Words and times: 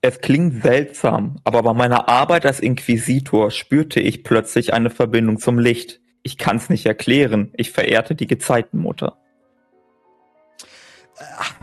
Es 0.00 0.20
klingt 0.20 0.62
seltsam, 0.62 1.40
aber 1.42 1.64
bei 1.64 1.72
meiner 1.74 2.08
Arbeit 2.08 2.46
als 2.46 2.60
Inquisitor 2.60 3.50
spürte 3.50 3.98
ich 3.98 4.22
plötzlich 4.22 4.72
eine 4.72 4.90
Verbindung 4.90 5.40
zum 5.40 5.58
Licht. 5.58 6.00
Ich 6.22 6.38
kann's 6.38 6.70
nicht 6.70 6.86
erklären. 6.86 7.52
Ich 7.56 7.72
verehrte 7.72 8.14
die 8.14 8.28
Gezeitenmutter. 8.28 9.18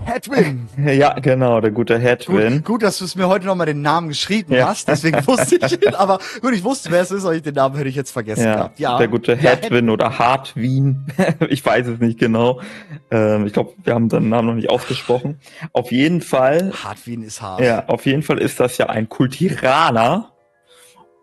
Hedwin. 0.05 0.67
Ja, 0.85 1.13
genau, 1.13 1.61
der 1.61 1.71
gute 1.71 1.97
Hedwin. 1.97 2.55
Gut, 2.55 2.65
gut 2.65 2.83
dass 2.83 2.99
du 2.99 3.05
es 3.05 3.15
mir 3.15 3.27
heute 3.27 3.45
nochmal 3.45 3.65
den 3.65 3.81
Namen 3.81 4.09
geschrieben 4.09 4.53
ja. 4.53 4.67
hast, 4.67 4.87
deswegen 4.87 5.25
wusste 5.27 5.55
ich 5.55 5.71
ihn, 5.71 5.95
aber 5.95 6.19
gut, 6.41 6.53
ich 6.53 6.63
wusste, 6.63 6.91
wer 6.91 7.01
es 7.01 7.11
ist, 7.11 7.25
aber 7.25 7.39
den 7.39 7.55
Namen 7.55 7.75
hätte 7.75 7.89
ich 7.89 7.95
jetzt 7.95 8.11
vergessen 8.11 8.43
ja, 8.45 8.55
gehabt. 8.55 8.79
Ja, 8.79 8.97
der 8.97 9.07
gute 9.07 9.35
Hedwin 9.35 9.87
ja, 9.87 9.93
oder 9.93 10.19
Hartwin, 10.19 11.07
ich 11.49 11.65
weiß 11.65 11.87
es 11.87 11.99
nicht 11.99 12.19
genau. 12.19 12.61
Ähm, 13.09 13.47
ich 13.47 13.53
glaube, 13.53 13.73
wir 13.83 13.93
haben 13.93 14.09
seinen 14.09 14.29
Namen 14.29 14.49
noch 14.49 14.55
nicht 14.55 14.69
ausgesprochen. 14.69 15.39
Auf 15.73 15.91
jeden 15.91 16.21
Fall. 16.21 16.71
Hartwin 16.83 17.23
ist 17.23 17.41
hart. 17.41 17.61
Ja, 17.61 17.85
auf 17.87 18.05
jeden 18.05 18.21
Fall 18.21 18.37
ist 18.39 18.59
das 18.59 18.77
ja 18.77 18.87
ein 18.87 19.09
Kultiraner. 19.09 20.31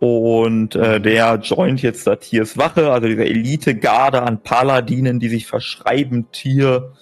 Und 0.01 0.75
äh, 0.75 1.01
der 1.01 1.37
joint 1.37 1.81
jetzt 1.81 2.09
da 2.09 2.17
Tiers 2.17 2.59
Wache, 2.59 2.91
also 2.91 3.07
diese 3.07 3.25
Elite-Garde 3.25 4.23
an 4.23 4.43
Paladinen, 4.43 5.21
die 5.21 5.29
sich 5.29 5.47
verschreiben, 5.47 6.27
Tier 6.33 6.93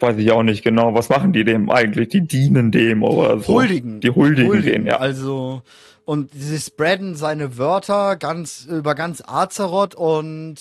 weiß 0.00 0.16
ich 0.18 0.30
auch 0.32 0.42
nicht 0.42 0.62
genau, 0.62 0.94
was 0.94 1.08
machen 1.08 1.32
die 1.32 1.44
dem 1.44 1.70
eigentlich? 1.70 2.08
Die 2.08 2.26
dienen 2.26 2.70
dem 2.70 3.02
oder 3.02 3.38
so. 3.40 3.54
Huldigen. 3.54 4.00
Die 4.00 4.10
huldigen, 4.10 4.48
huldigen 4.48 4.86
ja. 4.86 4.98
Also, 4.98 5.62
und 6.04 6.30
sie 6.34 6.58
spreaden 6.58 7.14
seine 7.14 7.56
Wörter 7.56 8.16
ganz, 8.16 8.66
über 8.68 8.94
ganz 8.94 9.22
Azeroth 9.26 9.94
und 9.94 10.56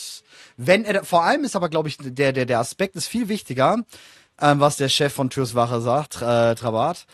wenn 0.58 0.86
er, 0.86 1.04
vor 1.04 1.24
allem 1.24 1.44
ist 1.44 1.56
aber, 1.56 1.70
glaube 1.70 1.90
ich, 1.90 1.98
der, 2.00 2.32
der, 2.32 2.46
der 2.46 2.60
Aspekt 2.60 2.96
ist 2.96 3.08
viel 3.08 3.28
wichtiger, 3.28 3.80
ähm, 4.42 4.60
was 4.60 4.78
der 4.78 4.90
Chef 4.90 5.14
von 5.14 5.30
Türs 5.30 5.56
Wache 5.56 5.82
sagt, 5.82 6.22
äh, 6.22 6.56
Trabat, 6.56 7.06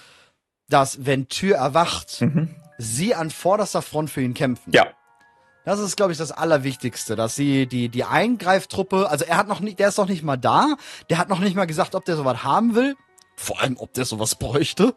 dass 0.70 1.06
wenn 1.06 1.28
Tür 1.28 1.58
erwacht, 1.58 2.22
mhm. 2.22 2.50
sie 2.78 3.16
an 3.16 3.30
vorderster 3.30 3.81
Front 3.81 4.09
für 4.09 4.22
ihn 4.22 4.34
kämpfen. 4.34 4.72
Ja. 4.73 4.88
Das 5.65 5.79
ist, 5.79 5.97
glaube 5.97 6.11
ich, 6.11 6.17
das 6.17 6.31
Allerwichtigste, 6.31 7.15
dass 7.15 7.35
sie 7.35 7.67
die, 7.67 7.89
die 7.89 8.03
Eingreiftruppe, 8.03 9.09
also 9.09 9.25
er 9.25 9.38
hat 9.38 9.47
noch 9.47 9.59
nicht, 9.59 9.79
der 9.79 9.89
ist 9.89 9.97
noch 9.97 10.07
nicht 10.07 10.23
mal 10.23 10.38
da, 10.38 10.75
der 11.09 11.17
hat 11.17 11.29
noch 11.29 11.39
nicht 11.39 11.55
mal 11.55 11.65
gesagt, 11.65 11.95
ob 11.95 12.05
der 12.05 12.15
sowas 12.15 12.43
haben 12.43 12.75
will. 12.75 12.95
Vor 13.35 13.61
allem, 13.61 13.77
ob 13.77 13.93
der 13.93 14.03
sowas 14.03 14.35
bräuchte. 14.35 14.93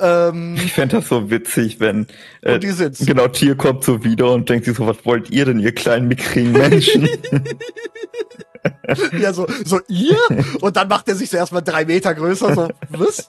Ähm, 0.00 0.56
ich 0.56 0.72
fände 0.72 0.96
das 0.96 1.08
so 1.08 1.28
witzig, 1.28 1.78
wenn 1.78 2.06
äh, 2.40 2.58
die 2.58 2.70
sitzen. 2.70 3.04
genau 3.04 3.28
Tier 3.28 3.54
kommt 3.54 3.84
so 3.84 4.02
wieder 4.02 4.32
und 4.32 4.48
denkt 4.48 4.64
sich 4.64 4.78
so, 4.78 4.86
was 4.86 5.04
wollt 5.04 5.28
ihr 5.28 5.44
denn, 5.44 5.60
ihr 5.60 5.74
kleinen 5.74 6.08
mickrigen 6.08 6.52
Menschen? 6.52 7.06
ja, 9.20 9.34
so, 9.34 9.46
so 9.64 9.80
ihr? 9.88 10.16
Und 10.60 10.76
dann 10.76 10.88
macht 10.88 11.08
er 11.08 11.16
sich 11.16 11.28
so 11.28 11.36
erstmal 11.36 11.62
drei 11.62 11.84
Meter 11.84 12.14
größer, 12.14 12.54
so, 12.54 12.68
was? 12.88 13.28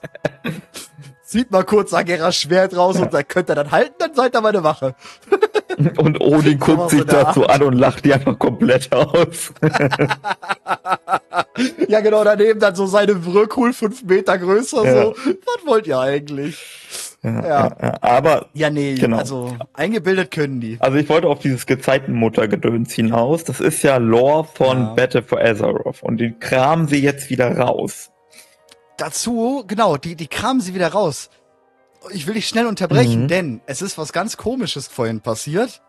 Zieht 1.22 1.50
mal 1.50 1.64
kurz 1.64 1.92
Ageras 1.92 2.36
Schwert 2.36 2.74
raus 2.74 2.96
und 2.96 3.12
dann 3.12 3.28
könnt 3.28 3.50
ihr 3.50 3.54
dann 3.54 3.70
halten, 3.70 3.94
dann 3.98 4.14
seid 4.14 4.34
ihr 4.34 4.40
meine 4.40 4.64
Wache. 4.64 4.94
Und 5.96 6.20
Odin 6.20 6.58
guckt 6.58 6.90
sich 6.90 7.04
das 7.04 7.34
so 7.34 7.46
an 7.46 7.62
und 7.62 7.74
lacht 7.74 8.04
die 8.04 8.12
einfach 8.12 8.38
komplett 8.38 8.92
aus. 8.92 9.52
ja, 11.88 12.00
genau, 12.00 12.24
daneben 12.24 12.60
dann 12.60 12.74
so 12.74 12.86
seine 12.86 13.24
Whirlpool 13.24 13.72
fünf 13.72 14.02
Meter 14.04 14.38
größer, 14.38 14.84
ja. 14.84 15.02
so. 15.02 15.14
Was 15.14 15.66
wollt 15.66 15.86
ihr 15.86 15.98
eigentlich? 15.98 16.58
Ja, 17.22 17.42
ja. 17.42 17.76
ja, 17.80 17.94
aber. 18.02 18.46
Ja, 18.52 18.70
nee, 18.70 18.94
genau. 18.94 19.18
also 19.18 19.56
eingebildet 19.72 20.30
können 20.30 20.60
die. 20.60 20.76
Also 20.80 20.98
ich 20.98 21.08
wollte 21.08 21.28
auf 21.28 21.38
dieses 21.38 21.66
Gezeitenmuttergedöns 21.66 22.92
hinaus. 22.92 23.44
Das 23.44 23.60
ist 23.60 23.82
ja 23.82 23.96
Lore 23.96 24.46
von. 24.52 24.94
Battle 24.94 25.22
for 25.22 25.40
Azeroth 25.40 26.02
und 26.02 26.18
die 26.18 26.34
kramen 26.38 26.88
sie 26.88 27.00
jetzt 27.00 27.30
wieder 27.30 27.56
raus. 27.56 28.10
Dazu, 28.98 29.64
genau, 29.66 29.96
die, 29.96 30.14
die 30.14 30.28
kramen 30.28 30.60
sie 30.60 30.74
wieder 30.74 30.88
raus 30.88 31.30
ich 32.10 32.26
will 32.26 32.34
dich 32.34 32.48
schnell 32.48 32.66
unterbrechen, 32.66 33.22
mhm. 33.22 33.28
denn 33.28 33.60
es 33.66 33.82
ist 33.82 33.98
was 33.98 34.12
ganz 34.12 34.36
komisches 34.36 34.86
vorhin 34.88 35.20
passiert. 35.20 35.82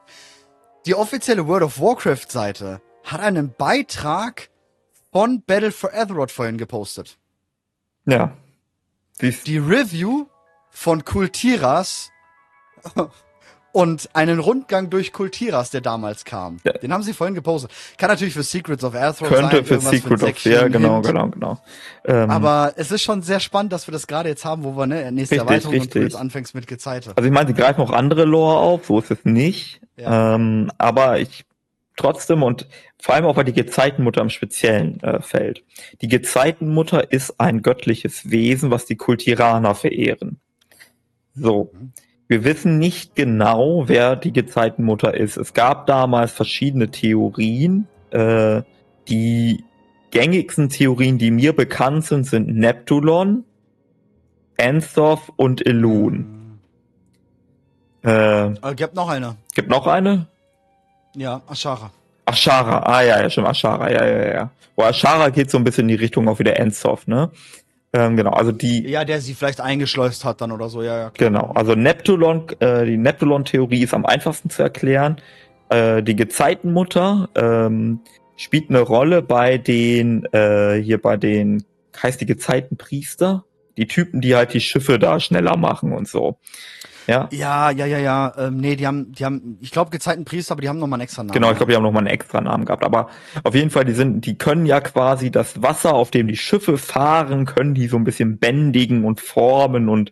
Die 0.85 0.95
offizielle 0.95 1.47
World 1.47 1.63
of 1.63 1.80
Warcraft 1.80 2.30
Seite 2.30 2.81
hat 3.03 3.22
einen 3.22 3.53
Beitrag 3.53 4.50
von 5.12 5.41
Battle 5.41 5.72
for 5.72 5.94
Azeroth 5.94 6.31
vorhin 6.31 6.57
gepostet. 6.57 7.17
Ja. 8.06 8.35
Die 9.22 9.57
Review 9.57 10.28
von 10.69 11.06
Kultiras 11.06 12.12
und 13.75 14.09
einen 14.13 14.40
Rundgang 14.40 14.90
durch 14.90 15.12
Kultiras, 15.12 15.69
der 15.69 15.81
damals 15.81 16.24
kam. 16.24 16.59
Ja. 16.63 16.72
Den 16.72 16.94
haben 16.94 17.03
sie 17.03 17.12
vorhin 17.12 17.36
gepostet. 17.36 17.72
Kann 17.97 18.09
natürlich 18.09 18.34
für 18.34 18.41
Secrets 18.41 18.86
of 18.86 18.94
Könnte 18.94 19.13
sein. 19.13 19.50
Könnte 19.50 19.66
für 19.66 19.81
Secrets 19.81 20.24
of, 20.24 20.46
ja, 20.46 20.69
genau, 20.69 21.02
genau, 21.02 21.28
genau. 21.28 21.59
Ähm, 22.06 22.31
Aber 22.31 22.72
es 22.78 22.90
ist 22.91 23.02
schon 23.02 23.22
sehr 23.22 23.41
spannend, 23.41 23.74
dass 23.74 23.85
wir 23.85 23.91
das 23.91 24.08
gerade 24.08 24.30
jetzt 24.30 24.46
haben, 24.46 24.64
wo 24.64 24.78
wir, 24.78 24.88
ne, 24.88 25.12
nächste 25.12 25.35
richtig, 25.35 25.50
Erweiterung 25.50 25.74
richtig. 25.74 25.94
und 25.94 25.96
du 25.96 26.06
jetzt 26.06 26.16
anfängst 26.16 26.56
mit 26.56 26.68
Gezeite. 26.68 27.12
Also 27.18 27.28
ich 27.28 27.34
meine, 27.34 27.47
sie 27.47 27.53
greifen 27.53 27.81
auch 27.81 27.91
andere 27.91 28.24
Lore 28.24 28.59
auf, 28.59 28.85
so 28.85 28.97
ist 28.97 29.12
es 29.12 29.25
nicht. 29.25 29.81
Ja. 29.97 30.35
Ähm, 30.35 30.72
aber 30.78 31.19
ich 31.19 31.44
trotzdem 31.97 32.44
und 32.44 32.69
vor 32.97 33.16
allem 33.16 33.25
auch, 33.25 33.35
weil 33.35 33.44
die 33.44 33.52
Gezeitenmutter 33.52 34.22
im 34.22 34.30
Speziellen 34.30 35.03
äh, 35.03 35.22
fällt. 35.22 35.66
Die 36.02 36.08
Gezeitenmutter 36.08 37.12
ist 37.12 37.41
ein 37.41 37.62
göttliches 37.62 38.31
Wesen, 38.31 38.72
was 38.72 38.85
die 38.85 38.96
Kultiraner 38.96 39.75
verehren. 39.75 40.40
So. 41.34 41.72
Mhm. 41.74 41.91
Wir 42.28 42.44
wissen 42.44 42.80
nicht 42.80 43.16
genau, 43.16 43.88
wer 43.88 44.16
die 44.16 44.34
Gezeitenmutter 44.34 45.13
ist. 45.13 45.38
Es 45.38 45.53
gab 45.53 45.86
damals 45.86 46.31
verschiedene 46.31 46.90
Theorien. 46.90 47.88
Äh, 48.09 48.63
die 49.08 49.63
gängigsten 50.12 50.69
Theorien, 50.69 51.18
die 51.18 51.30
mir 51.30 51.53
bekannt 51.53 52.06
sind, 52.06 52.25
sind 52.25 52.47
Neptulon, 52.47 53.44
Ansoth 54.58 55.31
und 55.35 55.66
Elun. 55.66 56.59
Äh, 58.02 58.09
Aber 58.09 58.74
gibt 58.75 58.96
noch 58.96 59.09
eine. 59.09 59.35
Gibt 59.53 59.69
noch 59.69 59.85
eine? 59.85 60.28
Ja, 61.16 61.41
Ashara. 61.47 61.91
Ashara, 62.25 62.80
ah 62.80 63.02
ja, 63.02 63.22
ja, 63.22 63.30
stimmt, 63.30 63.47
Ashara, 63.47 63.91
ja, 63.91 64.06
ja, 64.06 64.34
ja. 64.34 64.52
Wo 64.75 64.84
Ashara 64.84 65.30
geht 65.30 65.52
so 65.52 65.58
ein 65.58 65.64
bisschen 65.64 65.84
in 65.84 65.90
die 65.90 66.03
Richtung 66.03 66.28
auch 66.28 66.40
wieder 66.40 66.59
Ansoth, 66.59 67.08
ne? 67.08 67.30
Ähm, 67.95 68.17
genau, 68.17 68.31
also 68.31 68.51
die. 68.51 68.85
Ja, 68.89 69.06
der 69.06 69.22
sie 69.22 69.33
vielleicht 69.33 69.61
eingeschleust 69.61 70.25
hat 70.25 70.41
dann 70.41 70.51
oder 70.51 70.67
so, 70.67 70.83
ja, 70.83 70.97
ja. 70.97 71.09
Klar. 71.11 71.29
Genau, 71.29 71.51
also 71.56 71.75
Neptulon, 71.75 72.47
äh, 72.59 72.85
die 72.85 72.97
Neptulon-Theorie 72.97 73.83
ist 73.83 73.94
am 73.94 74.06
einfachsten 74.06 74.50
zu 74.50 74.63
erklären. 74.63 75.22
Äh, 75.69 76.03
die 76.03 76.17
Gezeitenmutter 76.17 77.29
ähm, 77.35 78.01
spielt 78.35 78.69
eine 78.69 78.81
Rolle 78.81 79.22
bei 79.22 79.57
den, 79.57 80.25
äh, 80.34 80.81
hier 80.81 81.01
bei 81.01 81.16
den, 81.16 81.63
heißt 82.03 82.19
die 82.19 82.25
Gezeitenpriester? 82.25 83.45
Die 83.78 83.88
Typen, 83.88 84.22
die 84.22 84.36
halt 84.36 84.53
die 84.53 84.62
Schiffe 84.62 85.00
da 85.00 85.19
schneller 85.19 85.58
machen 85.58 85.91
und 85.91 86.08
so. 86.08 86.38
Ja, 87.08 87.30
ja, 87.31 87.69
ja, 87.69 87.86
ja, 87.86 88.00
ja. 88.00 88.34
Ähm, 88.38 88.58
nee, 88.58 88.75
die 88.75 88.88
haben, 88.88 89.12
die 89.12 89.25
haben, 89.25 89.58
ich 89.62 89.72
glaube 89.72 89.91
Gezeitenpriester, 89.91 90.53
aber 90.53 90.62
die 90.62 90.69
haben 90.69 90.80
nochmal 90.80 90.97
einen 90.97 91.03
extra 91.03 91.24
Namen. 91.24 91.34
Genau, 91.34 91.52
ich 91.52 91.58
glaube, 91.58 91.72
die 91.72 91.75
haben 91.75 91.84
nochmal 91.84 92.02
einen 92.02 92.14
extra 92.14 92.41
Namen 92.41 92.66
gehabt. 92.66 92.84
Aber 92.84 93.09
auf 93.44 93.53
jeden 93.53 93.69
Fall, 93.69 93.85
die 93.85 93.94
sind, 93.94 94.25
die 94.25 94.38
können 94.38 94.66
ja 94.66 94.81
quasi 94.81 95.30
das 95.30 95.62
Wasser, 95.62 95.94
auf 95.94 96.09
dem 96.09 96.28
die 96.28 96.38
Schiffe 96.38 96.78
fahren, 96.78 97.46
können 97.46 97.75
die 97.75 97.88
so 97.88 97.97
ein 97.97 98.03
bisschen 98.03 98.40
bändigen 98.40 99.06
und 99.06 99.22
formen 99.22 99.88
und 99.90 100.12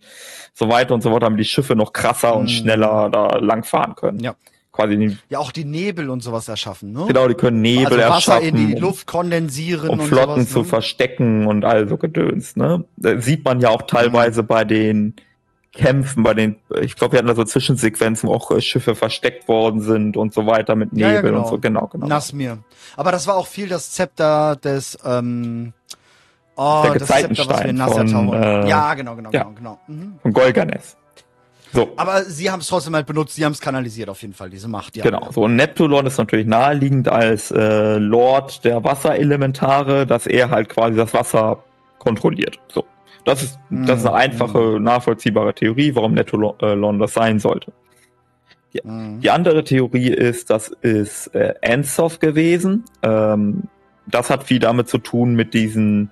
so 0.53 0.69
weiter 0.69 0.93
und 0.93 1.01
so 1.01 1.09
fort, 1.09 1.23
damit 1.23 1.39
die 1.39 1.45
Schiffe 1.45 1.75
noch 1.75 1.93
krasser 1.93 2.35
mhm. 2.35 2.41
und 2.41 2.51
schneller 2.51 3.09
da 3.09 3.37
langfahren 3.37 3.95
können. 3.95 4.19
Ja. 4.19 4.35
Quasi 4.73 5.17
ja, 5.29 5.37
auch 5.37 5.51
die 5.51 5.65
Nebel 5.65 6.09
und 6.09 6.23
sowas 6.23 6.47
erschaffen, 6.47 6.93
ne? 6.93 7.05
Genau, 7.07 7.27
die 7.27 7.35
können 7.35 7.61
Nebel 7.61 8.01
also 8.01 8.15
Wasser 8.15 8.33
erschaffen. 8.33 8.57
in 8.57 8.67
die 8.67 8.73
Luft 8.73 9.05
kondensieren 9.05 9.87
um 9.87 9.99
und 9.99 10.07
Flotten 10.07 10.41
sowas, 10.41 10.49
zu 10.49 10.59
ne? 10.59 10.65
verstecken 10.65 11.45
und 11.45 11.63
all 11.63 11.87
so 11.87 11.97
Gedöns, 11.97 12.55
ne? 12.55 12.83
Das 12.97 13.23
sieht 13.23 13.45
man 13.45 13.59
ja 13.59 13.69
auch 13.69 13.83
teilweise 13.83 14.41
mhm. 14.41 14.47
bei 14.47 14.65
den 14.65 15.15
Kämpfen, 15.73 16.23
bei 16.23 16.33
den, 16.33 16.55
ich 16.81 16.95
glaube, 16.95 17.13
wir 17.13 17.17
hatten 17.19 17.27
da 17.27 17.35
so 17.35 17.43
Zwischensequenzen, 17.43 18.27
wo 18.27 18.33
auch 18.33 18.49
äh, 18.49 18.61
Schiffe 18.61 18.95
versteckt 18.95 19.47
worden 19.47 19.81
sind 19.81 20.17
und 20.17 20.33
so 20.33 20.47
weiter 20.47 20.75
mit 20.75 20.91
Nebel 20.91 21.07
ja, 21.07 21.15
ja, 21.15 21.21
genau. 21.21 21.41
und 21.41 21.47
so, 21.47 21.59
genau, 21.59 21.87
genau. 21.87 22.07
Nasmir. 22.07 22.57
Aber 22.97 23.11
das 23.11 23.27
war 23.27 23.35
auch 23.35 23.47
viel 23.47 23.69
das 23.69 23.91
Zepter 23.91 24.55
des, 24.55 24.97
ähm, 25.05 25.73
oh, 26.55 26.81
Der 26.83 26.95
das 26.95 27.09
Zepter, 27.09 27.47
was 27.47 27.63
wir 27.63 27.69
in 27.69 27.77
von, 27.77 28.33
äh, 28.33 28.67
Ja, 28.67 28.95
genau, 28.95 29.15
genau, 29.15 29.29
ja, 29.31 29.43
genau, 29.43 29.53
genau. 29.55 29.79
Mhm. 29.87 30.13
Von 30.21 30.33
Golganes. 30.33 30.97
So. 31.73 31.91
Aber 31.97 32.23
sie 32.23 32.51
haben 32.51 32.59
es 32.59 32.67
trotzdem 32.67 32.95
halt 32.95 33.07
benutzt, 33.07 33.35
sie 33.35 33.43
haben 33.43 33.51
es 33.51 33.59
kanalisiert 33.59 34.07
auf 34.09 34.21
jeden 34.21 34.33
Fall, 34.33 34.49
diese 34.49 34.67
Macht. 34.67 34.95
Ja. 34.95 35.03
Genau, 35.03 35.31
so 35.31 35.43
und 35.43 35.55
Neptulon 35.55 36.05
ist 36.05 36.17
natürlich 36.19 36.45
naheliegend 36.45 37.07
als 37.07 37.49
äh, 37.51 37.97
Lord 37.97 38.63
der 38.63 38.83
Wasserelementare, 38.83 40.05
dass 40.05 40.27
er 40.27 40.51
halt 40.51 40.69
quasi 40.69 40.95
das 40.95 41.13
Wasser 41.13 41.63
kontrolliert. 41.97 42.59
So. 42.67 42.85
Das 43.25 43.41
ist, 43.41 43.59
das 43.69 44.01
ist 44.01 44.05
eine 44.05 44.15
mhm. 44.15 44.21
einfache, 44.21 44.79
nachvollziehbare 44.79 45.53
Theorie, 45.53 45.95
warum 45.95 46.13
Netolon 46.13 46.99
das 46.99 47.13
sein 47.13 47.39
sollte. 47.39 47.71
Die, 48.73 48.81
mhm. 48.83 49.21
die 49.21 49.29
andere 49.29 49.63
Theorie 49.63 50.09
ist, 50.09 50.49
das 50.49 50.69
ist 50.81 51.27
äh, 51.27 51.53
Ansoff 51.63 52.19
gewesen. 52.19 52.83
Ähm, 53.01 53.63
das 54.05 54.29
hat 54.29 54.43
viel 54.43 54.59
damit 54.59 54.89
zu 54.89 54.97
tun 54.97 55.35
mit 55.35 55.53
diesen, 55.53 56.09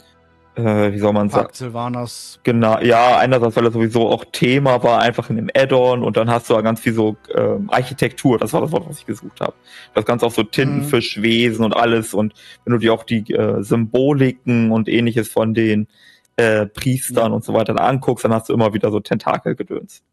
äh, 0.55 0.91
wie 0.91 0.99
soll 0.99 1.13
man 1.13 1.29
sagen? 1.29 1.49
Sylvanas. 1.53 2.39
Genau, 2.43 2.79
ja, 2.79 3.17
einerseits, 3.17 3.55
weil 3.55 3.65
er 3.65 3.71
sowieso 3.71 4.09
auch 4.09 4.25
Thema 4.31 4.83
war, 4.83 4.99
einfach 4.99 5.29
in 5.29 5.37
dem 5.37 5.49
Add-on 5.55 6.03
und 6.03 6.17
dann 6.17 6.29
hast 6.29 6.49
du 6.49 6.61
ganz 6.61 6.81
viel 6.81 6.93
so 6.93 7.15
äh, 7.33 7.57
Architektur, 7.67 8.37
das 8.37 8.53
war 8.53 8.61
das 8.61 8.71
Wort, 8.71 8.87
was 8.87 8.99
ich 8.99 9.05
gesucht 9.05 9.39
habe. 9.39 9.53
Das 9.93 10.05
Ganze 10.05 10.25
auch 10.25 10.31
so 10.31 10.43
Tintenfischwesen 10.43 11.59
mhm. 11.59 11.65
und 11.65 11.73
alles 11.73 12.13
und 12.13 12.33
wenn 12.65 12.73
du 12.73 12.79
dir 12.79 12.93
auch 12.93 13.03
die 13.03 13.31
äh, 13.33 13.63
Symboliken 13.63 14.71
und 14.71 14.89
ähnliches 14.89 15.29
von 15.29 15.53
den 15.53 15.87
äh, 16.35 16.65
Priestern 16.65 17.31
ja. 17.31 17.35
und 17.35 17.43
so 17.43 17.53
weiter 17.53 17.79
anguckst, 17.79 18.25
dann 18.25 18.33
hast 18.33 18.49
du 18.49 18.53
immer 18.53 18.73
wieder 18.73 18.91
so 18.91 18.99
Tentakelgedöns. 18.99 20.03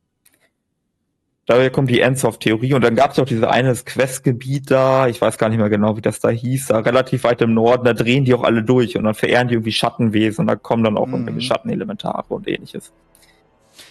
Daher 1.48 1.70
kommt 1.70 1.90
die 1.90 2.00
Endsoft-Theorie 2.00 2.74
und 2.74 2.84
dann 2.84 2.94
gab 2.94 3.12
es 3.12 3.18
auch 3.18 3.24
diese 3.24 3.50
eine 3.50 3.74
Questgebiet 3.74 4.70
da, 4.70 5.08
ich 5.08 5.20
weiß 5.20 5.38
gar 5.38 5.48
nicht 5.48 5.58
mehr 5.58 5.70
genau, 5.70 5.96
wie 5.96 6.02
das 6.02 6.20
da 6.20 6.28
hieß, 6.28 6.66
da 6.66 6.80
relativ 6.80 7.24
weit 7.24 7.40
im 7.40 7.54
Norden, 7.54 7.84
da 7.84 7.94
drehen 7.94 8.26
die 8.26 8.34
auch 8.34 8.44
alle 8.44 8.62
durch 8.62 8.96
und 8.96 9.04
dann 9.04 9.14
verehren 9.14 9.48
die 9.48 9.54
irgendwie 9.54 9.72
Schattenwesen 9.72 10.42
und 10.42 10.46
da 10.46 10.56
kommen 10.56 10.84
dann 10.84 10.98
auch 10.98 11.06
mhm. 11.06 11.14
irgendwelche 11.14 11.40
Schattenelementare 11.40 12.26
und 12.28 12.46
ähnliches. 12.46 12.92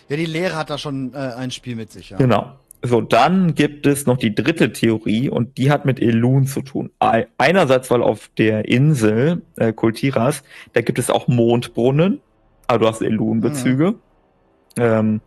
Ja, 0.07 0.17
die 0.17 0.25
Lehre 0.25 0.55
hat 0.55 0.69
da 0.69 0.77
schon 0.77 1.13
äh, 1.13 1.17
ein 1.17 1.49
Spiel 1.49 1.75
mit 1.75 1.91
sich, 1.91 2.11
ja. 2.11 2.17
Genau. 2.17 2.53
So, 2.83 3.01
dann 3.01 3.55
gibt 3.55 3.87
es 3.87 4.05
noch 4.05 4.17
die 4.17 4.35
dritte 4.35 4.71
Theorie 4.71 5.29
und 5.29 5.57
die 5.57 5.71
hat 5.71 5.85
mit 5.85 5.99
Elun 5.99 6.45
zu 6.45 6.61
tun. 6.61 6.91
Einerseits, 6.99 7.89
weil 7.89 8.03
auf 8.03 8.29
der 8.37 8.65
Insel 8.65 9.41
äh, 9.55 9.73
Kultiras, 9.73 10.43
da 10.73 10.81
gibt 10.81 10.99
es 10.99 11.09
auch 11.09 11.27
Mondbrunnen, 11.27 12.19
aber 12.67 12.79
du 12.79 12.87
hast 12.87 13.01
Elun-Bezüge. 13.01 13.91
Mhm. 13.91 13.99
Ähm, 14.77 15.21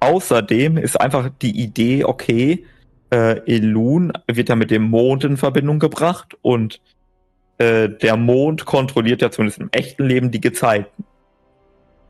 außerdem 0.00 0.76
ist 0.78 1.00
einfach 1.00 1.30
die 1.42 1.60
Idee, 1.62 2.04
okay, 2.04 2.64
äh, 3.10 3.40
Elun 3.46 4.12
wird 4.26 4.48
ja 4.48 4.56
mit 4.56 4.70
dem 4.70 4.82
Mond 4.84 5.24
in 5.24 5.36
Verbindung 5.36 5.78
gebracht 5.78 6.36
und 6.42 6.80
äh, 7.58 7.88
der 7.88 8.16
Mond 8.16 8.64
kontrolliert 8.64 9.22
ja 9.22 9.30
zumindest 9.30 9.60
im 9.60 9.68
echten 9.72 10.04
Leben 10.04 10.30
die 10.30 10.40
Gezeiten. 10.40 11.04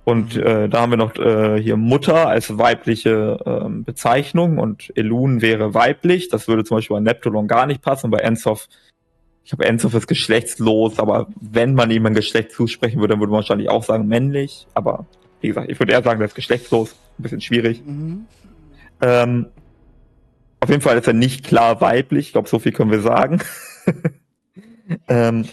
Und 0.05 0.37
mhm. 0.37 0.43
äh, 0.43 0.69
da 0.69 0.83
haben 0.83 0.93
wir 0.93 0.97
noch 0.97 1.17
äh, 1.17 1.61
hier 1.61 1.77
Mutter 1.77 2.29
als 2.29 2.57
weibliche 2.59 3.39
ähm, 3.45 3.85
Bezeichnung 3.85 4.59
und 4.59 4.93
Elun 4.97 5.43
wäre 5.43 5.75
weiblich. 5.75 6.29
Das 6.29 6.47
würde 6.47 6.65
zum 6.65 6.77
Beispiel 6.77 6.97
bei 6.97 7.01
Neptulon 7.01 7.49
gar 7.49 7.67
nicht 7.67 7.83
passen. 7.83 8.11
Bei 8.11 8.19
Ensof, 8.19 8.69
ich 9.45 9.53
habe 9.53 9.65
Ensof 9.65 9.95
ist 9.95 10.07
geschlechtslos, 10.07 10.99
aber 10.99 11.27
wenn 11.41 11.75
man 11.75 11.91
ihm 11.91 12.07
ein 12.07 12.15
Geschlecht 12.15 12.53
zusprechen 12.53 13.01
würde, 13.01 13.15
dann 13.15 13.21
würde 13.21 13.33
man 13.33 13.39
wahrscheinlich 13.39 13.69
auch 13.69 13.83
sagen 13.83 14.07
männlich. 14.07 14.69
Aber 14.75 15.07
wie 15.41 15.49
gesagt, 15.49 15.71
ich 15.71 15.79
würde 15.81 15.93
eher 15.93 16.03
sagen, 16.05 16.21
der 16.21 16.29
ist 16.29 16.35
geschlechtslos. 16.35 16.95
Ein 17.19 17.23
bisschen 17.23 17.41
schwierig. 17.41 17.83
Mhm. 17.85 18.27
Ähm, 19.01 19.47
auf 20.61 20.71
jeden 20.71 20.83
Fall 20.83 20.99
ist 20.99 21.07
er 21.07 21.13
nicht 21.13 21.45
klar 21.45 21.81
weiblich. 21.81 22.27
Ich 22.27 22.33
glaube, 22.33 22.49
so 22.49 22.59
viel 22.59 22.73
können 22.73 22.91
wir 22.91 23.01
sagen. 23.01 23.41
ähm, 25.09 25.47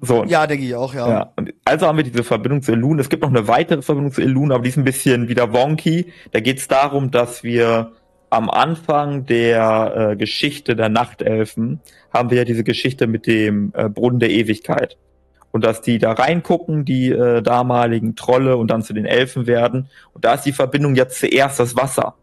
so. 0.00 0.24
Ja, 0.24 0.46
denke 0.46 0.64
ich 0.64 0.74
auch, 0.74 0.94
ja. 0.94 1.08
ja. 1.08 1.32
Also 1.64 1.86
haben 1.86 1.98
wir 1.98 2.04
diese 2.04 2.24
Verbindung 2.24 2.62
zu 2.62 2.72
Elun. 2.72 2.98
Es 2.98 3.10
gibt 3.10 3.22
noch 3.22 3.28
eine 3.28 3.48
weitere 3.48 3.82
Verbindung 3.82 4.12
zu 4.12 4.22
Elun, 4.22 4.50
aber 4.50 4.62
die 4.62 4.70
ist 4.70 4.78
ein 4.78 4.84
bisschen 4.84 5.28
wieder 5.28 5.52
wonky. 5.52 6.12
Da 6.32 6.40
geht 6.40 6.58
es 6.58 6.68
darum, 6.68 7.10
dass 7.10 7.42
wir 7.42 7.92
am 8.30 8.48
Anfang 8.48 9.26
der 9.26 10.12
äh, 10.12 10.16
Geschichte 10.16 10.76
der 10.76 10.88
Nachtelfen 10.88 11.80
haben 12.12 12.30
wir 12.30 12.38
ja 12.38 12.44
diese 12.44 12.64
Geschichte 12.64 13.06
mit 13.06 13.26
dem 13.26 13.72
äh, 13.74 13.88
Brunnen 13.88 14.20
der 14.20 14.30
Ewigkeit. 14.30 14.96
Und 15.52 15.64
dass 15.64 15.80
die 15.80 15.98
da 15.98 16.12
reingucken, 16.12 16.84
die 16.84 17.10
äh, 17.10 17.42
damaligen 17.42 18.14
Trolle 18.14 18.56
und 18.56 18.70
dann 18.70 18.82
zu 18.82 18.92
den 18.92 19.04
Elfen 19.04 19.46
werden. 19.46 19.88
Und 20.12 20.24
da 20.24 20.34
ist 20.34 20.44
die 20.44 20.52
Verbindung 20.52 20.94
jetzt 20.94 21.18
zuerst 21.18 21.58
das 21.58 21.76
Wasser. 21.76 22.14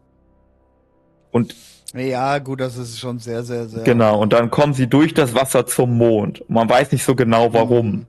Und 1.30 1.54
ja, 1.94 2.38
gut, 2.38 2.60
das 2.60 2.76
ist 2.76 2.98
schon 2.98 3.18
sehr, 3.18 3.42
sehr, 3.42 3.66
sehr. 3.66 3.82
Genau, 3.84 4.20
und 4.20 4.32
dann 4.32 4.50
kommen 4.50 4.74
sie 4.74 4.86
durch 4.86 5.14
das 5.14 5.34
Wasser 5.34 5.66
zum 5.66 5.96
Mond. 5.96 6.40
Und 6.42 6.50
man 6.50 6.68
weiß 6.68 6.92
nicht 6.92 7.04
so 7.04 7.14
genau 7.14 7.52
warum. 7.52 7.90
Mhm. 7.90 8.06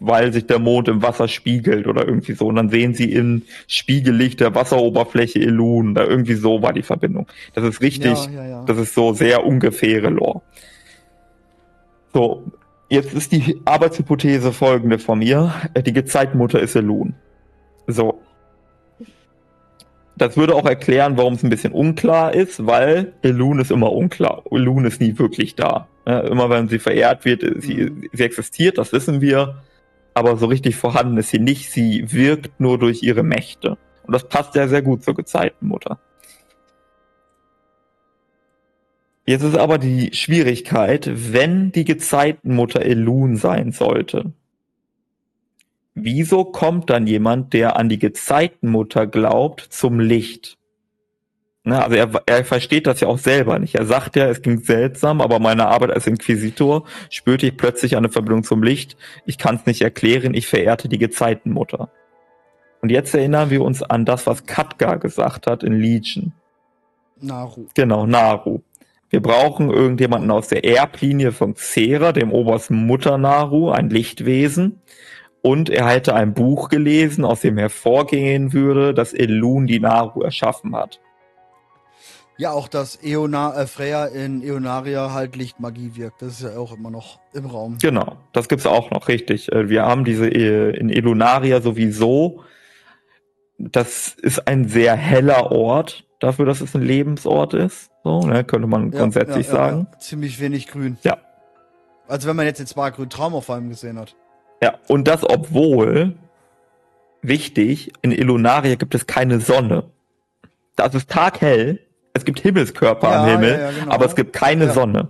Weil 0.00 0.32
sich 0.32 0.46
der 0.46 0.58
Mond 0.58 0.88
im 0.88 1.00
Wasser 1.00 1.28
spiegelt 1.28 1.86
oder 1.86 2.06
irgendwie 2.06 2.32
so. 2.32 2.46
Und 2.46 2.56
dann 2.56 2.70
sehen 2.70 2.92
sie 2.92 3.12
in 3.12 3.44
Spiegellicht 3.68 4.40
der 4.40 4.54
Wasseroberfläche 4.54 5.38
Elun. 5.38 5.94
Da 5.94 6.04
irgendwie 6.04 6.34
so 6.34 6.60
war 6.60 6.72
die 6.72 6.82
Verbindung. 6.82 7.28
Das 7.54 7.62
ist 7.62 7.80
richtig, 7.80 8.18
ja, 8.26 8.32
ja, 8.32 8.46
ja. 8.46 8.64
das 8.64 8.78
ist 8.78 8.94
so 8.94 9.12
sehr 9.12 9.44
ungefähre 9.44 10.08
Lore. 10.08 10.42
So, 12.12 12.42
jetzt 12.92 13.14
ist 13.14 13.32
die 13.32 13.60
Arbeitshypothese 13.64 14.52
folgende 14.52 14.98
von 14.98 15.18
mir. 15.18 15.52
Die 15.76 15.92
Gezeitmutter 15.92 16.60
ist 16.60 16.76
Elun. 16.76 17.14
So, 17.86 18.20
das 20.16 20.36
würde 20.36 20.54
auch 20.54 20.66
erklären, 20.66 21.16
warum 21.16 21.34
es 21.34 21.42
ein 21.42 21.50
bisschen 21.50 21.72
unklar 21.72 22.34
ist, 22.34 22.66
weil 22.66 23.14
Elun 23.22 23.58
ist 23.60 23.70
immer 23.70 23.92
unklar. 23.92 24.42
Elun 24.50 24.84
ist 24.84 25.00
nie 25.00 25.18
wirklich 25.18 25.54
da. 25.56 25.88
immer 26.04 26.50
wenn 26.50 26.68
sie 26.68 26.78
verehrt 26.78 27.24
wird, 27.24 27.42
sie, 27.62 27.74
mhm. 27.76 28.08
sie 28.12 28.22
existiert, 28.22 28.78
das 28.78 28.92
wissen 28.92 29.20
wir. 29.20 29.62
Aber 30.14 30.36
so 30.36 30.46
richtig 30.46 30.76
vorhanden 30.76 31.16
ist 31.16 31.30
sie 31.30 31.38
nicht. 31.38 31.70
Sie 31.70 32.12
wirkt 32.12 32.60
nur 32.60 32.78
durch 32.78 33.02
ihre 33.02 33.22
Mächte. 33.22 33.78
Und 34.06 34.12
das 34.12 34.28
passt 34.28 34.54
ja 34.54 34.68
sehr 34.68 34.82
gut 34.82 35.02
zur 35.02 35.14
Gezeitenmutter. 35.14 35.98
Jetzt 39.24 39.42
ist 39.42 39.56
aber 39.56 39.78
die 39.78 40.10
Schwierigkeit, 40.14 41.10
wenn 41.32 41.72
die 41.72 41.84
Gezeitenmutter 41.84 42.82
Elun 42.82 43.36
sein 43.36 43.72
sollte, 43.72 44.32
Wieso 45.94 46.44
kommt 46.44 46.88
dann 46.88 47.06
jemand, 47.06 47.52
der 47.52 47.76
an 47.76 47.88
die 47.88 47.98
Gezeitenmutter 47.98 49.06
glaubt, 49.06 49.60
zum 49.60 50.00
Licht? 50.00 50.56
Na, 51.64 51.84
also 51.84 51.96
er, 51.96 52.22
er 52.26 52.44
versteht 52.44 52.86
das 52.86 53.00
ja 53.00 53.08
auch 53.08 53.18
selber 53.18 53.58
nicht. 53.58 53.74
Er 53.74 53.84
sagt 53.84 54.16
ja, 54.16 54.26
es 54.26 54.42
klingt 54.42 54.64
seltsam, 54.64 55.20
aber 55.20 55.38
meine 55.38 55.68
Arbeit 55.68 55.90
als 55.90 56.06
Inquisitor 56.06 56.84
spürte 57.10 57.46
ich 57.46 57.56
plötzlich 57.56 57.96
eine 57.96 58.08
Verbindung 58.08 58.42
zum 58.42 58.62
Licht. 58.62 58.96
Ich 59.26 59.38
kann 59.38 59.56
es 59.56 59.66
nicht 59.66 59.82
erklären, 59.82 60.34
ich 60.34 60.46
verehrte 60.46 60.88
die 60.88 60.98
Gezeitenmutter. 60.98 61.90
Und 62.80 62.90
jetzt 62.90 63.14
erinnern 63.14 63.50
wir 63.50 63.62
uns 63.62 63.82
an 63.82 64.04
das, 64.04 64.26
was 64.26 64.46
Katka 64.46 64.96
gesagt 64.96 65.46
hat 65.46 65.62
in 65.62 65.74
Legion. 65.74 66.32
Naru. 67.20 67.66
Genau, 67.74 68.06
Naru. 68.06 68.62
Wir 69.12 69.20
brauchen 69.20 69.70
irgendjemanden 69.70 70.30
aus 70.30 70.48
der 70.48 70.64
Erblinie 70.64 71.32
von 71.32 71.52
Xera, 71.52 72.12
dem 72.12 72.32
obersten 72.32 72.86
Mutter 72.86 73.18
Naru, 73.18 73.70
ein 73.70 73.90
Lichtwesen, 73.90 74.80
und 75.42 75.68
er 75.68 75.86
hätte 75.90 76.14
ein 76.14 76.32
Buch 76.32 76.70
gelesen, 76.70 77.26
aus 77.26 77.42
dem 77.42 77.58
hervorgehen 77.58 78.54
würde, 78.54 78.94
dass 78.94 79.12
Elun 79.12 79.66
die 79.66 79.80
Naru 79.80 80.22
erschaffen 80.22 80.74
hat. 80.74 80.98
Ja, 82.38 82.52
auch 82.52 82.68
dass 82.68 83.04
Eona, 83.04 83.54
äh, 83.54 83.66
Freya 83.66 84.06
in 84.06 84.42
Eonaria 84.42 85.12
halt 85.12 85.36
Lichtmagie 85.36 85.92
wirkt. 85.94 86.22
Das 86.22 86.40
ist 86.40 86.42
ja 86.42 86.58
auch 86.58 86.72
immer 86.74 86.90
noch 86.90 87.20
im 87.34 87.44
Raum. 87.44 87.76
Genau, 87.82 88.16
das 88.32 88.48
gibt's 88.48 88.66
auch 88.66 88.90
noch, 88.90 89.08
richtig. 89.08 89.52
Äh, 89.52 89.68
wir 89.68 89.84
haben 89.84 90.06
diese 90.06 90.26
äh, 90.26 90.74
in 90.74 90.88
Elunaria 90.88 91.60
sowieso. 91.60 92.44
Das 93.58 94.08
ist 94.08 94.48
ein 94.48 94.68
sehr 94.68 94.96
heller 94.96 95.52
Ort, 95.52 96.06
dafür, 96.22 96.46
dass 96.46 96.60
es 96.60 96.74
ein 96.74 96.82
Lebensort 96.82 97.54
ist. 97.54 97.90
So, 98.04 98.20
ne, 98.20 98.44
könnte 98.44 98.66
man 98.66 98.92
ja, 98.92 98.98
grundsätzlich 99.00 99.46
ja, 99.48 99.52
ja, 99.52 99.58
sagen. 99.58 99.86
Ziemlich 99.98 100.40
wenig 100.40 100.68
grün. 100.68 100.98
Ja. 101.02 101.18
Also 102.08 102.28
wenn 102.28 102.36
man 102.36 102.46
jetzt 102.46 102.58
den 102.58 102.66
Spargrün 102.66 103.08
Traum 103.10 103.34
auf 103.34 103.48
allem 103.50 103.68
gesehen 103.68 103.98
hat. 103.98 104.14
Ja, 104.62 104.74
und 104.88 105.08
das 105.08 105.24
obwohl, 105.24 106.14
wichtig, 107.22 107.92
in 108.02 108.12
Illunaria 108.12 108.76
gibt 108.76 108.94
es 108.94 109.06
keine 109.06 109.40
Sonne. 109.40 109.84
Das 110.76 110.94
ist 110.94 111.10
taghell, 111.10 111.80
es 112.14 112.24
gibt 112.24 112.40
Himmelskörper 112.40 113.08
am 113.08 113.26
Himmel, 113.26 113.72
genau. 113.80 113.92
aber 113.92 114.06
es 114.06 114.14
gibt 114.14 114.32
keine 114.32 114.70
Sonne. 114.72 115.08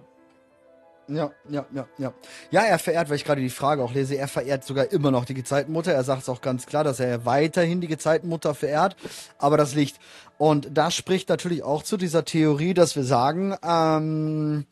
Ja, 1.09 1.31
ja, 1.49 1.67
ja, 1.75 1.87
ja. 1.99 2.13
Ja, 2.51 2.63
er 2.63 2.79
verehrt, 2.79 3.09
weil 3.09 3.17
ich 3.17 3.25
gerade 3.25 3.41
die 3.41 3.51
Frage 3.51 3.83
auch 3.83 3.93
lese, 3.93 4.15
er 4.15 4.29
verehrt 4.29 4.65
sogar 4.65 4.93
immer 4.93 5.11
noch 5.11 5.25
die 5.25 5.35
Gezeitenmutter. 5.35 5.93
Er 5.93 6.05
sagt 6.05 6.23
es 6.23 6.29
auch 6.29 6.41
ganz 6.41 6.67
klar, 6.67 6.85
dass 6.85 7.01
er 7.01 7.27
weiterhin 7.27 7.81
die 7.81 7.89
Gezeitenmutter 7.89 8.55
verehrt, 8.55 8.97
aber 9.39 9.57
das 9.57 9.75
Licht. 9.75 9.99
Und 10.39 10.69
das 10.73 10.95
spricht 10.95 11.29
natürlich 11.29 11.63
auch 11.63 11.83
zu 11.83 11.97
dieser 11.97 12.25
Theorie, 12.25 12.75
dass 12.75 12.97
wir 12.97 13.05
sagen, 13.05 13.55
ähm, 13.63 14.67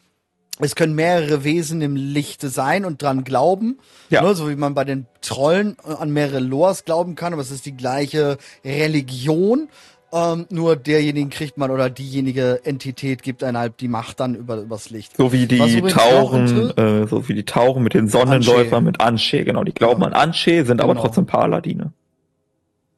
es 0.61 0.75
können 0.75 0.95
mehrere 0.95 1.43
Wesen 1.43 1.81
im 1.81 1.97
Lichte 1.97 2.49
sein 2.49 2.85
und 2.85 3.03
dran 3.03 3.25
glauben. 3.25 3.79
Ja. 4.11 4.23
Ne, 4.23 4.35
so 4.35 4.49
wie 4.49 4.57
man 4.57 4.75
bei 4.75 4.85
den 4.85 5.07
Trollen 5.23 5.79
an 5.81 6.11
mehrere 6.11 6.41
Lores 6.41 6.85
glauben 6.85 7.15
kann, 7.15 7.33
aber 7.33 7.43
es 7.43 7.51
ist 7.51 7.67
die 7.67 7.77
gleiche 7.77 8.37
Religion. 8.65 9.69
Ähm, 10.13 10.47
nur 10.51 10.75
derjenigen 10.75 11.31
kriegt 11.31 11.57
man 11.57 11.71
oder 11.71 11.89
diejenige 11.89 12.61
Entität 12.65 13.23
gibt 13.23 13.45
einem 13.45 13.59
halt 13.59 13.81
die 13.81 13.87
Macht 13.87 14.19
dann 14.19 14.35
über 14.35 14.57
übers 14.57 14.91
Licht. 14.91 15.17
So 15.17 15.33
wie 15.33 15.47
die 15.47 15.83
Tauchen, 15.83 16.77
äh, 16.77 17.07
so 17.07 17.29
wie 17.29 17.35
die 17.35 17.45
Tauchen 17.45 17.85
mit 17.85 17.95
den 17.95 18.09
Sonnenläufern 18.09 18.83
mit 18.83 19.01
Anshe, 19.01 19.45
genau. 19.45 19.63
Die 19.63 19.73
glauben 19.73 20.01
ja. 20.03 20.09
an 20.09 20.13
Anshe, 20.15 20.65
sind 20.65 20.79
genau. 20.79 20.85
aber 20.85 20.97
trotzdem 20.97 21.27
Paladine. 21.27 21.93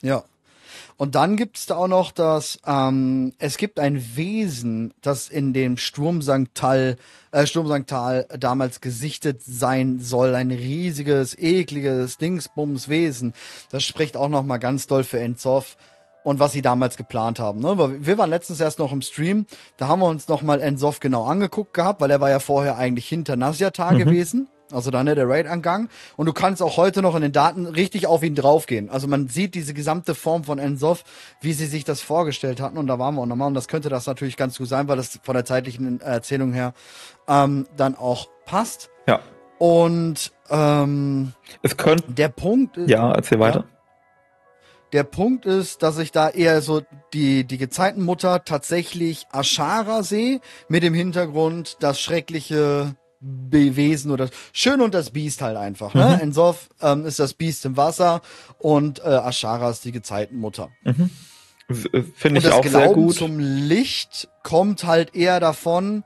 Ja. 0.00 0.25
Und 0.97 1.14
dann 1.14 1.37
gibt 1.37 1.57
es 1.57 1.66
da 1.66 1.76
auch 1.76 1.88
noch 1.88 2.12
das, 2.12 2.61
ähm, 2.66 3.33
es 3.38 3.57
gibt 3.57 3.81
ein 3.81 4.16
Wesen, 4.16 4.95
das 5.02 5.28
in 5.28 5.52
dem 5.52 5.76
Sturmsanktal, 5.76 6.97
äh, 7.33 7.47
Sturmsanktal 7.47 8.26
damals 8.38 8.81
gesichtet 8.81 9.42
sein 9.42 9.99
soll. 9.99 10.35
Ein 10.35 10.50
riesiges, 10.50 11.37
ekliges 11.37 12.19
Dingsbums-Wesen. 12.19 13.35
Das 13.71 13.85
spricht 13.85 14.16
auch 14.16 14.28
noch 14.28 14.45
mal 14.45 14.59
ganz 14.59 14.87
doll 14.87 15.02
für 15.02 15.19
Enzoff 15.19 15.76
und 16.25 16.38
was 16.38 16.52
sie 16.52 16.62
damals 16.62 16.97
geplant 16.97 17.38
haben. 17.38 17.61
Ne? 17.61 18.05
Wir 18.05 18.19
waren 18.19 18.31
letztens 18.31 18.61
erst 18.61 18.79
noch 18.79 18.93
im 18.93 19.02
Stream, 19.02 19.47
da 19.76 19.88
haben 19.88 20.00
wir 20.00 20.07
uns 20.07 20.29
noch 20.29 20.43
mal 20.43 20.61
Ensoff 20.61 21.00
genau 21.00 21.25
angeguckt 21.25 21.75
gehabt, 21.75 22.00
weil 22.00 22.11
er 22.11 22.21
war 22.21 22.31
ja 22.31 22.38
vorher 22.38 22.76
eigentlich 22.76 23.09
hinter 23.09 23.37
Nasyatar 23.37 23.93
mhm. 23.93 23.99
gewesen. 23.99 24.49
Also 24.73 24.91
dann 24.91 25.05
ne, 25.05 25.14
der 25.14 25.29
Raid-Angang. 25.29 25.88
Und 26.17 26.26
du 26.26 26.33
kannst 26.33 26.62
auch 26.62 26.76
heute 26.76 27.02
noch 27.02 27.14
in 27.14 27.23
den 27.23 27.33
Daten 27.33 27.67
richtig 27.67 28.07
auf 28.07 28.23
ihn 28.23 28.35
draufgehen. 28.35 28.88
Also 28.91 29.07
man 29.07 29.29
sieht 29.29 29.55
diese 29.55 29.75
gesamte 29.75 30.14
Form 30.14 30.45
von 30.45 30.59
Ensoff, 30.59 31.05
wie 31.41 31.52
sie 31.52 31.67
sich 31.67 31.85
das 31.85 32.00
vorgestellt 32.00 32.61
hatten. 32.61 32.79
Und 32.79 32.87
da 32.87 32.99
waren 32.99 33.14
wir 33.14 33.23
auch 33.23 33.26
nochmal. 33.26 33.49
Und 33.49 33.55
das 33.55 33.69
könnte 33.69 33.91
das 33.91 34.07
natürlich 34.07 34.37
ganz 34.37 34.59
gut 34.59 34.69
sein, 34.69 34.88
weil 34.88 34.97
das 34.97 35.21
von 35.23 35.35
der 35.35 35.45
zeitlichen 35.45 36.00
Erzählung 36.00 36.52
her 36.52 36.73
ähm, 37.29 37.67
dann 37.76 37.97
auch 37.97 38.29
passt. 38.47 38.88
Ja. 39.07 39.21
Und 39.59 40.33
ähm, 40.50 41.33
es 41.62 41.76
könnte. 41.76 42.11
Der 42.11 42.29
Punkt 42.29 42.76
ist. 42.79 42.91
Ja, 42.91 43.12
erzähl 43.12 43.38
weiter. 43.38 43.67
Der 44.93 45.05
Punkt 45.05 45.47
ist, 45.47 45.83
dass 45.83 45.99
ich 45.99 46.13
da 46.13 46.29
eher 46.29 46.61
so 46.61 46.83
die, 47.15 47.45
die 47.45 47.57
Gezeitenmutter 47.57 48.45
tatsächlich 48.45 49.27
Ashara 49.33 50.03
sehe, 50.03 50.41
mit 50.69 50.83
dem 50.83 50.93
Hintergrund 50.93 51.79
das 51.81 52.01
schreckliche 52.01 52.95
Wesen 53.21 54.11
oder 54.11 54.29
Schön 54.53 54.81
und 54.81 54.95
das 54.95 55.11
Biest 55.11 55.41
halt 55.43 55.57
einfach. 55.57 55.95
Ne? 55.95 56.17
Mhm. 56.17 56.21
Ensof 56.21 56.69
ähm, 56.81 57.07
ist 57.07 57.21
das 57.21 57.35
Biest 57.35 57.65
im 57.65 57.77
Wasser 57.77 58.21
und 58.59 58.99
äh, 58.99 59.09
Ashara 59.09 59.71
ist 59.71 59.85
die 59.85 59.93
Gezeitenmutter. 59.93 60.71
Mhm. 60.85 61.11
Äh, 61.93 62.03
finde 62.15 62.41
ich 62.41 62.51
auch 62.51 62.63
Glauben 62.63 62.71
sehr 62.71 62.93
gut. 62.93 63.15
zum 63.15 63.39
Licht 63.39 64.29
kommt 64.43 64.85
halt 64.85 65.15
eher 65.15 65.41
davon, 65.41 66.05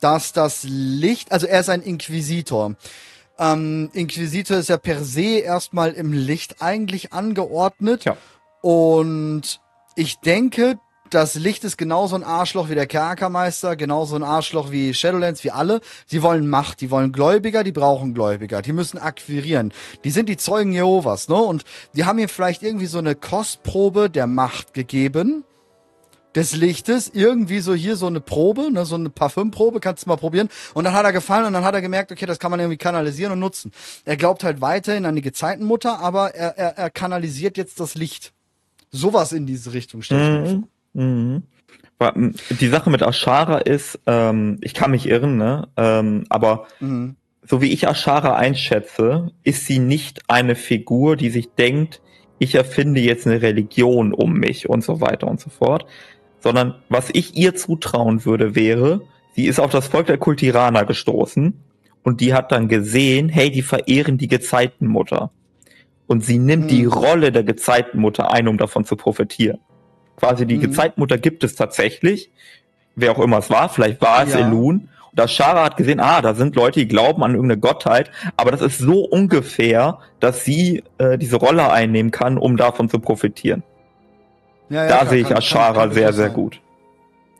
dass 0.00 0.32
das 0.32 0.62
Licht, 0.62 1.32
also 1.32 1.46
er 1.46 1.60
ist 1.60 1.70
ein 1.70 1.82
Inquisitor. 1.82 2.76
Ähm, 3.38 3.90
Inquisitor 3.92 4.58
ist 4.58 4.68
ja 4.68 4.78
per 4.78 5.04
se 5.04 5.38
erstmal 5.38 5.92
im 5.92 6.12
Licht 6.12 6.60
eigentlich 6.60 7.12
angeordnet. 7.12 8.04
Ja. 8.04 8.16
Und 8.62 9.60
ich 9.94 10.18
denke, 10.18 10.78
das 11.10 11.34
Licht 11.36 11.64
ist 11.64 11.78
genauso 11.78 12.16
ein 12.16 12.24
Arschloch 12.24 12.68
wie 12.68 12.74
der 12.74 12.86
Kerkermeister, 12.86 13.76
genauso 13.76 14.16
ein 14.16 14.22
Arschloch 14.22 14.70
wie 14.70 14.92
Shadowlands, 14.92 15.42
wie 15.44 15.50
alle. 15.50 15.80
Sie 16.06 16.22
wollen 16.22 16.48
Macht, 16.48 16.80
die 16.80 16.90
wollen 16.90 17.12
Gläubiger, 17.12 17.64
die 17.64 17.72
brauchen 17.72 18.12
Gläubiger, 18.12 18.60
die 18.60 18.72
müssen 18.72 18.98
akquirieren. 18.98 19.72
Die 20.04 20.10
sind 20.10 20.28
die 20.28 20.36
Zeugen 20.36 20.72
Jehovas, 20.72 21.28
ne? 21.28 21.36
Und 21.36 21.64
die 21.94 22.04
haben 22.04 22.18
ihr 22.18 22.28
vielleicht 22.28 22.62
irgendwie 22.62 22.86
so 22.86 22.98
eine 22.98 23.14
Kostprobe 23.14 24.10
der 24.10 24.26
Macht 24.26 24.74
gegeben 24.74 25.44
des 26.34 26.54
Lichtes, 26.54 27.10
irgendwie 27.12 27.60
so 27.60 27.74
hier 27.74 27.96
so 27.96 28.06
eine 28.06 28.20
Probe, 28.20 28.70
ne, 28.70 28.84
so 28.84 28.94
eine 28.94 29.10
Parfümprobe, 29.10 29.80
kannst 29.80 30.04
du 30.04 30.10
mal 30.10 30.16
probieren. 30.16 30.48
Und 30.74 30.84
dann 30.84 30.92
hat 30.92 31.04
er 31.04 31.12
gefallen 31.12 31.46
und 31.46 31.52
dann 31.52 31.64
hat 31.64 31.74
er 31.74 31.80
gemerkt, 31.80 32.12
okay, 32.12 32.26
das 32.26 32.38
kann 32.38 32.50
man 32.50 32.60
irgendwie 32.60 32.76
kanalisieren 32.76 33.32
und 33.32 33.38
nutzen. 33.38 33.72
Er 34.04 34.16
glaubt 34.16 34.44
halt 34.44 34.60
weiterhin 34.60 35.06
an 35.06 35.16
die 35.16 35.22
Gezeitenmutter, 35.22 36.00
aber 36.00 36.34
er, 36.34 36.56
er, 36.58 36.78
er 36.78 36.90
kanalisiert 36.90 37.56
jetzt 37.56 37.80
das 37.80 37.94
Licht. 37.94 38.32
Sowas 38.90 39.32
in 39.32 39.46
diese 39.46 39.72
Richtung 39.72 40.02
stelle 40.02 40.64
mhm. 40.94 41.02
mhm. 41.02 41.42
Die 42.60 42.68
Sache 42.68 42.90
mit 42.90 43.02
Ashara 43.02 43.58
ist, 43.58 43.98
ähm, 44.06 44.58
ich 44.60 44.72
kann 44.72 44.92
mich 44.92 45.08
irren, 45.08 45.36
ne? 45.36 45.68
Ähm, 45.76 46.24
aber 46.28 46.68
mhm. 46.78 47.16
so 47.42 47.60
wie 47.60 47.72
ich 47.72 47.88
Ashara 47.88 48.36
einschätze, 48.36 49.32
ist 49.42 49.66
sie 49.66 49.80
nicht 49.80 50.22
eine 50.28 50.54
Figur, 50.54 51.16
die 51.16 51.30
sich 51.30 51.50
denkt, 51.54 52.00
ich 52.38 52.54
erfinde 52.54 53.00
jetzt 53.00 53.26
eine 53.26 53.42
Religion 53.42 54.14
um 54.14 54.34
mich 54.34 54.68
und 54.68 54.84
so 54.84 55.00
weiter 55.00 55.26
und 55.26 55.40
so 55.40 55.50
fort, 55.50 55.86
sondern 56.40 56.76
was 56.88 57.10
ich 57.12 57.36
ihr 57.36 57.54
zutrauen 57.54 58.24
würde, 58.24 58.54
wäre, 58.54 59.02
sie 59.34 59.46
ist 59.46 59.60
auf 59.60 59.70
das 59.70 59.88
Volk 59.88 60.06
der 60.06 60.18
Kultiraner 60.18 60.84
gestoßen 60.84 61.54
und 62.02 62.20
die 62.20 62.34
hat 62.34 62.52
dann 62.52 62.68
gesehen, 62.68 63.28
hey, 63.28 63.50
die 63.50 63.62
verehren 63.62 64.18
die 64.18 64.28
Gezeitenmutter. 64.28 65.30
Und 66.06 66.24
sie 66.24 66.38
nimmt 66.38 66.64
mhm. 66.64 66.68
die 66.68 66.84
Rolle 66.86 67.32
der 67.32 67.44
Gezeitenmutter 67.44 68.32
ein, 68.32 68.48
um 68.48 68.56
davon 68.56 68.84
zu 68.84 68.96
profitieren. 68.96 69.58
Quasi 70.16 70.46
die 70.46 70.56
mhm. 70.56 70.62
Gezeitenmutter 70.62 71.18
gibt 71.18 71.44
es 71.44 71.54
tatsächlich, 71.54 72.30
wer 72.96 73.12
auch 73.12 73.18
immer 73.18 73.38
es 73.38 73.50
war, 73.50 73.68
vielleicht 73.68 74.00
war 74.00 74.26
es 74.26 74.32
ja. 74.32 74.40
Elun. 74.40 74.88
Und 75.12 75.20
Ashara 75.20 75.64
hat 75.64 75.76
gesehen, 75.76 76.00
ah, 76.00 76.22
da 76.22 76.34
sind 76.34 76.56
Leute, 76.56 76.80
die 76.80 76.88
glauben 76.88 77.22
an 77.22 77.34
irgendeine 77.34 77.60
Gottheit, 77.60 78.10
aber 78.36 78.50
das 78.50 78.60
ist 78.60 78.78
so 78.78 79.04
ungefähr, 79.04 79.98
dass 80.20 80.44
sie 80.44 80.82
äh, 80.98 81.18
diese 81.18 81.36
Rolle 81.36 81.70
einnehmen 81.70 82.10
kann, 82.10 82.38
um 82.38 82.56
davon 82.56 82.88
zu 82.88 82.98
profitieren. 82.98 83.62
Ja, 84.70 84.84
ja, 84.84 85.04
da 85.04 85.06
sehe 85.10 85.22
ich 85.22 85.34
Ashara 85.34 85.90
sehr, 85.90 86.12
sehr 86.12 86.26
sein. 86.26 86.34
gut. 86.34 86.60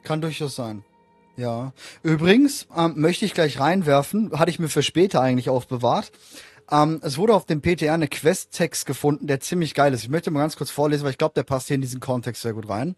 Kann 0.03 0.21
durchaus 0.21 0.57
sein. 0.57 0.83
Ja. 1.37 1.73
Übrigens 2.03 2.67
ähm, 2.77 2.95
möchte 2.97 3.25
ich 3.25 3.35
gleich 3.35 3.61
reinwerfen, 3.61 4.33
hatte 4.39 4.51
ich 4.51 4.59
mir 4.59 4.69
für 4.69 4.83
später 4.83 5.21
eigentlich 5.21 5.49
aufbewahrt. 5.49 6.11
Ähm, 6.71 7.01
es 7.03 7.17
wurde 7.17 7.35
auf 7.35 7.47
dem 7.47 7.61
PTR 7.63 7.95
eine 7.95 8.09
Quest-Text 8.09 8.87
gefunden, 8.87 9.27
der 9.27 9.41
ziemlich 9.41 9.75
geil 9.75 9.95
ist. 9.95 10.03
Ich 10.03 10.09
möchte 10.09 10.31
mal 10.31 10.41
ganz 10.41 10.57
kurz 10.57 10.71
vorlesen, 10.71 11.05
weil 11.05 11.13
ich 11.13 11.19
glaube, 11.19 11.35
der 11.35 11.45
passt 11.45 11.69
hier 11.69 11.77
in 11.77 11.81
diesen 11.81 12.01
Kontext 12.01 12.43
sehr 12.43 12.55
gut 12.55 12.69
rein. 12.69 12.97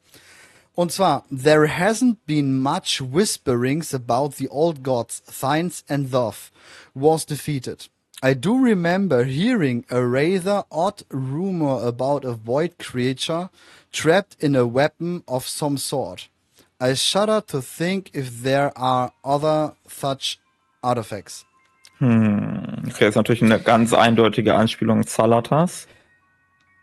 Und 0.74 0.92
zwar, 0.92 1.24
there 1.30 1.66
hasn't 1.66 2.16
been 2.26 2.58
much 2.58 3.02
whisperings 3.12 3.94
about 3.94 4.30
the 4.36 4.48
old 4.48 4.82
gods 4.82 5.22
Thines 5.22 5.84
and 5.88 6.10
Thoth 6.10 6.50
was 6.94 7.26
defeated. 7.26 7.90
I 8.22 8.34
do 8.34 8.54
remember 8.54 9.24
hearing 9.24 9.84
a 9.90 9.98
rather 10.00 10.64
odd 10.70 11.04
rumor 11.10 11.82
about 11.82 12.26
a 12.26 12.34
void 12.34 12.78
creature 12.78 13.50
trapped 13.92 14.42
in 14.42 14.56
a 14.56 14.64
weapon 14.64 15.22
of 15.26 15.46
some 15.46 15.76
sort. 15.76 16.30
I 16.80 16.94
shudder 16.94 17.42
to 17.46 17.60
think 17.60 18.10
if 18.14 18.42
there 18.42 18.72
are 18.76 19.12
other 19.22 19.74
such 19.86 20.38
artifacts. 20.82 21.44
Hm, 21.98 22.84
okay, 22.88 23.08
ist 23.08 23.16
natürlich 23.16 23.42
eine 23.42 23.60
ganz 23.60 23.92
eindeutige 23.92 24.54
Anspielung 24.54 25.02
Salatas. 25.02 25.86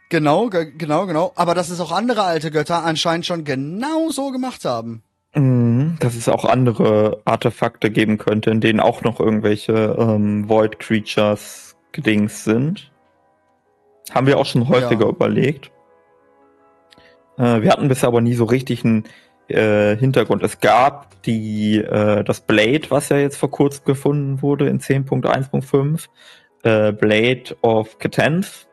Genau, 0.09 0.49
genau, 0.49 1.05
genau. 1.05 1.33
Aber 1.35 1.55
dass 1.55 1.69
es 1.69 1.79
auch 1.79 1.91
andere 1.91 2.23
alte 2.23 2.51
Götter 2.51 2.83
anscheinend 2.83 3.25
schon 3.25 3.43
genau 3.43 4.09
so 4.09 4.31
gemacht 4.31 4.63
haben. 4.63 5.03
Mhm, 5.33 5.97
dass 5.99 6.15
es 6.15 6.29
auch 6.29 6.45
andere 6.45 7.21
Artefakte 7.25 7.89
geben 7.89 8.17
könnte, 8.17 8.51
in 8.51 8.61
denen 8.61 8.79
auch 8.79 9.01
noch 9.01 9.19
irgendwelche 9.19 9.95
ähm, 9.99 10.47
Void 10.47 10.79
Creatures 10.79 11.75
gedings 11.91 12.43
sind. 12.43 12.91
Haben 14.11 14.27
wir 14.27 14.37
auch 14.37 14.45
schon 14.45 14.69
häufiger 14.69 15.05
ja. 15.05 15.11
überlegt. 15.11 15.71
Äh, 17.37 17.61
wir 17.61 17.71
hatten 17.71 17.87
bisher 17.87 18.07
aber 18.07 18.21
nie 18.21 18.33
so 18.33 18.45
richtig 18.45 18.83
einen 18.83 19.05
äh, 19.47 19.95
Hintergrund. 19.95 20.43
Es 20.43 20.59
gab 20.59 21.21
die, 21.23 21.77
äh, 21.77 22.23
das 22.23 22.41
Blade, 22.41 22.83
was 22.89 23.09
ja 23.09 23.17
jetzt 23.17 23.37
vor 23.37 23.51
kurzem 23.51 23.85
gefunden 23.85 24.41
wurde 24.41 24.67
in 24.67 24.79
10.1.5. 24.79 26.07
Äh, 26.63 26.91
Blade 26.91 27.55
of 27.61 27.97
Catanth. 27.99 28.67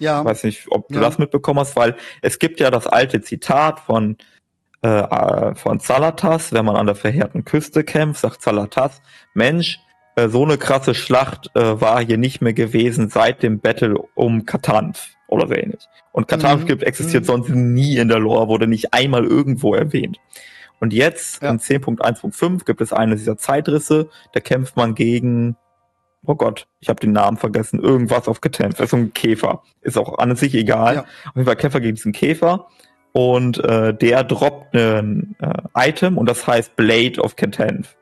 Ja. 0.00 0.20
Ich 0.20 0.24
weiß 0.26 0.44
nicht, 0.44 0.66
ob 0.70 0.88
du 0.88 0.94
ja. 0.94 1.00
das 1.02 1.18
mitbekommen 1.18 1.60
hast, 1.60 1.76
weil 1.76 1.96
es 2.22 2.38
gibt 2.38 2.58
ja 2.58 2.70
das 2.70 2.86
alte 2.86 3.20
Zitat 3.20 3.80
von 3.80 4.16
äh, 4.84 4.88
äh, 4.88 5.54
von 5.54 5.80
Zalatas, 5.80 6.52
wenn 6.52 6.66
man 6.66 6.76
an 6.76 6.84
der 6.84 6.94
verheerten 6.94 7.46
Küste 7.46 7.84
kämpft, 7.84 8.20
sagt 8.20 8.42
Zalatas, 8.42 9.00
Mensch, 9.32 9.80
äh, 10.14 10.28
so 10.28 10.44
eine 10.44 10.58
krasse 10.58 10.94
Schlacht 10.94 11.50
äh, 11.54 11.80
war 11.80 12.04
hier 12.04 12.18
nicht 12.18 12.42
mehr 12.42 12.52
gewesen 12.52 13.08
seit 13.08 13.42
dem 13.42 13.60
Battle 13.60 13.96
um 14.14 14.44
Katanf 14.44 15.08
oder 15.34 15.48
so 15.48 15.54
ähnlich. 15.54 15.86
Und 16.12 16.28
Katanf 16.28 16.64
mhm. 16.64 16.80
existiert 16.80 17.24
mhm. 17.24 17.26
sonst 17.26 17.48
nie 17.50 17.96
in 17.98 18.08
der 18.08 18.18
Lore, 18.18 18.48
wurde 18.48 18.66
nicht 18.66 18.94
einmal 18.94 19.24
irgendwo 19.24 19.74
erwähnt. 19.74 20.18
Und 20.80 20.92
jetzt 20.92 21.42
ja. 21.42 21.50
in 21.50 21.58
10.1.5 21.58 22.64
gibt 22.64 22.80
es 22.80 22.92
eine 22.92 23.16
dieser 23.16 23.36
Zeitrisse, 23.36 24.08
da 24.32 24.40
kämpft 24.40 24.76
man 24.76 24.94
gegen, 24.94 25.56
oh 26.26 26.34
Gott, 26.34 26.66
ich 26.80 26.88
habe 26.88 27.00
den 27.00 27.12
Namen 27.12 27.36
vergessen, 27.36 27.80
irgendwas 27.80 28.28
auf 28.28 28.40
Katanf, 28.40 28.80
ist 28.80 28.90
so 28.90 28.96
ein 28.96 29.12
Käfer. 29.14 29.62
Ist 29.82 29.96
auch 29.96 30.18
an 30.18 30.34
sich 30.36 30.54
egal. 30.54 30.94
Ja. 30.94 31.00
Auf 31.02 31.36
jeden 31.36 31.46
Fall 31.46 31.56
Kämpfer 31.56 31.80
gegen 31.80 31.94
diesen 31.94 32.12
Käfer 32.12 32.68
und 33.12 33.62
äh, 33.62 33.94
der 33.94 34.24
droppt 34.24 34.74
ein 34.74 35.36
äh, 35.40 35.88
Item 35.88 36.18
und 36.18 36.28
das 36.28 36.46
heißt 36.46 36.76
Blade 36.76 37.20
of 37.20 37.36
Katanf. 37.36 37.96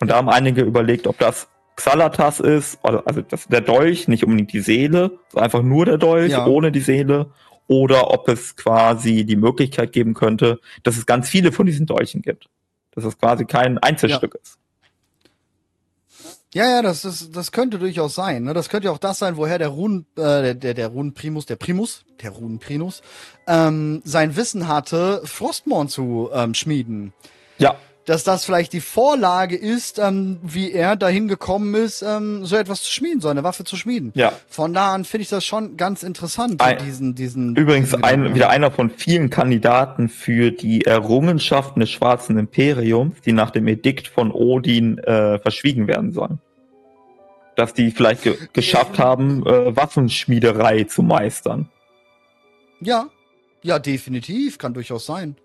Und 0.00 0.10
da 0.10 0.16
haben 0.16 0.28
einige 0.28 0.62
überlegt, 0.62 1.06
ob 1.06 1.18
das 1.18 1.48
Xalatas 1.76 2.40
ist, 2.40 2.78
also 2.82 3.22
das, 3.22 3.48
der 3.48 3.60
Dolch, 3.60 4.06
nicht 4.08 4.24
unbedingt 4.24 4.52
die 4.52 4.60
Seele, 4.60 5.18
einfach 5.34 5.62
nur 5.62 5.84
der 5.84 5.98
Dolch, 5.98 6.32
ja. 6.32 6.46
ohne 6.46 6.70
die 6.70 6.80
Seele, 6.80 7.30
oder 7.66 8.10
ob 8.10 8.28
es 8.28 8.56
quasi 8.56 9.24
die 9.24 9.36
Möglichkeit 9.36 9.92
geben 9.92 10.14
könnte, 10.14 10.60
dass 10.82 10.96
es 10.96 11.06
ganz 11.06 11.28
viele 11.28 11.50
von 11.50 11.66
diesen 11.66 11.86
Dolchen 11.86 12.22
gibt. 12.22 12.48
Dass 12.92 13.04
es 13.04 13.18
quasi 13.18 13.44
kein 13.44 13.78
Einzelstück 13.78 14.34
ja. 14.34 14.40
ist. 14.40 14.58
Ja, 16.52 16.70
ja, 16.70 16.82
das, 16.82 17.04
ist, 17.04 17.34
das 17.34 17.50
könnte 17.50 17.80
durchaus 17.80 18.14
sein. 18.14 18.44
Ne? 18.44 18.54
Das 18.54 18.68
könnte 18.68 18.86
ja 18.86 18.92
auch 18.92 18.98
das 18.98 19.18
sein, 19.18 19.36
woher 19.36 19.58
der 19.58 19.68
Run, 19.68 20.06
äh, 20.16 20.54
der, 20.54 20.74
der, 20.74 20.88
Run 20.88 21.12
Primus, 21.12 21.46
der 21.46 21.56
Primus, 21.56 22.04
der 22.22 22.30
Run 22.30 22.60
Primus, 22.60 23.02
ähm, 23.48 24.02
sein 24.04 24.36
Wissen 24.36 24.68
hatte, 24.68 25.22
Frostmorn 25.24 25.88
zu 25.88 26.30
ähm, 26.32 26.54
schmieden. 26.54 27.12
Ja 27.58 27.76
dass 28.04 28.22
das 28.22 28.44
vielleicht 28.44 28.72
die 28.72 28.80
Vorlage 28.80 29.56
ist, 29.56 29.98
ähm, 29.98 30.38
wie 30.42 30.72
er 30.72 30.96
dahin 30.96 31.28
gekommen 31.28 31.74
ist, 31.74 32.02
ähm, 32.02 32.44
so 32.44 32.56
etwas 32.56 32.82
zu 32.82 32.92
schmieden, 32.92 33.20
so 33.20 33.28
eine 33.28 33.44
Waffe 33.44 33.64
zu 33.64 33.76
schmieden. 33.76 34.12
Ja. 34.14 34.32
Von 34.48 34.74
da 34.74 34.94
an 34.94 35.04
finde 35.04 35.22
ich 35.22 35.30
das 35.30 35.44
schon 35.44 35.76
ganz 35.76 36.02
interessant, 36.02 36.60
ein, 36.60 36.78
diesen, 36.84 37.14
diesen. 37.14 37.56
Übrigens 37.56 37.90
diesen 37.90 38.04
ein, 38.04 38.34
wieder 38.34 38.50
einer 38.50 38.70
von 38.70 38.90
vielen 38.90 39.30
Kandidaten 39.30 40.08
für 40.08 40.50
die 40.50 40.84
Errungenschaften 40.84 41.80
des 41.80 41.90
Schwarzen 41.90 42.38
Imperiums, 42.38 43.20
die 43.22 43.32
nach 43.32 43.50
dem 43.50 43.66
Edikt 43.68 44.08
von 44.08 44.30
Odin 44.30 44.98
äh, 44.98 45.38
verschwiegen 45.38 45.88
werden 45.88 46.12
sollen. 46.12 46.40
Dass 47.56 47.72
die 47.72 47.90
vielleicht 47.90 48.22
ge 48.22 48.36
geschafft 48.52 48.98
haben, 48.98 49.46
äh, 49.46 49.74
Waffenschmiederei 49.74 50.84
zu 50.84 51.02
meistern. 51.02 51.70
Ja, 52.80 53.08
ja, 53.62 53.78
definitiv, 53.78 54.58
kann 54.58 54.74
durchaus 54.74 55.06
sein. 55.06 55.36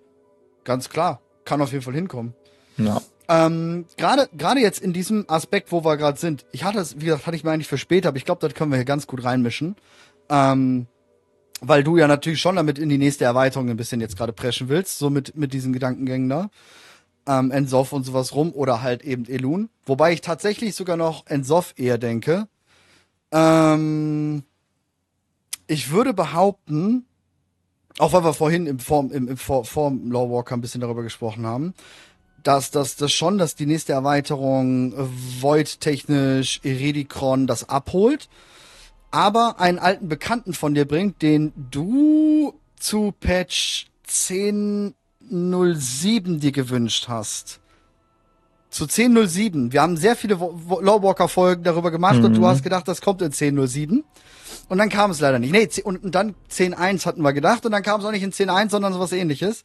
Ganz 0.66 0.90
klar, 0.90 1.22
kann 1.46 1.62
auf 1.62 1.72
jeden 1.72 1.84
Fall 1.84 1.94
hinkommen. 1.94 2.34
Ja. 2.80 3.02
Ähm, 3.28 3.86
gerade 3.96 4.28
gerade 4.36 4.60
jetzt 4.60 4.80
in 4.80 4.92
diesem 4.92 5.26
Aspekt, 5.28 5.72
wo 5.72 5.86
wir 5.86 5.98
gerade 5.98 6.20
sind, 6.20 6.46
ich 6.52 6.64
hatte 6.64 6.80
es, 6.80 7.00
wie 7.00 7.06
gesagt, 7.06 7.28
hatte 7.28 7.38
ich 7.38 7.44
mir 7.44 7.52
eigentlich 7.52 7.68
für 7.68 7.78
später, 7.78 8.10
aber 8.10 8.18
ich 8.18 8.26
glaube, 8.26 8.42
das 8.42 8.56
können 8.56 8.72
wir 8.72 8.78
hier 8.78 8.86
ganz 8.86 9.06
gut 9.06 9.24
reinmischen. 9.24 9.76
Ähm, 10.30 10.88
weil 11.62 11.84
du 11.84 11.98
ja 11.98 12.08
natürlich 12.08 12.42
schon 12.42 12.56
damit 12.56 12.80
in 12.80 12.90
die 12.90 12.98
nächste 12.98 13.26
Erweiterung 13.26 13.70
ein 13.70 13.78
bisschen 13.78 14.02
jetzt 14.02 14.18
gerade 14.18 14.34
preschen 14.34 14.70
willst, 14.70 14.98
so 14.98 15.10
mit, 15.10 15.36
mit 15.36 15.54
diesen 15.54 15.74
Gedankengängen 15.74 16.30
da. 16.30 16.50
Ähm, 17.28 17.52
Ensoff 17.52 17.92
und 17.94 18.04
sowas 18.04 18.34
rum 18.34 18.54
oder 18.54 18.82
halt 18.82 19.04
eben 19.04 19.26
Elun. 19.28 19.70
Wobei 19.86 20.14
ich 20.14 20.22
tatsächlich 20.22 20.74
sogar 20.74 20.98
noch 20.98 21.28
Ensoff 21.28 21.74
eher 21.78 21.98
denke. 21.98 22.48
Ähm, 23.32 24.44
ich 25.68 25.92
würde 25.92 26.14
behaupten, 26.14 27.06
auch 28.00 28.14
weil 28.14 28.24
wir 28.24 28.34
vorhin 28.34 28.66
im 28.66 28.80
Form, 28.80 29.12
im, 29.12 29.28
im 29.28 29.38
vor, 29.38 29.66
vor 29.66 29.92
Lawwalker 29.92 30.56
ein 30.56 30.62
bisschen 30.62 30.82
darüber 30.82 31.04
gesprochen 31.04 31.46
haben, 31.46 31.74
dass 32.44 32.72
das 32.72 32.96
das 32.96 33.12
schon, 33.12 33.38
dass 33.38 33.56
die 33.56 33.66
nächste 33.66 33.94
Erweiterung 33.94 34.94
äh, 34.94 35.08
Void 35.42 35.82
technisch 35.82 36.62
Eredikron 36.64 37.48
das 37.48 37.70
abholt, 37.70 38.30
aber 39.12 39.60
einen 39.60 39.80
alten 39.80 40.08
Bekannten 40.08 40.54
von 40.54 40.74
dir 40.74 40.86
bringt, 40.86 41.22
den 41.22 41.52
du 41.56 42.54
zu 42.78 43.14
Patch 43.20 43.88
10.07 44.08 46.40
dir 46.40 46.52
gewünscht 46.52 47.08
hast. 47.08 47.60
Zu 48.70 48.86
10.07. 48.86 49.72
Wir 49.72 49.82
haben 49.82 49.98
sehr 49.98 50.16
viele 50.16 50.36
Lawwalker-Folgen 50.36 51.64
darüber 51.64 51.90
gemacht 51.90 52.20
mhm. 52.20 52.26
und 52.26 52.36
du 52.36 52.42
mhm. 52.42 52.46
hast 52.46 52.64
gedacht, 52.64 52.88
das 52.88 53.02
kommt 53.02 53.24
in 53.24 53.32
10.07. 53.32 54.04
Und 54.68 54.78
dann 54.78 54.90
kam 54.90 55.12
es 55.12 55.20
leider 55.20 55.40
nicht. 55.40 55.52
Nee, 55.52 55.68
und 55.84 56.14
dann 56.14 56.36
10.1 56.52 57.06
hatten 57.06 57.24
wir 57.24 57.34
gedacht 57.34 57.66
und 57.66 57.72
dann 57.72 57.82
kam 57.82 58.00
es 58.00 58.06
auch 58.06 58.12
nicht 58.12 58.24
in 58.24 58.32
10.1, 58.32 58.70
sondern 58.70 58.94
sowas 58.94 59.12
ähnliches 59.12 59.64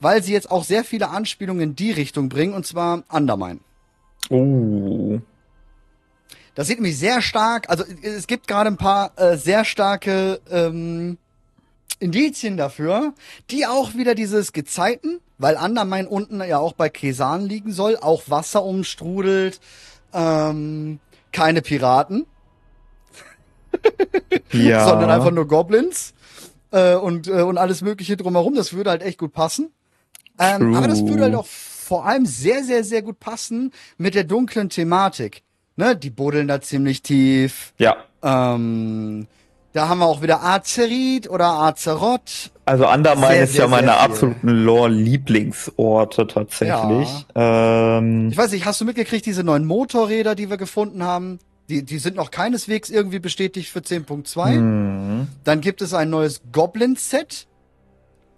weil 0.00 0.22
sie 0.22 0.32
jetzt 0.32 0.50
auch 0.50 0.64
sehr 0.64 0.84
viele 0.84 1.10
Anspielungen 1.10 1.62
in 1.62 1.76
die 1.76 1.92
Richtung 1.92 2.28
bringen, 2.28 2.54
und 2.54 2.66
zwar 2.66 3.02
Undermine. 3.10 3.60
Oh. 4.30 5.20
Das 6.54 6.66
sieht 6.66 6.78
nämlich 6.78 6.98
sehr 6.98 7.22
stark, 7.22 7.70
also 7.70 7.84
es 8.02 8.26
gibt 8.26 8.48
gerade 8.48 8.68
ein 8.68 8.76
paar 8.76 9.12
äh, 9.16 9.36
sehr 9.36 9.64
starke 9.64 10.40
ähm, 10.50 11.18
Indizien 12.00 12.56
dafür, 12.56 13.14
die 13.50 13.66
auch 13.66 13.94
wieder 13.94 14.14
dieses 14.14 14.52
Gezeiten, 14.52 15.20
weil 15.38 15.56
Undermine 15.56 16.08
unten 16.08 16.42
ja 16.42 16.58
auch 16.58 16.72
bei 16.72 16.88
Kesan 16.88 17.46
liegen 17.46 17.72
soll, 17.72 17.96
auch 17.96 18.24
Wasser 18.26 18.64
umstrudelt, 18.64 19.60
ähm, 20.12 21.00
keine 21.32 21.62
Piraten. 21.62 22.26
ja. 24.52 24.88
sondern 24.88 25.10
einfach 25.10 25.30
nur 25.30 25.46
Goblins 25.46 26.14
äh, 26.70 26.94
und, 26.94 27.28
äh, 27.28 27.42
und 27.42 27.58
alles 27.58 27.82
mögliche 27.82 28.16
drumherum. 28.16 28.54
Das 28.54 28.72
würde 28.72 28.90
halt 28.90 29.02
echt 29.02 29.18
gut 29.18 29.32
passen. 29.32 29.70
Ähm, 30.38 30.74
aber 30.74 30.88
das 30.88 31.06
würde 31.06 31.24
halt 31.24 31.34
auch 31.34 31.46
vor 31.46 32.06
allem 32.06 32.26
sehr, 32.26 32.64
sehr, 32.64 32.84
sehr 32.84 33.02
gut 33.02 33.18
passen 33.18 33.72
mit 33.96 34.14
der 34.14 34.24
dunklen 34.24 34.68
Thematik. 34.68 35.42
Ne, 35.76 35.96
die 35.96 36.10
buddeln 36.10 36.48
da 36.48 36.60
ziemlich 36.60 37.02
tief. 37.02 37.72
Ja. 37.78 37.96
Ähm, 38.22 39.26
da 39.72 39.88
haben 39.88 39.98
wir 40.00 40.06
auch 40.06 40.22
wieder 40.22 40.42
Azerit 40.42 41.30
oder 41.30 41.46
Azeroth. 41.46 42.50
Also 42.64 42.88
Undermine 42.88 43.38
ist 43.38 43.56
ja 43.56 43.66
meine 43.66 43.96
absoluten 43.96 44.48
Lore-Lieblingsorte 44.48 46.26
tatsächlich. 46.26 47.08
Ja. 47.34 47.98
Ähm, 47.98 48.28
ich 48.30 48.36
weiß 48.36 48.52
nicht, 48.52 48.66
hast 48.66 48.80
du 48.80 48.84
mitgekriegt, 48.84 49.24
diese 49.24 49.44
neuen 49.44 49.64
Motorräder, 49.64 50.34
die 50.34 50.50
wir 50.50 50.56
gefunden 50.56 51.02
haben? 51.02 51.38
Die, 51.68 51.82
die 51.82 51.98
sind 51.98 52.16
noch 52.16 52.30
keineswegs 52.30 52.90
irgendwie 52.90 53.18
bestätigt 53.18 53.70
für 53.70 53.80
10.2. 53.80 54.58
Mhm. 54.58 55.28
Dann 55.44 55.60
gibt 55.60 55.82
es 55.82 55.94
ein 55.94 56.10
neues 56.10 56.40
Goblin-Set. 56.50 57.46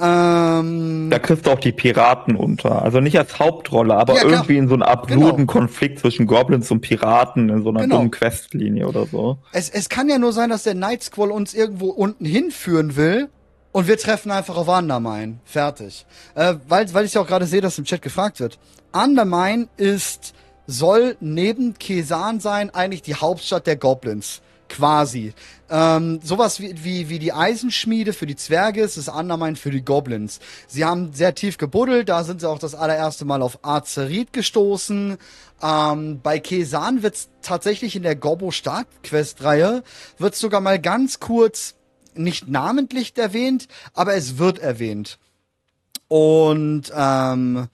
Ähm, 0.01 1.11
da 1.11 1.19
kriegst 1.19 1.47
du 1.47 1.51
auch 1.51 1.59
die 1.59 1.73
Piraten 1.73 2.35
unter. 2.35 2.83
Also 2.83 3.01
nicht 3.01 3.19
als 3.19 3.39
Hauptrolle, 3.39 3.95
aber 3.95 4.15
ja, 4.15 4.25
irgendwie 4.25 4.57
in 4.57 4.69
so 4.69 4.75
einem 4.75 4.83
absurden 4.83 5.47
genau. 5.47 5.53
Konflikt 5.53 5.99
zwischen 5.99 6.27
Goblins 6.27 6.71
und 6.71 6.81
Piraten 6.81 7.51
in 7.51 7.63
so 7.63 7.69
einer 7.69 7.83
genau. 7.83 7.97
dummen 7.97 8.11
Questlinie 8.11 8.89
oder 8.89 9.07
so. 9.07 9.39
Es, 9.53 9.69
es 9.69 9.89
kann 9.89 10.09
ja 10.09 10.19
nur 10.19 10.33
sein, 10.33 10.49
dass 10.49 10.63
der 10.63 10.75
Night 10.75 11.03
Squall 11.03 11.31
uns 11.31 11.53
irgendwo 11.53 11.91
unten 11.91 12.25
hinführen 12.25 12.97
will 12.97 13.29
und 13.73 13.89
wir 13.89 13.99
treffen 13.99 14.31
einfach 14.31 14.57
auf 14.57 14.69
Undermine. 14.69 15.39
Fertig. 15.45 16.07
Äh, 16.35 16.55
weil, 16.67 16.93
weil 16.95 17.05
ich 17.05 17.15
ja 17.15 17.21
auch 17.21 17.27
gerade 17.27 17.47
sehe, 17.47 17.61
dass 17.61 17.79
im 17.79 17.85
Chat 17.85 18.01
gefragt 18.01 18.41
wird. 18.41 18.59
Undermine 18.93 19.69
ist, 19.77 20.35
soll 20.67 21.17
neben 21.21 21.75
Kesan 21.75 22.41
sein 22.41 22.71
eigentlich 22.71 23.03
die 23.03 23.15
Hauptstadt 23.15 23.67
der 23.67 23.77
Goblins 23.77 24.41
quasi. 24.71 25.35
Ähm, 25.69 26.21
sowas 26.23 26.61
wie, 26.61 26.83
wie, 26.83 27.09
wie 27.11 27.19
die 27.19 27.33
Eisenschmiede 27.33 28.15
für 28.15 28.27
die 28.27 28.37
Zwerge 28.37 28.81
ist 28.81 28.97
das 28.97 29.09
Undermine 29.09 29.57
für 29.57 29.71
die 29.71 29.85
Goblins. 29.85 30.41
Sie 30.67 30.85
haben 30.85 31.13
sehr 31.13 31.35
tief 31.35 31.59
gebuddelt, 31.59 32.09
da 32.09 32.25
sind 32.25 32.41
sie 32.41 32.49
auch 32.49 32.59
das 32.59 32.75
allererste 32.75 33.27
Mal 33.27 33.43
auf 33.43 33.59
Azerit 33.63 34.33
gestoßen. 34.33 35.19
Ähm, 35.63 36.21
bei 36.23 36.39
Kesan 36.39 37.03
wird's 37.03 37.29
tatsächlich 37.43 37.95
in 37.95 38.03
der 38.03 38.17
Gobbo 38.17 38.51
Start 38.51 38.87
Quest 39.03 39.43
Reihe 39.43 39.83
wird's 40.17 40.41
sogar 40.41 40.63
mal 40.63 40.81
ganz 40.81 41.21
kurz 41.21 41.75
nicht 42.15 42.49
namentlich 42.49 43.17
erwähnt, 43.17 43.69
aber 43.93 44.15
es 44.15 44.39
wird 44.39 44.59
erwähnt. 44.59 45.19
Und 46.09 46.93
ähm, 46.97 47.69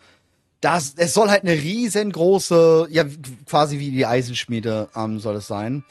das, 0.61 0.95
es 0.97 1.15
soll 1.15 1.31
halt 1.31 1.43
eine 1.43 1.55
riesengroße, 1.55 2.89
ja 2.91 3.05
quasi 3.47 3.79
wie 3.79 3.91
die 3.91 4.05
Eisenschmiede 4.05 4.89
ähm, 4.95 5.21
soll 5.21 5.37
es 5.37 5.47
sein. 5.47 5.85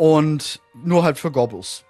Und 0.00 0.62
nur 0.82 1.04
halt 1.04 1.18
für 1.18 1.30
Gobbos. 1.30 1.84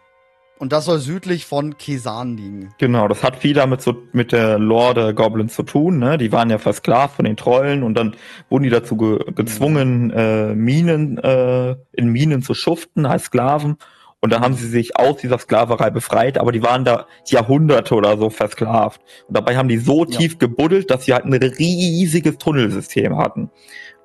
Und 0.58 0.72
das 0.72 0.86
soll 0.86 0.98
südlich 0.98 1.46
von 1.46 1.78
Kesan 1.78 2.36
liegen. 2.36 2.74
Genau, 2.78 3.06
das 3.06 3.22
hat 3.22 3.36
viel 3.36 3.54
damit 3.54 3.82
so 3.82 4.02
mit 4.10 4.32
der 4.32 4.58
Lore 4.58 4.94
der 4.94 5.12
Goblins 5.14 5.54
zu 5.54 5.62
tun, 5.62 6.00
ne? 6.00 6.18
Die 6.18 6.32
waren 6.32 6.50
ja 6.50 6.58
versklavt 6.58 7.14
von 7.14 7.24
den 7.24 7.36
Trollen 7.36 7.84
und 7.84 7.94
dann 7.94 8.16
wurden 8.48 8.64
die 8.64 8.70
dazu 8.70 8.96
ge 8.96 9.20
gezwungen, 9.36 10.10
äh, 10.10 10.56
Minen, 10.56 11.18
äh, 11.18 11.76
in 11.92 12.08
Minen 12.08 12.42
zu 12.42 12.52
schuften 12.54 13.06
als 13.06 13.26
Sklaven. 13.26 13.76
Und 14.20 14.32
dann 14.32 14.42
haben 14.42 14.54
sie 14.54 14.66
sich 14.66 14.96
aus 14.96 15.18
dieser 15.18 15.38
Sklaverei 15.38 15.90
befreit, 15.90 16.36
aber 16.36 16.50
die 16.50 16.64
waren 16.64 16.84
da 16.84 17.06
Jahrhunderte 17.28 17.94
oder 17.94 18.18
so 18.18 18.28
versklavt. 18.28 19.00
Und 19.28 19.36
dabei 19.36 19.56
haben 19.56 19.68
die 19.68 19.78
so 19.78 20.04
ja. 20.04 20.18
tief 20.18 20.38
gebuddelt, 20.38 20.90
dass 20.90 21.04
sie 21.04 21.14
halt 21.14 21.26
ein 21.26 21.32
riesiges 21.32 22.38
Tunnelsystem 22.38 23.16
hatten. 23.16 23.50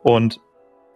Und 0.04 0.40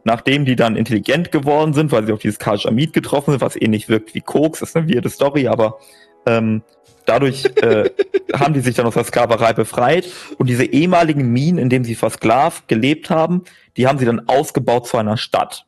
nachdem 0.03 0.45
die 0.45 0.55
dann 0.55 0.75
intelligent 0.75 1.31
geworden 1.31 1.73
sind, 1.73 1.91
weil 1.91 2.05
sie 2.05 2.13
auf 2.13 2.19
dieses 2.19 2.39
Kajamid 2.39 2.93
getroffen 2.93 3.31
sind, 3.31 3.41
was 3.41 3.55
ähnlich 3.55 3.89
wirkt 3.89 4.13
wie 4.15 4.21
Koks, 4.21 4.61
ist 4.61 4.75
eine 4.75 4.89
weirde 4.89 5.09
Story, 5.09 5.47
aber 5.47 5.79
ähm, 6.25 6.61
dadurch 7.05 7.45
äh, 7.61 7.89
haben 8.33 8.53
die 8.53 8.61
sich 8.61 8.75
dann 8.75 8.85
aus 8.85 8.93
der 8.93 9.03
Sklaverei 9.03 9.53
befreit 9.53 10.07
und 10.37 10.47
diese 10.47 10.65
ehemaligen 10.65 11.31
Minen, 11.31 11.57
in 11.57 11.69
denen 11.69 11.85
sie 11.85 11.95
versklavt 11.95 12.67
gelebt 12.67 13.09
haben, 13.09 13.43
die 13.77 13.87
haben 13.87 13.99
sie 13.99 14.05
dann 14.05 14.27
ausgebaut 14.27 14.87
zu 14.87 14.97
einer 14.97 15.17
Stadt. 15.17 15.65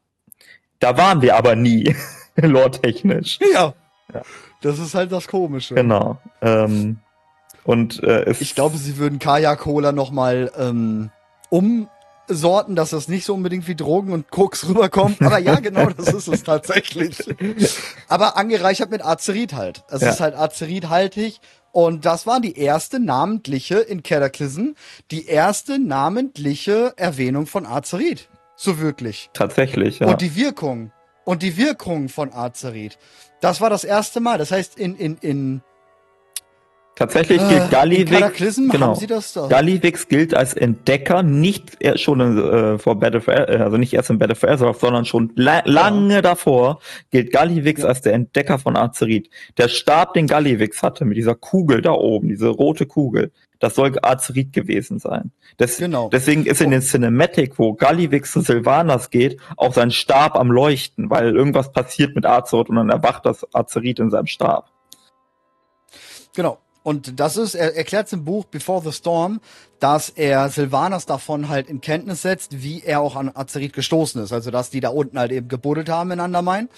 Da 0.79 0.97
waren 0.97 1.21
wir 1.21 1.35
aber 1.35 1.55
nie, 1.55 1.95
lore-technisch. 2.35 3.39
Ja. 3.53 3.73
ja. 4.13 4.21
Das 4.61 4.79
ist 4.79 4.93
halt 4.93 5.11
das 5.11 5.27
Komische. 5.27 5.75
Genau. 5.75 6.19
Ähm, 6.41 6.99
und 7.63 8.03
äh, 8.03 8.31
ich 8.39 8.55
glaube, 8.55 8.77
sie 8.77 8.97
würden 8.97 9.19
Kaya-Cola 9.19 9.91
noch 9.91 10.11
mal 10.11 10.51
ähm, 10.57 11.11
um 11.49 11.87
Sorten, 12.35 12.75
dass 12.75 12.91
das 12.91 13.07
nicht 13.07 13.25
so 13.25 13.33
unbedingt 13.33 13.67
wie 13.67 13.75
Drogen 13.75 14.11
und 14.11 14.29
Koks 14.31 14.67
rüberkommt. 14.67 15.21
Aber 15.21 15.37
ja, 15.37 15.55
genau, 15.59 15.89
das 15.89 16.13
ist 16.13 16.27
es 16.27 16.43
tatsächlich. 16.43 17.17
Aber 18.07 18.37
angereichert 18.37 18.89
mit 18.91 19.05
Azerit 19.05 19.53
halt. 19.53 19.83
Es 19.89 20.01
ja. 20.01 20.09
ist 20.09 20.19
halt 20.19 20.35
Azerit-haltig. 20.35 21.39
Und 21.71 22.05
das 22.05 22.27
war 22.27 22.41
die 22.41 22.57
erste 22.57 22.99
namentliche 22.99 23.79
in 23.79 24.03
Cataclysm, 24.03 24.71
die 25.09 25.25
erste 25.27 25.79
namentliche 25.79 26.93
Erwähnung 26.97 27.47
von 27.47 27.65
Azerit. 27.65 28.29
So 28.55 28.79
wirklich. 28.79 29.29
Tatsächlich, 29.33 29.99
ja. 29.99 30.07
Und 30.07 30.21
die 30.21 30.35
Wirkung. 30.35 30.91
Und 31.23 31.43
die 31.43 31.55
Wirkung 31.55 32.09
von 32.09 32.33
Azerit. 32.33 32.97
Das 33.39 33.61
war 33.61 33.69
das 33.69 33.83
erste 33.83 34.19
Mal. 34.19 34.37
Das 34.37 34.51
heißt, 34.51 34.77
in, 34.77 34.95
in, 34.95 35.17
in 35.17 35.61
Tatsächlich 36.95 37.39
gilt 37.47 37.63
äh, 37.63 37.67
Gallivix, 37.71 38.56
genau. 38.69 38.99
Gallivix 39.47 40.08
gilt 40.08 40.36
als 40.36 40.54
Entdecker 40.54 41.23
nicht 41.23 41.77
schon 41.95 42.19
äh, 42.19 42.77
vor 42.77 42.99
Battle 42.99 43.21
for, 43.21 43.34
äh, 43.34 43.58
also 43.58 43.77
nicht 43.77 43.93
erst 43.93 44.10
in 44.10 44.19
Battle 44.19 44.36
for 44.36 44.49
Azeroth, 44.49 44.80
sondern 44.80 45.06
schon 45.06 45.32
la 45.36 45.62
lange 45.65 46.15
ja. 46.15 46.21
davor 46.21 46.80
gilt 47.10 47.32
Gallivix 47.32 47.82
ja. 47.82 47.88
als 47.88 48.01
der 48.01 48.13
Entdecker 48.13 48.60
von 48.60 48.75
Azerit. 48.75 49.30
Der 49.58 49.69
Stab, 49.69 50.13
den 50.13 50.27
Gallivix 50.27 50.84
hatte 50.84 51.06
mit 51.06 51.17
dieser 51.17 51.34
Kugel 51.34 51.82
da 51.82 51.93
oben, 51.93 52.27
diese 52.27 52.49
rote 52.49 52.86
Kugel, 52.86 53.32
das 53.60 53.75
soll 53.75 53.93
Azerit 54.01 54.51
gewesen 54.51 54.99
sein. 54.99 55.32
Des, 55.60 55.77
genau. 55.77 56.10
Deswegen 56.10 56.45
ist 56.45 56.62
in 56.62 56.71
den 56.71 56.82
Cinematic, 56.82 57.58
wo 57.58 57.73
Gallivix 57.73 58.34
zu 58.34 58.41
Sylvanas 58.41 59.10
geht, 59.10 59.39
auch 59.56 59.73
sein 59.73 59.91
Stab 59.91 60.36
am 60.36 60.51
Leuchten, 60.51 61.10
weil 61.10 61.34
irgendwas 61.36 61.71
passiert 61.71 62.15
mit 62.15 62.25
Azeroth 62.25 62.69
und 62.69 62.75
dann 62.75 62.89
erwacht 62.89 63.25
das 63.25 63.47
Azerit 63.54 63.99
in 63.99 64.10
seinem 64.10 64.27
Stab. 64.27 64.69
Genau. 66.36 66.58
Und 66.83 67.19
das 67.19 67.37
ist, 67.37 67.53
er 67.55 67.75
erklärt 67.75 68.07
es 68.07 68.13
im 68.13 68.25
Buch 68.25 68.45
Before 68.45 68.81
the 68.83 68.91
Storm, 68.91 69.39
dass 69.79 70.09
er 70.09 70.49
Sylvanas 70.49 71.05
davon 71.05 71.49
halt 71.49 71.69
in 71.69 71.81
Kenntnis 71.81 72.23
setzt, 72.23 72.63
wie 72.63 72.81
er 72.81 73.01
auch 73.01 73.15
an 73.15 73.31
Azerit 73.33 73.73
gestoßen 73.73 74.21
ist. 74.23 74.33
Also, 74.33 74.51
dass 74.51 74.69
die 74.69 74.79
da 74.79 74.89
unten 74.89 75.19
halt 75.19 75.31
eben 75.31 75.47
gebuddelt 75.47 75.89
haben 75.89 76.11
in 76.11 76.19
Undermine 76.19 76.69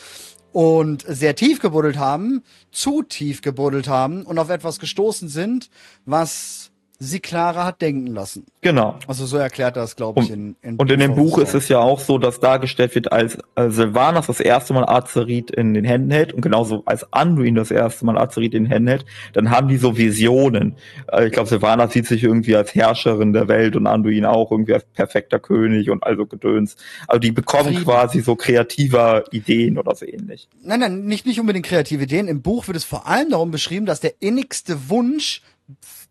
und 0.52 1.04
sehr 1.08 1.36
tief 1.36 1.60
gebuddelt 1.60 1.98
haben, 1.98 2.44
zu 2.72 3.02
tief 3.02 3.42
gebuddelt 3.42 3.88
haben 3.88 4.24
und 4.24 4.38
auf 4.40 4.50
etwas 4.50 4.80
gestoßen 4.80 5.30
sind, 5.30 5.70
was 6.06 6.73
sie 7.04 7.20
klarer 7.20 7.66
hat 7.66 7.82
denken 7.82 8.08
lassen. 8.08 8.46
Genau. 8.62 8.96
Also 9.08 9.26
so 9.26 9.38
erklärt 9.38 9.76
er 9.76 9.82
das, 9.82 9.96
glaube 9.96 10.22
ich, 10.22 10.32
in, 10.32 10.56
in 10.62 10.78
Und 10.78 10.92
in 10.92 11.00
dem 11.00 11.16
Buch 11.16 11.38
ist 11.38 11.54
es 11.54 11.68
ja 11.68 11.80
auch 11.80 12.00
so, 12.00 12.18
dass 12.18 12.40
dargestellt 12.40 12.96
wird, 12.96 13.12
als 13.12 13.38
äh, 13.56 13.70
Sylvanas 13.70 14.28
das 14.28 14.40
erste 14.40 14.74
Mal 14.74 14.88
Azerit 14.88 15.52
in 15.52 15.74
den 15.74 15.84
Händen 15.84 16.12
hält 16.12 16.34
und 16.34 16.42
genauso 16.42 16.84
als 16.86 17.12
Anduin 17.12 17.56
das 17.56 17.72
erste 17.72 18.06
Mal 18.06 18.18
Azerit 18.18 18.54
in 18.54 18.64
den 18.64 18.72
Händen 18.72 18.88
hält, 18.88 19.06
dann 19.34 19.50
haben 19.50 19.68
die 19.68 19.78
so 19.78 19.98
Visionen. 19.98 20.76
Äh, 21.12 21.28
ich 21.28 21.34
glaube, 21.34 21.50
Sylvanas 21.50 21.94
sieht 21.94 22.08
sich 22.08 22.24
irgendwie 22.24 22.56
als 22.56 22.74
Herrscherin 22.74 23.34
der 23.34 23.48
Welt 23.48 23.76
und 23.76 23.86
Anduin 23.86 24.26
auch 24.26 24.52
irgendwie 24.52 24.74
als 24.74 24.86
perfekter 24.86 25.40
König 25.40 25.90
und 25.90 26.04
also 26.04 26.26
Gedöns. 26.26 26.78
Also 27.08 27.20
die 27.20 27.32
bekommen 27.32 27.70
Frieden. 27.70 27.84
quasi 27.84 28.22
so 28.22 28.36
kreativer 28.36 29.26
Ideen 29.32 29.78
oder 29.78 29.94
so 29.96 30.06
ähnlich. 30.06 30.48
Nein, 30.62 30.80
nein, 30.80 31.06
nicht, 31.06 31.26
nicht 31.26 31.40
unbedingt 31.40 31.66
kreative 31.66 32.04
Ideen. 32.04 32.28
Im 32.28 32.42
Buch 32.42 32.68
wird 32.68 32.78
es 32.78 32.86
vor 32.86 33.08
allem 33.08 33.30
darum 33.30 33.52
beschrieben, 33.52 33.86
dass 33.86 34.00
der 34.00 34.14
innigste 34.22 34.90
Wunsch 34.90 35.42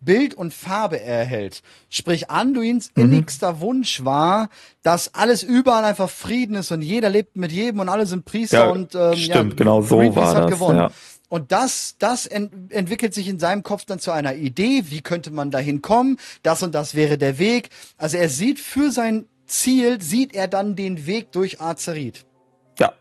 Bild 0.05 0.35
und 0.35 0.53
Farbe 0.53 1.01
erhält. 1.01 1.63
Sprich, 1.89 2.31
Anduins 2.31 2.91
mhm. 2.95 3.05
innigster 3.05 3.61
Wunsch 3.61 4.05
war, 4.05 4.49
dass 4.83 5.15
alles 5.15 5.43
überall 5.43 5.85
einfach 5.85 6.11
Frieden 6.11 6.57
ist 6.57 6.71
und 6.73 6.83
jeder 6.83 7.09
lebt 7.09 7.37
mit 7.37 7.53
jedem 7.53 7.81
und 7.81 7.89
alle 7.89 8.07
sind 8.07 8.25
Priester 8.25 8.67
ja, 8.67 8.71
und 8.71 8.95
ähm, 8.95 9.17
stimmt, 9.17 9.53
ja, 9.53 9.57
genau 9.57 9.83
so 9.83 9.99
Greenpeace 9.99 10.35
war 10.35 10.41
das. 10.43 10.51
Gewonnen. 10.51 10.79
Ja. 10.79 10.91
Und 11.29 11.51
das, 11.51 11.97
das 11.99 12.27
ent 12.27 12.73
entwickelt 12.73 13.15
sich 13.15 13.27
in 13.27 13.39
seinem 13.39 13.63
Kopf 13.63 13.87
dann 13.87 13.99
zu 13.99 14.11
einer 14.11 14.35
Idee. 14.35 14.85
Wie 14.89 15.01
könnte 15.01 15.31
man 15.31 15.51
dahin 15.51 15.81
kommen? 15.81 16.19
Das 16.43 16.63
und 16.63 16.75
das 16.75 16.95
wäre 16.95 17.17
der 17.17 17.39
Weg. 17.39 17.71
Also 17.97 18.19
er 18.19 18.29
sieht 18.29 18.61
für 18.61 18.91
sein 18.91 19.25
Ziel, 19.47 20.03
sieht 20.03 20.35
er 20.35 20.47
dann 20.47 20.77
den 20.77 21.07
Weg 21.07 21.33
durch 21.33 21.59
Azerit. 21.59 22.27
Ja. 22.79 22.93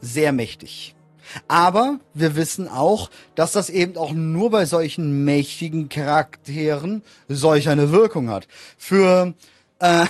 Sehr 0.00 0.32
mächtig. 0.32 0.94
Aber 1.48 1.98
wir 2.14 2.36
wissen 2.36 2.68
auch, 2.68 3.10
dass 3.34 3.52
das 3.52 3.70
eben 3.70 3.96
auch 3.96 4.12
nur 4.12 4.50
bei 4.50 4.66
solchen 4.66 5.24
mächtigen 5.24 5.88
Charakteren 5.88 7.02
solch 7.28 7.68
eine 7.68 7.92
Wirkung 7.92 8.30
hat. 8.30 8.46
Für 8.76 9.34
äh, 9.80 10.06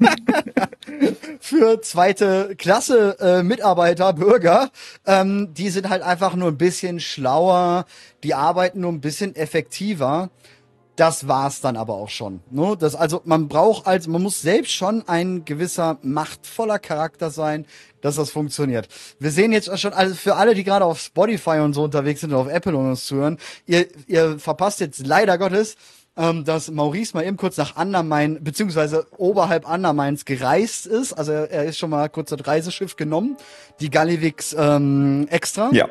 für 1.40 1.80
zweite 1.80 2.54
Klasse 2.56 3.16
äh, 3.20 3.42
Mitarbeiter, 3.42 4.12
Bürger, 4.12 4.70
ähm, 5.06 5.54
die 5.54 5.70
sind 5.70 5.88
halt 5.88 6.02
einfach 6.02 6.34
nur 6.34 6.48
ein 6.48 6.58
bisschen 6.58 7.00
schlauer, 7.00 7.86
die 8.22 8.34
arbeiten 8.34 8.80
nur 8.80 8.92
ein 8.92 9.00
bisschen 9.00 9.36
effektiver 9.36 10.30
das 10.98 11.28
war's 11.28 11.60
dann 11.60 11.76
aber 11.76 11.94
auch 11.94 12.08
schon. 12.08 12.40
Ne? 12.50 12.76
Das, 12.78 12.96
also 12.96 13.22
man 13.24 13.46
braucht 13.46 13.86
also, 13.86 14.10
man 14.10 14.22
muss 14.22 14.42
selbst 14.42 14.72
schon 14.72 15.06
ein 15.06 15.44
gewisser 15.44 15.98
machtvoller 16.02 16.80
Charakter 16.80 17.30
sein, 17.30 17.66
dass 18.00 18.16
das 18.16 18.30
funktioniert. 18.30 18.88
Wir 19.20 19.30
sehen 19.30 19.52
jetzt 19.52 19.76
schon, 19.78 19.92
also 19.92 20.14
für 20.14 20.34
alle, 20.34 20.54
die 20.54 20.64
gerade 20.64 20.84
auf 20.84 20.98
Spotify 21.00 21.60
und 21.60 21.74
so 21.74 21.84
unterwegs 21.84 22.20
sind 22.20 22.32
und 22.32 22.38
auf 22.38 22.48
Apple 22.48 22.76
und 22.76 22.88
uns 22.90 23.06
zuhören, 23.06 23.38
ihr, 23.66 23.86
ihr 24.08 24.38
verpasst 24.40 24.80
jetzt 24.80 25.06
leider 25.06 25.38
Gottes, 25.38 25.76
ähm, 26.16 26.44
dass 26.44 26.68
Maurice 26.68 27.16
mal 27.16 27.24
eben 27.24 27.36
kurz 27.36 27.56
nach 27.56 27.76
Andermain, 27.76 28.42
beziehungsweise 28.42 29.06
oberhalb 29.18 29.68
Andermains 29.68 30.24
gereist 30.24 30.86
ist. 30.86 31.12
Also 31.12 31.30
er, 31.30 31.64
ist 31.64 31.78
schon 31.78 31.90
mal 31.90 32.08
kurz 32.08 32.30
das 32.30 32.44
Reiseschiff 32.44 32.96
genommen, 32.96 33.36
die 33.80 33.90
Gallivix 33.90 34.54
ähm, 34.58 35.28
extra. 35.30 35.70
Ja 35.72 35.88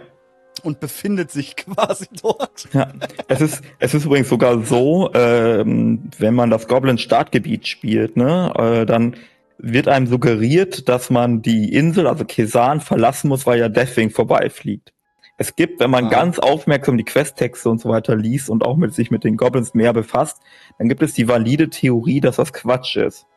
und 0.60 0.80
befindet 0.80 1.32
sich 1.32 1.56
quasi 1.56 2.08
dort. 2.22 2.68
Ja, 2.74 2.92
es 3.28 3.42
ist, 3.42 3.64
es 3.80 3.94
ist 3.94 4.06
übrigens 4.06 4.30
sogar 4.30 4.64
so, 4.64 5.12
ähm, 5.14 6.10
wenn 6.18 6.36
man 6.36 6.50
das 6.50 6.68
Goblin 6.68 6.98
Startgebiet 6.98 7.68
spielt, 7.68 8.18
ne, 8.18 8.54
äh, 8.58 8.86
dann 8.86 9.16
wird 9.58 9.88
einem 9.88 10.08
suggeriert, 10.08 10.88
dass 10.88 11.10
man 11.10 11.42
die 11.42 11.74
Insel, 11.74 12.08
also 12.08 12.26
Kesan, 12.26 12.80
verlassen 12.80 13.30
muss, 13.30 13.46
weil 13.46 13.60
ja 13.60 13.70
Deathwing 13.70 14.12
vorbeifliegt. 14.12 14.94
Es 15.38 15.56
gibt, 15.56 15.80
wenn 15.80 15.92
man 15.92 16.06
ah. 16.08 16.10
ganz 16.10 16.40
aufmerksam 16.40 16.98
die 16.98 17.04
Questtexte 17.04 17.70
und 17.70 17.80
so 17.80 17.90
weiter 17.90 18.16
liest 18.16 18.50
und 18.50 18.66
auch 18.66 18.76
mit 18.76 18.94
sich 18.94 19.12
mit 19.12 19.24
den 19.24 19.38
Goblins 19.38 19.74
mehr 19.74 19.94
befasst, 19.94 20.42
dann 20.80 20.90
gibt 20.90 21.04
es 21.04 21.14
die 21.14 21.28
valide 21.28 21.70
Theorie, 21.70 22.22
dass 22.22 22.38
das 22.38 22.54
Quatsch 22.54 22.98
ist. 22.98 23.28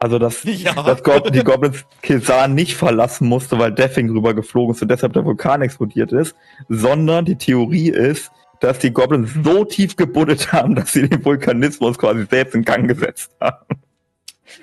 Also, 0.00 0.18
dass, 0.18 0.42
ja. 0.44 0.74
dass 0.74 1.02
Gott, 1.02 1.34
die 1.34 1.42
Goblins 1.42 1.84
Kesan 2.02 2.54
nicht 2.54 2.76
verlassen 2.76 3.28
musste, 3.28 3.58
weil 3.58 3.72
Deathwing 3.72 4.10
rüber 4.10 4.34
geflogen 4.34 4.74
ist 4.74 4.82
und 4.82 4.88
deshalb 4.88 5.12
der 5.12 5.24
Vulkan 5.24 5.62
explodiert 5.62 6.12
ist, 6.12 6.36
sondern 6.68 7.24
die 7.24 7.36
Theorie 7.36 7.90
ist, 7.90 8.30
dass 8.60 8.78
die 8.78 8.92
Goblins 8.92 9.30
so 9.42 9.64
tief 9.64 9.96
gebuddelt 9.96 10.52
haben, 10.52 10.74
dass 10.74 10.92
sie 10.92 11.08
den 11.08 11.24
Vulkanismus 11.24 11.98
quasi 11.98 12.26
selbst 12.30 12.54
in 12.54 12.64
Gang 12.64 12.88
gesetzt 12.88 13.30
haben. 13.40 13.80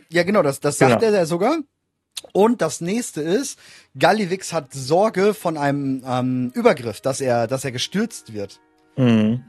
Ja, 0.10 0.24
genau, 0.24 0.42
das, 0.42 0.60
das 0.60 0.78
sagt 0.78 1.00
genau. 1.00 1.12
er 1.12 1.20
ja 1.20 1.26
sogar. 1.26 1.58
Und 2.34 2.62
das 2.62 2.82
nächste 2.82 3.22
ist, 3.22 3.60
Gallivix 3.98 4.52
hat 4.52 4.74
Sorge 4.74 5.34
von 5.34 5.58
einem 5.58 6.04
ähm, 6.08 6.52
Übergriff, 6.54 7.02
dass 7.02 7.22
er, 7.22 7.48
dass 7.48 7.64
er 7.64 7.72
gestürzt 7.72 8.34
wird. 8.34 8.60
Mhm. 8.98 9.44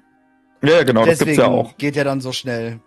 Ja, 0.62 0.82
genau, 0.82 1.04
Deswegen 1.04 1.06
das 1.06 1.18
gibt's 1.18 1.36
ja 1.36 1.46
auch. 1.46 1.76
Geht 1.78 1.96
ja 1.96 2.04
dann 2.04 2.20
so 2.20 2.32
schnell. 2.32 2.80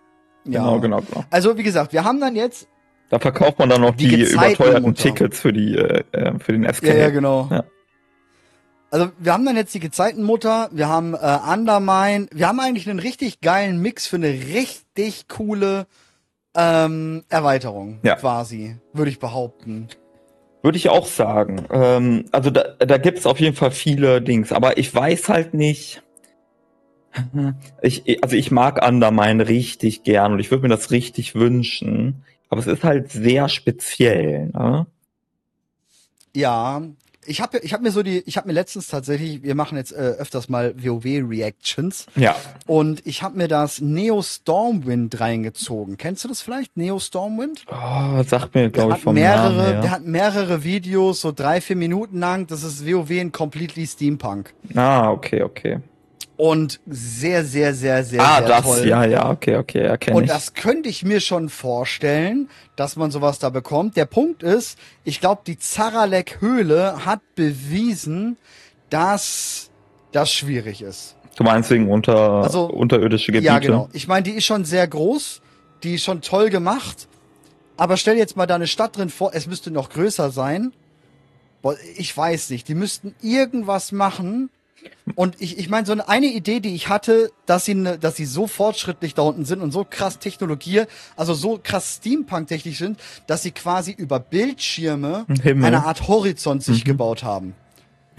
Ja. 0.45 0.61
Genau, 0.61 0.79
genau, 0.79 1.01
genau. 1.01 1.25
Also, 1.29 1.57
wie 1.57 1.63
gesagt, 1.63 1.93
wir 1.93 2.03
haben 2.03 2.19
dann 2.19 2.35
jetzt 2.35 2.67
da 3.09 3.19
verkauft 3.19 3.59
man 3.59 3.69
dann 3.69 3.81
noch 3.81 3.95
die, 3.95 4.07
die 4.07 4.21
überteuerten 4.23 4.93
Tickets 4.95 5.39
für 5.39 5.53
die 5.53 5.75
äh, 5.75 6.03
äh 6.11 6.39
für 6.39 6.53
den 6.53 6.71
SK. 6.71 6.83
Ja, 6.83 6.95
ja, 6.95 7.09
genau. 7.09 7.47
Ja. 7.51 7.63
Also 8.91 9.11
wir 9.19 9.33
haben 9.33 9.45
dann 9.45 9.55
jetzt 9.55 9.73
die 9.73 9.79
Gezeitenmutter, 9.79 10.69
wir 10.71 10.89
haben 10.89 11.13
äh, 11.13 11.37
Undermine, 11.51 12.27
wir 12.31 12.47
haben 12.47 12.59
eigentlich 12.59 12.89
einen 12.89 12.99
richtig 12.99 13.39
geilen 13.41 13.81
Mix 13.81 14.07
für 14.07 14.15
eine 14.15 14.29
richtig 14.29 15.27
coole 15.27 15.85
ähm, 16.55 17.23
Erweiterung 17.29 17.99
ja. 18.03 18.15
quasi, 18.15 18.77
würde 18.93 19.11
ich 19.11 19.19
behaupten. 19.19 19.89
Würde 20.63 20.77
ich 20.77 20.89
auch 20.89 21.05
sagen. 21.05 21.65
Ähm, 21.71 22.25
also 22.31 22.49
da, 22.49 22.63
da 22.79 22.97
gibt 22.97 23.19
es 23.19 23.25
auf 23.25 23.39
jeden 23.39 23.55
Fall 23.55 23.71
viele 23.71 24.21
Dings, 24.21 24.51
aber 24.51 24.77
ich 24.77 24.93
weiß 24.93 25.29
halt 25.29 25.53
nicht. 25.53 26.03
Ich, 27.81 28.23
also 28.23 28.35
ich 28.35 28.51
mag 28.51 28.85
Undermine 28.85 29.47
richtig 29.47 30.03
gern 30.03 30.33
und 30.33 30.39
ich 30.39 30.51
würde 30.51 30.63
mir 30.63 30.69
das 30.69 30.91
richtig 30.91 31.33
wünschen. 31.33 32.23
Aber 32.49 32.61
es 32.61 32.67
ist 32.67 32.83
halt 32.83 33.11
sehr 33.11 33.47
speziell, 33.47 34.47
ne? 34.47 34.87
Ja, 36.35 36.81
ich 37.25 37.41
habe 37.41 37.59
ich 37.59 37.73
hab 37.73 37.81
mir 37.81 37.91
so 37.91 38.01
die, 38.01 38.23
ich 38.25 38.37
habe 38.37 38.47
mir 38.47 38.53
letztens 38.53 38.87
tatsächlich, 38.87 39.43
wir 39.43 39.53
machen 39.53 39.77
jetzt 39.77 39.91
äh, 39.91 39.95
öfters 39.95 40.49
mal 40.49 40.73
WoW-Reactions. 40.77 42.07
Ja. 42.15 42.35
Und 42.65 43.05
ich 43.05 43.21
habe 43.21 43.37
mir 43.37 43.47
das 43.47 43.81
Neo 43.81 44.21
Stormwind 44.21 45.19
reingezogen. 45.19 45.97
Kennst 45.97 46.23
du 46.23 46.27
das 46.27 46.41
vielleicht? 46.41 46.75
Neo 46.77 46.99
Stormwind? 46.99 47.65
Oh, 47.69 48.23
sagt 48.23 48.55
mir, 48.55 48.69
glaube 48.69 48.95
ich, 48.95 49.03
vom 49.03 49.13
mehrere, 49.13 49.53
Namen 49.53 49.73
her. 49.73 49.81
Der 49.81 49.91
hat 49.91 50.05
mehrere 50.05 50.63
Videos, 50.63 51.21
so 51.21 51.31
drei, 51.31 51.61
vier 51.61 51.75
Minuten 51.75 52.19
lang. 52.19 52.47
Das 52.47 52.63
ist 52.63 52.87
WoW 52.87 53.09
in 53.11 53.31
Completely 53.31 53.85
Steampunk. 53.85 54.53
Ah, 54.75 55.11
okay, 55.11 55.43
okay 55.43 55.79
und 56.39 56.79
sehr, 56.87 57.43
sehr, 57.43 57.73
sehr, 57.73 58.05
sehr, 58.05 58.21
ah, 58.21 58.37
sehr 58.37 58.47
das, 58.47 58.63
toll. 58.63 58.87
ja, 58.87 59.03
ja, 59.03 59.29
okay, 59.29 59.57
okay, 59.57 59.79
erkenne 59.79 60.15
Und 60.15 60.23
ich. 60.23 60.29
das 60.29 60.53
könnte 60.53 60.87
ich 60.87 61.03
mir 61.03 61.19
schon 61.19 61.49
vorstellen, 61.49 62.47
dass 62.77 62.95
man 62.95 63.11
sowas 63.11 63.39
da 63.39 63.49
bekommt. 63.49 63.97
Der 63.97 64.05
Punkt 64.05 64.41
ist, 64.41 64.79
ich 65.03 65.19
glaube, 65.19 65.41
die 65.45 65.59
Zaralek-Höhle 65.59 67.05
hat 67.05 67.19
bewiesen, 67.35 68.37
dass 68.89 69.69
das 70.13 70.31
schwierig 70.31 70.81
ist. 70.81 71.17
Du 71.35 71.43
meinst 71.43 71.71
wegen 71.71 71.91
unter, 71.91 72.17
also, 72.17 72.67
unterirdische 72.67 73.33
Gebiete? 73.33 73.45
Ja, 73.45 73.59
genau. 73.59 73.89
Ich 73.91 74.07
meine, 74.07 74.23
die 74.23 74.31
ist 74.31 74.45
schon 74.45 74.63
sehr 74.63 74.87
groß, 74.87 75.41
die 75.83 75.95
ist 75.95 76.05
schon 76.05 76.21
toll 76.21 76.49
gemacht, 76.49 77.09
aber 77.75 77.97
stell 77.97 78.15
jetzt 78.15 78.37
mal 78.37 78.45
da 78.45 78.55
eine 78.55 78.67
Stadt 78.67 78.95
drin 78.95 79.09
vor, 79.09 79.31
es 79.33 79.45
müsste 79.45 79.71
noch 79.71 79.89
größer 79.89 80.31
sein. 80.31 80.71
Ich 81.97 82.15
weiß 82.15 82.51
nicht, 82.51 82.69
die 82.69 82.75
müssten 82.75 83.13
irgendwas 83.21 83.91
machen, 83.91 84.49
und 85.15 85.35
ich, 85.39 85.57
ich 85.57 85.69
meine, 85.69 85.85
so 85.85 85.93
eine 85.93 86.27
Idee, 86.27 86.59
die 86.59 86.75
ich 86.75 86.87
hatte, 86.89 87.31
dass 87.45 87.65
sie, 87.65 87.75
ne, 87.75 87.97
dass 87.97 88.15
sie 88.15 88.25
so 88.25 88.47
fortschrittlich 88.47 89.13
da 89.13 89.23
unten 89.23 89.45
sind 89.45 89.61
und 89.61 89.71
so 89.71 89.85
krass 89.89 90.19
Technologie, 90.19 90.83
also 91.15 91.33
so 91.33 91.59
krass 91.61 91.97
Steampunk-technisch 91.97 92.77
sind, 92.77 92.99
dass 93.27 93.43
sie 93.43 93.51
quasi 93.51 93.91
über 93.91 94.19
Bildschirme 94.19 95.25
Himmel. 95.41 95.65
eine 95.65 95.85
Art 95.85 96.07
Horizont 96.07 96.63
sich 96.63 96.83
mhm. 96.83 96.89
gebaut 96.89 97.23
haben. 97.23 97.55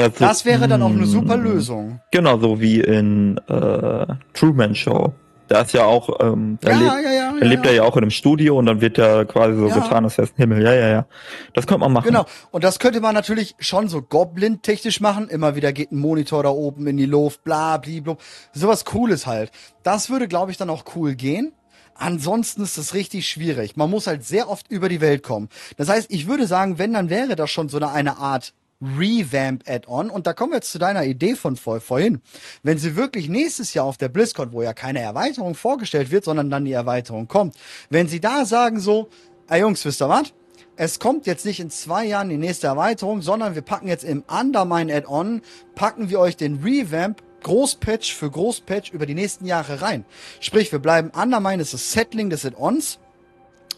Ja, 0.00 0.06
so, 0.06 0.16
das 0.18 0.44
wäre 0.44 0.66
dann 0.66 0.82
auch 0.82 0.90
eine 0.90 1.06
super 1.06 1.36
Lösung. 1.36 2.00
Genau, 2.10 2.38
so 2.38 2.60
wie 2.60 2.80
in 2.80 3.38
äh, 3.48 4.06
Truman 4.32 4.74
Show. 4.74 5.12
Da 5.50 5.62
ist 5.62 5.72
ja 5.72 5.84
auch, 5.84 6.20
ähm, 6.20 6.60
ja, 6.62 6.70
lebt, 6.70 7.04
ja, 7.04 7.10
ja, 7.10 7.34
da 7.40 7.44
lebt 7.44 7.66
er 7.66 7.72
ja 7.72 7.82
auch 7.82 7.96
in 7.96 8.04
einem 8.04 8.12
Studio 8.12 8.56
und 8.56 8.66
dann 8.66 8.80
wird 8.80 8.98
er 8.98 9.24
quasi 9.24 9.58
so 9.58 9.66
getan, 9.66 10.04
als 10.04 10.16
wäre 10.16 10.28
es 10.28 10.36
Himmel. 10.36 10.62
Ja, 10.62 10.72
ja, 10.72 10.88
ja. 10.88 11.06
Das 11.54 11.66
könnte 11.66 11.80
man 11.80 11.92
machen. 11.92 12.06
Genau. 12.06 12.24
Und 12.52 12.62
das 12.62 12.78
könnte 12.78 13.00
man 13.00 13.16
natürlich 13.16 13.56
schon 13.58 13.88
so 13.88 14.00
Goblin-technisch 14.00 15.00
machen. 15.00 15.28
Immer 15.28 15.56
wieder 15.56 15.72
geht 15.72 15.90
ein 15.90 15.98
Monitor 15.98 16.44
da 16.44 16.50
oben 16.50 16.86
in 16.86 16.96
die 16.96 17.04
Luft, 17.04 17.42
bla, 17.42 17.78
bliblo. 17.78 18.16
Sowas 18.52 18.84
Cooles 18.84 19.26
halt. 19.26 19.50
Das 19.82 20.08
würde, 20.08 20.28
glaube 20.28 20.52
ich, 20.52 20.56
dann 20.56 20.70
auch 20.70 20.84
cool 20.94 21.16
gehen. 21.16 21.52
Ansonsten 21.96 22.62
ist 22.62 22.78
das 22.78 22.94
richtig 22.94 23.28
schwierig. 23.28 23.76
Man 23.76 23.90
muss 23.90 24.06
halt 24.06 24.24
sehr 24.24 24.48
oft 24.48 24.70
über 24.70 24.88
die 24.88 25.00
Welt 25.00 25.24
kommen. 25.24 25.48
Das 25.78 25.88
heißt, 25.88 26.12
ich 26.12 26.28
würde 26.28 26.46
sagen, 26.46 26.78
wenn, 26.78 26.92
dann 26.92 27.10
wäre 27.10 27.34
das 27.34 27.50
schon 27.50 27.68
so 27.68 27.78
eine, 27.78 27.90
eine 27.90 28.18
Art 28.18 28.54
Revamp-Add-on. 28.82 30.10
Und 30.10 30.26
da 30.26 30.32
kommen 30.32 30.52
wir 30.52 30.56
jetzt 30.56 30.72
zu 30.72 30.78
deiner 30.78 31.04
Idee 31.04 31.34
von 31.36 31.56
vor, 31.56 31.80
vorhin. 31.80 32.20
Wenn 32.62 32.78
sie 32.78 32.96
wirklich 32.96 33.28
nächstes 33.28 33.74
Jahr 33.74 33.84
auf 33.84 33.96
der 33.96 34.08
BlizzCon, 34.08 34.52
wo 34.52 34.62
ja 34.62 34.72
keine 34.72 35.00
Erweiterung 35.00 35.54
vorgestellt 35.54 36.10
wird, 36.10 36.24
sondern 36.24 36.50
dann 36.50 36.64
die 36.64 36.72
Erweiterung 36.72 37.28
kommt, 37.28 37.56
wenn 37.88 38.08
sie 38.08 38.20
da 38.20 38.44
sagen 38.44 38.80
so, 38.80 39.08
ey 39.48 39.60
Jungs, 39.60 39.84
wisst 39.84 40.02
ihr 40.02 40.08
was? 40.08 40.32
Es 40.76 40.98
kommt 40.98 41.26
jetzt 41.26 41.44
nicht 41.44 41.60
in 41.60 41.68
zwei 41.68 42.06
Jahren 42.06 42.30
die 42.30 42.38
nächste 42.38 42.68
Erweiterung, 42.68 43.20
sondern 43.20 43.54
wir 43.54 43.62
packen 43.62 43.88
jetzt 43.88 44.04
im 44.04 44.24
Undermine 44.28 44.94
Add-on, 44.94 45.42
packen 45.74 46.08
wir 46.08 46.20
euch 46.20 46.36
den 46.36 46.62
Revamp 46.62 47.22
Großpatch 47.42 48.14
für 48.14 48.30
Großpatch 48.30 48.92
über 48.92 49.06
die 49.06 49.14
nächsten 49.14 49.46
Jahre 49.46 49.82
rein. 49.82 50.04
Sprich, 50.40 50.72
wir 50.72 50.78
bleiben 50.78 51.10
Undermine 51.10 51.62
ist 51.62 51.74
das 51.74 51.92
Settling 51.92 52.30
des 52.30 52.44
Add-ons. 52.44 52.98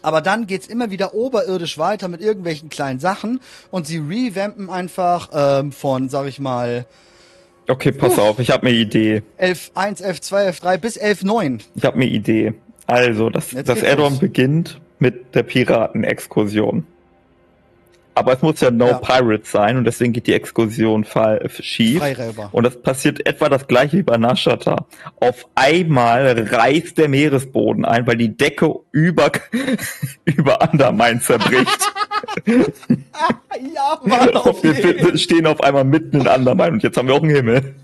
Aber 0.03 0.21
dann 0.21 0.45
geht's 0.45 0.67
immer 0.67 0.91
wieder 0.91 1.15
oberirdisch 1.15 1.79
weiter 1.79 2.07
mit 2.07 2.21
irgendwelchen 2.21 2.69
kleinen 2.69 2.99
Sachen 2.99 3.39
und 3.71 3.87
sie 3.87 3.97
revampen 3.97 4.69
einfach 4.69 5.29
ähm, 5.33 5.71
von, 5.71 6.09
sag 6.09 6.27
ich 6.27 6.39
mal, 6.39 6.85
Okay, 7.67 7.93
pass 7.93 8.19
auf, 8.19 8.39
ich 8.39 8.51
habe 8.51 8.67
eine 8.67 8.75
Idee. 8.75 9.23
11.1, 9.39 10.03
11.2, 10.03 10.61
11.3 10.61 10.77
bis 10.77 11.01
11.9. 11.01 11.61
Ich 11.75 11.85
habe 11.85 11.95
eine 11.95 12.05
Idee. 12.05 12.53
Also, 12.87 13.29
das, 13.29 13.53
Jetzt 13.53 13.69
das 13.69 13.81
Addon 13.83 14.19
beginnt 14.19 14.81
mit 14.99 15.33
der 15.33 15.43
Piratenexkursion. 15.43 16.85
Aber 18.15 18.33
es 18.33 18.41
muss 18.41 18.59
ja 18.61 18.71
No 18.71 18.87
Ja. 18.87 18.93
Pirates 18.99 19.51
sein 19.51 19.77
und 19.77 19.85
deswegen 19.85 20.13
geht 20.13 20.27
die 20.27 20.33
Exkursion 20.33 21.05
schief. 21.59 21.99
Freiräuber. 21.99 22.49
Und 22.51 22.63
das 22.63 22.79
passiert 22.81 23.25
etwa 23.25 23.49
das 23.49 23.67
gleiche 23.67 23.97
wie 23.97 24.03
bei 24.03 24.17
Nashata. 24.17 24.85
Auf 25.19 25.47
einmal 25.55 26.47
reißt 26.49 26.97
der 26.97 27.09
Meeresboden 27.09 27.85
ein, 27.85 28.05
weil 28.05 28.17
die 28.17 28.35
Decke 28.35 28.73
über, 28.91 29.31
über 30.25 30.61
Undermine 30.71 31.19
zerbricht. 31.19 31.79
Ja, 33.73 33.99
Mann, 34.03 34.35
auf 34.35 34.63
wir 34.63 34.75
wir 34.75 35.17
stehen 35.17 35.45
auf 35.45 35.61
einmal 35.61 35.83
mitten 35.83 36.21
in 36.21 36.27
Undermine 36.27 36.71
und 36.71 36.83
jetzt 36.83 36.97
haben 36.97 37.07
wir 37.07 37.15
auch 37.15 37.21
einen 37.21 37.35
Himmel. 37.35 37.75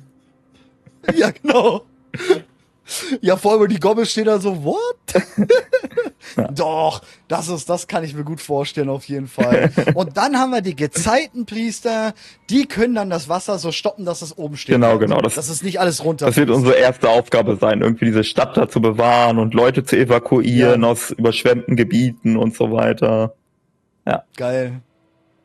Ja, 1.15 1.29
genau. 1.31 1.83
Ja, 3.21 3.37
vor 3.37 3.53
allem 3.53 3.67
die 3.69 3.79
Gobbel 3.79 4.05
steht 4.05 4.27
da 4.27 4.39
so, 4.39 4.63
what? 4.63 4.77
Doch, 6.53 7.01
das 7.27 7.47
ist, 7.47 7.69
das 7.69 7.87
kann 7.87 8.03
ich 8.03 8.13
mir 8.13 8.23
gut 8.23 8.41
vorstellen, 8.41 8.89
auf 8.89 9.05
jeden 9.05 9.27
Fall. 9.27 9.71
Und 9.93 10.17
dann 10.17 10.37
haben 10.37 10.51
wir 10.51 10.61
die 10.61 10.75
Gezeitenpriester, 10.75 12.13
die 12.49 12.65
können 12.65 12.95
dann 12.95 13.09
das 13.09 13.29
Wasser 13.29 13.57
so 13.59 13.71
stoppen, 13.71 14.05
dass 14.05 14.21
es 14.21 14.37
oben 14.37 14.57
steht. 14.57 14.75
Genau, 14.75 14.97
genau, 14.97 15.21
das- 15.21 15.35
Das, 15.35 15.49
ist 15.49 15.63
nicht 15.63 15.79
alles 15.79 16.03
runter. 16.03 16.25
Das 16.27 16.35
wird 16.37 16.49
unsere 16.49 16.75
erste 16.75 17.09
Aufgabe 17.09 17.57
sein, 17.57 17.81
irgendwie 17.81 18.05
diese 18.05 18.23
Stadt 18.23 18.55
da 18.57 18.67
zu 18.69 18.81
bewahren 18.81 19.37
und 19.39 19.53
Leute 19.53 19.83
zu 19.83 19.95
evakuieren 19.97 20.83
Ja. 20.83 20.89
aus 20.89 21.11
überschwemmten 21.11 21.75
Gebieten 21.75 22.37
und 22.37 22.55
so 22.55 22.71
weiter. 22.71 23.33
Geil. 24.35 24.81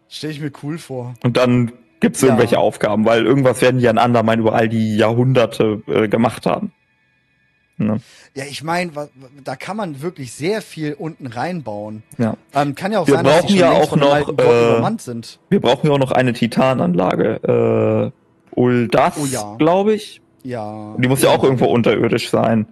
Stell 0.09 0.31
ich 0.31 0.41
mir 0.41 0.51
cool 0.63 0.79
vor. 0.79 1.15
Und 1.23 1.37
dann 1.37 1.73
gibt's 2.01 2.21
Ja. 2.23 2.29
irgendwelche 2.29 2.59
Aufgaben, 2.59 3.05
weil 3.05 3.27
irgendwas 3.27 3.61
werden 3.61 3.79
die 3.79 3.89
an 3.89 3.99
Andermain 3.99 4.39
über 4.41 4.55
all 4.55 4.69
die 4.69 4.97
Jahrhunderte 4.97 5.83
äh, 5.87 6.09
gemacht 6.09 6.47
haben. 6.47 6.73
Ne? 7.77 8.01
Ja, 8.35 8.45
ich 8.45 8.63
meine, 8.63 8.93
da 9.43 9.57
kann 9.57 9.77
man 9.77 10.01
wirklich 10.01 10.33
sehr 10.33 10.63
viel 10.63 10.95
unten 10.95 11.27
reinbauen. 11.27 12.05
Ja. 12.19 12.37
Ähm, 12.55 12.75
kann 12.75 12.93
ja 12.93 13.01
auch 13.01 13.07
Wir 13.09 13.17
sein, 13.17 13.25
dass 13.25 13.35
brauchen 13.41 13.47
die 13.49 13.59
schon 13.59 13.61
ja 13.61 13.73
auch 13.73 13.97
noch, 13.97 14.39
äh, 14.39 14.99
sind. 14.99 15.41
Wir 15.49 15.61
brauchen 15.61 15.87
ja 15.89 15.93
auch 15.93 15.99
noch 15.99 16.13
eine 16.13 16.33
Titananlage. 16.33 18.13
Äh, 18.13 18.59
Uldas, 18.59 19.15
Oh 19.21 19.27
ja. 19.27 19.57
glaube 19.59 19.95
ich. 19.95 20.21
Ja. 20.45 20.95
Die 20.99 21.09
muss 21.09 21.23
ja 21.23 21.31
auch 21.31 21.43
irgendwo 21.43 21.67
unterirdisch 21.67 22.31
sein. 22.31 22.67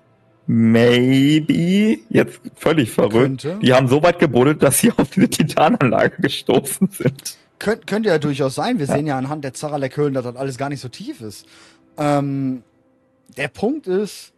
Maybe, 0.46 1.98
jetzt 2.08 2.40
völlig 2.54 2.90
verrückt. 2.90 3.42
Könnte. 3.42 3.58
Die 3.62 3.72
haben 3.72 3.88
so 3.88 4.02
weit 4.02 4.18
gebuddelt, 4.18 4.62
dass 4.62 4.78
sie 4.78 4.92
auf 4.96 5.10
diese 5.10 5.28
Titananlage 5.28 6.20
gestoßen 6.22 6.88
sind. 6.90 7.38
Könnt, 7.58 7.86
könnte 7.86 8.08
ja 8.08 8.18
durchaus 8.18 8.54
sein. 8.56 8.78
Wir 8.78 8.86
sehen 8.86 9.06
ja 9.06 9.16
anhand 9.16 9.44
der 9.44 9.54
Zaralek-Höhlen, 9.54 10.14
dass 10.14 10.24
das 10.24 10.36
alles 10.36 10.58
gar 10.58 10.68
nicht 10.68 10.80
so 10.80 10.88
tief 10.88 11.20
ist. 11.20 11.46
Ähm, 11.96 12.62
der 13.36 13.48
Punkt 13.48 13.86
ist, 13.86 14.31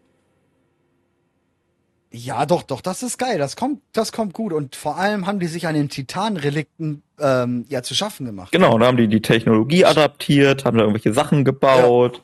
ja, 2.14 2.46
doch, 2.46 2.62
doch, 2.62 2.80
das 2.80 3.02
ist 3.02 3.18
geil. 3.18 3.38
Das 3.38 3.56
kommt, 3.56 3.80
das 3.92 4.12
kommt 4.12 4.34
gut. 4.34 4.52
Und 4.52 4.76
vor 4.76 4.96
allem 4.96 5.26
haben 5.26 5.40
die 5.40 5.48
sich 5.48 5.66
an 5.66 5.74
den 5.74 5.88
Titanrelikten 5.88 7.02
ähm, 7.18 7.64
ja 7.68 7.82
zu 7.82 7.94
schaffen 7.94 8.24
gemacht. 8.24 8.52
Genau, 8.52 8.78
da 8.78 8.86
haben 8.86 8.96
die 8.96 9.08
die 9.08 9.20
Technologie 9.20 9.84
adaptiert, 9.84 10.64
haben 10.64 10.76
da 10.76 10.84
irgendwelche 10.84 11.12
Sachen 11.12 11.44
gebaut. 11.44 12.22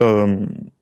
Ähm, 0.00 0.72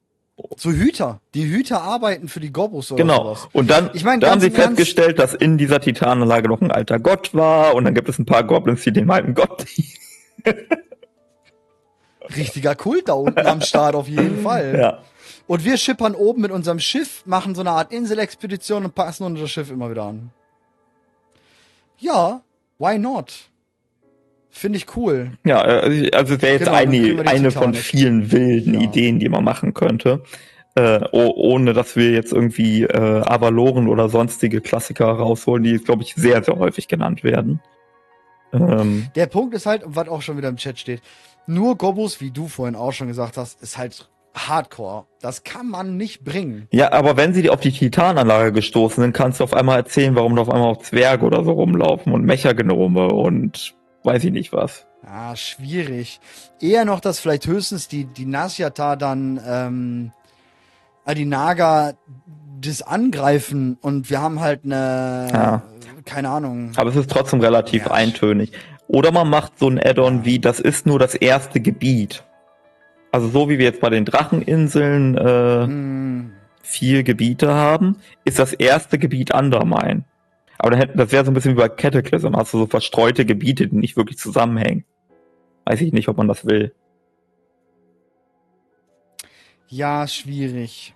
So 0.56 0.70
Hüter. 0.70 1.20
Die 1.34 1.44
Hüter 1.44 1.82
arbeiten 1.82 2.28
für 2.28 2.40
die 2.40 2.50
Gobos 2.50 2.90
oder 2.90 3.02
genau. 3.02 3.24
sowas. 3.24 3.48
Und 3.52 3.68
dann, 3.68 3.90
Ich 3.92 4.04
mein, 4.04 4.20
da 4.20 4.30
haben 4.30 4.40
sie 4.40 4.50
festgestellt, 4.50 5.18
dass 5.18 5.34
in 5.34 5.58
dieser 5.58 5.80
Titananlage 5.80 6.48
noch 6.48 6.62
ein 6.62 6.70
alter 6.70 6.98
Gott 6.98 7.34
war 7.34 7.74
und 7.74 7.84
dann 7.84 7.94
gibt 7.94 8.08
es 8.08 8.18
ein 8.18 8.24
paar 8.24 8.42
Goblins, 8.42 8.82
die 8.84 8.92
den 8.92 9.10
alten 9.10 9.34
Gott. 9.34 9.66
Richtiger 12.34 12.74
Kult 12.74 13.08
da 13.08 13.12
unten 13.12 13.46
am 13.46 13.60
Start 13.60 13.94
auf 13.94 14.08
jeden 14.08 14.42
Fall. 14.42 14.78
ja. 14.80 15.02
Und 15.46 15.64
wir 15.64 15.76
schippern 15.76 16.14
oben 16.14 16.42
mit 16.42 16.50
unserem 16.50 16.80
Schiff, 16.80 17.22
machen 17.24 17.54
so 17.54 17.60
eine 17.60 17.70
Art 17.70 17.92
Inselexpedition 17.92 18.84
und 18.84 18.94
passen 18.94 19.24
unser 19.24 19.46
Schiff 19.46 19.70
immer 19.70 19.90
wieder 19.90 20.04
an. 20.04 20.30
Ja, 21.98 22.42
why 22.78 22.98
not? 22.98 23.32
Finde 24.50 24.78
ich 24.78 24.96
cool. 24.96 25.32
Ja, 25.44 25.64
äh, 25.84 26.10
also 26.12 26.40
wäre 26.40 26.54
jetzt 26.54 26.64
Genau, 26.64 26.72
eine, 26.76 27.28
eine 27.28 27.50
von 27.50 27.74
vielen 27.74 28.32
wilden 28.32 28.74
Ja. 28.74 28.80
Ideen, 28.80 29.18
die 29.18 29.28
man 29.28 29.44
machen 29.44 29.74
könnte. 29.74 30.22
Äh, 30.74 31.00
oh, 31.12 31.32
ohne 31.36 31.72
dass 31.72 31.96
wir 31.96 32.10
jetzt 32.10 32.32
irgendwie 32.32 32.82
äh, 32.82 33.22
Avaloren 33.24 33.88
oder 33.88 34.08
sonstige 34.08 34.60
Klassiker 34.60 35.06
rausholen, 35.06 35.62
die, 35.62 35.78
glaube 35.78 36.02
ich, 36.02 36.14
sehr, 36.14 36.42
sehr 36.42 36.56
häufig 36.56 36.88
genannt 36.88 37.22
werden. 37.24 37.60
Ähm, 38.52 39.06
Der 39.14 39.26
Punkt 39.26 39.54
ist 39.54 39.66
halt, 39.66 39.82
was 39.86 40.08
auch 40.08 40.22
schon 40.22 40.36
wieder 40.36 40.48
im 40.48 40.56
Chat 40.56 40.78
steht, 40.78 41.02
nur 41.46 41.76
Gobos, 41.76 42.20
wie 42.20 42.30
du 42.30 42.48
vorhin 42.48 42.76
auch 42.76 42.92
schon 42.92 43.08
gesagt 43.08 43.36
hast, 43.36 43.62
ist 43.62 43.78
halt 43.78 44.08
Hardcore. 44.36 45.06
Das 45.20 45.42
kann 45.44 45.68
man 45.68 45.96
nicht 45.96 46.22
bringen. 46.24 46.68
ja, 46.70 46.92
aber 46.92 47.16
wenn 47.16 47.32
sie 47.34 47.48
auf 47.50 47.60
die 47.60 47.72
Titananlage 47.72 48.52
gestoßen 48.52 49.02
sind, 49.02 49.12
kannst 49.12 49.40
du 49.40 49.44
auf 49.44 49.54
einmal 49.54 49.78
erzählen, 49.78 50.14
warum 50.14 50.36
da 50.36 50.42
auf 50.42 50.50
einmal 50.50 50.70
auch 50.72 50.82
Zwerge 50.82 51.24
oder 51.24 51.42
so 51.42 51.52
rumlaufen 51.52 52.12
und 52.12 52.24
Mechagenome 52.24 53.08
und 53.08 53.74
weiß 54.04 54.22
ich 54.24 54.32
nicht 54.32 54.52
was. 54.52 54.86
Ah, 55.04 55.34
schwierig. 55.36 56.20
Eher 56.60 56.84
noch, 56.84 57.00
dass 57.00 57.18
vielleicht 57.20 57.46
höchstens 57.46 57.88
die, 57.88 58.04
die 58.04 58.26
Nasyata 58.26 58.96
dann, 58.96 59.40
ähm, 59.46 60.12
äh, 61.06 61.14
die 61.14 61.24
Naga 61.24 61.94
das 62.60 62.82
angreifen 62.82 63.78
und 63.80 64.10
wir 64.10 64.20
haben 64.20 64.40
halt 64.40 64.64
eine, 64.64 65.28
Ja. 65.32 65.62
keine 66.04 66.28
Ahnung. 66.30 66.72
Aber 66.76 66.90
es 66.90 66.96
ist 66.96 67.10
trotzdem 67.10 67.40
relativ 67.40 67.86
Ja. 67.86 67.90
eintönig. 67.92 68.52
Oder 68.88 69.12
man 69.12 69.28
macht 69.30 69.58
so 69.58 69.68
ein 69.68 69.78
Add-on 69.78 70.24
wie, 70.24 70.38
das 70.38 70.60
ist 70.60 70.86
nur 70.86 70.98
das 70.98 71.14
erste 71.14 71.60
Gebiet. 71.60 72.24
Also 73.16 73.30
so 73.30 73.48
wie 73.48 73.56
wir 73.56 73.64
jetzt 73.64 73.80
bei 73.80 73.88
den 73.88 74.04
Dracheninseln 74.04 75.16
äh, 75.16 75.64
Hm, 75.64 76.32
vier 76.62 77.02
Gebiete 77.02 77.48
haben, 77.54 77.96
ist 78.26 78.38
das 78.38 78.52
erste 78.52 78.98
Gebiet 78.98 79.32
Undermine. 79.32 80.04
Aber 80.58 80.72
dann 80.72 80.80
hätten, 80.80 80.98
das 80.98 81.12
wäre 81.12 81.24
so 81.24 81.30
ein 81.30 81.34
bisschen 81.34 81.52
wie 81.52 81.60
bei 81.60 81.70
Cataclysm, 81.70 82.36
hast 82.36 82.52
du 82.52 82.58
so 82.58 82.66
verstreute 82.66 83.24
Gebiete, 83.24 83.68
die 83.68 83.76
nicht 83.76 83.96
wirklich 83.96 84.18
zusammenhängen. 84.18 84.84
Weiß 85.64 85.80
ich 85.80 85.94
nicht, 85.94 86.08
ob 86.08 86.18
man 86.18 86.28
das 86.28 86.44
will. 86.44 86.74
ja, 89.68 90.06
schwierig. 90.06 90.92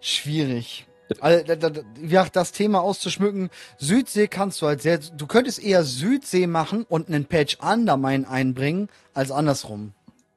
Schwierig. 0.00 0.86
Also, 1.20 1.44
da, 1.44 1.54
da, 1.54 1.70
da- 1.70 1.82
ja, 2.04 2.26
das 2.32 2.50
Thema 2.50 2.80
auszuschmücken. 2.82 3.48
Südsee 3.78 4.26
kannst 4.26 4.60
du 4.60 4.66
halt 4.66 4.82
sehr, 4.82 4.98
du 4.98 5.28
könntest 5.28 5.62
eher 5.62 5.84
Südsee 5.84 6.48
machen 6.48 6.84
und 6.88 7.06
einen 7.06 7.26
Patch 7.26 7.58
Undermine 7.60 8.28
einbringen, 8.28 8.88
als 9.14 9.30
andersrum. 9.30 9.92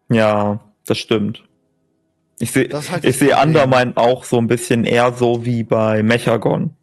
Ja, 0.10 0.60
das 0.86 0.98
stimmt. 0.98 1.44
Ich 2.40 2.52
sehe 2.52 2.70
halt 2.74 3.06
ich 3.06 3.18
Problem. 3.18 3.38
Undermine 3.42 3.94
auch 3.96 4.24
so 4.24 4.38
ein 4.38 4.48
bisschen 4.48 4.84
eher 4.84 5.14
so 5.14 5.46
wie 5.46 5.64
bei 5.64 6.04
Mechagon. 6.04 6.76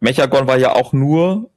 Mechagon 0.00 0.46
war 0.46 0.56
ja 0.56 0.72
auch 0.72 0.92
nur 0.92 1.50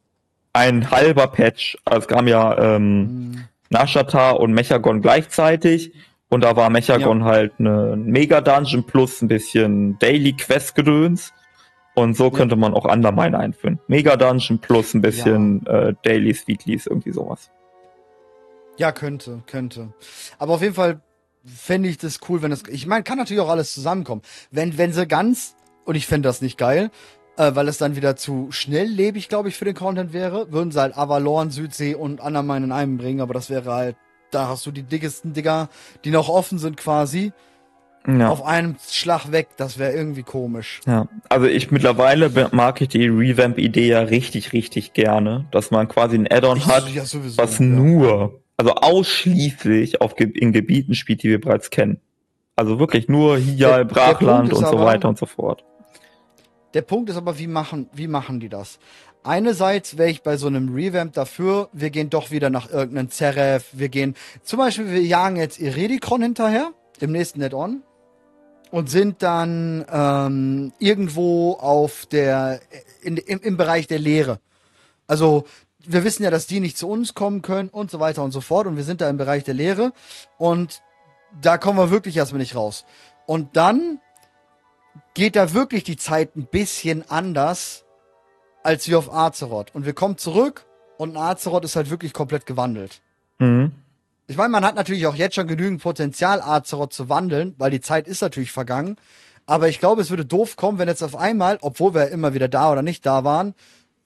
ein 0.54 0.90
halber 0.92 1.28
Patch. 1.28 1.78
Also 1.86 2.02
es 2.02 2.08
kam 2.08 2.28
ja 2.28 2.58
ähm, 2.58 3.10
Hm. 3.36 3.44
Nashata 3.70 4.32
und 4.32 4.54
Mechagon 4.54 5.02
gleichzeitig. 5.02 5.94
Und 6.30 6.44
da 6.44 6.56
war 6.56 6.70
Mechagon 6.70 7.24
halt 7.24 7.54
eine 7.60 7.96
Mega-Dungeon 7.96 8.86
plus 8.86 9.22
ein 9.22 9.28
bisschen 9.28 9.98
Daily-Quest-Gedöns. 10.00 11.34
Und 11.94 12.18
so 12.18 12.30
könnte 12.30 12.56
man 12.56 12.74
auch 12.74 12.86
Undermine 12.86 13.38
einführen. 13.38 13.80
Mega-Dungeon 13.88 14.60
plus 14.60 14.94
ein 14.94 15.02
bisschen 15.02 15.66
äh, 15.66 15.94
Dailies, 16.04 16.48
Weeklies, 16.48 16.88
irgendwie 16.88 17.12
sowas. 17.12 17.52
Ja, 18.78 18.92
könnte, 18.92 19.44
könnte. 19.48 19.94
Aber 20.38 20.56
auf 20.56 20.62
jeden 20.62 20.74
Fall 20.74 21.00
fände 21.46 21.90
ich 21.90 21.98
das 21.98 22.20
cool, 22.30 22.42
wenn 22.42 22.52
das. 22.52 22.64
Ich 22.70 22.88
meine, 22.88 23.04
kann 23.04 23.18
natürlich 23.18 23.42
auch 23.42 23.50
alles 23.50 23.74
zusammenkommen. 23.74 24.22
Wenn, 24.52 24.78
wenn 24.78 24.94
sie 24.94 25.06
ganz, 25.08 25.56
und 25.86 25.96
ich 25.96 26.08
fände 26.08 26.28
das 26.28 26.42
nicht 26.42 26.58
geil, 26.58 26.90
äh, 27.38 27.52
weil 27.54 27.68
es 27.68 27.78
dann 27.78 27.96
wieder 27.96 28.16
zu 28.16 28.48
schnelllebig, 28.52 29.30
glaube 29.30 29.50
ich, 29.50 29.56
für 29.58 29.66
den 29.66 29.76
Content 29.76 30.14
wäre, 30.14 30.52
würden 30.52 30.72
sie 30.72 30.80
halt 30.80 30.98
Avalon, 30.98 31.52
Südsee 31.52 31.96
und 31.96 32.22
Andermain 32.22 32.64
in 32.64 32.72
einem 32.72 32.98
bringen, 32.98 33.22
aber 33.22 33.34
das 33.34 33.50
wäre 33.50 33.74
halt, 33.74 33.96
da 34.32 34.48
hast 34.48 34.66
du 34.66 34.72
die 34.72 34.84
dickesten 34.84 35.34
Digger, 35.34 35.70
die 36.04 36.12
noch 36.12 36.30
offen 36.30 36.58
sind 36.60 36.78
quasi, 36.78 37.32
Ja. 38.08 38.30
auf 38.30 38.44
einem 38.46 38.76
Schlag 38.90 39.32
weg. 39.32 39.50
Das 39.58 39.78
wäre 39.78 39.94
irgendwie 39.94 40.24
komisch. 40.24 40.80
Ja, 40.86 41.08
also 41.30 41.48
ich 41.48 41.72
mittlerweile 41.72 42.30
mag 42.52 42.80
ich 42.82 42.90
die 42.90 43.08
Revamp-Idee 43.08 43.88
ja 43.88 44.00
richtig, 44.02 44.54
richtig 44.54 44.94
gerne, 44.94 45.46
dass 45.52 45.72
man 45.72 45.88
quasi 45.88 46.16
ein 46.18 46.28
Add-on 46.32 46.66
hat, 46.68 46.88
ja, 46.90 47.04
sowieso. 47.06 47.38
was 47.38 47.60
ja. 47.60 47.66
nur, 47.66 48.42
also 48.58 48.72
ausschließlich 48.74 50.02
auf 50.02 50.20
in 50.20 50.52
Gebieten 50.52 50.96
spielt, 50.96 51.24
die 51.24 51.30
wir 51.30 51.42
bereits 51.42 51.70
kennen. 51.70 52.00
Also 52.56 52.80
wirklich 52.80 53.10
nur 53.10 53.38
der 53.40 53.84
Brachland 53.86 54.54
und 54.54 54.60
so 54.62 54.68
aber- 54.78 54.86
weiter 54.86 55.10
und 55.10 55.18
so 55.18 55.26
fort. 55.26 55.64
Der 56.74 56.82
Punkt 56.82 57.10
ist 57.10 57.16
aber, 57.16 57.40
wie 57.40 57.48
machen, 57.48 57.90
wie 57.94 58.08
machen 58.08 58.40
die 58.40 58.50
das? 58.50 58.80
Einerseits 59.24 59.98
wäre 59.98 60.10
ich 60.10 60.24
bei 60.24 60.38
so 60.38 60.48
einem 60.48 60.74
Revamp 60.74 61.14
dafür, 61.14 61.70
wir 61.74 61.90
gehen 61.90 62.10
doch 62.10 62.32
wieder 62.32 62.50
nach 62.50 62.70
irgendeinem 62.70 63.10
Zeref, 63.10 63.70
wir 63.72 63.90
gehen, 63.90 64.16
zum 64.44 64.60
Beispiel, 64.60 64.92
wir 64.92 65.02
jagen 65.02 65.38
jetzt 65.38 65.60
Iredikron 65.60 66.22
hinterher, 66.22 66.72
im 67.00 67.12
nächsten 67.12 67.42
Add-on. 67.42 67.82
und 68.72 68.90
sind 68.90 69.24
dann 69.24 69.86
ähm, 69.92 70.74
irgendwo 70.80 71.54
auf 71.54 72.06
der 72.08 72.60
in, 73.02 73.18
im, 73.18 73.40
im 73.40 73.58
Bereich 73.58 73.88
der 73.88 74.00
Lehre. 74.00 74.40
Also 75.08 75.46
wir 75.88 76.04
wissen 76.04 76.24
ja, 76.24 76.32
dass 76.32 76.48
die 76.48 76.60
nicht 76.60 76.78
zu 76.78 76.90
uns 76.90 77.14
kommen 77.14 77.42
können 77.42 77.70
und 77.70 77.92
so 77.92 78.00
weiter 78.00 78.24
und 78.24 78.32
so 78.32 78.42
fort 78.42 78.68
und 78.68 78.78
wir 78.78 78.84
sind 78.84 79.02
da 79.02 79.10
im 79.10 79.18
Bereich 79.18 79.44
der 79.44 79.54
Lehre 79.54 79.94
und 80.38 80.82
da 81.42 81.58
kommen 81.58 81.78
wir 81.78 81.92
wirklich 81.92 82.18
erstmal 82.18 82.40
nicht 82.40 82.56
raus. 82.56 82.86
Und 83.26 83.56
dann 83.58 84.00
geht 85.14 85.36
da 85.36 85.54
wirklich 85.54 85.84
die 85.84 85.98
Zeit 85.98 86.36
ein 86.36 86.46
bisschen 86.46 87.10
anders 87.10 87.86
als 88.64 88.88
wir 88.88 88.98
auf 88.98 89.14
Azeroth. 89.14 89.74
Und 89.76 89.86
wir 89.86 89.94
kommen 89.94 90.18
zurück 90.18 90.66
und 90.98 91.16
Azeroth 91.16 91.66
ist 91.66 91.76
halt 91.76 91.90
wirklich 91.90 92.14
komplett 92.14 92.46
gewandelt. 92.46 93.02
Mhm. 93.40 93.74
Ich 94.28 94.38
meine, 94.38 94.50
man 94.50 94.66
hat 94.66 94.76
natürlich 94.76 95.06
auch 95.06 95.14
jetzt 95.14 95.36
schon 95.36 95.48
genügend 95.48 95.84
Potenzial, 95.84 96.42
Azeroth 96.42 96.92
zu 96.92 97.08
wandeln, 97.08 97.54
weil 97.60 97.70
die 97.70 97.82
Zeit 97.82 98.08
ist 98.08 98.22
natürlich 98.22 98.52
vergangen. 98.52 98.98
Aber 99.46 99.70
ich 99.70 99.80
glaube, 99.80 100.02
es 100.02 100.10
würde 100.10 100.26
doof 100.26 100.56
kommen, 100.56 100.80
wenn 100.80 100.88
jetzt 100.88 101.04
auf 101.04 101.16
einmal, 101.16 101.60
obwohl 101.62 101.94
wir 101.94 102.10
immer 102.10 102.34
wieder 102.34 102.48
da 102.48 102.72
oder 102.72 102.82
nicht 102.82 103.06
da 103.06 103.24
waren, 103.24 103.54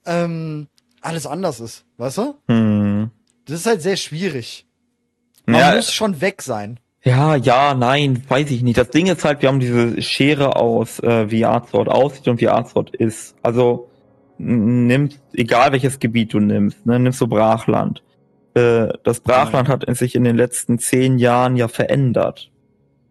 ähm, 0.04 0.68
alles 1.00 1.26
anders 1.26 1.60
ist. 1.60 1.84
Weißt 1.96 2.18
du? 2.18 2.34
Mhm. 2.48 3.10
Das 3.46 3.60
ist 3.60 3.66
halt 3.66 3.82
sehr 3.82 3.96
schwierig. 3.96 4.66
Man 5.46 5.60
ja, 5.60 5.74
muss 5.74 5.92
schon 5.92 6.20
weg 6.20 6.42
sein. 6.42 6.78
Ja, 7.02 7.34
ja, 7.34 7.74
nein, 7.74 8.22
weiß 8.28 8.50
ich 8.50 8.62
nicht. 8.62 8.76
Das 8.76 8.90
Ding 8.90 9.06
ist 9.06 9.24
halt, 9.24 9.40
wir 9.40 9.48
haben 9.48 9.60
diese 9.60 10.00
Schere 10.02 10.56
aus, 10.56 11.00
äh, 11.00 11.30
wie 11.30 11.46
Azeroth 11.46 11.88
aussieht 11.88 12.28
und 12.28 12.40
wie 12.40 12.48
Azeroth 12.48 12.94
ist. 12.94 13.34
Also, 13.42 13.88
nimmst, 14.36 15.20
egal 15.32 15.72
welches 15.72 15.98
Gebiet 15.98 16.34
du 16.34 16.40
nimmst, 16.40 16.84
ne, 16.84 16.98
nimmst 16.98 17.20
du 17.20 17.26
Brachland. 17.26 18.02
Äh, 18.54 18.88
das 19.02 19.20
Brachland 19.20 19.68
hat 19.68 19.84
sich 19.96 20.14
in 20.14 20.24
den 20.24 20.36
letzten 20.36 20.78
zehn 20.78 21.18
Jahren 21.18 21.56
ja 21.56 21.68
verändert. 21.68 22.50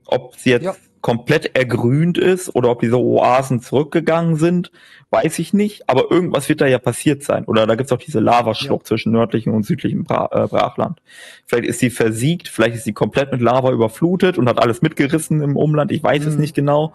Ob 0.06 0.36
sie 0.36 0.52
jetzt 0.52 0.64
ja. 0.64 0.76
Komplett 1.02 1.56
ergrünt 1.56 2.18
ist 2.18 2.54
oder 2.56 2.70
ob 2.70 2.82
diese 2.82 3.00
Oasen 3.00 3.62
zurückgegangen 3.62 4.36
sind, 4.36 4.72
weiß 5.10 5.40
ich 5.40 5.54
nicht. 5.54 5.90
Aber 5.90 6.12
irgendwas 6.12 6.50
wird 6.50 6.62
da 6.62 6.68
ja 6.68 6.80
passiert 6.80 7.24
sein. 7.24 7.46
Oder 7.46 7.66
da 7.66 7.76
gibt's 7.76 7.92
auch 7.92 8.00
diese 8.00 8.20
Lavaschlucht 8.20 8.86
ja. 8.86 8.88
zwischen 8.88 9.12
nördlichem 9.12 9.54
und 9.54 9.66
südlichem 9.66 10.04
Bra 10.04 10.30
äh, 10.32 10.48
Brachland. 10.48 11.02
Vielleicht 11.46 11.70
ist 11.70 11.80
sie 11.80 11.90
versiegt, 11.90 12.48
vielleicht 12.48 12.76
ist 12.76 12.84
sie 12.84 12.94
komplett 12.94 13.32
mit 13.32 13.42
Lava 13.42 13.72
überflutet 13.72 14.38
und 14.38 14.50
hat 14.50 14.62
alles 14.62 14.82
mitgerissen 14.82 15.42
im 15.42 15.56
Umland. 15.56 15.92
Ich 15.92 16.04
weiß 16.04 16.24
mhm. 16.24 16.30
es 16.30 16.38
nicht 16.38 16.56
genau. 16.56 16.94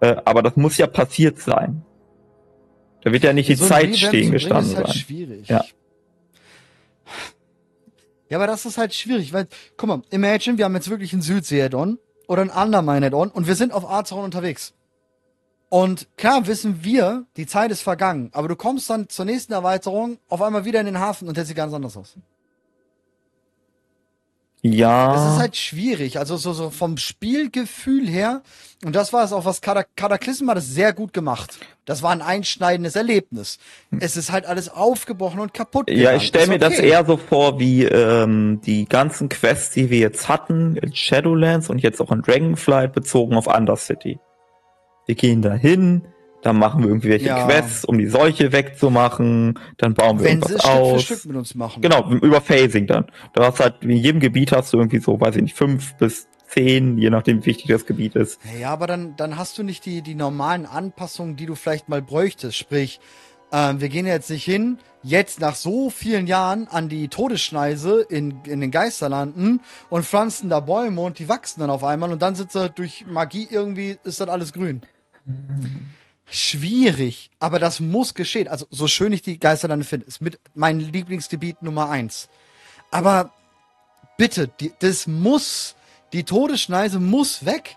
Äh, 0.00 0.16
aber 0.24 0.42
das 0.42 0.56
muss 0.56 0.78
ja 0.78 0.86
passiert 0.86 1.38
sein. 1.38 1.82
Da 3.02 3.12
wird 3.12 3.22
ja 3.22 3.32
nicht 3.32 3.48
die 3.48 3.54
so 3.54 3.66
Zeit 3.66 3.96
stehen 3.96 4.32
gestanden 4.32 4.72
ist 4.72 4.76
halt 4.76 4.86
sein. 4.88 4.96
schwierig. 4.96 5.48
Ja. 5.48 5.64
Ja, 8.28 8.38
aber 8.38 8.48
das 8.48 8.66
ist 8.66 8.76
halt 8.76 8.92
schwierig, 8.92 9.32
weil, 9.32 9.46
guck 9.76 9.88
mal, 9.88 10.02
imagine, 10.10 10.58
wir 10.58 10.64
haben 10.64 10.74
jetzt 10.74 10.90
wirklich 10.90 11.12
einen 11.12 11.22
Südsee-Add-on 11.22 11.98
oder 12.28 12.42
einen 12.42 12.50
Undermine-Add-on 12.50 13.30
und 13.30 13.46
wir 13.46 13.54
sind 13.54 13.72
auf 13.72 13.88
Azeroth 13.88 14.24
unterwegs. 14.24 14.74
Und 15.68 16.06
klar 16.16 16.46
wissen 16.46 16.84
wir, 16.84 17.26
die 17.36 17.46
Zeit 17.46 17.70
ist 17.70 17.82
vergangen, 17.82 18.30
aber 18.32 18.48
du 18.48 18.56
kommst 18.56 18.88
dann 18.88 19.08
zur 19.08 19.24
nächsten 19.24 19.52
Erweiterung 19.52 20.18
auf 20.28 20.40
einmal 20.40 20.64
wieder 20.64 20.80
in 20.80 20.86
den 20.86 21.00
Hafen 21.00 21.28
und 21.28 21.36
der 21.36 21.44
sieht 21.44 21.56
ganz 21.56 21.72
anders 21.72 21.96
aus. 21.96 22.16
Ja. 24.72 25.12
Das 25.12 25.34
ist 25.34 25.38
halt 25.38 25.56
schwierig. 25.56 26.18
Also 26.18 26.36
so, 26.36 26.52
so 26.52 26.70
vom 26.70 26.96
Spielgefühl 26.96 28.06
her. 28.08 28.42
Und 28.84 28.94
das 28.94 29.12
war 29.12 29.24
es 29.24 29.32
auch, 29.32 29.44
was 29.44 29.60
Cataclysm 29.60 30.50
hat 30.50 30.58
es 30.58 30.68
sehr 30.68 30.92
gut 30.92 31.12
gemacht. 31.12 31.58
Das 31.86 32.02
war 32.02 32.10
ein 32.10 32.20
einschneidendes 32.20 32.94
Erlebnis. 32.94 33.58
Es 34.00 34.16
ist 34.16 34.30
halt 34.30 34.44
alles 34.44 34.68
aufgebrochen 34.68 35.40
und 35.40 35.54
kaputt. 35.54 35.86
Gegangen. 35.86 36.04
Ja, 36.04 36.14
ich 36.14 36.26
stelle 36.26 36.48
mir 36.48 36.56
okay. 36.56 36.70
das 36.70 36.78
eher 36.78 37.04
so 37.06 37.16
vor, 37.16 37.58
wie 37.58 37.84
ähm, 37.84 38.60
die 38.66 38.86
ganzen 38.86 39.28
Quests, 39.28 39.72
die 39.74 39.90
wir 39.90 39.98
jetzt 39.98 40.28
hatten 40.28 40.76
in 40.76 40.94
Shadowlands 40.94 41.70
und 41.70 41.78
jetzt 41.78 42.00
auch 42.00 42.10
in 42.12 42.22
Dragonflight 42.22 42.92
bezogen 42.92 43.36
auf 43.36 43.46
Undercity. 43.46 44.18
Wir 45.06 45.14
gehen 45.14 45.40
dahin, 45.40 46.02
dann 46.46 46.58
machen 46.58 46.80
wir 46.80 46.88
irgendwie 46.90 47.08
welche 47.08 47.26
ja. 47.26 47.44
Quests, 47.44 47.84
um 47.84 47.98
die 47.98 48.06
Seuche 48.06 48.52
wegzumachen, 48.52 49.58
dann 49.78 49.94
bauen 49.94 50.20
wir 50.20 50.26
Wenn 50.26 50.38
irgendwas 50.38 50.62
sie 50.62 50.68
aus. 50.68 51.02
Stück 51.02 51.16
für 51.16 51.20
Stück 51.20 51.30
mit 51.32 51.36
uns 51.38 51.54
machen. 51.56 51.82
Genau, 51.82 52.08
über 52.08 52.40
Phasing 52.40 52.86
dann. 52.86 53.06
Du 53.32 53.42
hast 53.42 53.58
halt, 53.58 53.82
in 53.82 53.90
jedem 53.90 54.20
Gebiet 54.20 54.52
hast 54.52 54.72
du 54.72 54.78
irgendwie 54.78 55.00
so, 55.00 55.20
weiß 55.20 55.34
ich 55.34 55.42
nicht, 55.42 55.56
fünf 55.56 55.94
bis 55.94 56.28
zehn, 56.48 56.98
je 56.98 57.10
nachdem 57.10 57.42
wie 57.42 57.46
wichtig 57.46 57.66
das 57.66 57.84
Gebiet 57.84 58.14
ist. 58.14 58.38
Ja, 58.60 58.70
aber 58.70 58.86
dann, 58.86 59.16
dann 59.16 59.36
hast 59.36 59.58
du 59.58 59.64
nicht 59.64 59.84
die, 59.86 60.02
die 60.02 60.14
normalen 60.14 60.66
Anpassungen, 60.66 61.34
die 61.34 61.46
du 61.46 61.56
vielleicht 61.56 61.88
mal 61.88 62.00
bräuchtest. 62.00 62.56
Sprich, 62.56 63.00
ähm, 63.50 63.80
wir 63.80 63.88
gehen 63.88 64.06
jetzt 64.06 64.30
nicht 64.30 64.44
hin, 64.44 64.78
jetzt 65.02 65.40
nach 65.40 65.56
so 65.56 65.90
vielen 65.90 66.28
Jahren 66.28 66.68
an 66.68 66.88
die 66.88 67.08
Todesschneise 67.08 68.06
in, 68.08 68.42
in 68.44 68.60
den 68.60 68.70
Geisterlanden 68.70 69.62
und 69.90 70.04
pflanzen 70.04 70.48
da 70.48 70.60
Bäume 70.60 71.00
und 71.00 71.18
die 71.18 71.28
wachsen 71.28 71.58
dann 71.58 71.70
auf 71.70 71.82
einmal 71.82 72.12
und 72.12 72.22
dann 72.22 72.36
sitzt 72.36 72.54
er 72.54 72.68
durch 72.68 73.04
Magie 73.08 73.48
irgendwie, 73.50 73.98
ist 74.04 74.20
dann 74.20 74.28
alles 74.28 74.52
grün. 74.52 74.82
Schwierig, 76.28 77.30
aber 77.38 77.58
das 77.58 77.78
muss 77.80 78.14
geschehen. 78.14 78.48
Also, 78.48 78.66
so 78.70 78.88
schön 78.88 79.12
ich 79.12 79.22
die 79.22 79.38
Geisterlande 79.38 79.84
finde, 79.84 80.06
ist 80.06 80.20
mit 80.20 80.40
mein 80.54 80.80
Lieblingsgebiet 80.80 81.62
Nummer 81.62 81.88
eins. 81.88 82.28
Aber 82.90 83.32
bitte, 84.16 84.48
die, 84.60 84.72
das 84.80 85.06
muss, 85.06 85.76
die 86.12 86.24
Todesschneise 86.24 86.98
muss 86.98 87.44
weg. 87.46 87.76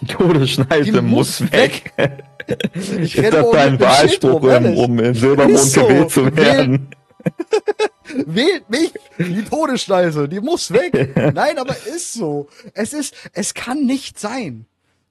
Die 0.00 0.06
Todesschneise 0.06 0.90
die 0.90 1.00
muss, 1.02 1.40
muss 1.40 1.52
weg. 1.52 1.92
weg. 1.96 2.24
ich 2.74 3.16
ist 3.16 3.32
das 3.32 3.50
dein 3.50 3.78
Wahlspruch, 3.78 4.42
um, 4.42 4.78
um 4.78 4.98
in 4.98 5.14
Silbermond 5.14 5.58
so. 5.58 5.86
gewählt 5.86 6.10
zu 6.10 6.36
werden? 6.36 6.88
Wählt 8.26 8.68
mich! 8.68 8.92
Die 9.18 9.44
Todesschneise, 9.44 10.28
die 10.28 10.40
muss 10.40 10.72
weg. 10.72 11.14
Nein, 11.34 11.58
aber 11.58 11.76
ist 11.76 12.14
so. 12.14 12.48
Es 12.74 12.92
ist, 12.92 13.14
es 13.32 13.54
kann 13.54 13.84
nicht 13.84 14.18
sein. 14.18 14.66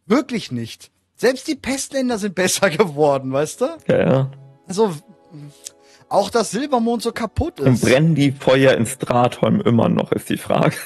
Wirklich 0.07 0.51
nicht. 0.51 0.91
Selbst 1.21 1.47
die 1.47 1.53
Pestländer 1.53 2.17
sind 2.17 2.33
besser 2.33 2.67
geworden, 2.71 3.31
weißt 3.31 3.61
du? 3.61 3.65
Ja, 3.87 3.99
ja. 3.99 4.31
Also, 4.67 4.91
auch 6.09 6.31
dass 6.31 6.49
Silbermond 6.49 7.03
so 7.03 7.11
kaputt 7.11 7.59
ist. 7.59 7.67
Und 7.67 7.81
brennen 7.81 8.15
die 8.15 8.31
Feuer 8.31 8.73
ins 8.73 8.97
Drahtholm 8.97 9.61
immer 9.61 9.87
noch, 9.87 10.11
ist 10.11 10.29
die 10.29 10.37
Frage. 10.37 10.75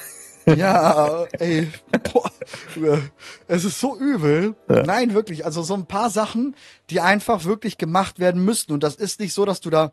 Ja, 0.58 1.26
ey, 1.40 1.68
boah, 2.14 2.30
es 3.48 3.66
ist 3.66 3.80
so 3.80 3.98
übel. 3.98 4.54
Ja. 4.70 4.84
Nein, 4.84 5.16
wirklich. 5.16 5.44
Also 5.44 5.64
so 5.64 5.74
ein 5.74 5.88
paar 5.88 6.12
Sachen, 6.12 6.56
die 6.92 7.02
einfach 7.02 7.46
wirklich 7.46 7.80
gemacht 7.80 8.20
werden 8.20 8.46
müssten. 8.46 8.72
Und 8.72 8.84
das 8.84 8.94
ist 8.94 9.20
nicht 9.20 9.34
so, 9.34 9.46
dass 9.46 9.60
du 9.60 9.72
da 9.72 9.92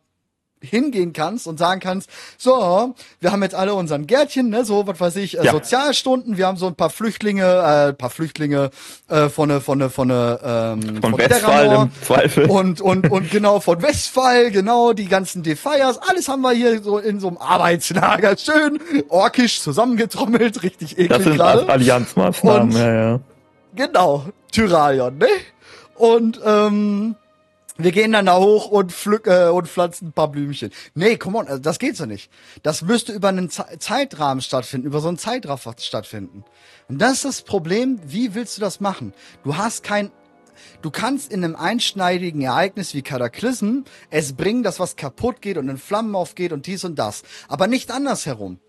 hingehen 0.63 1.13
kannst 1.13 1.47
und 1.47 1.59
sagen 1.59 1.79
kannst, 1.79 2.09
so, 2.37 2.95
wir 3.19 3.31
haben 3.31 3.43
jetzt 3.43 3.55
alle 3.55 3.73
unseren 3.73 4.07
Gärtchen, 4.07 4.49
ne, 4.49 4.65
so, 4.65 4.87
was 4.87 4.99
weiß 4.99 5.15
ich, 5.17 5.37
äh, 5.37 5.45
ja. 5.45 5.51
Sozialstunden, 5.51 6.37
wir 6.37 6.47
haben 6.47 6.57
so 6.57 6.67
ein 6.67 6.75
paar 6.75 6.89
Flüchtlinge, 6.89 7.43
äh, 7.43 7.93
paar 7.93 8.09
Flüchtlinge 8.09 8.69
äh, 9.09 9.29
von 9.29 9.49
ne, 9.49 9.61
von 9.61 9.77
ne, 9.77 9.89
von 9.89 10.07
ne, 10.07 10.39
ähm, 10.43 11.01
von, 11.01 11.11
von 11.11 11.17
Westfall 11.17 11.65
im 11.73 11.91
Zweifel. 12.01 12.49
Und, 12.49 12.81
und, 12.81 13.11
und 13.11 13.29
genau, 13.29 13.59
von 13.59 13.81
Westfall, 13.81 14.51
genau, 14.51 14.93
die 14.93 15.07
ganzen 15.07 15.43
Defiers, 15.43 15.99
alles 16.09 16.27
haben 16.27 16.41
wir 16.41 16.51
hier 16.51 16.81
so 16.81 16.97
in 16.97 17.19
so 17.19 17.27
einem 17.27 17.37
Arbeitslager, 17.37 18.35
schön 18.37 18.79
orkisch 19.09 19.61
zusammengetrommelt, 19.61 20.63
richtig 20.63 20.93
eklig 20.93 21.09
Das 21.09 21.23
sind 21.23 21.37
grade. 21.37 21.67
Allianzmaßnahmen, 21.67 22.71
und, 22.71 22.77
ja, 22.77 22.93
ja. 22.93 23.19
Genau, 23.75 24.25
Tyralion, 24.51 25.17
ne? 25.17 25.27
Und, 25.95 26.39
ähm, 26.45 27.15
wir 27.77 27.91
gehen 27.91 28.11
dann 28.11 28.27
da 28.27 28.37
hoch 28.37 28.67
und 28.67 28.91
pflücken 28.91 29.31
äh, 29.31 29.49
und 29.49 29.67
pflanzen 29.67 30.09
ein 30.09 30.13
paar 30.13 30.29
Blümchen. 30.29 30.71
Nee, 30.93 31.17
come 31.17 31.39
on, 31.39 31.47
also 31.47 31.61
das 31.61 31.79
geht 31.79 31.97
so 31.97 32.05
nicht. 32.05 32.31
Das 32.61 32.83
müsste 32.83 33.13
über 33.13 33.29
einen 33.29 33.49
Ze 33.49 33.65
Zeitrahmen 33.79 34.41
stattfinden, 34.41 34.87
über 34.87 34.99
so 34.99 35.07
einen 35.07 35.17
Zeitraffer 35.17 35.73
stattfinden. 35.79 36.43
Und 36.87 36.99
das 36.99 37.13
ist 37.13 37.25
das 37.25 37.41
Problem, 37.41 37.99
wie 38.05 38.35
willst 38.35 38.57
du 38.57 38.61
das 38.61 38.79
machen? 38.79 39.13
Du 39.43 39.57
hast 39.57 39.83
kein 39.83 40.11
Du 40.83 40.91
kannst 40.91 41.31
in 41.31 41.43
einem 41.43 41.55
einschneidigen 41.55 42.41
Ereignis 42.41 42.93
wie 42.93 43.01
Kataklysm 43.01 43.81
es 44.11 44.33
bringen, 44.33 44.63
dass 44.63 44.79
was 44.79 44.95
kaputt 44.95 45.41
geht 45.41 45.57
und 45.57 45.67
in 45.67 45.77
Flammen 45.77 46.15
aufgeht 46.15 46.53
und 46.53 46.67
dies 46.67 46.83
und 46.83 46.99
das. 46.99 47.23
Aber 47.47 47.67
nicht 47.67 47.89
andersherum. 47.89 48.59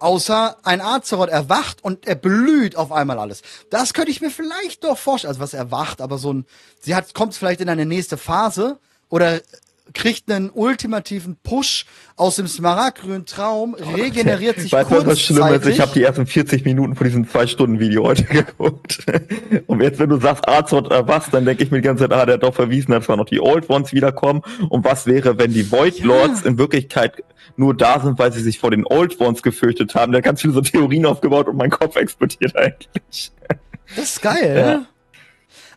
Außer 0.00 0.56
ein 0.62 0.80
Azeroth 0.80 1.28
erwacht 1.28 1.84
und 1.84 2.06
er 2.06 2.14
blüht 2.14 2.74
auf 2.74 2.90
einmal 2.90 3.18
alles. 3.18 3.42
Das 3.68 3.94
könnte 3.94 4.10
ich 4.10 4.20
mir 4.20 4.30
vielleicht 4.30 4.82
doch 4.82 4.98
vorstellen. 4.98 5.30
Also 5.30 5.40
was 5.40 5.54
erwacht, 5.54 6.00
aber 6.00 6.18
so 6.18 6.32
ein, 6.32 6.46
sie 6.80 6.94
hat, 6.94 7.14
kommt 7.14 7.34
vielleicht 7.34 7.60
in 7.60 7.68
eine 7.68 7.86
nächste 7.86 8.16
Phase 8.16 8.78
oder 9.10 9.40
kriegt 9.94 10.30
einen 10.30 10.50
ultimativen 10.50 11.36
Push 11.42 11.86
aus 12.16 12.36
dem 12.36 12.46
smaragdgrünen 12.46 13.26
Traum, 13.26 13.74
regeneriert 13.74 14.60
sich 14.60 14.72
weißt 14.72 14.90
du, 14.90 15.06
was 15.06 15.20
schlimm 15.20 15.46
ist? 15.48 15.66
Ich 15.66 15.80
habe 15.80 15.92
die 15.92 16.02
ersten 16.02 16.26
40 16.26 16.64
Minuten 16.64 16.96
von 16.96 17.06
diesem 17.06 17.28
zwei 17.28 17.46
Stunden 17.46 17.80
Video 17.80 18.04
heute 18.04 18.24
geguckt. 18.24 19.04
Und 19.66 19.80
jetzt, 19.82 19.98
wenn 19.98 20.10
du 20.10 20.20
sagst 20.20 20.48
Azeroth 20.48 20.90
äh, 20.90 21.06
was, 21.06 21.30
dann 21.30 21.44
denke 21.44 21.64
ich 21.64 21.70
mir 21.70 21.78
die 21.78 21.86
ganze 21.86 22.04
Zeit, 22.04 22.12
ah, 22.12 22.26
der 22.26 22.34
hat 22.34 22.42
doch 22.42 22.54
verwiesen, 22.54 22.92
dass 22.92 23.04
zwar 23.04 23.16
noch 23.16 23.26
die 23.26 23.40
Old 23.40 23.68
Ones 23.70 23.92
wiederkommen. 23.92 24.42
Und 24.68 24.84
was 24.84 25.06
wäre, 25.06 25.38
wenn 25.38 25.52
die 25.52 25.70
Void 25.70 26.00
Lords 26.00 26.42
ja. 26.42 26.50
in 26.50 26.58
Wirklichkeit 26.58 27.24
nur 27.56 27.76
da 27.76 28.00
sind, 28.00 28.18
weil 28.18 28.32
sie 28.32 28.42
sich 28.42 28.58
vor 28.58 28.70
den 28.70 28.86
Old 28.86 29.20
Ones 29.20 29.42
gefürchtet 29.42 29.94
haben. 29.94 30.12
Der 30.12 30.18
hat 30.18 30.24
ganz 30.24 30.40
viele 30.40 30.52
so 30.52 30.60
Theorien 30.60 31.06
aufgebaut 31.06 31.48
und 31.48 31.56
mein 31.56 31.70
Kopf 31.70 31.96
explodiert 31.96 32.56
eigentlich. 32.56 33.32
Das 33.96 34.04
ist 34.04 34.22
geil, 34.22 34.56
ja. 34.56 34.66
ne? 34.66 34.86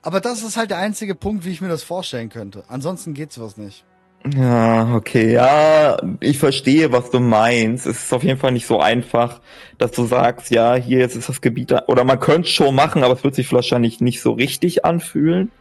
Aber 0.01 0.19
das 0.19 0.43
ist 0.43 0.57
halt 0.57 0.69
der 0.69 0.77
einzige 0.77 1.15
Punkt, 1.15 1.45
wie 1.45 1.51
ich 1.51 1.61
mir 1.61 1.69
das 1.69 1.81
vorstellen 1.81 2.29
könnte. 2.29 2.65
Ansonsten 2.67 3.13
geht 3.13 3.31
sowas 3.31 3.55
nicht. 3.55 3.85
Ja, 4.25 4.95
okay, 4.95 5.33
ja, 5.33 5.97
ich 6.21 6.39
verstehe, 6.39 6.93
was 6.93 7.09
du 7.11 7.19
meinst. 7.19 7.85
Es 7.85 8.05
ist 8.05 8.13
auf 8.13 8.23
jeden 8.23 8.39
Fall 8.39 8.53
nicht 8.53 8.65
so 8.65 8.79
einfach, 8.79 9.41
dass 9.77 9.91
du 9.91 10.05
sagst, 10.05 10.49
ja, 10.49 10.75
hier 10.75 10.99
jetzt 10.99 11.17
ist 11.17 11.27
das 11.27 11.41
Gebiet 11.41 11.73
oder 11.87 12.05
man 12.05 12.19
könnte 12.21 12.47
es 12.47 12.53
schon 12.53 12.73
machen, 12.73 13.03
aber 13.03 13.13
es 13.15 13.23
wird 13.25 13.35
sich 13.35 13.51
wahrscheinlich 13.51 13.99
nicht 13.99 14.21
so 14.21 14.31
richtig 14.31 14.85
anfühlen, 14.85 15.51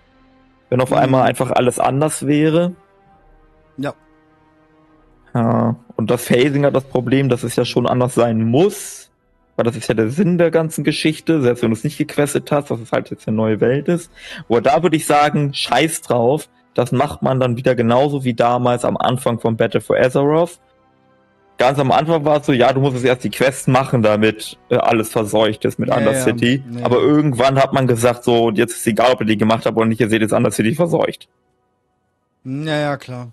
wenn 0.71 0.81
auf 0.81 0.91
Mhm. 0.91 0.97
einmal 0.97 1.23
einfach 1.25 1.51
alles 1.51 1.81
anders 1.81 2.25
wäre. 2.27 2.75
Ja. 3.79 3.95
Ja, 5.35 5.77
und 5.97 6.11
das 6.11 6.25
Phasing 6.27 6.65
hat 6.65 6.77
das 6.77 6.85
Problem, 6.85 7.29
dass 7.29 7.43
es 7.43 7.57
ja 7.57 7.65
schon 7.65 7.87
anders 7.89 8.15
sein 8.15 8.45
muss, 8.45 9.11
weil 9.57 9.65
das 9.65 9.77
ist 9.77 9.89
ja 9.89 9.95
der 9.95 10.11
Sinn 10.11 10.39
der 10.39 10.51
ganzen 10.53 10.85
Geschichte, 10.85 11.43
selbst 11.43 11.63
wenn 11.63 11.71
du 11.71 11.77
es 11.77 11.85
nicht 11.85 11.99
gequestet 11.99 12.53
hast, 12.53 12.71
dass 12.71 12.81
es 12.81 12.93
halt 12.93 13.11
jetzt 13.11 13.27
eine 13.27 13.37
neue 13.37 13.61
Welt 13.61 13.89
ist. 13.89 14.13
Aber 14.49 14.61
da 14.61 14.83
würde 14.85 14.97
ich 14.97 15.07
sagen, 15.07 15.53
scheiß 15.53 16.03
drauf, 16.03 16.49
das 16.75 16.93
macht 16.93 17.23
man 17.23 17.39
dann 17.41 17.57
wieder 17.57 17.75
genauso 17.75 18.25
wie 18.25 18.35
damals 18.35 18.85
am 18.85 18.97
Anfang 18.97 19.39
von 19.41 19.57
Battle 19.57 19.81
for 19.81 19.97
Azeroth. 19.97 20.59
Ganz 21.59 21.79
am 21.79 21.93
Anfang 21.93 22.25
war 22.25 22.41
es 22.41 22.47
so, 22.47 22.53
ja, 22.53 22.73
du 22.73 22.81
musst 22.81 22.95
jetzt 22.97 23.05
erst 23.05 23.25
die 23.25 23.31
Quest 23.31 23.69
machen, 23.69 24.03
damit 24.03 24.57
äh, 24.71 24.77
alles 24.77 25.11
verseucht 25.11 25.65
ist 25.65 25.79
mit 25.79 25.91
Ja, 25.91 26.01
ja, 26.01 26.09
Undercity. 26.09 26.65
ja. 26.79 26.85
Aber 26.85 26.97
irgendwann 26.99 27.57
hat 27.63 27.73
man 27.73 27.87
gesagt, 27.87 28.25
so, 28.25 28.51
jetzt 28.51 28.73
ist 28.77 28.87
egal, 28.87 29.13
ob 29.13 29.21
ihr 29.21 29.27
die 29.27 29.37
gemacht 29.37 29.67
habt 29.67 29.77
oder 29.77 29.87
nicht, 29.87 30.01
ihr 30.01 30.09
seht 30.09 30.23
jetzt 30.23 30.33
Undercity 30.33 30.75
verseucht. 30.75 31.29
Ja, 32.45 32.79
ja, 32.79 32.97
klar. 32.97 33.33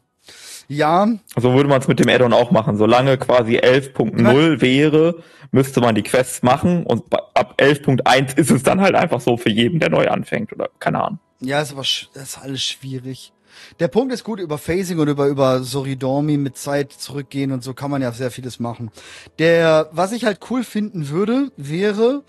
Ja, 0.67 1.07
So 1.35 1.53
würde 1.55 1.67
man 1.67 1.81
es 1.81 1.87
mit 1.87 1.99
dem 1.99 2.09
Addon 2.09 2.31
auch 2.31 2.51
machen. 2.51 2.77
Solange 2.77 3.17
quasi 3.17 3.57
11.0 3.57 4.61
wäre, 4.61 5.15
müsste 5.51 5.81
man 5.81 5.95
die 5.95 6.03
Quests 6.03 6.43
machen 6.43 6.83
und 6.85 7.05
ab 7.33 7.55
11.1 7.57 8.37
ist 8.37 8.51
es 8.51 8.61
dann 8.61 8.79
halt 8.79 8.93
einfach 8.93 9.19
so 9.19 9.35
für 9.37 9.49
jeden, 9.49 9.79
der 9.79 9.89
neu 9.89 10.07
anfängt 10.09 10.53
oder 10.53 10.69
keine 10.79 11.03
Ahnung. 11.03 11.19
Ja, 11.41 11.61
ist 11.61 11.71
aber 11.71 11.81
das 11.81 12.23
ist 12.23 12.37
alles 12.37 12.61
schwierig. 12.63 13.31
Der 13.79 13.87
Punkt 13.87 14.13
ist 14.13 14.23
gut, 14.23 14.39
über 14.39 14.57
Phasing 14.57 14.99
und 14.99 15.07
über, 15.07 15.27
über 15.27 15.63
Soridormi 15.63 16.37
mit 16.37 16.57
Zeit 16.57 16.91
zurückgehen 16.93 17.51
und 17.51 17.63
so 17.63 17.73
kann 17.73 17.89
man 17.91 18.01
ja 18.01 18.11
sehr 18.11 18.31
vieles 18.31 18.59
machen. 18.59 18.91
Der, 19.39 19.89
was 19.91 20.11
ich 20.11 20.25
halt 20.25 20.39
cool 20.49 20.63
finden 20.63 21.09
würde, 21.09 21.51
wäre, 21.57 22.23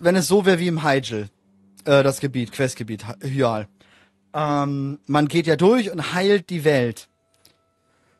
wenn 0.00 0.16
es 0.16 0.26
so 0.28 0.44
wäre 0.46 0.58
wie 0.58 0.68
im 0.68 0.82
Hyjal, 0.84 1.28
äh, 1.84 2.02
das 2.02 2.20
Gebiet, 2.20 2.52
Questgebiet, 2.52 3.04
Hy- 3.04 3.28
Hyal. 3.28 3.68
Ähm, 4.34 4.98
man 5.06 5.28
geht 5.28 5.46
ja 5.46 5.56
durch 5.56 5.90
und 5.92 6.14
heilt 6.14 6.48
die 6.48 6.64
Welt. 6.64 7.08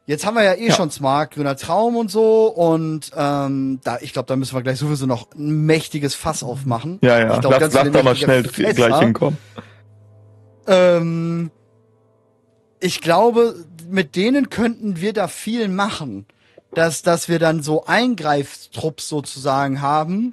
Jetzt 0.04 0.26
haben 0.26 0.34
wir 0.34 0.42
ja 0.42 0.54
eh 0.54 0.68
Ja. 0.68 0.74
schon 0.74 0.90
Smart, 0.90 1.30
grüner 1.32 1.56
Traum 1.56 1.96
und 1.96 2.10
so 2.10 2.46
und 2.48 3.10
ähm, 3.16 3.80
da, 3.84 3.98
ich 4.00 4.12
glaube, 4.12 4.26
da 4.26 4.36
müssen 4.36 4.54
wir 4.54 4.62
gleich 4.62 4.78
sowieso 4.78 5.06
noch 5.06 5.30
ein 5.32 5.64
mächtiges 5.64 6.14
Fass 6.14 6.42
aufmachen. 6.42 6.98
Ja, 7.02 7.18
ja, 7.20 7.34
Ich 7.34 7.40
glaub, 7.40 7.52
lass, 7.58 7.72
lass 7.72 7.90
da 7.90 8.02
mal 8.02 8.16
schnell 8.16 8.44
Fässer. 8.44 8.88
gleich 8.88 8.98
hinkommen. 9.00 9.38
Ähm, 10.66 11.50
ich 12.80 13.00
glaube, 13.00 13.64
mit 13.88 14.16
denen 14.16 14.50
könnten 14.50 15.00
wir 15.00 15.12
da 15.12 15.28
viel 15.28 15.68
machen. 15.68 16.26
Dass, 16.74 17.02
dass 17.02 17.28
wir 17.28 17.38
dann 17.38 17.62
so 17.62 17.84
Eingreiftrupps 17.84 19.06
sozusagen 19.06 19.82
haben 19.82 20.32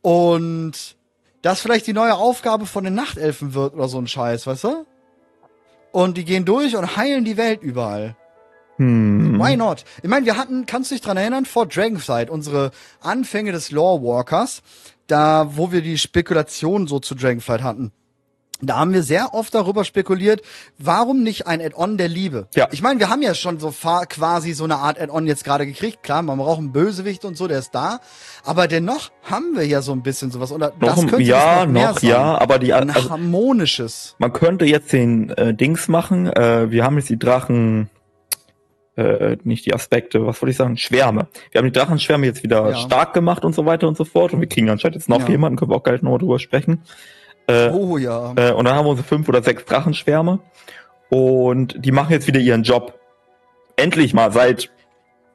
und 0.00 0.96
das 1.42 1.60
vielleicht 1.60 1.86
die 1.86 1.92
neue 1.92 2.14
Aufgabe 2.14 2.64
von 2.64 2.82
den 2.82 2.94
Nachtelfen 2.94 3.52
wird 3.52 3.74
oder 3.74 3.86
so 3.86 3.98
ein 3.98 4.06
Scheiß, 4.06 4.46
weißt 4.46 4.64
du? 4.64 4.86
Und 5.92 6.16
die 6.16 6.24
gehen 6.24 6.46
durch 6.46 6.76
und 6.76 6.96
heilen 6.96 7.26
die 7.26 7.36
Welt 7.36 7.62
überall. 7.62 8.16
Hm. 8.76 9.38
Why 9.38 9.56
not? 9.56 9.84
Ich 10.02 10.08
meine, 10.08 10.26
wir 10.26 10.36
hatten, 10.36 10.66
kannst 10.66 10.90
du 10.90 10.94
dich 10.94 11.02
dran 11.02 11.16
erinnern, 11.16 11.44
vor 11.44 11.66
Dragonflight, 11.66 12.30
unsere 12.30 12.70
Anfänge 13.00 13.52
des 13.52 13.70
Lore 13.70 14.02
Walkers, 14.02 14.62
da, 15.06 15.56
wo 15.56 15.72
wir 15.72 15.82
die 15.82 15.98
Spekulation 15.98 16.86
so 16.86 17.00
zu 17.00 17.14
Dragonflight 17.14 17.62
hatten. 17.62 17.92
Da 18.62 18.78
haben 18.78 18.94
wir 18.94 19.02
sehr 19.02 19.34
oft 19.34 19.54
darüber 19.54 19.84
spekuliert, 19.84 20.40
warum 20.78 21.22
nicht 21.22 21.46
ein 21.46 21.60
Add-on 21.60 21.98
der 21.98 22.08
Liebe? 22.08 22.48
Ja. 22.54 22.68
Ich 22.72 22.80
meine, 22.80 22.98
wir 23.00 23.10
haben 23.10 23.20
ja 23.20 23.34
schon 23.34 23.58
so 23.60 23.70
quasi 24.08 24.54
so 24.54 24.64
eine 24.64 24.76
Art 24.76 24.98
Add-on 24.98 25.26
jetzt 25.26 25.44
gerade 25.44 25.66
gekriegt. 25.66 26.02
Klar, 26.02 26.22
man 26.22 26.38
braucht 26.38 26.58
einen 26.58 26.72
Bösewicht 26.72 27.24
und 27.26 27.36
so, 27.36 27.48
der 27.48 27.58
ist 27.58 27.74
da. 27.74 28.00
Aber 28.44 28.66
dennoch 28.66 29.10
haben 29.22 29.54
wir 29.56 29.66
ja 29.66 29.82
so 29.82 29.92
ein 29.92 30.02
bisschen 30.02 30.30
sowas. 30.30 30.52
Oder 30.52 30.72
das 30.80 30.96
Noch, 31.02 31.06
könnte 31.10 31.22
ja, 31.24 31.66
noch, 31.66 31.72
mehr 31.72 31.88
noch, 31.90 31.98
sein. 31.98 32.10
ja, 32.10 32.38
aber 32.38 32.58
die, 32.58 32.72
Ein 32.72 32.90
also, 32.90 33.10
harmonisches. 33.10 34.16
man 34.18 34.32
könnte 34.32 34.64
jetzt 34.64 34.92
den 34.92 35.30
äh, 35.30 35.52
Dings 35.52 35.88
machen. 35.88 36.26
Äh, 36.32 36.70
wir 36.70 36.82
haben 36.84 36.96
jetzt 36.96 37.10
die 37.10 37.18
Drachen, 37.18 37.90
äh, 38.96 39.36
nicht 39.44 39.66
die 39.66 39.74
Aspekte, 39.74 40.24
was 40.26 40.40
wollte 40.40 40.52
ich 40.52 40.56
sagen? 40.56 40.78
Schwärme. 40.78 41.28
Wir 41.50 41.58
haben 41.58 41.66
die 41.66 41.72
Drachenschwärme 41.78 42.24
jetzt 42.24 42.42
wieder 42.42 42.70
Ja. 42.70 42.76
stark 42.76 43.12
gemacht 43.12 43.44
und 43.44 43.54
so 43.54 43.66
weiter 43.66 43.86
und 43.86 43.98
so 43.98 44.04
fort. 44.06 44.32
Und 44.32 44.40
wir 44.40 44.48
kriegen 44.48 44.70
anscheinend 44.70 44.96
jetzt 44.96 45.10
noch 45.10 45.20
Ja. 45.20 45.28
jemanden, 45.28 45.58
können 45.58 45.70
wir 45.70 45.76
auch 45.76 45.82
gleich 45.82 46.00
noch 46.00 46.16
drüber 46.18 46.38
sprechen. 46.38 46.82
Äh, 47.48 47.70
Oh 47.70 47.96
ja. 47.98 48.32
Äh, 48.36 48.52
und 48.52 48.64
dann 48.64 48.74
haben 48.74 48.86
wir 48.86 48.90
unsere 48.90 49.06
fünf 49.06 49.28
oder 49.28 49.42
sechs 49.42 49.64
Drachenschwärme. 49.64 50.40
Und 51.08 51.76
die 51.84 51.92
machen 51.92 52.10
jetzt 52.12 52.26
wieder 52.26 52.40
ihren 52.40 52.62
Job. 52.62 52.98
Endlich 53.76 54.14
mal 54.14 54.32
seit 54.32 54.70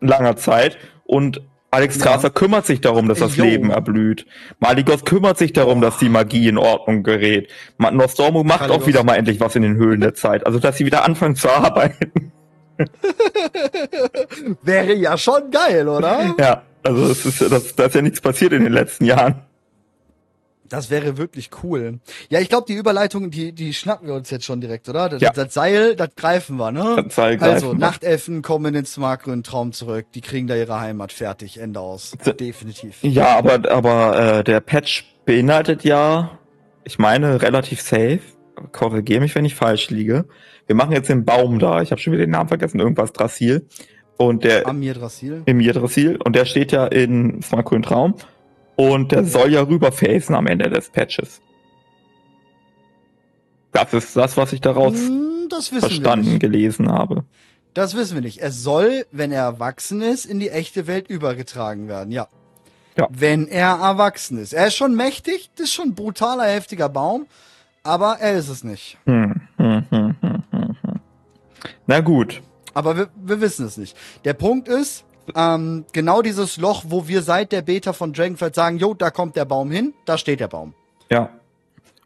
langer 0.01 0.35
Zeit. 0.35 0.77
Und 1.05 1.41
Alex 1.73 1.95
Ja. 1.95 2.01
Strasser 2.01 2.29
kümmert 2.29 2.65
sich 2.65 2.81
darum, 2.81 3.07
dass 3.07 3.19
das 3.19 3.37
Jo. 3.37 3.45
Leben 3.45 3.69
erblüht. 3.71 4.25
Maligos 4.59 5.05
kümmert 5.05 5.37
sich 5.37 5.53
darum, 5.53 5.79
dass 5.79 5.97
die 5.99 6.09
Magie 6.09 6.49
in 6.49 6.57
Ordnung 6.57 7.03
gerät. 7.03 7.49
Nostormo 7.77 8.43
macht 8.43 8.59
Kaligos. 8.61 8.83
auch 8.83 8.87
wieder 8.87 9.03
mal 9.05 9.15
endlich 9.15 9.39
was 9.39 9.55
in 9.55 9.61
den 9.61 9.77
Höhlen 9.77 10.01
der 10.01 10.13
Zeit. 10.13 10.45
Also, 10.45 10.59
dass 10.59 10.77
sie 10.77 10.85
wieder 10.85 11.05
anfangen 11.05 11.35
zu 11.37 11.49
arbeiten. 11.49 12.31
Wäre 14.63 14.93
ja 14.95 15.17
schon 15.17 15.51
geil, 15.51 15.87
oder? 15.87 16.35
ja, 16.39 16.61
also 16.83 17.05
es 17.11 17.25
ist, 17.25 17.41
das, 17.51 17.75
da 17.75 17.85
ist 17.85 17.95
ja 17.95 18.01
nichts 18.01 18.21
passiert 18.21 18.53
in 18.53 18.63
den 18.63 18.73
letzten 18.73 19.05
Jahren. 19.05 19.35
Das 20.71 20.89
wäre 20.89 21.17
wirklich 21.17 21.49
cool. 21.63 21.99
Ja, 22.29 22.39
ich 22.39 22.49
glaube, 22.49 22.65
die 22.67 22.73
Überleitung, 22.75 23.29
die, 23.29 23.51
die 23.53 23.73
schnappen 23.73 24.07
wir 24.07 24.15
uns 24.15 24.29
jetzt 24.29 24.45
schon 24.45 24.61
direkt, 24.61 24.87
oder? 24.89 25.09
Das, 25.09 25.21
Ja. 25.21 25.31
das 25.31 25.53
Seil, 25.53 25.95
das 25.95 26.09
greifen 26.15 26.57
wir, 26.57 26.71
ne? 26.71 27.03
Das 27.05 27.15
Seil 27.15 27.33
also, 27.33 27.45
greifen 27.45 27.67
wir. 27.71 27.85
Nachtelfen 27.85 28.41
kommen 28.41 28.65
in 28.67 28.73
den 28.73 28.85
smartgrünen 28.85 29.43
Traum 29.43 29.71
zurück. 29.73 30.05
Die 30.15 30.21
kriegen 30.21 30.47
da 30.47 30.55
ihre 30.55 30.79
Heimat 30.79 31.11
fertig. 31.11 31.59
Ende 31.59 31.79
aus. 31.79 32.13
So- 32.23 32.31
Definitiv. 32.33 32.97
Ja, 33.03 33.37
aber, 33.37 33.69
aber 33.71 34.37
äh, 34.39 34.43
der 34.43 34.59
Patch 34.61 35.05
beinhaltet 35.25 35.83
ja, 35.83 36.39
ich 36.83 36.97
meine, 36.97 37.41
relativ 37.41 37.81
safe. 37.81 38.21
Korrigiere 38.71 39.21
mich, 39.21 39.35
wenn 39.35 39.45
ich 39.45 39.55
falsch 39.55 39.89
liege. 39.89 40.25
Wir 40.67 40.75
machen 40.75 40.91
jetzt 40.93 41.09
den 41.09 41.25
Baum 41.25 41.59
da. 41.59 41.81
Ich 41.81 41.91
habe 41.91 41.99
schon 41.99 42.13
wieder 42.13 42.25
den 42.25 42.31
Namen 42.31 42.47
vergessen. 42.47 42.79
Irgendwas 42.79 43.11
Drasil. 43.11 43.67
Und 44.17 44.43
der 44.43 44.67
Amir 44.67 44.93
Drasil. 44.93 45.41
Emir 45.47 45.73
Drasil. 45.73 46.17
Und 46.23 46.35
der 46.35 46.45
steht 46.45 46.71
ja 46.71 46.85
in 46.85 47.41
Smartgrün 47.41 47.81
Traum. 47.81 48.15
Und 48.75 49.11
der 49.11 49.25
soll 49.25 49.51
ja 49.51 49.61
rüberphasen 49.61 50.35
am 50.35 50.47
Ende 50.47 50.69
des 50.69 50.89
Patches. 50.89 51.41
Das 53.71 53.93
ist 53.93 54.15
das, 54.15 54.37
was 54.37 54.53
ich 54.53 54.61
daraus 54.61 54.95
Hm, 54.95 55.49
verstanden, 55.79 56.39
gelesen 56.39 56.91
habe. 56.91 57.23
Das 57.73 57.95
wissen 57.95 58.15
wir 58.15 58.21
nicht. 58.21 58.39
Er 58.39 58.51
soll, 58.51 59.05
wenn 59.11 59.31
er 59.31 59.43
erwachsen 59.43 60.01
ist, 60.01 60.25
in 60.25 60.39
die 60.39 60.49
echte 60.49 60.87
Welt 60.87 61.09
übergetragen 61.09 61.87
werden. 61.87 62.11
Ja. 62.11 62.27
Ja. 62.97 63.07
Wenn 63.09 63.47
er 63.47 63.77
erwachsen 63.77 64.37
ist. 64.37 64.51
Er 64.53 64.67
ist 64.67 64.75
schon 64.75 64.95
mächtig. 64.95 65.49
Das 65.55 65.65
ist 65.65 65.73
schon 65.73 65.89
ein 65.89 65.95
brutaler, 65.95 66.43
heftiger 66.43 66.89
Baum. 66.89 67.27
Aber 67.83 68.17
er 68.19 68.37
ist 68.37 68.49
es 68.49 68.63
nicht. 68.63 68.97
Hm, 69.05 69.41
hm, 69.57 69.85
hm, 69.89 70.15
hm, 70.21 70.43
hm. 70.51 70.99
Na 71.87 72.01
gut. 72.01 72.41
Aber 72.73 72.97
wir, 72.97 73.09
wir 73.15 73.39
wissen 73.41 73.65
es 73.65 73.77
nicht. 73.77 73.95
Der 74.25 74.33
Punkt 74.33 74.67
ist, 74.67 75.05
ähm, 75.35 75.85
genau 75.93 76.21
dieses 76.21 76.57
Loch, 76.57 76.83
wo 76.87 77.07
wir 77.07 77.21
seit 77.21 77.51
der 77.51 77.61
Beta 77.61 77.93
von 77.93 78.13
Dragonflight 78.13 78.55
sagen, 78.55 78.77
jo, 78.77 78.93
da 78.93 79.09
kommt 79.11 79.35
der 79.35 79.45
Baum 79.45 79.71
hin, 79.71 79.93
da 80.05 80.17
steht 80.17 80.39
der 80.39 80.47
Baum. 80.47 80.73
Ja. 81.09 81.29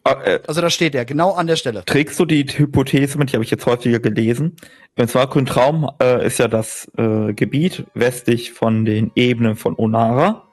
Äh, 0.04 0.40
Also 0.48 0.62
da 0.62 0.70
steht 0.70 0.94
er, 0.96 1.06
genau 1.06 1.32
an 1.34 1.48
der 1.48 1.56
Stelle. 1.56 1.84
Trägst 1.86 2.20
du 2.20 2.26
die 2.26 2.44
Hypothese 2.46 3.18
mit, 3.18 3.30
die 3.32 3.34
habe 3.34 3.44
ich 3.44 3.52
jetzt 3.52 3.66
häufiger 3.66 4.00
gelesen. 4.00 4.56
Im 4.96 5.08
Smartgrün 5.08 5.46
Traum 5.46 5.90
äh, 6.02 6.26
ist 6.26 6.38
ja 6.40 6.48
das 6.48 6.90
äh, 6.98 7.34
Gebiet 7.34 7.86
westlich 7.96 8.54
von 8.54 8.86
den 8.86 9.12
Ebenen 9.16 9.56
von 9.56 9.76
Onara. 9.78 10.44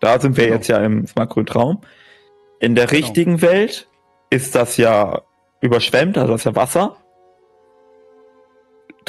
Da 0.00 0.18
sind 0.18 0.36
wir 0.36 0.44
Genau. 0.44 0.56
jetzt 0.56 0.68
ja 0.68 0.78
im 0.78 1.06
Smartgrün 1.06 1.46
Traum. 1.46 1.80
In 2.58 2.74
der 2.74 2.86
Genau. 2.86 2.98
richtigen 2.98 3.42
Welt 3.42 3.88
ist 4.28 4.54
das 4.54 4.76
ja 4.76 5.22
überschwemmt, 5.60 6.18
also 6.18 6.32
das 6.32 6.40
ist 6.42 6.44
ja 6.46 6.56
Wasser. 6.56 6.96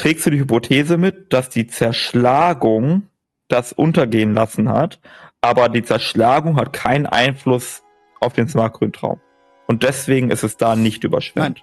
Trägst 0.02 0.26
du 0.26 0.30
die 0.30 0.40
Hypothese 0.40 0.98
mit, 0.98 1.32
dass 1.32 1.48
die 1.48 1.68
Zerschlagung 1.68 3.06
das 3.46 3.72
untergehen 3.72 4.34
lassen 4.34 4.68
hat, 4.68 4.98
aber 5.40 5.68
die 5.68 5.84
Zerschlagung 5.84 6.56
hat 6.56 6.72
keinen 6.72 7.06
Einfluss 7.06 7.84
auf 8.18 8.32
den 8.32 8.48
Smartgrün 8.48 8.92
Traum. 8.92 9.20
Und 9.68 9.84
deswegen 9.84 10.32
ist 10.32 10.42
es 10.42 10.56
da 10.56 10.74
nicht 10.74 11.04
überschwemmt. 11.04 11.62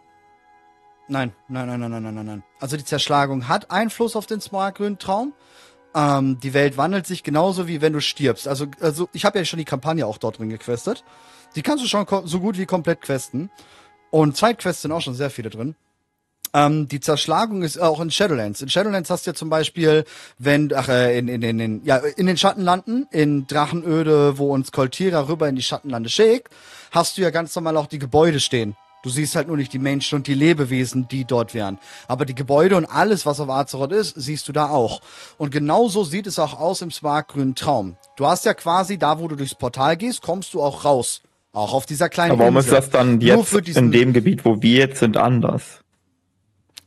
Nein, 1.10 1.34
nein, 1.50 1.68
nein, 1.68 1.82
nein, 1.82 1.92
nein, 1.92 2.02
nein, 2.02 2.16
nein, 2.16 2.26
nein. 2.26 2.44
Also 2.62 2.78
die 2.78 2.86
Zerschlagung 2.86 3.50
hat 3.50 3.72
Einfluss 3.72 4.16
auf 4.16 4.26
den 4.26 4.40
smartgrünen 4.40 5.00
Traum. 5.00 5.34
Ähm, 5.94 6.40
die 6.40 6.54
Welt 6.54 6.78
wandelt 6.78 7.08
sich 7.08 7.24
genauso 7.24 7.68
wie 7.68 7.82
wenn 7.82 7.92
du 7.92 8.00
stirbst. 8.00 8.48
Also, 8.48 8.68
also 8.80 9.10
ich 9.12 9.26
habe 9.26 9.38
ja 9.38 9.44
schon 9.44 9.60
die 9.60 9.66
Kampagne 9.66 10.08
auch 10.08 10.18
dort 10.18 10.40
drin 10.40 10.48
gequestet. 10.48 11.04
Die 11.58 11.62
kannst 11.62 11.84
du 11.84 11.90
schon 11.90 12.06
so 12.24 12.40
gut 12.40 12.58
wie 12.58 12.66
komplett 12.66 13.02
questen. 13.02 13.50
Und 14.12 14.38
Zeitquests 14.38 14.84
sind 14.84 14.94
auch 14.94 15.02
schon 15.02 15.14
sehr 15.14 15.30
viele 15.30 15.50
drin. 15.50 15.76
Ähm, 16.54 16.88
die 16.88 17.00
Zerschlagung 17.00 17.62
ist 17.62 17.80
auch 17.80 18.00
in 18.00 18.12
Shadowlands. 18.12 18.62
In 18.62 18.70
Shadowlands 18.70 19.10
hast 19.10 19.26
du 19.26 19.32
ja 19.32 19.36
zum 19.36 19.50
Beispiel, 19.50 20.04
wenn, 20.38 20.72
ach, 20.74 20.90
äh, 20.90 21.18
in, 21.18 21.28
in, 21.28 21.42
in, 21.42 21.60
in, 21.60 21.86
ja, 21.86 21.98
in 21.98 22.26
den 22.26 22.38
Schattenlanden, 22.38 23.08
in 23.12 23.46
Drachenöde, 23.48 24.38
wo 24.38 24.54
uns 24.54 24.72
Koltira 24.72 25.28
rüber 25.28 25.48
in 25.48 25.56
die 25.56 25.64
Schattenlande 25.64 26.10
schickt, 26.10 26.52
hast 26.92 27.18
du 27.18 27.22
ja 27.22 27.30
ganz 27.30 27.56
normal 27.56 27.78
auch 27.78 27.88
die 27.88 28.00
Gebäude 28.00 28.40
stehen. 28.40 28.76
Du 29.02 29.10
siehst 29.10 29.36
halt 29.36 29.48
nur 29.48 29.56
nicht 29.56 29.72
die 29.72 29.80
Menschen 29.80 30.16
und 30.16 30.28
die 30.28 30.34
Lebewesen, 30.34 31.08
die 31.08 31.24
dort 31.24 31.54
wären. 31.54 31.80
Aber 32.10 32.26
die 32.26 32.36
Gebäude 32.36 32.76
und 32.76 32.86
alles, 32.86 33.26
was 33.26 33.40
auf 33.40 33.50
Azeroth 33.50 33.94
ist, 33.94 34.16
siehst 34.18 34.48
du 34.50 34.52
da 34.52 34.70
auch. 34.70 35.00
Und 35.38 35.52
genauso 35.52 36.04
sieht 36.04 36.28
es 36.28 36.38
auch 36.38 36.60
aus 36.60 36.82
im 36.82 36.92
smartgrünen 36.92 37.56
Traum. 37.56 37.96
Du 38.18 38.28
hast 38.28 38.44
ja 38.44 38.54
quasi 38.54 38.98
da, 38.98 39.20
wo 39.20 39.30
du 39.30 39.38
durchs 39.38 39.56
Portal 39.56 39.96
gehst, 39.96 40.22
kommst 40.22 40.54
du 40.54 40.62
auch 40.62 40.84
raus. 40.84 41.22
Auch 41.54 41.74
auf 41.74 41.86
dieser 41.86 42.10
kleinen 42.10 42.32
Aber 42.32 42.42
warum 42.42 42.58
Insel. 42.58 42.74
ist 42.74 42.78
das 42.78 42.90
dann 42.90 43.22
jetzt 43.22 43.54
in 43.54 43.92
dem 43.92 44.12
Gebiet, 44.12 44.44
wo 44.44 44.62
wir 44.62 44.80
jetzt 44.80 45.00
sind, 45.00 45.16
anders? 45.16 45.80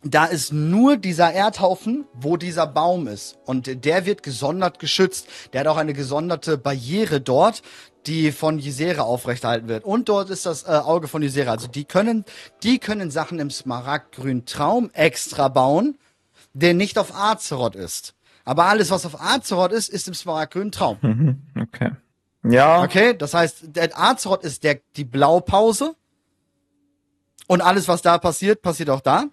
Da 0.05 0.25
ist 0.25 0.53
nur 0.53 0.97
dieser 0.97 1.33
Erdhaufen, 1.33 2.07
wo 2.13 2.37
dieser 2.37 2.67
Baum 2.67 3.07
ist. 3.07 3.39
Und 3.45 3.85
der 3.85 4.05
wird 4.05 4.23
gesondert 4.23 4.79
geschützt. 4.79 5.29
Der 5.53 5.61
hat 5.61 5.67
auch 5.69 5.77
eine 5.77 5.93
gesonderte 5.93 6.59
Barriere 6.59 7.21
dort, 7.21 7.63
die 8.07 8.33
von 8.33 8.59
Ysera 8.59 9.03
aufrechterhalten 9.03 9.69
wird. 9.69 9.85
Und 9.85 10.09
dort 10.09 10.31
ist 10.31 10.45
das 10.45 10.65
äh, 10.65 10.71
Auge 10.71 11.07
von 11.07 11.23
Ysera. 11.23 11.53
Also 11.53 11.69
die 11.69 11.85
können, 11.85 12.25
die 12.65 12.79
können 12.79 13.11
Sachen 13.13 13.39
im 13.39 13.51
smaragdgrünen 13.51 14.45
Traum 14.45 14.91
extra 14.93 15.49
bauen, 15.49 15.99
der 16.53 16.75
nicht 16.75 16.99
auf 16.99 17.15
Azeroth 17.15 17.77
ist. 17.77 18.15
Aber 18.45 18.65
alles, 18.65 18.91
was 18.91 19.07
auf 19.07 19.21
Azeroth 19.21 19.71
ist, 19.71 19.89
ist 19.89 20.09
im 20.09 20.15
smaragdgrünen 20.15 20.73
Traum. 20.73 20.99
Mhm, 21.01 21.43
okay. 21.61 21.93
Ja, 22.45 22.83
Okay, 22.83 23.15
das 23.17 23.35
heißt, 23.35 23.77
der 23.77 23.97
Azeroth 23.97 24.43
ist 24.43 24.65
der, 24.65 24.81
die 24.97 25.05
Blaupause. 25.05 25.95
Und 27.47 27.61
alles, 27.61 27.87
was 27.87 28.03
da 28.03 28.19
passiert, 28.19 28.63
passiert 28.63 28.91
auch 28.91 29.01
da. 29.01 29.27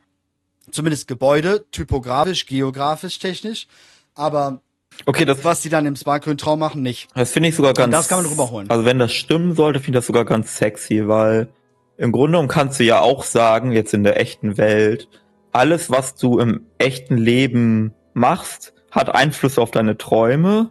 Zumindest 0.71 1.07
Gebäude, 1.07 1.65
typografisch, 1.71 2.45
geografisch, 2.45 3.19
technisch. 3.19 3.67
Aber 4.15 4.61
okay, 5.05 5.25
das, 5.25 5.43
was 5.43 5.61
die 5.61 5.69
dann 5.69 5.85
im 5.85 5.95
smartgrünen 5.95 6.37
Traum 6.37 6.59
machen, 6.59 6.81
nicht. 6.81 7.09
das 7.15 7.31
finde 7.31 7.49
ich 7.49 7.55
sogar 7.55 7.73
ganz. 7.73 7.91
das 7.91 8.07
kann 8.07 8.21
man 8.21 8.31
rüberholen. 8.31 8.69
Also 8.69 8.85
wenn 8.85 8.99
das 8.99 9.13
stimmen 9.13 9.55
sollte, 9.55 9.79
finde 9.79 9.97
ich 9.97 10.01
das 10.01 10.07
sogar 10.07 10.25
ganz 10.25 10.57
sexy, 10.57 11.07
weil 11.07 11.49
im 11.97 12.11
Grunde 12.11 12.31
genommen 12.31 12.47
kannst 12.47 12.79
du 12.79 12.83
ja 12.83 13.01
auch 13.01 13.23
sagen, 13.23 13.71
jetzt 13.71 13.93
in 13.93 14.03
der 14.03 14.19
echten 14.19 14.57
Welt, 14.57 15.09
alles, 15.51 15.89
was 15.89 16.15
du 16.15 16.39
im 16.39 16.65
echten 16.77 17.17
Leben 17.17 17.93
machst, 18.13 18.73
hat 18.91 19.13
Einfluss 19.13 19.57
auf 19.57 19.71
deine 19.71 19.97
Träume. 19.97 20.69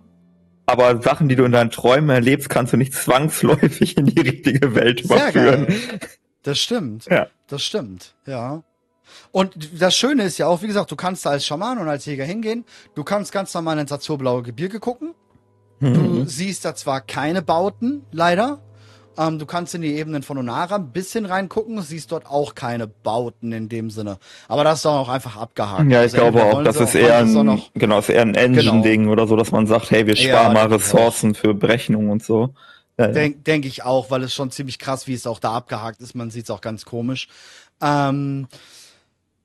Aber 0.67 1.01
Sachen, 1.03 1.29
die 1.29 1.37
du 1.37 1.45
in 1.45 1.53
deinen 1.53 1.71
Träumen 1.71 2.11
erlebst, 2.11 2.49
kannst 2.49 2.73
du 2.73 2.77
nicht 2.77 2.95
zwangsläufig 2.95 3.97
in 3.97 4.07
die 4.07 4.21
richtige 4.21 4.75
Welt 4.75 5.03
überführen. 5.03 5.67
Das 6.43 6.59
stimmt. 6.59 7.07
Ja. 7.07 7.27
Das 7.47 7.63
stimmt, 7.63 8.15
ja. 8.27 8.63
Und 9.31 9.81
das 9.81 9.95
Schöne 9.97 10.25
ist 10.25 10.39
ja 10.39 10.47
auch, 10.47 10.63
wie 10.63 10.67
gesagt, 10.67 10.91
du 10.91 10.97
kannst 10.97 11.27
da 11.27 11.31
als 11.31 11.45
Schaman 11.45 11.79
und 11.79 11.89
als 11.89 12.07
Jäger 12.07 12.25
hingehen. 12.25 12.65
Du 12.95 13.05
kannst 13.05 13.33
ganz 13.33 13.53
normal 13.55 13.79
ins 13.79 13.93
Azurblaue 13.93 14.43
Gebirge 14.43 14.81
gucken. 14.81 15.15
Du 15.81 15.87
Mhm. 15.89 16.27
siehst 16.27 16.65
da 16.65 16.75
zwar 16.75 17.01
keine 17.01 17.41
Bauten, 17.43 18.05
leider. 18.11 18.61
Ähm, 19.17 19.39
du 19.39 19.47
kannst 19.47 19.75
in 19.75 19.83
die 19.83 19.95
Ebenen 19.97 20.23
von 20.23 20.39
Onara 20.39 20.77
ein 20.77 20.93
bisschen 20.93 21.25
reingucken, 21.27 21.81
siehst 21.83 22.13
dort 22.13 22.27
auch 22.27 22.55
keine 22.55 22.87
Bauten 22.87 23.53
in 23.53 23.69
dem 23.69 23.91
Sinne. 23.91 24.19
Aber 24.47 24.63
das 24.65 24.79
ist 24.79 24.85
doch 24.85 24.93
auch 24.99 25.09
einfach 25.09 25.37
abgehakt. 25.37 25.91
Ja, 25.91 26.05
ich 26.05 26.15
Also 26.15 26.17
glaube 26.31 26.45
auch, 26.45 26.63
das 26.63 26.77
ist 26.77 26.91
auch- 26.91 27.01
eher 27.01 27.19
ein, 27.19 27.63
genau, 27.75 27.99
ist 27.99 28.09
eher 28.09 28.23
ein 28.23 28.35
Engine-Ding 28.37 29.09
oder 29.09 29.27
so, 29.27 29.35
dass 29.37 29.51
man 29.51 29.67
sagt, 29.67 29.91
hey, 29.91 30.07
wir 30.07 30.15
Ja, 30.15 30.29
sparen 30.39 30.53
mal 30.55 30.69
denke 30.69 30.77
ich 30.77 30.83
Ressourcen 30.95 31.35
für 31.35 31.53
Berechnung 31.55 32.11
und 32.11 32.25
so. 32.25 32.55
Ja, 32.97 33.07
ja. 33.07 33.13
Denke 33.13 33.39
denk 33.41 33.65
ich 33.67 33.85
auch, 33.85 34.11
weil 34.11 34.23
es 34.23 34.33
schon 34.35 34.51
ziemlich 34.53 34.79
krass, 34.79 35.07
wie 35.09 35.15
es 35.15 35.27
auch 35.27 35.39
da 35.41 35.53
abgehakt 35.53 36.01
ist. 36.01 36.15
Man 36.15 36.31
sieht 36.31 36.45
es 36.45 36.51
auch 36.51 36.61
ganz 36.61 36.85
komisch. 36.85 37.29
Ähm, 37.81 38.47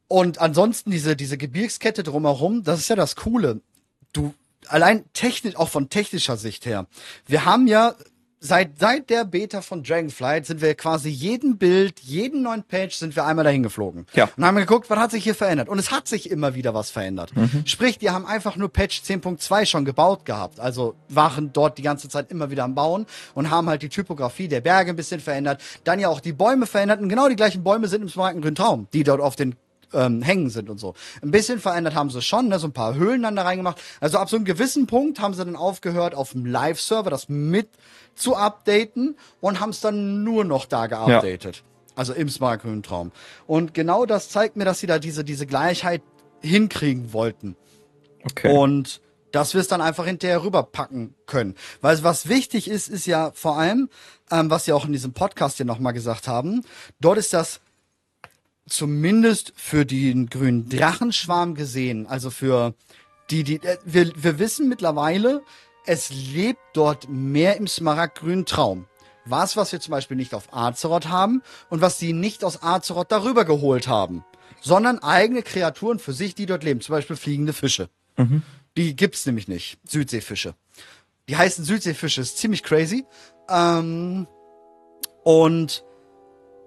und 0.08 0.40
ansonsten 0.40 0.92
diese, 0.92 1.16
diese 1.16 1.38
Gebirgskette 1.38 2.04
drumherum, 2.04 2.64
das 2.64 2.80
ist 2.80 2.90
ja 2.90 2.96
das 2.96 3.16
Coole. 3.16 3.62
Du, 4.12 4.34
allein 4.68 5.06
technisch, 5.14 5.56
auch 5.56 5.70
von 5.70 5.90
technischer 5.90 6.38
Sicht 6.38 6.66
her. 6.66 6.88
Wir 7.26 7.46
haben 7.46 7.68
ja 7.68 7.96
seit, 8.44 8.78
seit 8.78 9.10
der 9.10 9.24
Beta 9.24 9.62
von 9.62 9.84
Dragonflight 9.84 10.46
sind 10.46 10.62
wir 10.62 10.76
quasi 10.76 11.10
jeden 11.10 11.58
Bild, 11.58 12.00
jeden 12.02 12.44
neuen 12.44 12.64
Page 12.64 12.94
sind 12.94 13.16
wir 13.16 13.26
einmal 13.26 13.46
dahin 13.46 13.64
geflogen. 13.64 14.06
Ja. 14.14 14.30
Und 14.36 14.46
haben 14.46 14.58
geguckt, 14.58 14.90
was 14.90 15.00
hat 15.00 15.12
sich 15.12 15.24
hier 15.24 15.34
verändert. 15.34 15.70
Und 15.70 15.80
es 15.80 15.92
hat 15.92 16.08
sich 16.08 16.30
immer 16.30 16.54
wieder 16.54 16.74
was 16.74 16.92
verändert. 16.92 17.32
Sprich, 17.66 17.98
die 17.98 18.10
haben 18.10 18.26
einfach 18.26 18.58
nur 18.58 18.72
Patch 18.72 19.02
10.2 19.02 19.66
schon 19.66 19.86
gebaut 19.86 20.26
gehabt. 20.26 20.60
Also 20.60 20.96
waren 21.08 21.54
dort 21.54 21.78
die 21.78 21.82
ganze 21.82 22.10
Zeit 22.10 22.30
immer 22.32 22.52
wieder 22.52 22.66
am 22.66 22.76
Bauen 22.76 23.06
und 23.34 23.50
haben 23.50 23.70
halt 23.70 23.82
die 23.82 23.90
Typografie 23.90 24.50
der 24.50 24.62
Berge 24.62 24.92
ein 24.92 24.96
bisschen 24.96 25.22
verändert. 25.22 25.62
Dann 25.86 26.00
ja 26.00 26.10
auch 26.10 26.20
die 26.20 26.34
Bäume 26.34 26.66
verändert. 26.66 27.00
Und 27.00 27.10
genau 27.10 27.30
die 27.30 27.36
gleichen 27.36 27.64
Bäume 27.64 27.88
sind 27.88 28.02
im 28.02 28.10
Smaragdgrünen 28.10 28.56
Traum, 28.56 28.88
die 28.94 29.04
dort 29.04 29.22
auf 29.22 29.36
den 29.36 29.56
ähm, 29.94 30.22
hängen 30.22 30.50
sind 30.50 30.70
und 30.70 30.78
so. 30.78 30.94
Ein 31.22 31.32
bisschen 31.32 31.60
verändert 31.60 31.96
haben 31.96 32.10
sie 32.10 32.22
schon, 32.22 32.48
ne, 32.48 32.60
so 32.60 32.68
ein 32.68 32.74
paar 32.74 32.96
Höhlen 32.96 33.24
dann 33.24 33.36
da 33.36 33.44
reingemacht. 33.44 33.82
Also 34.00 34.18
ab 34.18 34.30
so 34.30 34.36
einem 34.36 34.46
gewissen 34.46 34.88
Punkt 34.88 35.20
haben 35.20 35.34
sie 35.34 35.44
dann 35.44 35.56
aufgehört, 35.56 36.16
auf 36.16 36.32
dem 36.32 36.46
Live-Server 36.46 37.10
das 37.10 37.30
mit 37.30 37.70
zu 38.16 38.36
updaten 38.36 39.18
und 39.42 39.60
haben 39.60 39.72
es 39.72 39.82
dann 39.82 40.24
nur 40.24 40.44
noch 40.44 40.66
da 40.66 40.88
geupdatet. 40.88 41.64
Also 41.96 42.14
im 42.14 42.30
smaragdgrünen 42.30 42.84
Traum. 42.84 43.12
Und 43.46 43.74
genau 43.74 44.06
das 44.06 44.30
zeigt 44.30 44.56
mir, 44.56 44.66
dass 44.66 44.80
sie 44.80 44.88
da 44.88 44.98
diese, 44.98 45.24
diese 45.24 45.46
Gleichheit 45.46 46.02
hinkriegen 46.42 47.14
wollten. 47.14 47.56
Okay. 48.26 48.56
Und 48.56 49.02
dass 49.34 49.54
wir 49.54 49.62
es 49.62 49.68
dann 49.68 49.82
einfach 49.82 50.06
hinterher 50.06 50.44
rüberpacken 50.44 51.16
können. 51.26 51.56
Weil 51.82 52.02
was 52.04 52.30
wichtig 52.30 52.70
ist, 52.70 52.88
ist 52.88 53.08
ja 53.08 53.32
vor 53.34 53.58
allem, 53.58 53.90
ähm, 54.32 54.50
was 54.50 54.66
sie 54.66 54.74
auch 54.74 54.86
in 54.86 54.92
diesem 54.92 55.14
Podcast 55.14 55.58
hier 55.58 55.66
nochmal 55.66 55.94
gesagt 55.94 56.28
haben, 56.28 56.64
dort 57.00 57.18
ist 57.18 57.34
das 57.34 57.60
zumindest 58.68 59.54
für 59.56 59.86
den 59.86 60.30
grünen 60.30 60.70
Drachenschwarm 60.70 61.56
gesehen, 61.56 62.08
also 62.08 62.30
für 62.30 62.74
die, 63.30 63.44
die, 63.44 63.56
äh, 63.56 63.78
wir, 63.86 64.12
wir 64.16 64.40
wissen 64.40 64.70
mittlerweile, 64.70 65.42
es 65.86 66.12
lebt 66.12 66.62
dort 66.74 67.10
mehr 67.10 67.58
im 67.58 67.68
smaragdgrünen 67.68 68.46
Traum. 68.46 68.88
Was, 69.26 69.56
was 69.56 69.72
wir 69.72 69.80
zum 69.80 69.92
Beispiel 69.92 70.18
nicht 70.18 70.34
auf 70.34 70.54
Azeroth 70.54 71.08
haben 71.08 71.42
und 71.70 71.82
was 71.82 71.98
sie 71.98 72.14
nicht 72.14 72.44
aus 72.44 72.62
Azeroth 72.62 73.12
darüber 73.12 73.46
geholt 73.46 73.88
haben, 73.88 74.26
sondern 74.62 75.00
eigene 75.00 75.44
Kreaturen 75.44 76.00
für 76.00 76.14
sich, 76.14 76.36
die 76.36 76.46
dort 76.46 76.64
leben, 76.64 76.82
zum 76.82 76.94
Beispiel 76.94 77.16
fliegende 77.16 77.54
Fische. 77.54 77.90
Die 78.76 78.96
gibt's 78.96 79.26
nämlich 79.26 79.48
nicht. 79.48 79.78
Südseefische. 79.88 80.56
Die 81.30 81.38
heißen 81.38 81.64
Südseefische, 81.64 82.22
ist 82.22 82.38
ziemlich 82.38 82.64
crazy. 82.64 83.06
Ähm, 83.50 84.28
und 85.24 85.84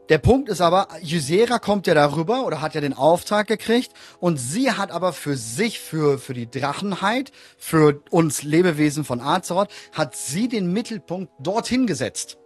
der 0.09 0.19
Punkt 0.19 0.49
ist 0.49 0.61
aber, 0.61 0.89
Ysera 1.03 1.59
kommt 1.59 1.87
ja 1.87 1.95
darüber 1.95 2.47
oder 2.47 2.61
hat 2.61 2.75
ja 2.75 2.81
den 2.81 2.95
Auftrag 2.95 3.49
gekriegt 3.49 3.93
und 4.21 4.37
sie 4.37 4.71
hat 4.71 4.91
aber 4.91 5.13
für 5.13 5.37
sich, 5.37 5.81
für, 5.81 6.19
für 6.19 6.35
die 6.35 6.51
Drachenheit, 6.51 7.33
für 7.59 8.03
uns 8.11 8.43
Lebewesen 8.43 9.05
von 9.05 9.21
Azeroth, 9.21 9.69
hat 9.93 10.15
sie 10.17 10.49
den 10.49 10.73
Mittelpunkt 10.73 11.33
dorthin 11.41 11.87
gesetzt. 11.87 12.39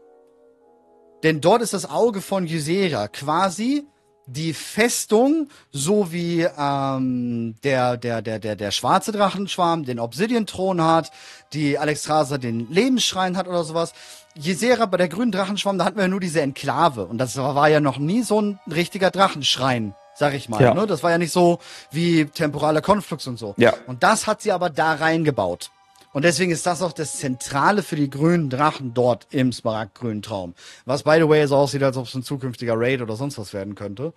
Denn 1.23 1.43
dort 1.43 1.61
ist 1.61 1.75
das 1.75 1.89
Auge 1.89 2.23
von 2.23 2.47
Ysera 2.47 3.09
quasi 3.09 3.87
die 4.27 4.55
Festung, 4.55 5.49
so 5.73 6.13
wie 6.13 6.47
ähm, 6.57 7.57
der, 7.65 7.97
der, 7.97 8.23
der, 8.23 8.39
der, 8.39 8.57
der 8.57 8.71
schwarze 8.71 9.13
Drachenschwarm 9.13 9.85
den 9.85 9.99
Obsidian-Thron 9.99 10.83
hat, 10.83 11.11
die 11.53 11.79
Alexstrasza 11.79 12.39
den 12.39 12.71
Lebensschrein 12.71 13.37
hat 13.37 13.49
oder 13.49 13.65
sowas. 13.65 13.93
Ysera 14.37 14.87
bei 14.87 14.97
der 14.97 15.09
grünen 15.09 15.33
Drachenschwarm, 15.33 15.79
da 15.79 15.85
hatten 15.85 15.97
wir 15.97 16.05
ja 16.05 16.09
nur 16.09 16.21
diese 16.21 16.41
Enklave. 16.41 17.07
Und 17.07 17.19
das 17.19 17.37
war 17.37 17.69
ja 17.69 17.81
noch 17.81 17.99
nie 17.99 18.23
so 18.23 18.41
ein 18.41 18.61
richtiger 18.71 19.11
Drachenschrein, 19.11 19.95
sag 20.15 20.35
ich 20.35 20.49
mal. 20.49 20.63
Ja. 20.63 20.75
Ne? 20.75 20.87
Das 20.87 21.03
war 21.03 21.11
ja 21.11 21.19
nicht 21.19 21.33
so 21.33 21.59
wie 21.91 22.27
temporaler 22.27 22.81
Konflux 22.81 23.27
und 23.27 23.39
so. 23.39 23.55
Ja. 23.57 23.75
Und 23.87 24.03
das 24.03 24.27
hat 24.27 24.43
sie 24.43 24.53
aber 24.53 24.71
da 24.71 24.95
reingebaut. 24.95 25.71
Und 26.13 26.25
deswegen 26.25 26.51
ist 26.51 26.67
das 26.67 26.83
auch 26.83 26.93
das 26.93 27.19
Zentrale 27.19 27.83
für 27.83 27.97
die 27.97 28.11
grünen 28.11 28.51
Drachen 28.51 28.95
dort 28.95 29.29
im 29.31 29.53
Smaragdgrünen 29.53 30.23
Traum. 30.23 30.55
Was, 30.85 31.05
by 31.05 31.17
the 31.19 31.29
way, 31.29 31.47
so 31.47 31.57
aussieht, 31.57 31.83
als 31.83 31.97
ob 31.97 32.07
es 32.07 32.15
ein 32.15 32.25
zukünftiger 32.25 32.75
Raid 32.77 33.01
oder 33.01 33.15
sonst 33.15 33.39
was 33.39 33.53
werden 33.53 33.77
könnte. 33.77 34.13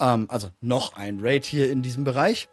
Ähm, 0.00 0.26
also 0.30 0.48
noch 0.60 0.96
ein 0.96 1.20
Raid 1.20 1.44
hier 1.44 1.70
in 1.70 1.82
diesem 1.82 2.04
Bereich. 2.04 2.48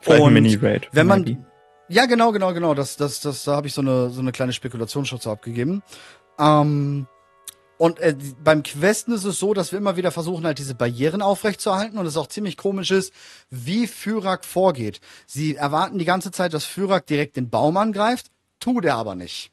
Vielleicht 0.00 0.20
ein 0.20 0.26
und 0.26 0.34
Mini-Raid. 0.34 0.88
Wenn 0.92 1.06
man, 1.08 1.22
maybe. 1.22 1.44
Ja, 1.90 2.06
genau, 2.06 2.30
genau, 2.30 2.54
genau. 2.54 2.74
Das, 2.74 2.96
das, 2.96 3.20
das, 3.20 3.44
da 3.44 3.56
habe 3.56 3.66
ich 3.66 3.74
so 3.74 3.80
eine, 3.80 4.10
so 4.10 4.20
eine 4.20 4.32
kleine 4.32 4.52
Spekulationsschutz 4.52 5.26
abgegeben. 5.26 5.82
Ähm, 6.38 7.08
und 7.78 7.98
äh, 7.98 8.14
beim 8.44 8.62
Questen 8.62 9.12
ist 9.12 9.24
es 9.24 9.38
so, 9.38 9.54
dass 9.54 9.72
wir 9.72 9.78
immer 9.78 9.96
wieder 9.96 10.12
versuchen, 10.12 10.44
halt 10.44 10.58
diese 10.58 10.74
Barrieren 10.74 11.20
aufrechtzuerhalten 11.20 11.98
und 11.98 12.06
es 12.06 12.16
auch 12.16 12.28
ziemlich 12.28 12.56
komisch 12.56 12.90
ist, 12.90 13.12
wie 13.48 13.86
Fyrak 13.86 14.44
vorgeht. 14.44 15.00
Sie 15.26 15.56
erwarten 15.56 15.98
die 15.98 16.04
ganze 16.04 16.30
Zeit, 16.30 16.54
dass 16.54 16.64
Fyrak 16.64 17.06
direkt 17.06 17.36
den 17.36 17.50
Baum 17.50 17.76
angreift, 17.76 18.30
tut 18.60 18.84
er 18.84 18.96
aber 18.96 19.14
nicht. 19.14 19.50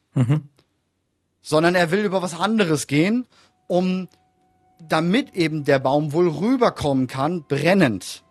Sondern 1.41 1.73
er 1.73 1.89
will 1.89 2.05
über 2.05 2.21
was 2.21 2.37
anderes 2.37 2.85
gehen, 2.85 3.25
um 3.67 4.09
damit 4.79 5.33
eben 5.33 5.63
der 5.63 5.79
Baum 5.79 6.13
wohl 6.13 6.29
rüberkommen 6.29 7.07
kann, 7.07 7.45
brennend. 7.47 8.23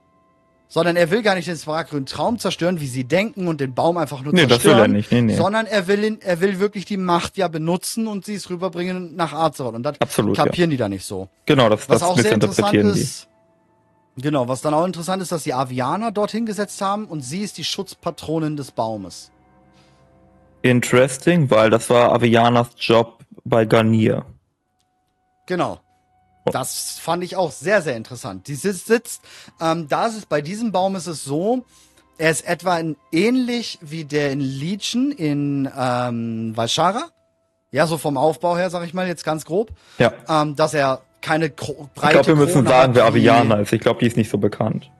Sondern 0.68 0.96
er 0.96 1.10
will 1.12 1.22
gar 1.22 1.36
nicht 1.36 1.46
den 1.46 1.56
smaragdgrünen 1.56 2.06
Traum 2.06 2.38
zerstören, 2.40 2.80
wie 2.80 2.88
sie 2.88 3.04
denken, 3.04 3.46
und 3.46 3.60
den 3.60 3.72
Baum 3.74 3.96
einfach 3.98 4.22
nur 4.22 4.32
Nee, 4.32 4.46
das 4.46 4.64
will 4.64 4.72
zerstören. 4.72 4.80
er 4.80 4.88
nicht. 4.96 5.12
Nee, 5.12 5.22
nee. 5.22 5.36
Sondern 5.36 5.66
er 5.66 5.86
will, 5.86 6.02
ihn, 6.02 6.18
er 6.20 6.40
will 6.40 6.58
wirklich 6.58 6.84
die 6.84 6.96
Macht 6.96 7.36
ja 7.36 7.46
benutzen 7.46 8.08
und 8.08 8.24
sie 8.24 8.34
es 8.34 8.50
rüberbringen 8.50 9.14
nach 9.14 9.32
Azeroth. 9.32 9.74
Und 9.74 9.84
das 9.84 10.00
Absolut, 10.00 10.36
ja. 10.36 10.44
kapieren 10.44 10.70
die 10.70 10.76
da 10.76 10.88
nicht 10.88 11.04
so. 11.04 11.28
Genau, 11.46 11.68
das, 11.68 11.88
Was 11.88 12.00
das 12.00 12.08
auch 12.08 12.18
sehr 12.18 12.32
interessant 12.32 12.72
missinterpretieren 12.74 12.94
die. 12.94 13.00
ist, 13.00 13.28
genau, 14.16 14.48
was 14.48 14.60
dann 14.60 14.74
auch 14.74 14.84
interessant 14.84 15.22
ist, 15.22 15.30
dass 15.30 15.44
die 15.44 15.54
Avianer 15.54 16.10
dorthin 16.10 16.46
gesetzt 16.46 16.80
haben 16.82 17.04
und 17.06 17.20
sie 17.20 17.42
ist 17.42 17.58
die 17.58 17.64
Schutzpatronin 17.64 18.56
des 18.56 18.72
Baumes. 18.72 19.30
Interesting, 20.62 21.48
weil 21.50 21.70
das 21.70 21.88
war 21.90 22.12
Avianas 22.12 22.68
Job 22.78 23.20
bei 23.44 23.64
Garnier. 23.64 24.24
Genau. 25.46 25.78
Das 26.53 26.99
fand 27.01 27.24
ich 27.24 27.36
auch 27.36 27.51
sehr, 27.51 27.82
sehr 27.82 27.97
interessant. 27.97 28.47
Die 28.47 28.55
sitzt, 28.55 29.20
ähm, 29.61 29.88
da 29.88 30.07
ist 30.07 30.16
es, 30.16 30.26
bei 30.26 30.40
diesem 30.40 30.72
Baum 30.72 30.94
ist 30.97 31.07
es 31.07 31.24
so, 31.24 31.64
er 32.18 32.30
ist 32.30 32.47
etwa 32.47 32.78
in, 32.78 32.97
ähnlich 33.12 33.78
wie 33.82 34.05
der 34.05 34.30
in 34.30 34.40
Legion 34.40 35.12
in 35.12 35.70
ähm, 35.76 36.57
Valshara. 36.57 37.09
Ja, 37.72 37.86
so 37.86 37.99
vom 37.99 38.16
Aufbau 38.16 38.57
her, 38.57 38.70
sag 38.70 38.86
ich 38.86 38.94
mal, 38.94 39.07
jetzt 39.07 39.24
ganz 39.24 39.44
grob. 39.44 39.70
Ja. 39.99 40.12
Ähm, 40.28 40.57
dass 40.57 40.72
er 40.72 41.03
keine 41.20 41.51
breite 41.51 41.90
Ich 41.94 42.11
glaube, 42.11 42.26
wir 42.28 42.36
müssen 42.36 42.64
Krone 42.64 42.68
sagen, 42.68 42.94
wer 42.94 43.05
Aviana 43.05 43.57
ist. 43.57 43.72
Ich 43.72 43.80
glaube, 43.80 44.01
die 44.01 44.07
ist 44.07 44.16
nicht 44.16 44.30
so 44.30 44.38
bekannt. 44.38 44.90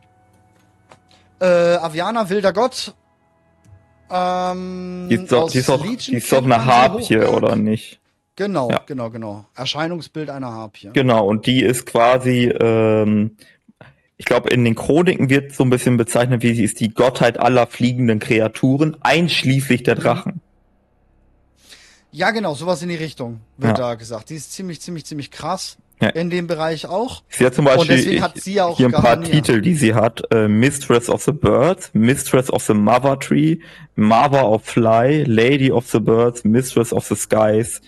Äh, 1.40 1.47
Aviana, 1.47 2.28
wilder 2.28 2.53
Gott. 2.53 2.92
Ähm, 4.11 5.07
die 5.09 5.14
ist 5.16 5.32
doch, 5.32 5.51
die 5.51 5.59
ist 5.59 5.68
doch, 5.68 5.82
die 5.82 6.16
ist 6.16 6.32
doch 6.32 6.44
eine 6.44 6.64
Harpie, 6.64 7.18
oder 7.18 7.57
nicht? 7.57 8.01
Genau, 8.37 8.70
ja. 8.70 8.82
genau, 8.87 9.11
genau. 9.11 9.47
Erscheinungsbild 9.55 10.28
einer 10.28 10.53
Harpie. 10.53 10.91
Genau, 10.93 11.26
und 11.26 11.47
die 11.47 11.62
ist 11.62 11.87
quasi, 11.87 12.45
ähm, 12.49 13.37
ich 14.18 14.26
glaube, 14.26 14.51
in 14.51 14.64
den 14.64 14.74
Chroniken 14.74 15.30
wird 15.30 15.55
so 15.55 15.64
ein 15.64 15.70
bisschen 15.70 15.97
bezeichnet, 15.97 16.43
wie 16.43 16.55
sie 16.55 16.64
ist 16.64 16.80
die 16.80 16.91
Gottheit 16.91 17.41
aller 17.41 17.66
fliegenden 17.66 18.18
Kreaturen, 18.18 18.97
einschließlich 19.01 19.82
der 19.82 19.95
Drachen. 19.95 20.43
Ja, 22.12 22.30
genau, 22.30 22.55
sowas 22.55 22.82
in 22.82 22.91
die 22.91 22.95
Richtung 22.97 23.41
wird 23.57 23.78
ja. 23.78 23.89
da 23.89 23.95
gesagt. 23.95 24.30
Die 24.30 24.37
ist 24.37 24.53
ziemlich, 24.53 24.80
ziemlich, 24.80 25.05
ziemlich 25.07 25.30
krass. 25.30 25.76
Ja. 26.01 26.11
In 26.11 26.28
dem 26.28 26.47
Bereich 26.47 26.87
auch. 26.87 27.22
Sie 27.30 27.47
hat 27.47 27.55
zum 27.55 27.64
Beispiel 27.64 27.97
deswegen 27.97 28.22
hat 28.22 28.39
sie 28.39 28.61
auch 28.61 28.76
hier 28.76 28.87
ein 28.87 28.93
paar 28.93 29.18
Titel, 29.22 29.62
die 29.62 29.74
sie 29.74 29.95
hat. 29.95 30.22
Äh, 30.30 30.47
Mistress 30.47 31.09
of 31.09 31.22
the 31.22 31.32
Birds, 31.32 31.91
Mistress 31.95 32.51
of 32.51 32.62
the 32.64 32.74
Mother 32.74 33.18
Tree, 33.18 33.61
Mother 33.95 34.47
of 34.47 34.62
Fly, 34.62 35.24
Lady 35.26 35.70
of 35.70 35.89
the 35.91 35.99
Birds, 35.99 36.45
Mistress 36.45 36.93
of 36.93 37.07
the 37.07 37.16
Skies, 37.16 37.80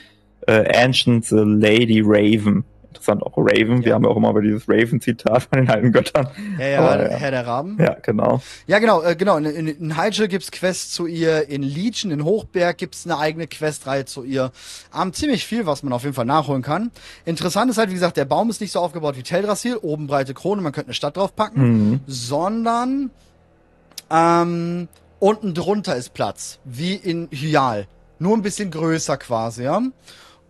äh, 0.48 0.64
Ancient 0.76 1.30
Lady 1.30 2.02
Raven. 2.04 2.64
Interessant 2.88 3.22
auch 3.22 3.34
Raven. 3.36 3.78
Ja. 3.78 3.84
Wir 3.84 3.94
haben 3.94 4.04
ja 4.04 4.10
auch 4.10 4.16
immer 4.16 4.30
über 4.30 4.40
dieses 4.40 4.66
Raven-Zitat 4.66 5.42
von 5.42 5.58
den 5.58 5.68
alten 5.68 5.92
Göttern. 5.92 6.28
Ja, 6.58 6.66
ja, 6.66 6.80
Aber, 6.80 7.10
ja, 7.10 7.16
Herr 7.16 7.30
der 7.30 7.46
Raben. 7.46 7.76
Ja, 7.78 7.96
genau. 8.02 8.40
Ja, 8.66 8.78
genau, 8.78 9.02
äh, 9.02 9.14
genau. 9.14 9.36
In, 9.36 9.44
in, 9.44 9.68
in 9.68 9.96
Hyjal 9.96 10.26
gibt's 10.26 10.50
Quests 10.50 10.90
zu 10.90 11.06
ihr, 11.06 11.48
in 11.48 11.62
Legion, 11.62 12.10
in 12.10 12.24
Hochberg 12.24 12.78
gibt's 12.78 13.04
eine 13.04 13.18
eigene 13.18 13.46
Questreihe 13.46 14.06
zu 14.06 14.24
ihr. 14.24 14.50
Ähm, 14.98 15.12
ziemlich 15.12 15.44
viel, 15.44 15.66
was 15.66 15.82
man 15.82 15.92
auf 15.92 16.02
jeden 16.02 16.14
Fall 16.14 16.24
nachholen 16.24 16.62
kann. 16.62 16.90
Interessant 17.26 17.70
ist 17.70 17.76
halt, 17.76 17.90
wie 17.90 17.94
gesagt, 17.94 18.16
der 18.16 18.24
Baum 18.24 18.48
ist 18.48 18.62
nicht 18.62 18.72
so 18.72 18.80
aufgebaut 18.80 19.16
wie 19.18 19.22
Teldrassil, 19.22 19.76
oben 19.76 20.06
breite 20.06 20.32
Krone, 20.32 20.62
man 20.62 20.72
könnte 20.72 20.88
eine 20.88 20.94
Stadt 20.94 21.18
drauf 21.18 21.36
packen, 21.36 21.90
mhm. 21.90 22.00
sondern 22.06 23.10
ähm, 24.10 24.88
unten 25.18 25.52
drunter 25.52 25.94
ist 25.94 26.14
Platz, 26.14 26.58
wie 26.64 26.94
in 26.94 27.28
Hyal. 27.30 27.86
Nur 28.18 28.34
ein 28.34 28.42
bisschen 28.42 28.70
größer 28.70 29.18
quasi, 29.18 29.64
ja. 29.64 29.82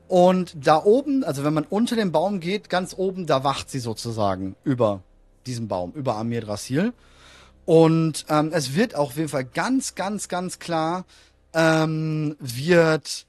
Und 0.09 0.57
da 0.67 0.83
oben, 0.83 1.23
also 1.23 1.45
wenn 1.45 1.55
man 1.55 1.65
unter 1.65 1.95
dem 1.95 2.13
Baum 2.13 2.41
geht, 2.41 2.71
ganz 2.71 2.95
oben, 2.97 3.27
da 3.27 3.45
wacht 3.45 3.71
sie 3.71 3.79
sozusagen 3.79 4.57
über 4.65 5.03
diesem 5.47 5.69
Baum, 5.69 5.93
über 5.93 6.17
Amir 6.17 6.41
Drasil. 6.41 6.95
Und 7.67 8.25
ähm, 8.31 8.51
es 8.53 8.75
wird 8.75 8.95
auch 8.95 9.11
auf 9.11 9.17
jeden 9.17 9.29
Fall 9.29 9.45
ganz, 9.45 9.95
ganz, 9.95 10.29
ganz 10.29 10.59
klar, 10.59 11.05
ähm, 11.53 12.37
wird 12.41 13.27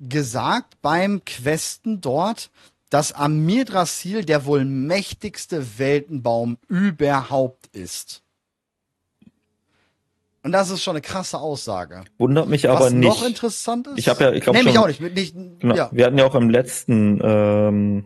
gesagt 0.00 0.80
beim 0.82 1.24
Questen 1.24 2.00
dort, 2.00 2.50
dass 2.90 3.12
Amir 3.12 3.64
Drasil 3.64 4.24
der 4.24 4.44
wohl 4.44 4.64
mächtigste 4.64 5.78
Weltenbaum 5.78 6.58
überhaupt 6.68 7.68
ist. 7.68 8.22
Und 10.48 10.52
das 10.52 10.70
ist 10.70 10.82
schon 10.82 10.92
eine 10.92 11.02
krasse 11.02 11.38
Aussage. 11.38 12.04
Wundert 12.16 12.48
mich 12.48 12.70
aber 12.70 12.86
Was 12.86 12.92
nicht. 12.94 13.06
noch 13.06 13.22
interessant 13.22 13.86
ist. 13.86 13.98
Ich 13.98 14.08
habe 14.08 14.24
ja, 14.24 14.32
ich 14.32 14.40
glaube 14.40 14.58
nee, 14.58 14.64
mich 14.64 14.78
auch 14.78 14.86
nicht. 14.86 15.02
nicht 15.02 15.34
genau, 15.60 15.74
ja. 15.74 15.90
Wir 15.92 16.06
hatten 16.06 16.16
ja 16.16 16.24
auch 16.24 16.34
im 16.34 16.48
letzten 16.48 17.20
ähm, 17.22 18.04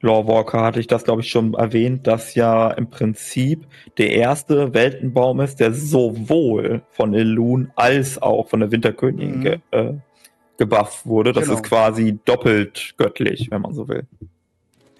Lawwalker 0.00 0.60
hatte 0.60 0.80
ich 0.80 0.88
das, 0.88 1.04
glaube 1.04 1.20
ich, 1.20 1.30
schon 1.30 1.54
erwähnt, 1.54 2.08
dass 2.08 2.34
ja 2.34 2.68
im 2.72 2.90
Prinzip 2.90 3.64
der 3.96 4.10
erste 4.10 4.74
Weltenbaum 4.74 5.38
ist, 5.38 5.60
der 5.60 5.72
sowohl 5.72 6.82
von 6.90 7.14
Elun 7.14 7.70
als 7.76 8.20
auch 8.20 8.48
von 8.48 8.58
der 8.58 8.72
Winterkönigin 8.72 9.38
mhm. 9.38 9.42
ge, 9.44 9.58
äh, 9.70 9.92
gebufft 10.56 11.06
wurde. 11.06 11.32
Das 11.32 11.44
genau. 11.44 11.58
ist 11.58 11.62
quasi 11.62 12.18
doppelt 12.24 12.94
göttlich, 12.96 13.52
wenn 13.52 13.62
man 13.62 13.72
so 13.72 13.86
will. 13.86 14.08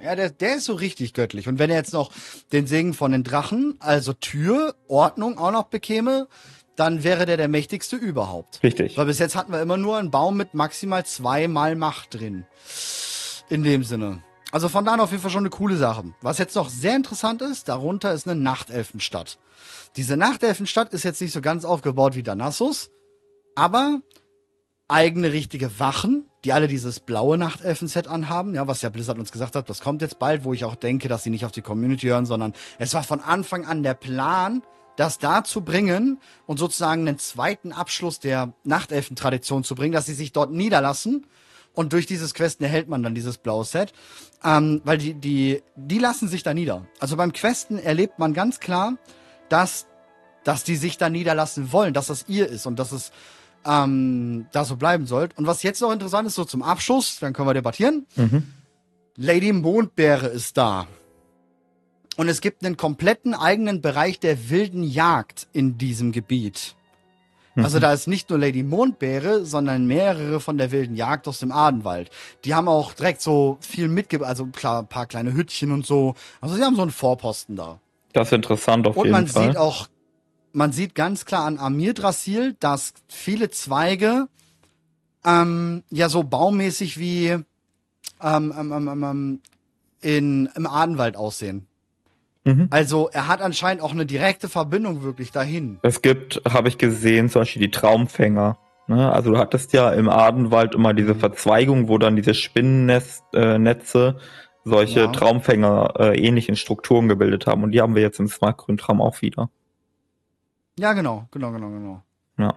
Ja, 0.02 0.16
der, 0.16 0.30
der 0.30 0.56
ist 0.56 0.64
so 0.64 0.74
richtig 0.74 1.14
göttlich. 1.14 1.46
Und 1.46 1.60
wenn 1.60 1.70
er 1.70 1.76
jetzt 1.76 1.92
noch 1.92 2.10
den 2.52 2.66
Segen 2.66 2.92
von 2.92 3.12
den 3.12 3.22
Drachen, 3.22 3.76
also 3.78 4.12
Tür, 4.12 4.74
Ordnung 4.88 5.38
auch 5.38 5.52
noch 5.52 5.64
bekäme, 5.64 6.26
dann 6.76 7.04
wäre 7.04 7.26
der 7.26 7.36
der 7.36 7.48
mächtigste 7.48 7.96
überhaupt. 7.96 8.62
Richtig. 8.62 8.96
Weil 8.96 9.06
bis 9.06 9.18
jetzt 9.18 9.36
hatten 9.36 9.52
wir 9.52 9.60
immer 9.60 9.76
nur 9.76 9.98
einen 9.98 10.10
Baum 10.10 10.36
mit 10.36 10.54
maximal 10.54 11.04
zweimal 11.04 11.76
Macht 11.76 12.14
drin. 12.14 12.46
In 13.48 13.62
dem 13.62 13.84
Sinne. 13.84 14.22
Also 14.52 14.68
von 14.68 14.84
da 14.84 14.92
an 14.92 15.00
auf 15.00 15.10
jeden 15.10 15.22
Fall 15.22 15.30
schon 15.30 15.40
eine 15.40 15.50
coole 15.50 15.76
Sache. 15.76 16.04
Was 16.20 16.38
jetzt 16.38 16.56
noch 16.56 16.68
sehr 16.68 16.96
interessant 16.96 17.42
ist, 17.42 17.68
darunter 17.68 18.12
ist 18.12 18.28
eine 18.28 18.40
Nachtelfenstadt. 18.40 19.38
Diese 19.96 20.16
Nachtelfenstadt 20.16 20.92
ist 20.92 21.04
jetzt 21.04 21.20
nicht 21.20 21.32
so 21.32 21.40
ganz 21.40 21.64
aufgebaut 21.64 22.16
wie 22.16 22.22
Danassus, 22.22 22.90
aber 23.54 24.00
eigene 24.88 25.32
richtige 25.32 25.78
Wachen, 25.80 26.26
die 26.44 26.52
alle 26.52 26.68
dieses 26.68 27.00
blaue 27.00 27.38
Nachtelfen-Set 27.38 28.08
anhaben, 28.08 28.54
ja, 28.54 28.66
was 28.66 28.82
ja 28.82 28.90
Blizzard 28.90 29.18
uns 29.18 29.32
gesagt 29.32 29.56
hat, 29.56 29.70
das 29.70 29.80
kommt 29.80 30.02
jetzt 30.02 30.18
bald, 30.18 30.44
wo 30.44 30.52
ich 30.52 30.64
auch 30.64 30.74
denke, 30.74 31.08
dass 31.08 31.22
sie 31.22 31.30
nicht 31.30 31.44
auf 31.44 31.52
die 31.52 31.62
Community 31.62 32.08
hören, 32.08 32.26
sondern 32.26 32.52
es 32.78 32.92
war 32.94 33.02
von 33.02 33.20
Anfang 33.20 33.64
an 33.64 33.82
der 33.82 33.94
Plan, 33.94 34.62
das 34.96 35.18
da 35.18 35.44
zu 35.44 35.62
bringen 35.62 36.20
und 36.46 36.58
sozusagen 36.58 37.06
einen 37.06 37.18
zweiten 37.18 37.72
Abschluss 37.72 38.20
der 38.20 38.52
Nachtelfen-Tradition 38.64 39.64
zu 39.64 39.74
bringen, 39.74 39.92
dass 39.92 40.06
sie 40.06 40.14
sich 40.14 40.32
dort 40.32 40.52
niederlassen 40.52 41.26
und 41.74 41.92
durch 41.92 42.06
dieses 42.06 42.34
Questen 42.34 42.64
erhält 42.64 42.88
man 42.88 43.02
dann 43.02 43.14
dieses 43.14 43.38
blaue 43.38 43.64
Set, 43.64 43.92
ähm, 44.44 44.82
weil 44.84 44.98
die, 44.98 45.14
die, 45.14 45.62
die 45.76 45.98
lassen 45.98 46.28
sich 46.28 46.42
da 46.42 46.52
nieder. 46.52 46.86
Also 47.00 47.16
beim 47.16 47.32
Questen 47.32 47.78
erlebt 47.78 48.18
man 48.18 48.34
ganz 48.34 48.60
klar, 48.60 48.94
dass, 49.48 49.86
dass 50.44 50.64
die 50.64 50.76
sich 50.76 50.98
da 50.98 51.08
niederlassen 51.08 51.72
wollen, 51.72 51.94
dass 51.94 52.08
das 52.08 52.26
ihr 52.28 52.48
ist 52.48 52.66
und 52.66 52.78
dass 52.78 52.92
es 52.92 53.10
ähm, 53.64 54.46
da 54.52 54.64
so 54.64 54.76
bleiben 54.76 55.06
sollt. 55.06 55.36
Und 55.38 55.46
was 55.46 55.62
jetzt 55.62 55.80
noch 55.80 55.92
interessant 55.92 56.26
ist, 56.26 56.34
so 56.34 56.44
zum 56.44 56.62
Abschluss, 56.62 57.18
dann 57.20 57.32
können 57.32 57.48
wir 57.48 57.54
debattieren. 57.54 58.06
Mhm. 58.16 58.52
Lady 59.16 59.52
Mondbeere 59.52 60.26
ist 60.26 60.56
da. 60.56 60.86
Und 62.16 62.28
es 62.28 62.40
gibt 62.40 62.64
einen 62.64 62.76
kompletten 62.76 63.34
eigenen 63.34 63.80
Bereich 63.80 64.20
der 64.20 64.50
wilden 64.50 64.82
Jagd 64.82 65.46
in 65.52 65.78
diesem 65.78 66.12
Gebiet. 66.12 66.76
Mhm. 67.54 67.64
Also 67.64 67.78
da 67.78 67.92
ist 67.92 68.06
nicht 68.06 68.28
nur 68.30 68.38
Lady 68.38 68.62
Mondbeere, 68.62 69.44
sondern 69.44 69.86
mehrere 69.86 70.40
von 70.40 70.58
der 70.58 70.72
wilden 70.72 70.94
Jagd 70.94 71.26
aus 71.26 71.38
dem 71.38 71.52
Adenwald. 71.52 72.10
Die 72.44 72.54
haben 72.54 72.68
auch 72.68 72.92
direkt 72.92 73.22
so 73.22 73.56
viel 73.60 73.88
mitge... 73.88 74.26
Also 74.26 74.46
klar, 74.46 74.80
ein 74.82 74.88
paar 74.88 75.06
kleine 75.06 75.32
Hüttchen 75.32 75.72
und 75.72 75.86
so. 75.86 76.14
Also 76.40 76.54
sie 76.54 76.62
haben 76.62 76.76
so 76.76 76.82
einen 76.82 76.90
Vorposten 76.90 77.56
da. 77.56 77.80
Das 78.12 78.28
ist 78.28 78.32
interessant 78.32 78.86
auf 78.86 78.96
und 78.96 79.06
jeden 79.06 79.26
Fall. 79.26 79.42
Und 79.42 79.46
man 79.46 79.52
sieht 79.52 79.56
auch 79.56 79.88
man 80.52 80.72
sieht 80.72 80.94
ganz 80.94 81.24
klar 81.24 81.44
an 81.44 81.58
Amir 81.58 81.94
Drasil, 81.94 82.54
dass 82.60 82.94
viele 83.08 83.50
Zweige 83.50 84.28
ähm, 85.24 85.82
ja 85.90 86.08
so 86.08 86.22
baumäßig 86.22 86.98
wie 86.98 87.28
ähm, 87.28 87.44
ähm, 88.20 88.72
ähm, 88.72 88.88
ähm, 88.88 89.04
ähm, 89.04 89.40
in, 90.00 90.50
im 90.54 90.66
Adenwald 90.66 91.16
aussehen. 91.16 91.66
Mhm. 92.44 92.68
Also 92.70 93.08
er 93.12 93.28
hat 93.28 93.40
anscheinend 93.40 93.82
auch 93.82 93.92
eine 93.92 94.06
direkte 94.06 94.48
Verbindung 94.48 95.02
wirklich 95.02 95.30
dahin. 95.30 95.78
Es 95.82 96.02
gibt, 96.02 96.42
habe 96.48 96.68
ich 96.68 96.78
gesehen, 96.78 97.28
zum 97.28 97.42
Beispiel 97.42 97.62
die 97.62 97.70
Traumfänger. 97.70 98.58
Ne? 98.88 99.12
Also 99.12 99.30
du 99.32 99.38
hattest 99.38 99.72
ja 99.72 99.92
im 99.92 100.08
Adenwald 100.08 100.74
immer 100.74 100.92
diese 100.94 101.14
mhm. 101.14 101.20
Verzweigung, 101.20 101.88
wo 101.88 101.98
dann 101.98 102.16
diese 102.16 102.34
Spinnennetze 102.34 104.16
äh, 104.18 104.22
solche 104.64 105.00
ja. 105.00 105.06
Traumfänger 105.08 105.94
äh, 105.98 106.18
ähnlichen 106.18 106.56
Strukturen 106.56 107.08
gebildet 107.08 107.46
haben. 107.46 107.62
Und 107.62 107.72
die 107.72 107.80
haben 107.80 107.94
wir 107.94 108.02
jetzt 108.02 108.18
im 108.18 108.28
Smartgrün-Traum 108.28 109.00
auch 109.00 109.22
wieder. 109.22 109.50
Ja, 110.78 110.92
genau, 110.94 111.28
genau, 111.30 111.52
genau, 111.52 111.70
genau. 111.70 112.02
Ja. 112.38 112.54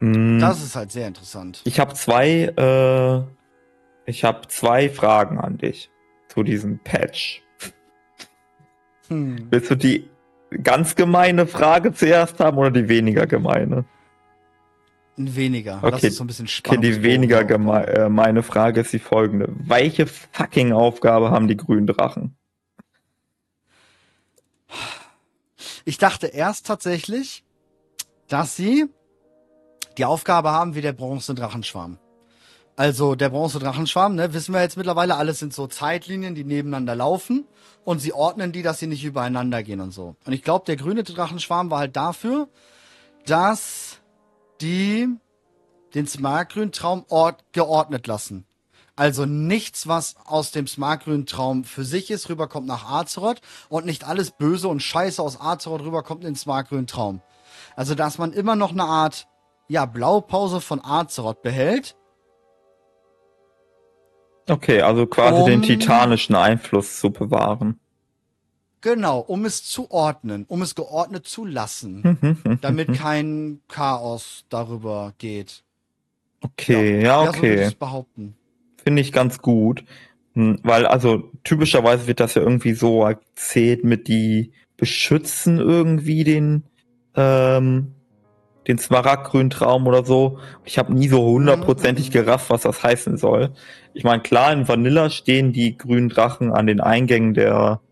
Mm. 0.00 0.38
Das 0.38 0.62
ist 0.62 0.76
halt 0.76 0.92
sehr 0.92 1.08
interessant. 1.08 1.62
Ich 1.64 1.80
habe 1.80 1.94
zwei, 1.94 2.52
äh, 2.56 3.22
ich 4.10 4.24
habe 4.24 4.46
zwei 4.48 4.88
Fragen 4.88 5.38
an 5.38 5.58
dich 5.58 5.90
zu 6.28 6.42
diesem 6.42 6.78
Patch. 6.78 7.43
Hm. 9.14 9.46
Willst 9.50 9.70
du 9.70 9.76
die 9.76 10.08
ganz 10.62 10.94
gemeine 10.94 11.46
Frage 11.46 11.92
zuerst 11.92 12.40
haben 12.40 12.58
oder 12.58 12.70
die 12.70 12.88
weniger 12.88 13.26
gemeine? 13.26 13.84
Weniger. 15.16 15.78
Okay. 15.78 15.90
Lass 15.90 16.04
uns 16.04 16.16
so 16.16 16.24
ein 16.24 16.26
bisschen 16.26 16.48
spannend. 16.48 16.84
Okay, 16.84 16.92
die 16.92 17.02
weniger 17.02 17.44
gemeine 17.44 18.40
äh, 18.40 18.42
Frage 18.42 18.80
ist 18.80 18.92
die 18.92 18.98
folgende. 18.98 19.48
Welche 19.50 20.06
fucking 20.06 20.72
Aufgabe 20.72 21.30
haben 21.30 21.46
die 21.46 21.56
grünen 21.56 21.86
Drachen? 21.86 22.36
Ich 25.84 25.98
dachte 25.98 26.26
erst 26.26 26.66
tatsächlich, 26.66 27.44
dass 28.28 28.56
sie 28.56 28.86
die 29.98 30.04
Aufgabe 30.04 30.50
haben 30.50 30.74
wie 30.74 30.80
der 30.80 30.92
Bronze-Drachenschwarm. 30.92 31.98
Also 32.76 33.14
der 33.14 33.28
Bronze-Drachenschwarm, 33.28 34.16
ne, 34.16 34.34
wissen 34.34 34.52
wir 34.52 34.60
jetzt 34.60 34.76
mittlerweile, 34.76 35.16
alles 35.16 35.38
sind 35.38 35.54
so 35.54 35.68
Zeitlinien, 35.68 36.34
die 36.34 36.42
nebeneinander 36.42 36.96
laufen 36.96 37.46
und 37.84 38.00
sie 38.00 38.12
ordnen 38.12 38.50
die, 38.50 38.62
dass 38.62 38.80
sie 38.80 38.88
nicht 38.88 39.04
übereinander 39.04 39.62
gehen 39.62 39.80
und 39.80 39.92
so. 39.92 40.16
Und 40.24 40.32
ich 40.32 40.42
glaube, 40.42 40.64
der 40.66 40.76
grüne 40.76 41.04
Drachenschwarm 41.04 41.70
war 41.70 41.78
halt 41.78 41.94
dafür, 41.94 42.48
dass 43.26 44.00
die 44.60 45.08
den 45.94 46.08
Smartgrün-Traum 46.08 47.04
geordnet 47.52 48.06
lassen. 48.08 48.44
Also 48.96 49.26
nichts, 49.26 49.88
was 49.88 50.14
aus 50.24 50.52
dem 50.52 50.66
smartgrünen 50.66 51.26
Traum 51.26 51.64
für 51.64 51.84
sich 51.84 52.10
ist, 52.10 52.28
rüberkommt 52.28 52.66
nach 52.66 52.88
Azeroth 52.88 53.40
und 53.68 53.86
nicht 53.86 54.04
alles 54.04 54.30
Böse 54.30 54.68
und 54.68 54.80
Scheiße 54.80 55.20
aus 55.20 55.40
Azeroth 55.40 55.82
rüberkommt 55.82 56.22
in 56.22 56.30
den 56.30 56.36
smartgrünen 56.36 56.86
Traum. 56.86 57.20
Also 57.74 57.94
dass 57.94 58.18
man 58.18 58.32
immer 58.32 58.54
noch 58.54 58.70
eine 58.70 58.84
Art, 58.84 59.26
ja, 59.68 59.86
Blaupause 59.86 60.60
von 60.60 60.84
Azeroth 60.84 61.42
behält. 61.42 61.96
Okay, 64.48 64.80
also 64.80 65.06
quasi 65.06 65.40
Um- 65.40 65.46
den 65.46 65.62
titanischen 65.62 66.34
Einfluss 66.34 67.00
zu 67.00 67.10
bewahren. 67.10 67.78
Genau, 68.80 69.20
um 69.20 69.46
es 69.46 69.64
zu 69.64 69.90
ordnen, 69.90 70.44
um 70.46 70.60
es 70.60 70.74
geordnet 70.74 71.26
zu 71.26 71.46
lassen, 71.46 72.18
Mhm, 72.44 72.58
damit 72.60 72.92
kein 72.92 73.60
Chaos 73.68 74.44
darüber 74.50 75.14
geht. 75.16 75.62
Okay, 76.42 77.02
ja, 77.02 77.20
so 77.20 77.26
würde 77.26 77.38
okay. 77.38 77.68
ich 77.68 77.78
behaupten. 77.78 78.36
Finde 78.82 79.00
ich 79.00 79.12
ganz 79.12 79.38
gut. 79.38 79.84
Hm, 80.34 80.58
Weil, 80.62 80.84
also, 80.86 81.30
typischerweise 81.44 82.06
wird 82.06 82.20
das 82.20 82.34
ja 82.34 82.42
irgendwie 82.42 82.74
so 82.74 83.04
erzählt 83.04 83.84
mit 83.84 84.08
die 84.08 84.52
beschützen 84.76 85.58
irgendwie 85.58 86.24
den, 86.24 86.64
ähm, 87.16 87.94
den 88.68 88.78
Smaragdgrünen 88.78 89.50
Traum 89.50 89.86
oder 89.86 90.04
so. 90.04 90.38
Ich 90.64 90.78
habe 90.78 90.94
nie 90.94 91.08
so 91.08 91.22
hundertprozentig 91.24 92.10
Mhm. 92.10 92.12
gerafft, 92.12 92.50
was 92.50 92.62
das 92.62 92.82
heißen 92.82 93.16
soll. 93.18 93.54
Ich 93.92 94.04
meine, 94.04 94.22
klar, 94.22 94.52
in 94.52 94.68
Vanilla 94.68 95.10
stehen 95.10 95.52
die 95.52 95.76
grünen 95.76 96.08
Drachen 96.08 96.52
an 96.52 96.66
den 96.66 96.80
Eingängen 96.80 97.34
der, 97.34 97.82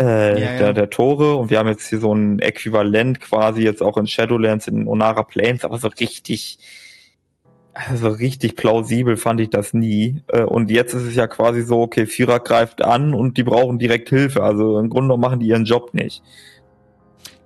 äh, 0.00 0.04
Ja, 0.40 0.52
ja. 0.52 0.56
Der, 0.58 0.74
der 0.74 0.90
Tore 0.90 1.36
und 1.36 1.50
wir 1.50 1.58
haben 1.58 1.68
jetzt 1.68 1.88
hier 1.88 2.00
so 2.00 2.12
ein 2.14 2.38
Äquivalent 2.40 3.20
quasi 3.20 3.62
jetzt 3.62 3.82
auch 3.82 3.96
in 3.96 4.06
Shadowlands, 4.06 4.68
in 4.68 4.86
Onara 4.88 5.22
Plains, 5.22 5.64
aber 5.64 5.78
so 5.78 5.88
richtig, 5.88 6.58
also 7.74 8.08
richtig 8.08 8.56
plausibel 8.56 9.16
fand 9.16 9.40
ich 9.40 9.50
das 9.50 9.74
nie. 9.74 10.22
Äh, 10.28 10.42
Und 10.44 10.70
jetzt 10.70 10.94
ist 10.94 11.02
es 11.04 11.14
ja 11.14 11.26
quasi 11.26 11.62
so, 11.62 11.80
okay, 11.82 12.06
Vierer 12.06 12.40
greift 12.40 12.82
an 12.82 13.14
und 13.14 13.36
die 13.38 13.42
brauchen 13.44 13.78
direkt 13.78 14.08
Hilfe. 14.08 14.42
Also 14.42 14.78
im 14.78 14.88
Grunde 14.90 15.16
machen 15.18 15.40
die 15.40 15.46
ihren 15.48 15.64
Job 15.66 15.94
nicht. 15.94 16.22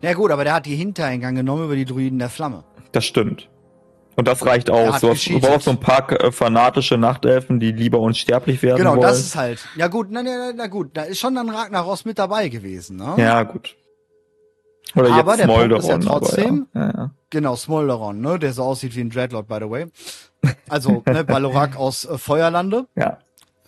Ja 0.02 0.14
gut, 0.14 0.30
aber 0.30 0.44
der 0.44 0.54
hat 0.54 0.66
die 0.66 0.76
Hintereingang 0.76 1.34
genommen 1.34 1.64
über 1.64 1.76
die 1.76 1.84
Druiden 1.84 2.18
der 2.18 2.30
Flamme. 2.30 2.64
Das 2.92 3.04
stimmt. 3.04 3.48
Und 4.16 4.26
das 4.28 4.44
reicht 4.44 4.70
aus. 4.70 5.00
Du, 5.00 5.10
hast, 5.10 5.26
du 5.28 5.40
brauchst 5.40 5.64
so 5.64 5.70
ein 5.70 5.80
paar 5.80 6.10
äh, 6.12 6.32
fanatische 6.32 6.98
Nachtelfen, 6.98 7.60
die 7.60 7.72
lieber 7.72 8.00
unsterblich 8.00 8.62
werden 8.62 8.78
Genau, 8.78 8.90
wollen. 8.92 9.02
das 9.02 9.20
ist 9.20 9.36
halt. 9.36 9.66
Ja 9.76 9.86
gut, 9.88 10.08
na, 10.10 10.22
na, 10.22 10.52
na 10.54 10.66
gut, 10.66 10.90
da 10.94 11.02
ist 11.02 11.18
schon 11.20 11.34
dann 11.34 11.48
Ragnaros 11.48 12.04
mit 12.04 12.18
dabei 12.18 12.48
gewesen, 12.48 12.96
ne? 12.96 13.14
ja, 13.18 13.42
gut. 13.44 13.76
Oder 14.96 15.12
Aber 15.12 15.36
jetzt 15.36 15.46
der 15.48 15.54
Punkt 15.54 15.72
ist 15.72 15.88
ja 15.88 16.00
Smolderon, 16.00 16.08
aber 16.08 16.20
trotzdem- 16.26 16.66
ja. 16.74 16.80
Ja, 16.80 16.92
ja. 16.96 17.10
Genau, 17.30 17.54
Smolderon, 17.56 18.20
ne, 18.20 18.38
der 18.40 18.52
so 18.52 18.64
aussieht 18.64 18.96
wie 18.96 19.00
ein 19.02 19.10
Dreadlord, 19.10 19.46
by 19.46 19.58
the 19.60 19.70
way. 19.70 19.86
Also, 20.68 21.02
ne, 21.06 21.22
Balorak 21.24 21.76
aus 21.78 22.04
äh, 22.04 22.18
Feuerlande. 22.18 22.86
ja. 22.96 23.18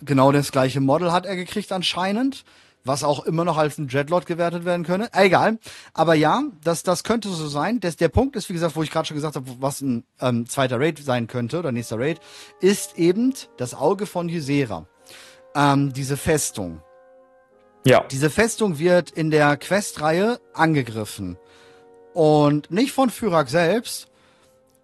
Genau 0.05 0.33
das 0.33 0.51
gleiche 0.51 0.81
Model 0.81 1.13
hat 1.13 1.25
er 1.25 1.37
gekriegt 1.37 1.71
anscheinend, 1.71 2.43
was 2.85 3.03
auch 3.03 3.25
immer 3.25 3.45
noch 3.45 3.57
als 3.57 3.77
ein 3.77 3.87
Dreadlord 3.87 4.25
gewertet 4.25 4.65
werden 4.65 4.85
könne. 4.85 5.09
Egal. 5.13 5.57
Aber 5.93 6.13
ja, 6.13 6.43
das, 6.63 6.83
das 6.83 7.03
könnte 7.03 7.29
so 7.29 7.47
sein. 7.47 7.79
Das, 7.79 7.95
der 7.95 8.09
Punkt 8.09 8.35
ist, 8.35 8.49
wie 8.49 8.53
gesagt, 8.53 8.75
wo 8.75 8.83
ich 8.83 8.91
gerade 8.91 9.07
schon 9.07 9.15
gesagt 9.15 9.35
habe, 9.35 9.49
was 9.59 9.81
ein 9.81 10.03
ähm, 10.19 10.47
zweiter 10.47 10.79
Raid 10.79 10.99
sein 10.99 11.27
könnte 11.27 11.59
oder 11.59 11.71
nächster 11.71 11.99
Raid, 11.99 12.19
ist 12.59 12.97
eben 12.97 13.33
das 13.57 13.73
Auge 13.73 14.05
von 14.05 14.29
Ysera. 14.29 14.85
Ähm, 15.55 15.93
diese 15.93 16.17
Festung. 16.17 16.81
ja. 17.85 18.03
Diese 18.11 18.29
Festung 18.29 18.79
wird 18.79 19.11
in 19.11 19.31
der 19.31 19.55
Questreihe 19.57 20.39
angegriffen. 20.53 21.37
Und 22.13 22.69
nicht 22.69 22.91
von 22.91 23.09
Fyrak 23.09 23.49
selbst, 23.49 24.07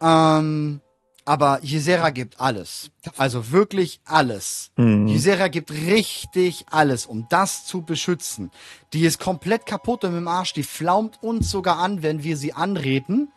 ähm, 0.02 0.82
aber 1.30 1.60
Ysera 1.64 2.10
gibt 2.10 2.42
alles. 2.42 2.90
Also 3.16 3.52
wirklich 3.52 4.02
alles. 4.04 4.72
Mhm. 4.78 5.10
Ysera 5.10 5.48
gibt 5.48 5.70
richtig 5.70 6.66
alles, 6.72 7.06
um 7.06 7.28
das 7.30 7.68
zu 7.68 7.84
beschützen. 7.84 8.50
Die 8.94 9.06
ist 9.06 9.20
komplett 9.20 9.68
kaputt 9.68 10.04
und 10.06 10.18
im 10.18 10.28
Arsch. 10.28 10.54
Die 10.54 10.64
flaumt 10.64 11.22
uns 11.22 11.52
sogar 11.52 11.78
an, 11.78 12.02
wenn 12.02 12.24
wir 12.24 12.36
sie 12.36 12.54
anreden, 12.54 13.32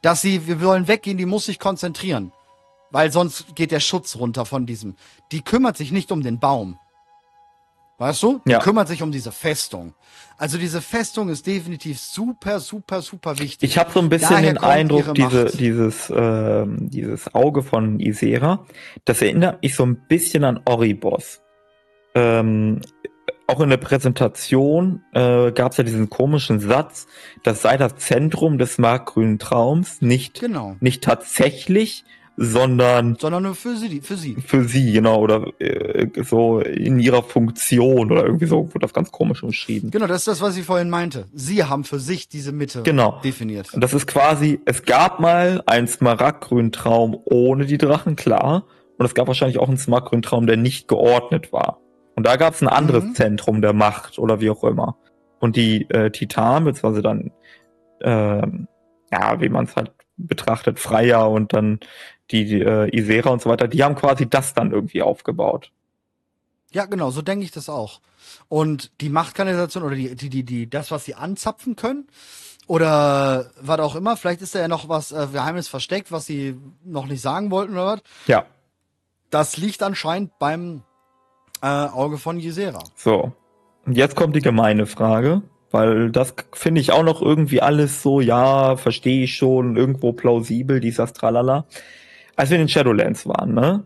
dass 0.00 0.22
sie, 0.22 0.46
wir 0.46 0.62
wollen 0.62 0.88
weggehen, 0.88 1.18
die 1.18 1.26
muss 1.26 1.44
sich 1.44 1.58
konzentrieren. 1.58 2.32
Weil 2.90 3.12
sonst 3.12 3.54
geht 3.54 3.72
der 3.72 3.80
Schutz 3.80 4.16
runter 4.16 4.46
von 4.46 4.64
diesem. 4.64 4.96
Die 5.30 5.42
kümmert 5.42 5.76
sich 5.76 5.92
nicht 5.92 6.12
um 6.12 6.22
den 6.22 6.40
Baum. 6.40 6.78
Weißt 7.98 8.22
du? 8.22 8.40
Die 8.46 8.50
Ja. 8.52 8.58
kümmert 8.58 8.88
sich 8.88 9.02
um 9.02 9.12
diese 9.12 9.30
Festung. 9.30 9.94
Also 10.36 10.58
diese 10.58 10.80
Festung 10.80 11.28
ist 11.28 11.46
definitiv 11.46 12.00
super, 12.00 12.58
super, 12.58 13.00
super 13.02 13.38
wichtig. 13.38 13.70
Ich 13.70 13.78
habe 13.78 13.92
so 13.92 14.00
ein 14.00 14.08
bisschen 14.08 14.30
Daher 14.30 14.52
den 14.54 14.58
Eindruck, 14.58 15.14
diese, 15.14 15.44
dieses, 15.56 16.12
ähm, 16.14 16.90
dieses 16.90 17.32
Auge 17.34 17.62
von 17.62 18.00
Isera, 18.00 18.66
das 19.04 19.22
erinnert 19.22 19.62
mich 19.62 19.76
so 19.76 19.86
ein 19.86 19.96
bisschen 20.08 20.42
an 20.42 20.60
Oribos. 20.64 21.40
Ähm, 22.16 22.80
auch 23.46 23.60
in 23.60 23.70
der 23.70 23.76
Präsentation 23.76 25.02
äh, 25.12 25.52
gab 25.52 25.72
es 25.72 25.78
ja 25.78 25.84
diesen 25.84 26.10
komischen 26.10 26.58
Satz, 26.60 27.06
das 27.44 27.62
sei 27.62 27.76
das 27.76 27.96
Zentrum 27.96 28.58
des 28.58 28.78
markgrünen 28.78 29.38
Traums, 29.38 30.00
nicht, 30.02 30.40
Genau. 30.40 30.76
nicht 30.80 31.04
tatsächlich, 31.04 32.04
sondern 32.36 33.16
Sondern 33.18 33.42
nur 33.44 33.54
für 33.54 33.76
sie, 33.76 34.00
für 34.00 34.16
sie. 34.16 34.34
für 34.44 34.64
sie, 34.64 34.92
genau, 34.92 35.20
oder 35.20 35.46
äh, 35.60 36.08
so 36.24 36.60
in 36.60 36.98
ihrer 36.98 37.22
Funktion 37.22 38.10
oder 38.10 38.24
irgendwie 38.24 38.46
so, 38.46 38.66
wurde 38.68 38.80
das 38.80 38.92
ganz 38.92 39.12
komisch 39.12 39.42
umschrieben. 39.42 39.90
Genau, 39.90 40.06
das 40.06 40.18
ist 40.18 40.28
das, 40.28 40.40
was 40.40 40.56
ich 40.56 40.64
vorhin 40.64 40.90
meinte. 40.90 41.26
Sie 41.32 41.62
haben 41.64 41.84
für 41.84 42.00
sich 42.00 42.28
diese 42.28 42.52
Mitte 42.52 42.82
Genau. 42.82 43.20
definiert. 43.22 43.72
Und 43.72 43.82
das 43.82 43.94
ist 43.94 44.06
quasi, 44.06 44.60
es 44.64 44.82
gab 44.84 45.20
mal 45.20 45.62
einen 45.66 45.86
smaragdgrünen 45.86 46.72
Traum 46.72 47.16
ohne 47.24 47.66
die 47.66 47.78
Drachen, 47.78 48.16
klar. 48.16 48.64
Und 48.98 49.06
es 49.06 49.14
gab 49.14 49.26
wahrscheinlich 49.28 49.58
auch 49.58 49.68
einen 49.68 49.78
smaragdgrünen 49.78 50.22
Traum, 50.22 50.46
der 50.46 50.56
nicht 50.56 50.88
geordnet 50.88 51.52
war. 51.52 51.80
Und 52.16 52.26
da 52.26 52.36
gab 52.36 52.54
es 52.54 52.62
ein 52.62 52.68
anderes 52.68 53.04
Mhm. 53.04 53.14
Zentrum 53.14 53.60
der 53.60 53.72
Macht 53.72 54.18
oder 54.18 54.40
wie 54.40 54.50
auch 54.50 54.62
immer. 54.64 54.96
Und 55.40 55.56
die 55.56 55.82
äh, 55.90 56.10
Titanen, 56.10 56.64
beziehungsweise 56.64 57.02
dann, 57.02 57.30
ähm, 58.02 58.68
ja, 59.12 59.40
wie 59.40 59.48
man 59.48 59.64
es 59.66 59.76
halt 59.76 59.92
betrachtet, 60.16 60.78
Freier 60.78 61.30
und 61.30 61.52
dann 61.52 61.80
die, 62.30 62.44
die 62.44 62.60
äh, 62.60 62.96
Isera 62.96 63.30
und 63.30 63.42
so 63.42 63.50
weiter, 63.50 63.68
die 63.68 63.82
haben 63.82 63.94
quasi 63.94 64.28
das 64.28 64.54
dann 64.54 64.72
irgendwie 64.72 65.02
aufgebaut. 65.02 65.70
Ja, 66.72 66.86
genau, 66.86 67.10
so 67.10 67.22
denke 67.22 67.44
ich 67.44 67.50
das 67.52 67.68
auch. 67.68 68.00
Und 68.48 68.90
die 69.00 69.08
Machtkanalisation 69.08 69.84
oder 69.84 69.94
die, 69.94 70.14
die, 70.16 70.28
die, 70.28 70.42
die, 70.44 70.70
das, 70.70 70.90
was 70.90 71.04
sie 71.04 71.14
anzapfen 71.14 71.76
können, 71.76 72.08
oder 72.66 73.50
was 73.60 73.78
auch 73.80 73.94
immer, 73.94 74.16
vielleicht 74.16 74.40
ist 74.42 74.54
da 74.54 74.60
ja 74.60 74.68
noch 74.68 74.88
was 74.88 75.12
äh, 75.12 75.26
Geheimnis 75.30 75.68
versteckt, 75.68 76.10
was 76.10 76.26
sie 76.26 76.58
noch 76.82 77.06
nicht 77.06 77.20
sagen 77.20 77.50
wollten 77.50 77.74
oder 77.74 77.86
was. 77.86 78.00
Ja, 78.26 78.46
Das 79.30 79.56
liegt 79.56 79.82
anscheinend 79.82 80.38
beim 80.38 80.82
äh, 81.60 81.66
Auge 81.66 82.18
von 82.18 82.38
Ysera. 82.40 82.82
so. 82.96 83.32
Und 83.84 83.98
jetzt 83.98 84.16
kommt 84.16 84.34
die 84.34 84.40
gemeine 84.40 84.86
Frage, 84.86 85.42
weil 85.74 86.12
das 86.12 86.34
finde 86.52 86.80
ich 86.80 86.92
auch 86.92 87.02
noch 87.02 87.20
irgendwie 87.20 87.60
alles 87.60 88.00
so, 88.00 88.20
ja, 88.20 88.76
verstehe 88.76 89.24
ich 89.24 89.34
schon, 89.34 89.76
irgendwo 89.76 90.12
plausibel, 90.12 90.78
dieses 90.78 91.12
Tralala. 91.12 91.66
Als 92.36 92.50
wir 92.50 92.56
in 92.58 92.62
den 92.62 92.68
Shadowlands 92.68 93.26
waren, 93.26 93.54
ne? 93.54 93.84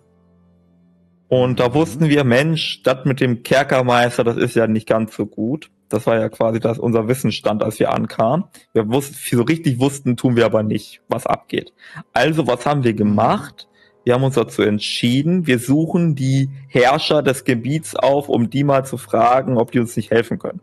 Und 1.28 1.60
da 1.60 1.70
Mhm. 1.70 1.74
wussten 1.74 2.08
wir, 2.10 2.24
Mensch, 2.24 2.82
das 2.82 3.06
mit 3.06 3.20
dem 3.20 3.42
Kerkermeister, 3.42 4.22
das 4.22 4.36
ist 4.36 4.54
ja 4.54 4.66
nicht 4.66 4.86
ganz 4.86 5.16
so 5.16 5.24
gut. 5.24 5.70
Das 5.88 6.06
war 6.06 6.18
ja 6.20 6.28
quasi 6.28 6.60
das 6.60 6.78
unser 6.78 7.08
Wissensstand, 7.08 7.62
als 7.62 7.78
wir 7.80 7.90
ankamen. 7.90 8.44
Wir 8.74 8.86
wussten, 8.92 9.16
so 9.36 9.42
richtig 9.42 9.80
wussten, 9.80 10.16
tun 10.18 10.36
wir 10.36 10.44
aber 10.44 10.62
nicht, 10.62 11.00
was 11.08 11.26
abgeht. 11.26 11.72
Also, 12.12 12.46
was 12.46 12.66
haben 12.66 12.84
wir 12.84 12.92
gemacht? 12.92 13.66
Wir 14.04 14.12
haben 14.12 14.24
uns 14.24 14.34
dazu 14.34 14.60
entschieden, 14.62 15.46
wir 15.46 15.58
suchen 15.58 16.14
die 16.14 16.50
Herrscher 16.68 17.22
des 17.22 17.44
Gebiets 17.44 17.96
auf, 17.96 18.28
um 18.28 18.50
die 18.50 18.64
mal 18.64 18.84
zu 18.84 18.98
fragen, 18.98 19.56
ob 19.56 19.72
die 19.72 19.80
uns 19.80 19.96
nicht 19.96 20.10
helfen 20.10 20.38
können. 20.38 20.60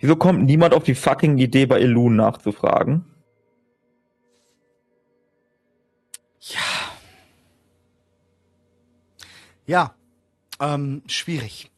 Wieso 0.00 0.16
kommt 0.16 0.44
niemand 0.44 0.74
auf 0.74 0.82
die 0.82 0.94
fucking 0.94 1.38
Idee, 1.38 1.66
bei 1.66 1.78
Elun 1.80 2.16
nachzufragen? 2.16 3.04
Ja, 9.66 9.94
ähm, 10.58 11.02
schwierig. 11.06 11.70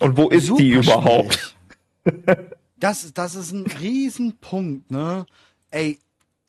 Und 0.00 0.16
wo 0.16 0.28
ist 0.28 0.48
die 0.58 0.72
Super 0.74 0.94
überhaupt? 0.94 1.56
schwierig. 2.04 2.38
Das, 2.78 3.12
das 3.12 3.36
ist 3.36 3.52
ein 3.52 3.66
Riesenpunkt, 3.66 4.90
ne? 4.90 5.24
Ey, 5.70 6.00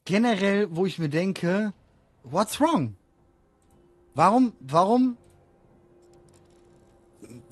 generell, 0.04 0.68
wo 0.76 0.88
ich 0.88 0.98
mir 0.98 1.10
denke, 1.10 1.74
what's 2.24 2.60
wrong? 2.60 2.96
Warum, 4.16 4.54
warum, 4.60 5.18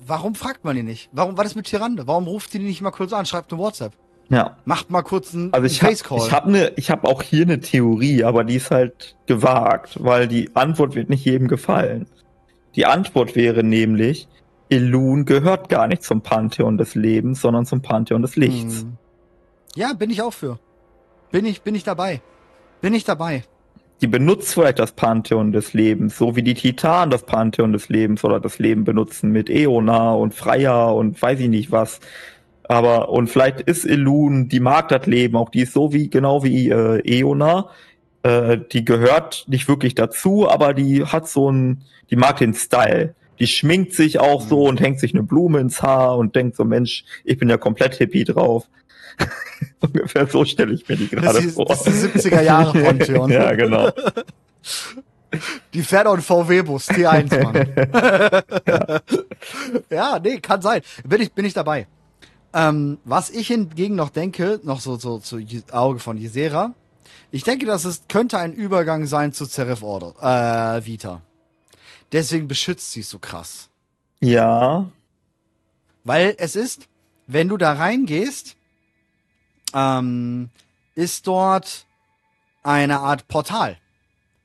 warum 0.06 0.34
fragt 0.34 0.64
man 0.64 0.76
die 0.76 0.82
nicht? 0.82 1.08
Warum 1.12 1.36
war 1.36 1.44
das 1.44 1.54
mit 1.54 1.66
Tyrande? 1.66 2.06
Warum 2.06 2.24
ruft 2.26 2.52
die 2.54 2.58
die 2.58 2.64
nicht 2.66 2.80
mal 2.82 2.90
kurz 2.90 3.12
an? 3.12 3.26
Schreibt 3.26 3.52
eine 3.52 3.60
WhatsApp. 3.60 3.92
Ja. 4.28 4.56
Macht 4.64 4.90
mal 4.90 5.02
kurz 5.02 5.34
einen 5.34 5.52
Also 5.52 5.66
ich 5.66 5.82
habe 5.82 5.92
Face-Call. 5.92 6.18
ich 6.26 6.32
hab 6.32 6.46
ne, 6.46 6.72
ich 6.76 6.90
hab 6.90 7.04
auch 7.04 7.22
hier 7.22 7.44
eine 7.44 7.60
Theorie, 7.60 8.24
aber 8.24 8.44
die 8.44 8.56
ist 8.56 8.70
halt 8.70 9.16
gewagt, 9.26 10.02
weil 10.02 10.26
die 10.28 10.54
Antwort 10.56 10.94
wird 10.94 11.10
nicht 11.10 11.24
jedem 11.24 11.48
gefallen. 11.48 12.06
Die 12.74 12.86
Antwort 12.86 13.36
wäre 13.36 13.62
nämlich, 13.62 14.28
Elun 14.70 15.26
gehört 15.26 15.68
gar 15.68 15.86
nicht 15.86 16.02
zum 16.02 16.22
Pantheon 16.22 16.78
des 16.78 16.94
Lebens, 16.94 17.42
sondern 17.42 17.66
zum 17.66 17.82
Pantheon 17.82 18.22
des 18.22 18.36
Lichts. 18.36 18.82
Hm. 18.82 18.96
Ja, 19.74 19.92
bin 19.92 20.08
ich 20.08 20.22
auch 20.22 20.32
für. 20.32 20.58
Bin 21.30 21.44
ich, 21.44 21.62
bin 21.62 21.74
ich 21.74 21.84
dabei. 21.84 22.22
Bin 22.80 22.94
ich 22.94 23.04
dabei. 23.04 23.44
Die 24.02 24.08
benutzt 24.08 24.54
vielleicht 24.54 24.80
das 24.80 24.92
Pantheon 24.92 25.52
des 25.52 25.74
Lebens, 25.74 26.18
so 26.18 26.34
wie 26.34 26.42
die 26.42 26.54
Titanen 26.54 27.10
das 27.10 27.24
Pantheon 27.24 27.72
des 27.72 27.88
Lebens 27.88 28.24
oder 28.24 28.40
das 28.40 28.58
Leben 28.58 28.82
benutzen 28.82 29.30
mit 29.30 29.48
Eona 29.48 30.12
und 30.12 30.34
Freya 30.34 30.86
und 30.90 31.22
weiß 31.22 31.38
ich 31.38 31.48
nicht 31.48 31.70
was. 31.70 32.00
Aber, 32.64 33.10
und 33.10 33.28
vielleicht 33.30 33.60
ist 33.60 33.84
Elun, 33.84 34.48
die 34.48 34.58
mag 34.58 34.88
das 34.88 35.06
Leben, 35.06 35.36
auch 35.36 35.50
die 35.50 35.62
ist 35.62 35.72
so 35.72 35.92
wie, 35.92 36.10
genau 36.10 36.42
wie 36.42 36.68
äh, 36.68 37.00
Eona, 37.20 37.68
äh, 38.24 38.58
die 38.72 38.84
gehört 38.84 39.44
nicht 39.46 39.68
wirklich 39.68 39.94
dazu, 39.94 40.48
aber 40.48 40.74
die 40.74 41.04
hat 41.04 41.28
so 41.28 41.50
ein, 41.50 41.82
die 42.10 42.16
mag 42.16 42.38
den 42.38 42.54
Style. 42.54 43.14
Die 43.38 43.46
schminkt 43.46 43.94
sich 43.94 44.18
auch 44.18 44.40
so 44.40 44.62
mhm. 44.62 44.68
und 44.68 44.80
hängt 44.80 45.00
sich 45.00 45.14
eine 45.14 45.22
Blume 45.22 45.60
ins 45.60 45.80
Haar 45.80 46.18
und 46.18 46.34
denkt 46.34 46.56
so, 46.56 46.64
Mensch, 46.64 47.04
ich 47.24 47.38
bin 47.38 47.48
ja 47.48 47.56
komplett 47.56 47.94
hippie 47.94 48.24
drauf. 48.24 48.68
Ungefähr 49.80 50.26
so 50.26 50.44
stelle 50.44 50.74
ich 50.74 50.88
mir 50.88 50.96
die 50.96 51.08
gerade 51.08 51.42
vor. 51.42 51.66
Das 51.66 51.86
ist 51.86 52.14
die 52.14 52.20
70er 52.20 52.42
Jahre 52.42 52.78
Pantheon. 52.80 53.30
ja, 53.30 53.52
genau. 53.54 53.90
Die 55.72 55.82
fährt 55.82 56.06
auch 56.06 56.12
einen 56.12 56.22
VW-Bus, 56.22 56.90
T1, 56.90 57.42
Mann. 57.42 57.66
ja. 58.66 59.00
ja, 59.90 60.18
nee, 60.18 60.38
kann 60.40 60.60
sein. 60.60 60.82
Bin 61.04 61.22
ich, 61.22 61.32
bin 61.32 61.44
ich 61.44 61.54
dabei. 61.54 61.86
Ähm, 62.54 62.98
was 63.04 63.30
ich 63.30 63.48
hingegen 63.48 63.94
noch 63.94 64.10
denke, 64.10 64.60
noch 64.62 64.80
so, 64.80 64.96
so 64.96 65.18
zu 65.18 65.40
Auge 65.72 66.00
von 66.00 66.18
Ysera, 66.18 66.74
ich 67.30 67.44
denke, 67.44 67.64
dass 67.64 67.86
es 67.86 68.02
könnte 68.08 68.38
ein 68.38 68.52
Übergang 68.52 69.06
sein 69.06 69.32
zu 69.32 69.46
Serif 69.46 69.82
Order, 69.82 70.14
äh, 70.76 70.84
Vita. 70.84 71.22
Deswegen 72.12 72.46
beschützt 72.46 72.92
sie 72.92 73.00
so 73.00 73.18
krass. 73.18 73.70
Ja. 74.20 74.90
Weil 76.04 76.34
es 76.36 76.56
ist, 76.56 76.88
wenn 77.26 77.48
du 77.48 77.56
da 77.56 77.72
reingehst, 77.72 78.56
ähm, 79.74 80.50
ist 80.94 81.26
dort 81.26 81.86
eine 82.62 83.00
Art 83.00 83.28
Portal. 83.28 83.76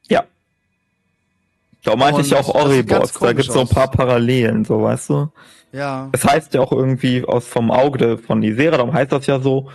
Ja. 0.08 0.24
Da 1.84 1.96
meinte 1.96 2.22
ich 2.22 2.36
auch 2.36 2.50
Oribos. 2.50 3.14
Da 3.14 3.34
gibt 3.34 3.48
es 3.48 3.54
so 3.54 3.62
ein 3.62 3.68
paar 3.68 3.92
Parallelen, 3.92 4.66
so 4.66 4.82
weißt 4.82 5.10
du. 5.10 5.32
Ja. 5.72 6.10
Es 6.12 6.26
heißt 6.26 6.54
ja 6.54 6.62
auch 6.62 6.72
irgendwie 6.72 7.24
aus 7.24 7.48
vom 7.48 7.72
Auge 7.72 8.18
von 8.18 8.42
Isera, 8.42 8.78
darum 8.78 8.94
heißt 8.94 9.12
das 9.12 9.28
ja 9.28 9.40
so, 9.40 9.70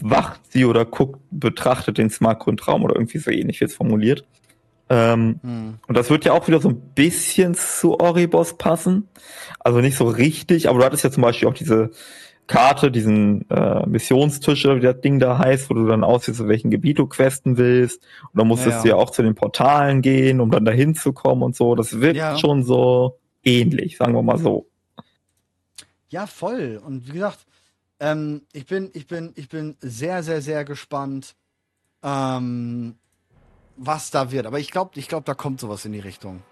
wacht 0.00 0.40
sie 0.50 0.64
oder 0.64 0.84
guckt, 0.84 1.20
betrachtet 1.30 1.98
den 1.98 2.10
Smartgrundtraum 2.10 2.82
oder 2.82 2.96
irgendwie 2.96 3.18
so 3.18 3.30
ähnlich 3.30 3.60
wird 3.60 3.70
es 3.70 3.76
formuliert. 3.76 4.24
Ähm, 4.90 5.40
hm. 5.42 5.78
Und 5.86 5.96
das 5.96 6.10
wird 6.10 6.24
ja 6.24 6.32
auch 6.32 6.48
wieder 6.48 6.60
so 6.60 6.68
ein 6.68 6.80
bisschen 6.94 7.54
zu 7.54 7.98
Oribos 7.98 8.58
passen. 8.58 9.08
Also 9.60 9.80
nicht 9.80 9.96
so 9.96 10.04
richtig, 10.06 10.68
aber 10.68 10.80
du 10.80 10.84
hattest 10.84 11.04
ja 11.04 11.10
zum 11.10 11.22
Beispiel 11.22 11.48
auch 11.48 11.54
diese 11.54 11.90
Karte, 12.46 12.90
diesen 12.90 13.48
äh, 13.50 13.86
Missionstisch 13.86 14.66
oder 14.66 14.76
wie 14.76 14.80
das 14.80 15.00
Ding 15.00 15.18
da 15.18 15.38
heißt, 15.38 15.70
wo 15.70 15.74
du 15.74 15.86
dann 15.86 16.04
aussiehst, 16.04 16.40
in 16.40 16.48
welchen 16.48 16.70
Gebiet 16.70 16.98
du 16.98 17.06
questen 17.06 17.56
willst. 17.56 18.02
Und 18.32 18.38
dann 18.38 18.48
musstest 18.48 18.78
ja, 18.78 18.82
du 18.82 18.88
ja 18.88 18.94
auch 18.96 19.10
zu 19.10 19.22
den 19.22 19.34
Portalen 19.34 20.02
gehen, 20.02 20.40
um 20.40 20.50
dann 20.50 20.64
dahin 20.64 20.94
zu 20.94 21.12
kommen 21.12 21.42
und 21.42 21.56
so. 21.56 21.74
Das 21.74 22.00
wird 22.00 22.16
ja. 22.16 22.36
schon 22.36 22.64
so 22.64 23.18
ähnlich, 23.44 23.96
sagen 23.96 24.14
wir 24.14 24.22
mal 24.22 24.38
so. 24.38 24.66
Ja, 26.08 26.26
voll. 26.26 26.80
Und 26.84 27.08
wie 27.08 27.12
gesagt, 27.12 27.46
ähm, 28.00 28.42
ich 28.52 28.66
bin, 28.66 28.90
ich 28.92 29.06
bin, 29.06 29.32
ich 29.36 29.48
bin 29.48 29.76
sehr, 29.80 30.22
sehr, 30.22 30.42
sehr 30.42 30.64
gespannt, 30.64 31.34
ähm, 32.02 32.96
was 33.76 34.10
da 34.10 34.30
wird. 34.30 34.46
Aber 34.46 34.58
ich 34.58 34.70
glaube, 34.70 34.90
ich 34.96 35.08
glaube, 35.08 35.24
da 35.24 35.34
kommt 35.34 35.60
sowas 35.60 35.84
in 35.84 35.92
die 35.92 36.00
Richtung. 36.00 36.42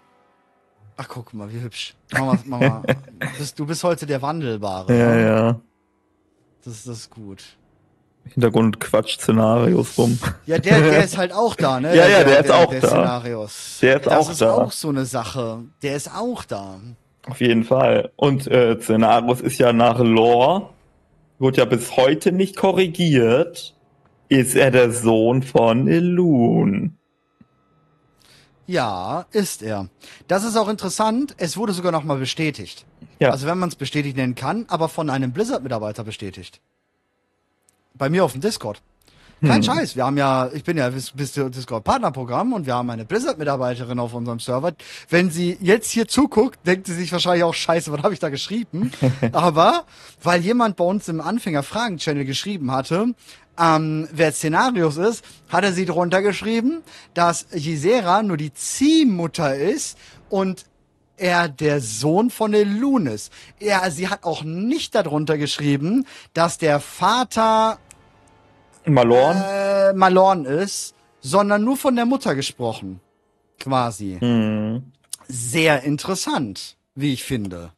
Ach, 0.97 1.07
guck 1.07 1.33
mal, 1.33 1.51
wie 1.51 1.61
hübsch. 1.61 1.95
Mama, 2.11 2.39
Mama, 2.45 2.83
du, 2.85 3.27
bist, 3.37 3.59
du 3.59 3.65
bist 3.65 3.83
heute 3.83 4.05
der 4.05 4.21
Wandelbare. 4.21 4.97
Ja, 4.97 5.15
ne? 5.15 5.21
ja. 5.23 5.61
Das, 6.63 6.83
das 6.83 6.97
ist 6.99 7.09
gut. 7.09 7.43
Hintergrund 8.25 8.79
Quatsch-Szenarios 8.79 9.97
rum. 9.97 10.19
Ja, 10.45 10.59
der, 10.59 10.81
der 10.81 11.03
ist 11.03 11.17
halt 11.17 11.33
auch 11.33 11.55
da, 11.55 11.79
ne? 11.79 11.95
ja, 11.95 12.07
ja, 12.07 12.23
der, 12.23 12.25
der 12.25 12.39
ist 12.45 12.51
auch 12.51 12.69
der 12.69 12.81
da. 12.81 12.87
Szenarios. 12.87 13.79
Der 13.81 13.95
ist 13.97 14.05
das 14.05 14.13
auch 14.13 14.31
ist 14.31 14.41
da. 14.41 14.45
Das 14.45 14.55
ist 14.55 14.61
auch 14.61 14.71
so 14.71 14.89
eine 14.89 15.05
Sache. 15.05 15.63
Der 15.81 15.95
ist 15.95 16.11
auch 16.13 16.45
da. 16.45 16.79
Auf 17.27 17.41
jeden 17.41 17.63
Fall. 17.63 18.11
Und 18.15 18.47
äh, 18.47 18.79
Szenarios 18.79 19.41
ist 19.41 19.57
ja 19.57 19.73
nach 19.73 19.99
Lore, 19.99 20.69
wird 21.39 21.57
ja 21.57 21.65
bis 21.65 21.97
heute 21.97 22.31
nicht 22.31 22.55
korrigiert, 22.55 23.75
ist 24.29 24.55
er 24.55 24.71
der 24.71 24.91
Sohn 24.91 25.43
von 25.43 25.87
Elun. 25.87 26.97
Ja, 28.71 29.25
ist 29.33 29.63
er. 29.63 29.89
Das 30.29 30.45
ist 30.45 30.55
auch 30.55 30.69
interessant. 30.69 31.35
Es 31.37 31.57
wurde 31.57 31.73
sogar 31.73 31.91
nochmal 31.91 32.17
bestätigt. 32.17 32.85
Ja. 33.19 33.31
Also 33.31 33.45
wenn 33.45 33.57
man 33.57 33.67
es 33.67 33.75
bestätigt 33.75 34.15
nennen 34.15 34.33
kann, 34.33 34.65
aber 34.69 34.87
von 34.87 35.09
einem 35.09 35.33
Blizzard-Mitarbeiter 35.33 36.05
bestätigt. 36.05 36.61
Bei 37.93 38.09
mir 38.09 38.23
auf 38.23 38.31
dem 38.31 38.39
Discord. 38.39 38.81
Kein 39.41 39.57
hm. 39.57 39.63
Scheiß. 39.63 39.95
Wir 39.95 40.05
haben 40.05 40.17
ja, 40.17 40.49
ich 40.53 40.63
bin 40.63 40.77
ja 40.77 40.89
bis, 40.89 41.11
bis 41.11 41.33
Discord-Partnerprogramm 41.33 42.53
und 42.53 42.65
wir 42.65 42.75
haben 42.75 42.89
eine 42.91 43.03
Blizzard-Mitarbeiterin 43.05 43.99
auf 43.99 44.13
unserem 44.13 44.39
Server. 44.39 44.71
Wenn 45.09 45.31
sie 45.31 45.57
jetzt 45.59 45.89
hier 45.91 46.07
zuguckt, 46.07 46.65
denkt 46.65 46.87
sie 46.87 46.93
sich 46.93 47.11
wahrscheinlich 47.11 47.43
auch, 47.43 47.53
scheiße, 47.53 47.91
was 47.91 48.03
habe 48.03 48.13
ich 48.13 48.19
da 48.19 48.29
geschrieben? 48.29 48.91
Aber 49.33 49.85
weil 50.23 50.41
jemand 50.41 50.77
bei 50.77 50.85
uns 50.85 51.09
im 51.09 51.19
Anfänger-Fragen-Channel 51.19 52.23
geschrieben 52.23 52.71
hatte, 52.71 53.15
ähm, 53.59 54.07
wer 54.11 54.31
Szenarios 54.31 54.97
ist, 54.97 55.23
hat 55.49 55.63
er 55.63 55.73
sie 55.73 55.85
drunter 55.85 56.21
geschrieben, 56.21 56.83
dass 57.13 57.47
Gisera 57.49 58.23
nur 58.23 58.37
die 58.37 58.53
Ziehmutter 58.53 59.55
ist 59.55 59.97
und 60.29 60.65
er 61.17 61.49
der 61.49 61.81
Sohn 61.81 62.29
von 62.29 62.53
Elun 62.53 63.05
ist. 63.05 63.31
Er, 63.59 63.91
sie 63.91 64.07
hat 64.07 64.23
auch 64.23 64.43
nicht 64.43 64.95
darunter 64.95 65.37
geschrieben, 65.37 66.07
dass 66.33 66.57
der 66.57 66.79
Vater 66.79 67.77
Malorn? 68.85 69.37
Äh, 69.37 69.93
Malorn 69.93 70.45
ist, 70.45 70.95
sondern 71.19 71.63
nur 71.63 71.77
von 71.77 71.95
der 71.95 72.05
Mutter 72.05 72.33
gesprochen. 72.35 72.99
Quasi. 73.59 74.17
Mhm. 74.19 74.91
Sehr 75.27 75.83
interessant, 75.83 76.77
wie 76.95 77.13
ich 77.13 77.23
finde. 77.23 77.71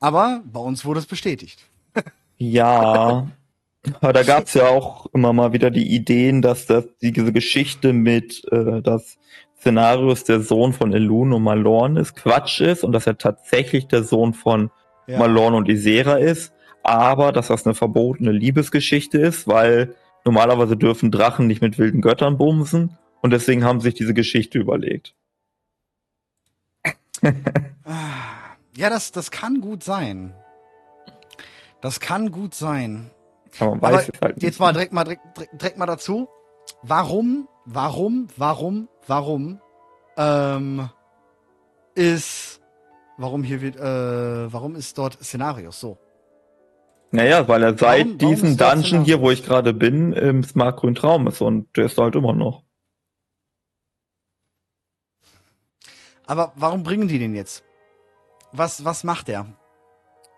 Aber 0.00 0.42
bei 0.44 0.60
uns 0.60 0.84
wurde 0.84 1.00
es 1.00 1.06
bestätigt. 1.06 1.60
ja, 2.36 3.28
aber 4.00 4.12
da 4.12 4.22
gab 4.22 4.44
es 4.46 4.54
ja 4.54 4.68
auch 4.68 5.06
immer 5.12 5.32
mal 5.32 5.52
wieder 5.52 5.70
die 5.70 5.94
Ideen, 5.94 6.42
dass 6.42 6.66
das 6.66 6.86
diese 7.00 7.32
Geschichte 7.32 7.92
mit 7.92 8.42
äh, 8.50 8.82
das 8.82 9.18
Szenarios 9.58 10.24
der 10.24 10.40
Sohn 10.40 10.72
von 10.72 10.92
Elun 10.92 11.32
und 11.32 11.42
Malorn 11.42 11.96
ist 11.96 12.16
Quatsch 12.16 12.60
ist 12.60 12.82
und 12.84 12.92
dass 12.92 13.06
er 13.06 13.18
tatsächlich 13.18 13.86
der 13.86 14.04
Sohn 14.04 14.32
von 14.34 14.70
ja. 15.06 15.18
Malorn 15.18 15.54
und 15.54 15.68
Isera 15.68 16.16
ist, 16.16 16.52
aber 16.82 17.32
dass 17.32 17.48
das 17.48 17.66
eine 17.66 17.74
verbotene 17.74 18.32
Liebesgeschichte 18.32 19.18
ist, 19.18 19.46
weil 19.46 19.94
normalerweise 20.24 20.76
dürfen 20.76 21.10
Drachen 21.10 21.46
nicht 21.46 21.60
mit 21.60 21.78
wilden 21.78 22.00
Göttern 22.00 22.38
bumsen 22.38 22.96
und 23.20 23.30
deswegen 23.30 23.64
haben 23.64 23.80
sich 23.80 23.94
diese 23.94 24.14
Geschichte 24.14 24.58
überlegt. 24.58 25.14
ja, 28.76 28.88
das, 28.88 29.12
das 29.12 29.30
kann 29.30 29.60
gut 29.60 29.84
sein. 29.84 30.34
Das 31.82 32.00
kann 32.00 32.30
gut 32.30 32.54
sein. 32.54 33.10
Aber 33.58 33.76
man 33.76 33.82
weiß 33.82 34.10
es 34.12 34.20
halt 34.20 34.36
nicht. 34.36 34.44
Jetzt 34.44 34.60
mal 34.60 34.72
direkt 34.72 34.92
mal 34.92 35.04
direkt, 35.04 35.22
direkt 35.52 35.78
mal 35.78 35.86
dazu. 35.86 36.28
Warum, 36.82 37.48
warum, 37.64 38.28
warum, 38.36 38.88
warum 39.06 39.60
ähm, 40.16 40.88
ist 41.94 42.60
warum 43.16 43.42
hier 43.42 43.60
wird 43.60 43.76
äh, 43.76 44.52
warum 44.52 44.76
ist 44.76 44.96
dort 44.98 45.14
Szenarios 45.22 45.80
so? 45.80 45.98
Naja, 47.12 47.48
weil 47.48 47.62
er 47.62 47.76
seit 47.76 48.06
warum, 48.06 48.18
diesem 48.18 48.56
Dungeon 48.56 49.04
hier, 49.04 49.20
wo 49.20 49.30
ich 49.30 49.44
gerade 49.44 49.74
bin, 49.74 50.12
im 50.12 50.44
Smart 50.44 50.78
Grün 50.78 50.94
Traum 50.94 51.26
ist 51.26 51.40
und 51.40 51.76
der 51.76 51.86
ist 51.86 51.98
halt 51.98 52.14
immer 52.14 52.32
noch. 52.32 52.62
Aber 56.26 56.52
warum 56.54 56.84
bringen 56.84 57.08
die 57.08 57.18
den 57.18 57.34
jetzt? 57.34 57.64
Was, 58.52 58.84
was 58.84 59.02
macht 59.02 59.28
er? 59.28 59.46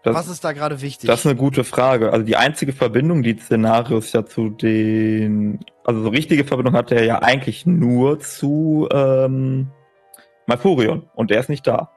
Das, 0.02 0.16
Was 0.16 0.28
ist 0.28 0.42
da 0.42 0.52
gerade 0.52 0.80
wichtig? 0.80 1.06
Das 1.06 1.20
ist 1.20 1.26
eine 1.26 1.36
gute 1.36 1.62
Frage. 1.62 2.12
Also 2.12 2.24
die 2.24 2.36
einzige 2.36 2.72
Verbindung, 2.72 3.22
die 3.22 3.38
Szenarios 3.38 4.12
ja 4.12 4.26
zu 4.26 4.50
den, 4.50 5.60
also 5.84 6.02
so 6.02 6.08
richtige 6.08 6.44
Verbindung 6.44 6.74
hatte 6.74 6.96
er 6.96 7.04
ja 7.04 7.22
eigentlich 7.22 7.66
nur 7.66 8.18
zu 8.18 8.88
ähm, 8.92 9.70
Malfurion 10.46 11.08
und 11.14 11.30
der 11.30 11.38
ist 11.38 11.48
nicht 11.48 11.66
da. 11.68 11.90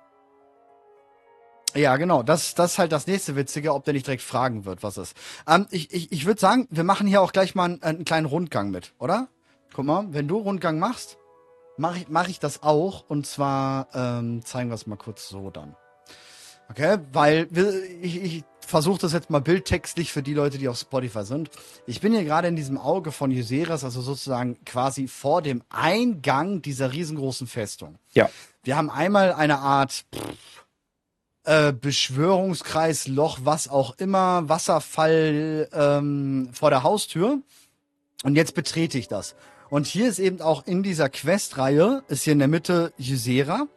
Ja, 1.76 1.98
genau. 1.98 2.22
Das, 2.22 2.54
das 2.54 2.74
ist 2.74 2.80
halt 2.80 2.92
das 2.92 3.08
nächste 3.08 3.36
Witzige, 3.36 3.74
ob 3.74 3.84
der 3.84 3.94
nicht 3.94 4.06
direkt 4.06 4.22
fragen 4.22 4.66
wird, 4.66 4.84
was 4.84 4.98
ist. 4.98 5.18
Ähm, 5.48 5.66
ich 5.72 5.92
ich, 5.92 6.12
ich 6.12 6.26
würde 6.28 6.40
sagen, 6.40 6.68
wir 6.70 6.84
machen 6.84 7.08
hier 7.08 7.22
auch 7.22 7.32
gleich 7.32 7.56
mal 7.56 7.66
einen, 7.66 7.84
einen 7.84 8.06
kleinen 8.06 8.28
Rundgang 8.28 8.70
mit, 8.70 8.94
oder? 9.00 9.30
Guck 9.74 9.86
mal, 9.86 10.06
wenn 10.12 10.28
du 10.28 10.38
Rundgang 10.38 10.78
machst, 10.78 11.18
mache 11.78 11.98
ich, 12.00 12.06
mach 12.08 12.30
ich 12.30 12.40
das 12.40 12.62
auch. 12.62 13.04
Und 13.10 13.26
zwar 13.26 13.88
ähm, 13.94 14.46
zeigen 14.46 14.70
wir 14.70 14.76
es 14.76 14.86
mal 14.86 14.96
kurz 14.96 15.28
so 15.28 15.50
dann. 15.50 15.76
Okay, 16.70 16.98
weil 17.14 17.48
ich, 18.02 18.24
ich 18.24 18.44
versuche 18.60 19.00
das 19.00 19.14
jetzt 19.14 19.30
mal 19.30 19.42
bildtextlich 19.42 20.12
für 20.12 20.24
die 20.24 20.34
Leute, 20.34 20.58
die 20.58 20.68
auf 20.68 20.78
Spotify 20.78 21.24
sind. 21.24 21.50
Ich 21.86 22.02
bin 22.02 22.14
hier 22.14 22.24
gerade 22.24 22.48
in 22.48 22.56
diesem 22.56 22.78
Auge 22.78 23.12
von 23.12 23.32
Yuseras, 23.32 23.84
also 23.84 24.02
sozusagen 24.02 24.58
quasi 24.66 25.08
vor 25.08 25.42
dem 25.42 25.62
Eingang 25.70 26.62
dieser 26.62 26.92
riesengroßen 26.92 27.48
Festung. 27.48 27.98
Ja. 28.14 28.30
Wir 28.64 28.76
haben 28.76 28.90
einmal 28.90 29.34
eine 29.34 29.60
Art 29.60 30.06
pff, 30.14 30.66
äh, 31.46 31.74
Beschwörungskreis, 31.74 33.08
Loch, 33.08 33.40
was 33.44 33.68
auch 33.68 33.98
immer, 33.98 34.50
Wasserfall 34.50 35.70
ähm, 35.72 36.50
vor 36.52 36.72
der 36.72 36.84
Haustür. 36.84 37.40
Und 38.24 38.36
jetzt 38.36 38.56
betrete 38.56 38.98
ich 38.98 39.08
das. 39.08 39.36
Und 39.70 39.86
hier 39.88 40.08
ist 40.08 40.20
eben 40.20 40.42
auch 40.42 40.66
in 40.66 40.84
dieser 40.84 41.10
Questreihe, 41.10 42.04
ist 42.08 42.24
hier 42.24 42.34
in 42.34 42.40
der 42.40 42.48
Mitte 42.48 42.94
Ysera. 43.00 43.68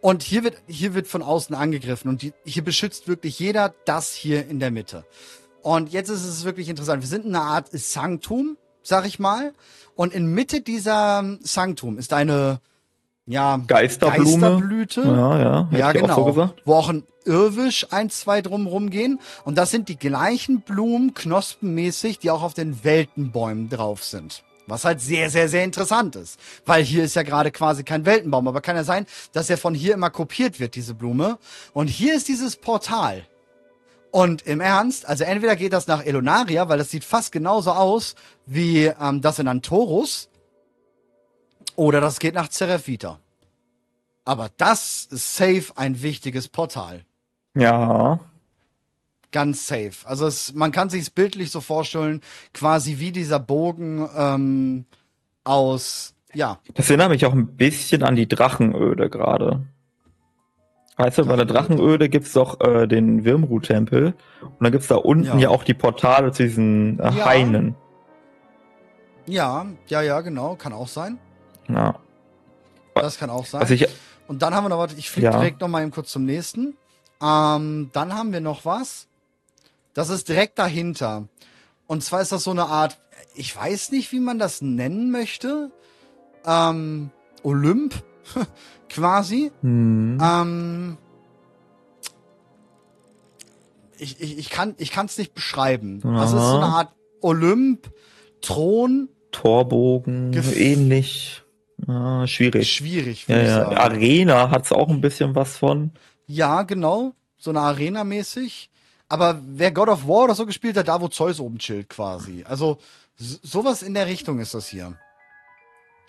Und 0.00 0.22
hier 0.22 0.44
wird, 0.44 0.56
hier 0.66 0.94
wird 0.94 1.06
von 1.06 1.22
außen 1.22 1.54
angegriffen 1.54 2.08
und 2.08 2.22
die, 2.22 2.32
hier 2.44 2.64
beschützt 2.64 3.06
wirklich 3.06 3.38
jeder 3.38 3.74
das 3.84 4.12
hier 4.14 4.46
in 4.48 4.58
der 4.58 4.70
Mitte. 4.70 5.04
Und 5.62 5.92
jetzt 5.92 6.08
ist 6.08 6.24
es 6.24 6.44
wirklich 6.44 6.68
interessant. 6.68 7.02
Wir 7.02 7.08
sind 7.08 7.26
in 7.26 7.34
einer 7.34 7.44
Art 7.44 7.68
Sanktum, 7.70 8.56
sag 8.82 9.06
ich 9.06 9.18
mal. 9.18 9.52
Und 9.94 10.14
in 10.14 10.32
Mitte 10.32 10.62
dieser 10.62 11.36
Sanktum 11.42 11.98
ist 11.98 12.14
eine, 12.14 12.60
ja, 13.26 13.58
Geisterblume. 13.66 14.40
Geisterblüte. 14.40 15.02
Ja, 15.02 15.38
ja. 15.38 15.68
Ja, 15.70 15.92
genau. 15.92 16.14
Auch 16.14 16.16
so 16.16 16.24
gesagt. 16.24 16.62
Wo 16.64 16.74
auch 16.74 16.88
ein 16.88 17.04
Irrwisch 17.26 17.86
ein, 17.90 18.08
zwei 18.08 18.40
drumrum 18.40 18.88
gehen. 18.88 19.20
Und 19.44 19.58
das 19.58 19.70
sind 19.70 19.88
die 19.90 19.96
gleichen 19.96 20.62
Blumen, 20.62 21.12
knospenmäßig, 21.12 22.18
die 22.18 22.30
auch 22.30 22.42
auf 22.42 22.54
den 22.54 22.82
Weltenbäumen 22.82 23.68
drauf 23.68 24.02
sind. 24.02 24.42
Was 24.70 24.84
halt 24.84 25.00
sehr, 25.00 25.28
sehr, 25.30 25.48
sehr 25.48 25.64
interessant 25.64 26.16
ist. 26.16 26.38
Weil 26.64 26.82
hier 26.82 27.04
ist 27.04 27.16
ja 27.16 27.22
gerade 27.22 27.50
quasi 27.50 27.84
kein 27.84 28.06
Weltenbaum. 28.06 28.48
Aber 28.48 28.60
kann 28.60 28.76
ja 28.76 28.84
sein, 28.84 29.06
dass 29.32 29.50
er 29.50 29.58
von 29.58 29.74
hier 29.74 29.94
immer 29.94 30.10
kopiert 30.10 30.60
wird, 30.60 30.74
diese 30.74 30.94
Blume. 30.94 31.38
Und 31.72 31.88
hier 31.88 32.14
ist 32.14 32.28
dieses 32.28 32.56
Portal. 32.56 33.26
Und 34.10 34.42
im 34.42 34.60
Ernst, 34.60 35.06
also 35.06 35.24
entweder 35.24 35.54
geht 35.56 35.72
das 35.72 35.86
nach 35.86 36.04
Elonaria, 36.04 36.68
weil 36.68 36.78
das 36.78 36.90
sieht 36.90 37.04
fast 37.04 37.30
genauso 37.32 37.72
aus 37.72 38.14
wie 38.46 38.86
ähm, 38.86 39.20
das 39.20 39.38
in 39.38 39.48
Antorus. 39.48 40.28
Oder 41.76 42.00
das 42.00 42.18
geht 42.18 42.34
nach 42.34 42.48
Zerefita. 42.48 43.20
Aber 44.24 44.50
das 44.56 45.08
ist 45.10 45.36
safe 45.36 45.72
ein 45.76 46.02
wichtiges 46.02 46.48
Portal. 46.48 47.04
Ja. 47.54 48.20
Ganz 49.32 49.66
safe. 49.66 49.92
Also 50.04 50.26
es, 50.26 50.54
man 50.54 50.72
kann 50.72 50.90
sich 50.90 51.14
bildlich 51.14 51.50
so 51.50 51.60
vorstellen, 51.60 52.20
quasi 52.52 52.98
wie 52.98 53.12
dieser 53.12 53.38
Bogen 53.38 54.08
ähm, 54.16 54.84
aus, 55.44 56.14
ja, 56.34 56.58
Das 56.74 56.88
erinnert 56.90 57.10
mich 57.10 57.24
auch 57.26 57.32
ein 57.32 57.46
bisschen 57.56 58.02
an 58.02 58.16
die 58.16 58.28
Drachenöde 58.28 59.08
gerade. 59.08 59.62
Weißt 60.96 61.18
du, 61.18 61.24
bei 61.26 61.36
der 61.36 61.46
Drachenöde 61.46 62.08
gibt's 62.08 62.32
doch 62.34 62.60
äh, 62.60 62.86
den 62.86 63.24
Wirmru-Tempel 63.24 64.14
und 64.42 64.52
dann 64.60 64.70
gibt's 64.72 64.88
da 64.88 64.96
unten 64.96 65.24
Ja. 65.24 65.36
ja, 65.38 65.48
auch 65.48 65.64
die 65.64 65.72
Portale 65.74 66.30
zu 66.32 66.42
diesen 66.42 66.98
äh, 66.98 67.10
Ja. 67.12 67.24
Hainen. 67.24 67.74
ja, 69.26 69.64
ja, 69.86 70.02
ja, 70.02 70.20
genau, 70.20 70.56
kann 70.56 70.72
auch 70.72 70.88
sein. 70.88 71.18
Ja. 71.68 71.94
Das 72.94 73.16
kann 73.18 73.30
auch 73.30 73.46
sein. 73.46 73.62
Was 73.62 73.70
ich, 73.70 73.86
Und 74.28 74.42
dann 74.42 74.54
haben 74.54 74.64
wir 74.64 74.68
noch 74.68 74.78
was, 74.78 74.92
ich 74.94 75.08
fliege 75.08 75.26
Ja. 75.28 75.38
direkt 75.38 75.60
noch 75.60 75.68
mal 75.68 75.82
eben 75.82 75.90
kurz 75.92 76.10
zum 76.10 76.24
nächsten. 76.26 76.76
Ähm, 77.22 77.90
dann 77.92 78.14
haben 78.14 78.32
wir 78.32 78.40
noch 78.40 78.64
was. 78.64 79.06
Das 79.94 80.08
ist 80.08 80.28
direkt 80.28 80.58
dahinter. 80.58 81.28
Und 81.86 82.02
zwar 82.04 82.20
ist 82.20 82.32
das 82.32 82.44
so 82.44 82.50
eine 82.52 82.66
Art, 82.66 82.98
ich 83.34 83.54
weiß 83.56 83.90
nicht, 83.92 84.12
wie 84.12 84.20
man 84.20 84.38
das 84.38 84.62
nennen 84.62 85.10
möchte. 85.10 85.70
Ähm, 86.46 87.10
Olymp, 87.42 87.94
quasi. 88.88 89.50
hm, 89.62 90.18
Ähm, 90.22 90.98
ich, 93.98 94.20
ich, 94.20 94.38
ich 94.38 94.50
kann 94.50 94.74
es 95.06 95.18
nicht 95.18 95.34
beschreiben. 95.34 96.00
Das 96.02 96.32
ist 96.32 96.38
so 96.38 96.56
eine. 96.56 96.66
Art 96.66 96.92
Olymp, 97.20 97.90
Thron, 98.40 99.08
Torbogen, 99.30 100.32
Gef- 100.32 100.56
ähnlich. 100.56 101.42
Ja, 101.86 102.26
schwierig. 102.26 102.72
schwierig, 102.72 103.26
Ja, 103.28 103.38
ja. 103.38 103.64
sagen. 103.64 103.76
Arena 103.76 104.50
hat's 104.50 104.72
auch 104.72 104.88
ein 104.88 105.00
bisschen 105.00 105.34
was 105.34 105.56
von. 105.58 105.92
Ja, 106.26 106.62
genau. 106.62 107.12
So 107.36 107.50
eine 107.50 107.60
Arena-mäßig. 107.60 108.69
Aber 109.10 109.40
wer 109.44 109.72
God 109.72 109.88
of 109.88 110.06
War 110.06 110.24
oder 110.24 110.34
so 110.34 110.46
gespielt 110.46 110.76
hat, 110.76 110.88
da 110.88 111.00
wo 111.00 111.08
Zeus 111.08 111.40
oben 111.40 111.58
chillt 111.58 111.90
quasi. 111.90 112.44
Also 112.48 112.78
sowas 113.16 113.82
in 113.82 113.92
der 113.92 114.06
Richtung 114.06 114.38
ist 114.38 114.54
das 114.54 114.68
hier. 114.68 114.96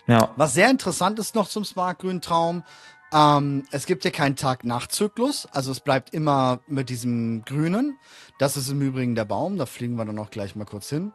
Ja. 0.06 0.30
Was 0.36 0.54
sehr 0.54 0.70
interessant 0.70 1.18
ist 1.18 1.34
noch 1.34 1.48
zum 1.48 1.64
Smart 1.64 1.98
Grün 1.98 2.20
Traum, 2.20 2.64
ähm, 3.12 3.64
es 3.70 3.86
gibt 3.86 4.04
hier 4.04 4.12
keinen 4.12 4.36
Tag-Nacht-Zyklus, 4.36 5.46
also 5.52 5.70
es 5.70 5.80
bleibt 5.80 6.14
immer 6.14 6.60
mit 6.66 6.88
diesem 6.88 7.44
Grünen. 7.44 7.98
Das 8.38 8.56
ist 8.56 8.70
im 8.70 8.80
Übrigen 8.80 9.14
der 9.14 9.26
Baum, 9.26 9.58
da 9.58 9.66
fliegen 9.66 9.96
wir 9.96 10.04
dann 10.04 10.18
auch 10.18 10.30
gleich 10.30 10.56
mal 10.56 10.64
kurz 10.64 10.88
hin. 10.88 11.12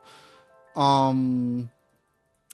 Ähm, 0.76 1.70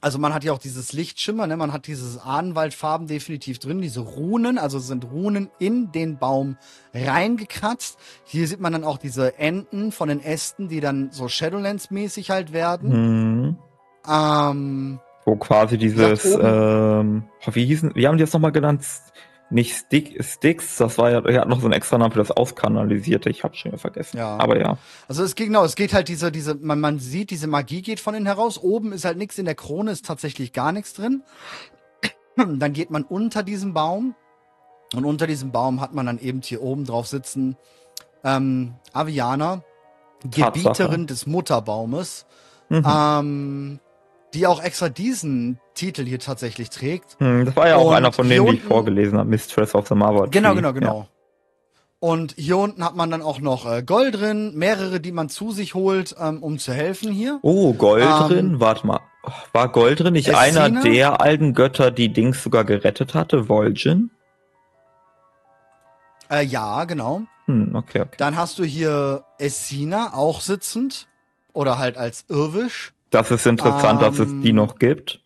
also 0.04 0.20
man 0.20 0.34
hat 0.34 0.44
ja 0.44 0.52
auch 0.52 0.60
dieses 0.60 0.92
Lichtschimmer, 0.92 1.48
ne? 1.48 1.56
man 1.56 1.72
hat 1.72 1.88
dieses 1.88 2.18
Ahnenwaldfarben 2.18 3.08
definitiv 3.08 3.60
drin, 3.60 3.80
diese 3.80 4.02
Runen, 4.02 4.58
also 4.58 4.78
sind 4.78 5.10
Runen 5.10 5.50
in 5.60 5.94
den 5.94 6.18
Baum 6.18 6.58
reingekratzt. 6.94 7.98
Hier 8.26 8.46
sieht 8.50 8.60
man 8.60 8.74
dann 8.74 8.84
auch 8.84 8.98
diese 8.98 9.40
Enden 9.40 9.94
von 9.94 10.10
den 10.10 10.22
Ästen, 10.22 10.68
die 10.68 10.82
dann 10.82 11.12
so 11.12 11.30
Shadowlands-mäßig 11.30 12.32
halt 12.32 12.52
werden. 12.52 12.92
Hm. 12.92 13.58
Ähm, 14.06 15.00
Wo 15.24 15.38
quasi 15.38 15.78
dieses, 15.78 16.26
ähm, 16.26 17.24
wie 17.50 17.66
hießen, 17.66 17.94
wie 17.96 18.06
haben 18.06 18.18
die 18.18 18.24
das 18.24 18.34
nochmal 18.34 18.52
genannt? 18.52 18.84
Nicht 19.54 19.76
Stick, 19.76 20.24
Sticks, 20.24 20.78
das 20.78 20.98
war 20.98 21.12
ja, 21.12 21.20
er 21.26 21.42
hat 21.42 21.48
noch 21.48 21.60
so 21.60 21.66
einen 21.68 21.74
extra 21.74 21.98
Namen 21.98 22.12
für 22.12 22.20
das 22.20 22.32
Auskanalisierte, 22.32 23.30
ich 23.30 23.44
hab's 23.44 23.60
schon 23.60 23.72
wieder 23.72 23.80
vergessen. 23.80 24.18
Ja. 24.18 24.38
Aber 24.38 24.60
ja. 24.60 24.78
Also 25.08 25.24
es 25.24 25.36
geht 25.36 25.48
genau, 25.48 25.64
es 25.64 25.76
geht 25.76 25.94
halt 25.94 26.08
diese, 26.08 26.32
diese, 26.32 26.56
man, 26.56 26.80
man 26.80 27.00
sieht, 27.00 27.30
diese 27.30 27.48
Magie 27.48 27.82
geht 27.82 28.00
von 28.00 28.16
innen 28.16 28.26
heraus. 28.26 28.58
Oben 28.58 28.92
ist 28.92 29.06
halt 29.06 29.18
nichts, 29.18 29.38
in 29.38 29.46
der 29.46 29.56
Krone 29.56 29.92
ist 29.92 30.06
tatsächlich 30.06 30.54
gar 30.54 30.72
nichts 30.72 30.94
drin. 30.94 31.24
Dann 32.36 32.74
geht 32.74 32.90
man 32.90 33.04
unter 33.04 33.44
diesem 33.44 33.74
Baum 33.74 34.16
und 34.96 35.06
unter 35.06 35.28
diesem 35.28 35.52
Baum 35.52 35.82
hat 35.82 35.94
man 35.94 36.08
dann 36.08 36.20
eben 36.20 36.42
hier 36.42 36.62
oben 36.64 36.84
drauf 36.86 37.08
sitzen 37.08 37.56
ähm, 38.24 38.74
Aviana. 38.92 39.64
Gebieterin 40.24 41.06
des 41.06 41.28
Mutterbaumes, 41.28 42.26
Mhm. 42.70 42.86
ähm, 42.88 43.80
die 44.34 44.48
auch 44.48 44.64
extra 44.64 44.88
diesen 44.88 45.60
Titel 45.74 46.04
hier 46.06 46.20
tatsächlich 46.20 46.70
trägt. 46.70 47.18
Hm, 47.20 47.46
Das 47.46 47.56
war 47.56 47.68
ja 47.68 47.76
auch 47.78 47.90
Und 47.90 47.96
einer 47.96 48.12
von 48.12 48.28
denen, 48.30 48.46
die 48.46 48.52
ich 48.54 48.60
unten- 48.62 48.68
vorgelesen 48.68 49.18
habe, 49.18 49.30
Mistress 49.30 49.74
of 49.76 49.88
the 49.88 49.96
Mother. 49.96 50.28
Genau, 50.28 50.50
Tree. 50.50 50.56
genau, 50.56 50.74
genau. 50.74 51.08
Und 52.00 52.34
hier 52.38 52.58
unten 52.58 52.84
hat 52.84 52.96
man 52.98 53.10
dann 53.10 53.22
auch 53.22 53.40
noch 53.40 53.66
äh, 53.66 53.82
Gold 53.82 54.16
drin, 54.20 54.54
mehrere, 54.56 55.00
die 55.00 55.14
man 55.14 55.30
zu 55.30 55.52
sich 55.52 55.74
holt, 55.74 56.14
ähm, 56.20 56.44
um 56.44 56.60
zu 56.60 56.74
helfen 56.74 57.12
hier. 57.14 57.34
Ja. 57.34 57.40
Oh, 57.44 57.74
Gold 57.74 58.04
Ähm, 58.04 58.28
drin, 58.28 58.60
warte 58.60 58.86
mal. 58.86 59.00
War 59.54 59.70
Gold 59.72 60.02
drin 60.02 60.12
nicht 60.14 60.28
Essina? 60.28 60.66
einer 60.66 60.82
der 60.82 61.22
alten 61.22 61.54
Götter, 61.54 61.92
die 61.92 62.12
Dings 62.12 62.44
sogar 62.44 62.66
gerettet 62.66 63.14
hatte, 63.16 63.44
Vol'jin? 63.48 64.10
Äh, 66.30 66.44
ja, 66.46 66.84
genau. 66.86 67.22
Hm, 67.46 67.74
okay, 67.76 68.02
okay. 68.02 68.16
Dann 68.18 68.36
hast 68.36 68.60
du 68.60 68.64
hier 68.64 69.24
Essina 69.38 70.14
auch 70.14 70.42
sitzend 70.42 71.08
oder 71.54 71.78
halt 71.78 71.98
als 71.98 72.26
Irwisch. 72.30 72.94
Das 73.12 73.32
ist 73.32 73.46
interessant, 73.46 74.02
dass 74.02 74.20
es 74.20 74.30
Ähm, 74.30 74.42
die 74.42 74.54
noch 74.54 74.76
gibt. 74.78 75.22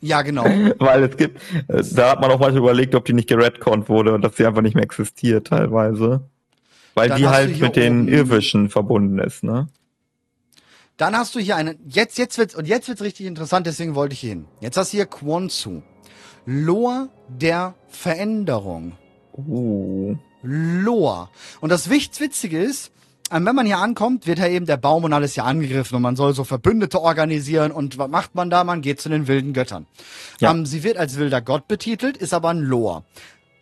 Ja, 0.00 0.22
genau. 0.22 0.44
Weil 0.78 1.04
es 1.04 1.16
gibt, 1.16 1.40
äh, 1.68 1.82
da 1.94 2.10
hat 2.10 2.20
man 2.20 2.30
auch 2.30 2.40
mal 2.40 2.56
überlegt, 2.56 2.94
ob 2.94 3.04
die 3.04 3.12
nicht 3.12 3.28
geredconnt 3.28 3.88
wurde 3.88 4.14
und 4.14 4.22
dass 4.22 4.36
sie 4.36 4.46
einfach 4.46 4.62
nicht 4.62 4.74
mehr 4.74 4.84
existiert 4.84 5.48
teilweise. 5.48 6.28
Weil 6.94 7.10
Dann 7.10 7.18
die 7.18 7.28
halt 7.28 7.60
mit 7.60 7.76
den 7.76 8.08
Irwischen 8.08 8.70
verbunden 8.70 9.18
ist, 9.18 9.44
ne? 9.44 9.68
Dann 10.96 11.14
hast 11.14 11.34
du 11.34 11.40
hier 11.40 11.56
einen. 11.56 11.78
Jetzt, 11.86 12.16
jetzt 12.16 12.38
wird's 12.38 12.54
und 12.54 12.66
jetzt 12.66 12.88
wird's 12.88 13.02
richtig 13.02 13.26
interessant. 13.26 13.66
Deswegen 13.66 13.94
wollte 13.94 14.14
ich 14.14 14.20
hier 14.20 14.30
hin. 14.30 14.46
Jetzt 14.60 14.78
hast 14.78 14.94
du 14.94 14.96
hier 14.96 15.04
Quonsu, 15.06 15.82
Loa 16.46 17.10
der 17.28 17.74
Veränderung. 17.88 18.92
Uh. 19.36 20.16
Loa. 20.42 21.30
Und 21.60 21.70
das 21.70 21.90
Wicht- 21.90 22.18
Witzige 22.20 22.58
ist, 22.62 22.92
wenn 23.30 23.56
man 23.56 23.66
hier 23.66 23.78
ankommt, 23.78 24.26
wird 24.26 24.38
ja 24.38 24.46
eben 24.46 24.66
der 24.66 24.76
Baum 24.76 25.04
und 25.04 25.12
alles 25.12 25.34
hier 25.34 25.44
angegriffen 25.44 25.96
und 25.96 26.02
man 26.02 26.16
soll 26.16 26.34
so 26.34 26.44
Verbündete 26.44 27.00
organisieren 27.00 27.72
und 27.72 27.98
was 27.98 28.08
macht 28.08 28.34
man 28.34 28.50
da? 28.50 28.62
Man 28.62 28.82
geht 28.82 29.00
zu 29.00 29.08
den 29.08 29.26
wilden 29.26 29.52
Göttern. 29.52 29.86
Ja. 30.38 30.52
Ähm, 30.52 30.64
sie 30.64 30.84
wird 30.84 30.96
als 30.96 31.16
wilder 31.16 31.40
Gott 31.40 31.66
betitelt, 31.66 32.16
ist 32.16 32.32
aber 32.32 32.50
ein 32.50 32.60
Loa. 32.60 33.04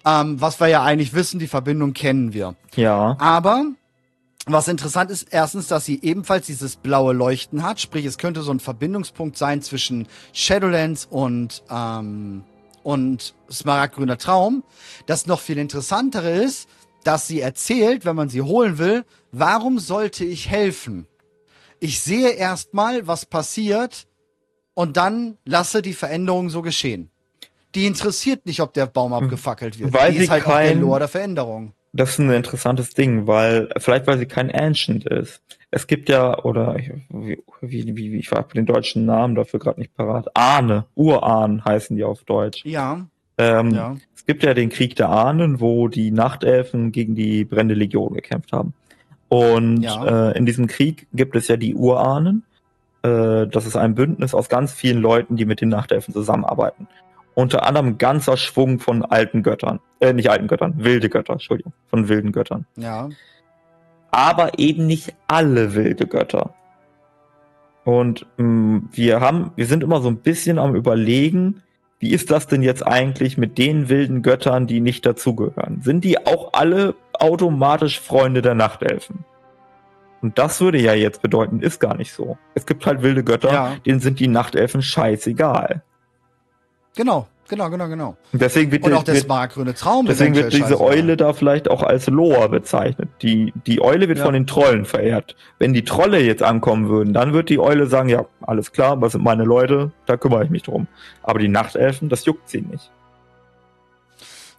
Ähm, 0.04 0.40
was 0.40 0.60
wir 0.60 0.68
ja 0.68 0.82
eigentlich 0.82 1.14
wissen, 1.14 1.38
die 1.38 1.46
Verbindung 1.46 1.94
kennen 1.94 2.34
wir. 2.34 2.56
Ja. 2.76 3.16
Aber 3.18 3.64
was 4.46 4.68
interessant 4.68 5.10
ist, 5.10 5.28
erstens, 5.30 5.68
dass 5.68 5.86
sie 5.86 6.00
ebenfalls 6.02 6.44
dieses 6.44 6.76
blaue 6.76 7.14
Leuchten 7.14 7.62
hat, 7.62 7.80
sprich, 7.80 8.04
es 8.04 8.18
könnte 8.18 8.42
so 8.42 8.50
ein 8.50 8.60
Verbindungspunkt 8.60 9.38
sein 9.38 9.62
zwischen 9.62 10.06
Shadowlands 10.34 11.06
und, 11.10 11.62
ähm, 11.70 12.44
und 12.82 13.34
Smaragdgrüner 13.50 14.18
Traum. 14.18 14.62
Das 15.06 15.26
noch 15.26 15.40
viel 15.40 15.56
interessantere 15.56 16.30
ist, 16.30 16.68
dass 17.04 17.26
sie 17.26 17.40
erzählt, 17.40 18.04
wenn 18.04 18.16
man 18.16 18.28
sie 18.28 18.42
holen 18.42 18.76
will, 18.76 19.04
warum 19.38 19.78
sollte 19.78 20.24
ich 20.24 20.48
helfen? 20.50 21.06
Ich 21.80 22.00
sehe 22.00 22.30
erstmal, 22.30 23.06
was 23.06 23.26
passiert 23.26 24.06
und 24.74 24.96
dann 24.96 25.36
lasse 25.44 25.82
die 25.82 25.92
Veränderung 25.92 26.50
so 26.50 26.62
geschehen. 26.62 27.10
Die 27.74 27.86
interessiert 27.86 28.46
nicht, 28.46 28.60
ob 28.60 28.72
der 28.72 28.86
Baum 28.86 29.12
abgefackelt 29.12 29.78
wird. 29.78 29.92
Hm. 29.92 29.94
Weil 30.00 30.12
die 30.12 30.18
sie 30.18 30.24
ist 30.24 30.30
halt 30.30 30.44
kein- 30.44 30.80
Lore 30.80 31.00
der 31.00 31.08
Veränderung. 31.08 31.72
Das 31.92 32.10
ist 32.10 32.18
ein 32.18 32.30
interessantes 32.30 32.90
Ding, 32.94 33.28
weil, 33.28 33.68
vielleicht 33.78 34.06
weil 34.08 34.18
sie 34.18 34.26
kein 34.26 34.50
Ancient 34.52 35.06
ist. 35.06 35.40
Es 35.70 35.86
gibt 35.86 36.08
ja, 36.08 36.42
oder, 36.44 36.76
ich- 36.76 36.90
wie, 37.10 37.38
wie, 37.60 37.96
wie 37.96 38.16
ich 38.18 38.30
habe 38.32 38.52
den 38.54 38.66
deutschen 38.66 39.04
Namen 39.04 39.34
dafür 39.36 39.60
gerade 39.60 39.78
nicht 39.80 39.94
parat. 39.94 40.28
Ahne, 40.36 40.86
Urahn 40.96 41.64
heißen 41.64 41.96
die 41.96 42.02
auf 42.04 42.24
Deutsch. 42.24 42.64
Ja, 42.64 43.06
Ähm, 43.38 43.70
ja. 43.74 43.96
Es 44.16 44.24
gibt 44.26 44.42
ja 44.44 44.54
den 44.54 44.70
Krieg 44.70 44.96
der 44.96 45.08
Ahnen, 45.10 45.60
wo 45.60 45.88
die 45.88 46.10
Nachtelfen 46.12 46.92
gegen 46.92 47.14
die 47.14 47.44
brennende 47.44 47.74
Legion 47.74 48.14
gekämpft 48.14 48.52
haben. 48.52 48.72
Und 49.34 49.82
Ja. 49.82 50.30
äh, 50.30 50.38
in 50.38 50.46
diesem 50.46 50.66
Krieg 50.66 51.06
gibt 51.12 51.34
es 51.36 51.48
ja 51.48 51.56
die 51.56 51.74
Urahnen. 51.74 52.44
äh, 53.02 53.46
das 53.48 53.66
ist 53.66 53.76
ein 53.76 53.94
Bündnis 53.94 54.32
aus 54.34 54.48
ganz 54.48 54.72
vielen 54.72 55.02
Leuten, 55.02 55.36
die 55.36 55.44
mit 55.44 55.60
den 55.60 55.68
Nachtelfen 55.68 56.14
zusammenarbeiten. 56.14 56.88
Unter 57.34 57.66
anderem 57.66 57.88
ein 57.88 57.98
ganzer 57.98 58.36
Schwung 58.38 58.78
von 58.78 59.04
alten 59.04 59.42
Göttern. 59.42 59.80
Äh, 60.00 60.12
nicht 60.14 60.30
alten 60.30 60.46
Göttern, 60.46 60.74
wilde 60.78 61.08
Götter, 61.10 61.34
Entschuldigung, 61.34 61.72
von 61.90 62.08
wilden 62.08 62.32
Göttern. 62.32 62.64
Ja. 62.76 63.10
Aber 64.10 64.58
eben 64.58 64.86
nicht 64.86 65.14
alle 65.26 65.74
wilde 65.74 66.06
Götter. 66.06 66.54
Und 67.84 68.24
mh, 68.38 68.82
wir 68.92 69.20
haben, 69.20 69.50
wir 69.56 69.66
sind 69.66 69.82
immer 69.82 70.00
so 70.00 70.08
ein 70.08 70.18
bisschen 70.18 70.58
am 70.58 70.74
überlegen, 70.74 71.62
wie 71.98 72.12
ist 72.12 72.30
das 72.30 72.46
denn 72.46 72.62
jetzt 72.62 72.86
eigentlich 72.86 73.36
mit 73.36 73.58
den 73.58 73.88
wilden 73.90 74.22
Göttern, 74.22 74.66
die 74.66 74.80
nicht 74.80 75.04
dazugehören? 75.04 75.80
Sind 75.82 76.04
die 76.04 76.24
auch 76.26 76.52
alle 76.54 76.94
automatisch 77.20 78.00
Freunde 78.00 78.42
der 78.42 78.54
Nachtelfen? 78.54 79.24
Und 80.22 80.38
das 80.38 80.60
würde 80.60 80.78
ja 80.80 80.94
jetzt 80.94 81.20
bedeuten, 81.20 81.60
ist 81.60 81.80
gar 81.80 81.96
nicht 81.96 82.12
so. 82.12 82.38
Es 82.54 82.64
gibt 82.64 82.86
halt 82.86 83.02
wilde 83.02 83.22
Götter, 83.24 83.52
Ja. 83.52 83.76
denen 83.84 84.00
sind 84.00 84.20
die 84.20 84.28
Nachtelfen 84.28 84.80
scheißegal. 84.80 85.82
Genau, 86.96 87.26
genau, 87.48 87.68
genau, 87.68 87.88
genau. 87.88 88.16
Und 88.32 88.40
deswegen 88.40 88.70
wird, 88.72 88.84
Und 88.84 88.94
auch 88.94 89.02
der 89.02 89.14
wird, 89.14 89.24
smartgrüne 89.24 89.74
Traum. 89.74 90.06
deswegen 90.06 90.34
wird 90.34 90.52
diese. 90.52 90.80
Eule 90.80 91.16
da 91.18 91.32
vielleicht 91.34 91.68
auch 91.68 91.82
als 91.82 92.06
Loa 92.06 92.46
bezeichnet. 92.46 93.08
Die, 93.20 93.52
die 93.66 93.82
Eule 93.82 94.08
wird 94.08 94.18
Ja. 94.18 94.24
von 94.24 94.32
den 94.32 94.46
Trollen 94.46 94.84
verehrt. 94.86 95.36
Wenn 95.58 95.74
die 95.74 95.84
Trolle 95.84 96.20
jetzt 96.20 96.42
ankommen 96.42 96.88
würden, 96.88 97.12
dann 97.12 97.32
wird 97.34 97.50
die 97.50 97.58
Eule 97.58 97.86
sagen, 97.86 98.08
ja, 98.08 98.24
alles 98.40 98.72
klar, 98.72 99.00
was 99.02 99.12
sind 99.12 99.24
meine 99.24 99.44
Leute, 99.44 99.92
da 100.06 100.16
kümmere 100.16 100.44
ich 100.44 100.50
mich 100.50 100.62
drum. 100.62 100.86
Aber 101.22 101.38
die 101.38 101.48
Nachtelfen, 101.48 102.08
das 102.08 102.24
juckt 102.24 102.48
sie 102.48 102.62
nicht. 102.62 102.90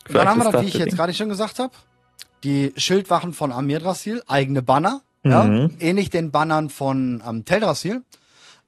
Und 0.08 0.16
dann 0.16 0.28
haben 0.28 0.40
wir 0.42 0.46
ist 0.46 0.54
das, 0.54 0.62
wie 0.62 0.66
das 0.66 0.68
ich 0.68 0.74
das 0.74 0.86
jetzt 0.88 0.96
gerade 0.98 1.14
schon 1.14 1.30
gesagt 1.30 1.58
habe, 1.58 1.74
die 2.46 2.72
Schildwachen 2.78 3.34
von 3.34 3.52
Amir 3.52 3.80
Drasil, 3.80 4.22
eigene 4.28 4.62
Banner, 4.62 5.02
ja, 5.24 5.44
Mhm. 5.44 5.72
ähnlich 5.80 6.10
den 6.10 6.32
Bannern 6.32 6.70
von 6.70 7.22
ähm, 7.28 7.44
Teldrassil, 7.46 8.04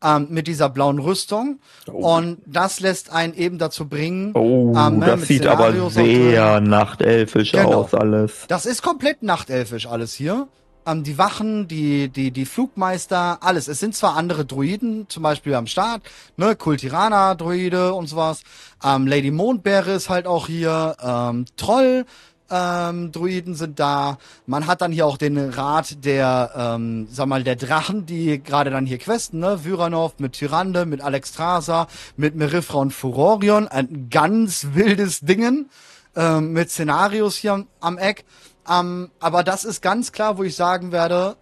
ähm, 0.03 0.27
mit 0.29 0.47
dieser 0.47 0.69
blauen 0.69 0.99
Rüstung. 0.99 1.59
Oh. 1.91 2.15
Und 2.17 2.39
das 2.45 2.79
lässt 2.79 3.11
einen 3.11 3.33
eben 3.35 3.57
dazu 3.57 3.87
bringen, 3.87 4.31
Oh, 4.35 4.73
ähm, 4.77 4.99
ne, 4.99 5.05
das 5.05 5.27
sieht 5.27 5.45
aber 5.47 5.69
Szenarios 5.69 5.97
auch 5.97 6.03
sehr 6.03 6.59
nachtelfisch 6.61 7.51
Genau. 7.51 7.83
aus 7.83 7.93
alles. 7.93 8.45
das 8.47 8.65
ist 8.65 8.81
komplett 8.81 9.23
nachtelfisch 9.23 9.87
alles 9.87 10.13
hier. 10.13 10.47
Ähm, 10.85 11.03
die 11.03 11.17
Wachen, 11.17 11.67
die, 11.67 12.09
die, 12.09 12.31
die 12.31 12.45
Flugmeister, 12.45 13.39
alles. 13.41 13.67
Es 13.67 13.79
sind 13.79 13.93
zwar 13.95 14.15
andere 14.15 14.45
Druiden, 14.45 15.05
zum 15.09 15.21
Beispiel 15.23 15.53
am 15.55 15.67
Start, 15.67 16.01
ne, 16.37 16.55
Kultirana-Druide 16.55 17.93
und 17.93 18.07
sowas. 18.07 18.41
Ähm, 18.83 19.07
Lady 19.07 19.31
Mondbeere 19.31 19.91
ist 19.91 20.09
halt 20.09 20.27
auch 20.27 20.47
hier, 20.47 20.95
ähm, 21.03 21.45
Troll, 21.57 22.05
ähm, 22.49 23.11
Druiden 23.11 23.55
sind 23.55 23.79
da. 23.79 24.17
Man 24.45 24.67
hat 24.67 24.81
dann 24.81 24.91
hier 24.91 25.05
auch 25.05 25.17
den 25.17 25.37
Rat 25.37 26.03
der, 26.05 26.51
ähm, 26.55 27.07
sag 27.11 27.27
mal, 27.27 27.43
der 27.43 27.55
Drachen, 27.55 28.05
die 28.05 28.41
gerade 28.41 28.69
dann 28.69 28.85
hier 28.85 28.97
questen, 28.97 29.39
ne? 29.39 29.63
Vyranov 29.63 30.19
mit 30.19 30.33
Tyrande, 30.33 30.85
mit 30.85 31.01
Alexstrasza, 31.01 31.87
mit 32.15 32.35
Merifra 32.35 32.79
und 32.79 32.93
Furorion. 32.93 33.67
Ein 33.67 34.09
ganz 34.09 34.67
wildes 34.73 35.21
Dingen 35.21 35.69
ähm, 36.15 36.53
mit 36.53 36.69
Szenarios 36.69 37.35
hier 37.35 37.53
am, 37.53 37.67
am 37.79 37.97
Eck. 37.97 38.25
Ähm, 38.69 39.11
aber 39.19 39.43
das 39.43 39.65
ist 39.65 39.81
ganz 39.81 40.11
klar, 40.11 40.37
wo 40.37 40.43
ich 40.43 40.55
sagen 40.55 40.91
werde, 40.91 41.37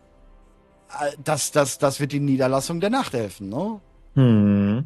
äh, 1.00 1.12
das, 1.24 1.52
das, 1.52 1.78
das 1.78 2.00
wird 2.00 2.12
die 2.12 2.20
Niederlassung 2.20 2.80
der 2.80 2.90
Nachtelfen, 2.90 3.50
ne? 3.50 3.80
Hm. 4.16 4.86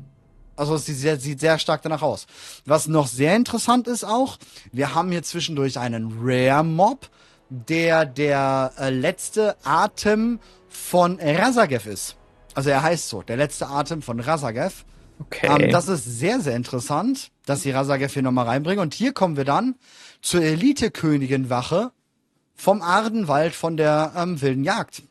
Also 0.59 0.75
es 0.75 0.85
sieht 0.85 0.97
sehr, 0.97 1.17
sieht 1.17 1.39
sehr 1.39 1.57
stark 1.57 1.81
danach 1.81 2.01
aus. 2.01 2.27
Was 2.65 2.87
noch 2.87 3.07
sehr 3.07 3.35
interessant 3.35 3.87
ist 3.87 4.03
auch, 4.03 4.37
wir 4.73 4.93
haben 4.93 5.09
hier 5.09 5.23
zwischendurch 5.23 5.79
einen 5.79 6.19
Rare-Mob, 6.21 7.09
der 7.49 8.05
der 8.05 8.73
äh, 8.77 8.89
letzte 8.89 9.55
Atem 9.63 10.39
von 10.67 11.17
Razagev 11.21 11.87
ist. 11.89 12.17
Also 12.55 12.69
er 12.71 12.83
heißt 12.83 13.07
so, 13.07 13.21
der 13.21 13.37
letzte 13.37 13.67
Atem 13.67 14.01
von 14.01 14.19
Razagev. 14.19 14.85
Okay. 15.21 15.47
Ähm, 15.47 15.71
das 15.71 15.87
ist 15.87 16.03
sehr, 16.03 16.41
sehr 16.41 16.55
interessant, 16.55 17.31
dass 17.45 17.61
die 17.61 17.71
Razagev 17.71 18.13
hier 18.13 18.23
nochmal 18.23 18.45
reinbringen. 18.45 18.81
Und 18.81 18.93
hier 18.93 19.13
kommen 19.13 19.37
wir 19.37 19.45
dann 19.45 19.75
zur 20.21 20.41
Elite-Königin-Wache 20.41 21.91
vom 22.55 22.81
Ardenwald 22.81 23.55
von 23.55 23.77
der 23.77 24.11
ähm, 24.15 24.41
wilden 24.41 24.65
Jagd. 24.65 25.03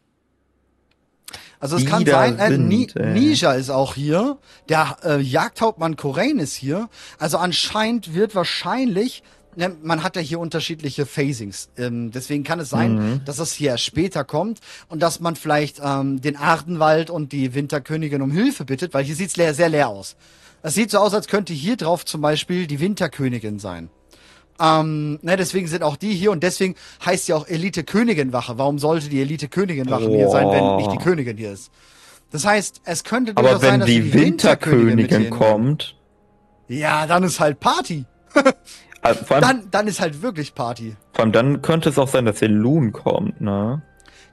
Also 1.60 1.76
es 1.76 1.86
kann 1.86 2.06
sein, 2.06 2.38
äh, 2.38 2.48
sind, 2.48 2.96
äh. 2.96 3.12
Nisha 3.14 3.52
ist 3.52 3.70
auch 3.70 3.94
hier, 3.94 4.38
der 4.68 4.96
äh, 5.04 5.20
Jagdhauptmann 5.20 5.96
Korain 5.96 6.38
ist 6.38 6.54
hier. 6.54 6.88
Also 7.18 7.38
anscheinend 7.38 8.14
wird 8.14 8.34
wahrscheinlich, 8.36 9.22
ne, 9.56 9.74
man 9.82 10.04
hat 10.04 10.14
ja 10.14 10.22
hier 10.22 10.38
unterschiedliche 10.38 11.04
Phasings, 11.04 11.68
ähm, 11.76 12.12
deswegen 12.12 12.44
kann 12.44 12.60
es 12.60 12.70
sein, 12.70 12.94
Mhm. 12.94 13.20
dass 13.24 13.40
es 13.40 13.52
hier 13.52 13.76
später 13.76 14.22
kommt 14.22 14.60
und 14.88 15.02
dass 15.02 15.18
man 15.18 15.34
vielleicht 15.34 15.80
ähm, 15.84 16.20
den 16.20 16.36
Ardenwald 16.36 17.10
und 17.10 17.32
die 17.32 17.54
Winterkönigin 17.54 18.22
um 18.22 18.30
Hilfe 18.30 18.64
bittet, 18.64 18.94
weil 18.94 19.04
hier 19.04 19.16
sieht's 19.16 19.36
leer, 19.36 19.52
sehr 19.52 19.68
leer 19.68 19.88
aus. 19.88 20.14
Es 20.62 20.74
sieht 20.74 20.90
so 20.90 20.98
aus, 20.98 21.14
als 21.14 21.26
könnte 21.28 21.52
hier 21.52 21.76
drauf 21.76 22.04
zum 22.04 22.20
Beispiel 22.20 22.66
die 22.66 22.80
Winterkönigin 22.80 23.58
sein. 23.58 23.90
Ähm, 24.60 25.18
ne, 25.22 25.36
deswegen 25.36 25.68
sind 25.68 25.82
auch 25.82 25.96
die 25.96 26.14
hier 26.14 26.32
und 26.32 26.42
deswegen 26.42 26.74
heißt 27.04 27.26
sie 27.26 27.32
auch 27.34 27.46
Elite 27.46 27.84
Königin 27.84 28.32
Wache. 28.32 28.58
Warum 28.58 28.78
sollte 28.78 29.08
die 29.08 29.20
Elite 29.20 29.48
Königin 29.48 29.88
Wache 29.90 30.08
hier 30.08 30.28
sein, 30.30 30.48
wenn 30.50 30.76
nicht 30.76 30.92
die 30.92 30.98
Königin 30.98 31.36
hier 31.36 31.52
ist? 31.52 31.70
Das 32.30 32.44
heißt, 32.44 32.82
es 32.84 33.04
könnte 33.04 33.32
aber 33.32 33.42
durchaus 33.42 33.62
wenn 33.62 33.70
sein, 33.70 33.80
dass 33.80 33.88
die 33.88 34.00
mit 34.00 34.14
Winterkönigin 34.14 35.30
kommt, 35.30 35.96
Ja, 36.68 37.06
dann 37.06 37.22
ist 37.22 37.40
halt 37.40 37.60
Party. 37.60 38.04
also 39.02 39.34
allem, 39.34 39.40
Dann, 39.42 39.70
dann 39.70 39.86
ist 39.86 40.00
halt 40.00 40.20
wirklich 40.22 40.54
Party. 40.54 40.96
vor 41.12 41.22
allem 41.24 41.32
dann 41.32 41.62
könnte 41.62 41.88
es 41.88 41.98
auch 41.98 42.08
sein, 42.08 42.26
dass 42.26 42.40
der 42.40 42.48
Loon 42.50 42.92
kommt, 42.92 43.40
ne? 43.40 43.82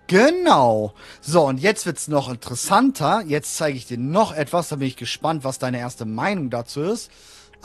Genau. 0.07 0.93
So, 1.21 1.45
und 1.45 1.59
jetzt 1.59 1.85
wird's 1.85 2.07
noch 2.07 2.29
interessanter. 2.29 3.23
Jetzt 3.25 3.57
zeige 3.57 3.77
ich 3.77 3.87
dir 3.87 3.97
noch 3.97 4.35
etwas. 4.35 4.69
Da 4.69 4.75
bin 4.75 4.87
ich 4.87 4.97
gespannt, 4.97 5.43
was 5.43 5.57
deine 5.57 5.79
erste 5.79 6.05
Meinung 6.05 6.49
dazu 6.51 6.81
ist. 6.81 7.09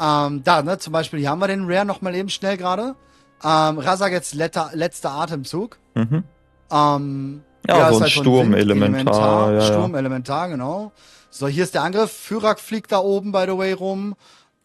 Ähm, 0.01 0.43
da, 0.45 0.63
ne, 0.63 0.79
zum 0.79 0.93
Beispiel, 0.93 1.19
hier 1.21 1.31
haben 1.31 1.41
wir 1.41 1.49
den 1.49 1.71
Rare 1.71 1.85
noch 1.85 2.01
mal 2.01 2.15
eben 2.15 2.29
schnell 2.31 2.57
gerade. 2.57 2.95
Ähm, 3.43 3.79
Razagets 3.79 4.35
letter, 4.35 4.71
letzter 4.75 5.13
Atemzug. 5.13 5.79
Mhm. 5.95 6.25
Ähm, 6.71 7.43
Ja, 7.67 7.89
so 7.91 7.97
ist 7.97 8.03
ein 8.03 8.09
so 8.09 8.21
Sturmelementar, 8.23 9.53
ja, 9.53 9.59
ja. 9.59 9.67
Sturmelementar, 9.67 10.49
genau. 10.49 10.93
So, 11.31 11.47
hier 11.49 11.65
ist 11.65 11.75
der 11.75 11.83
Angriff. 11.83 12.11
Fyrak 12.11 12.59
fliegt 12.61 12.93
da 12.93 12.99
oben, 12.99 13.33
by 13.33 13.45
the 13.47 13.57
way, 13.57 13.73
rum. 13.73 14.15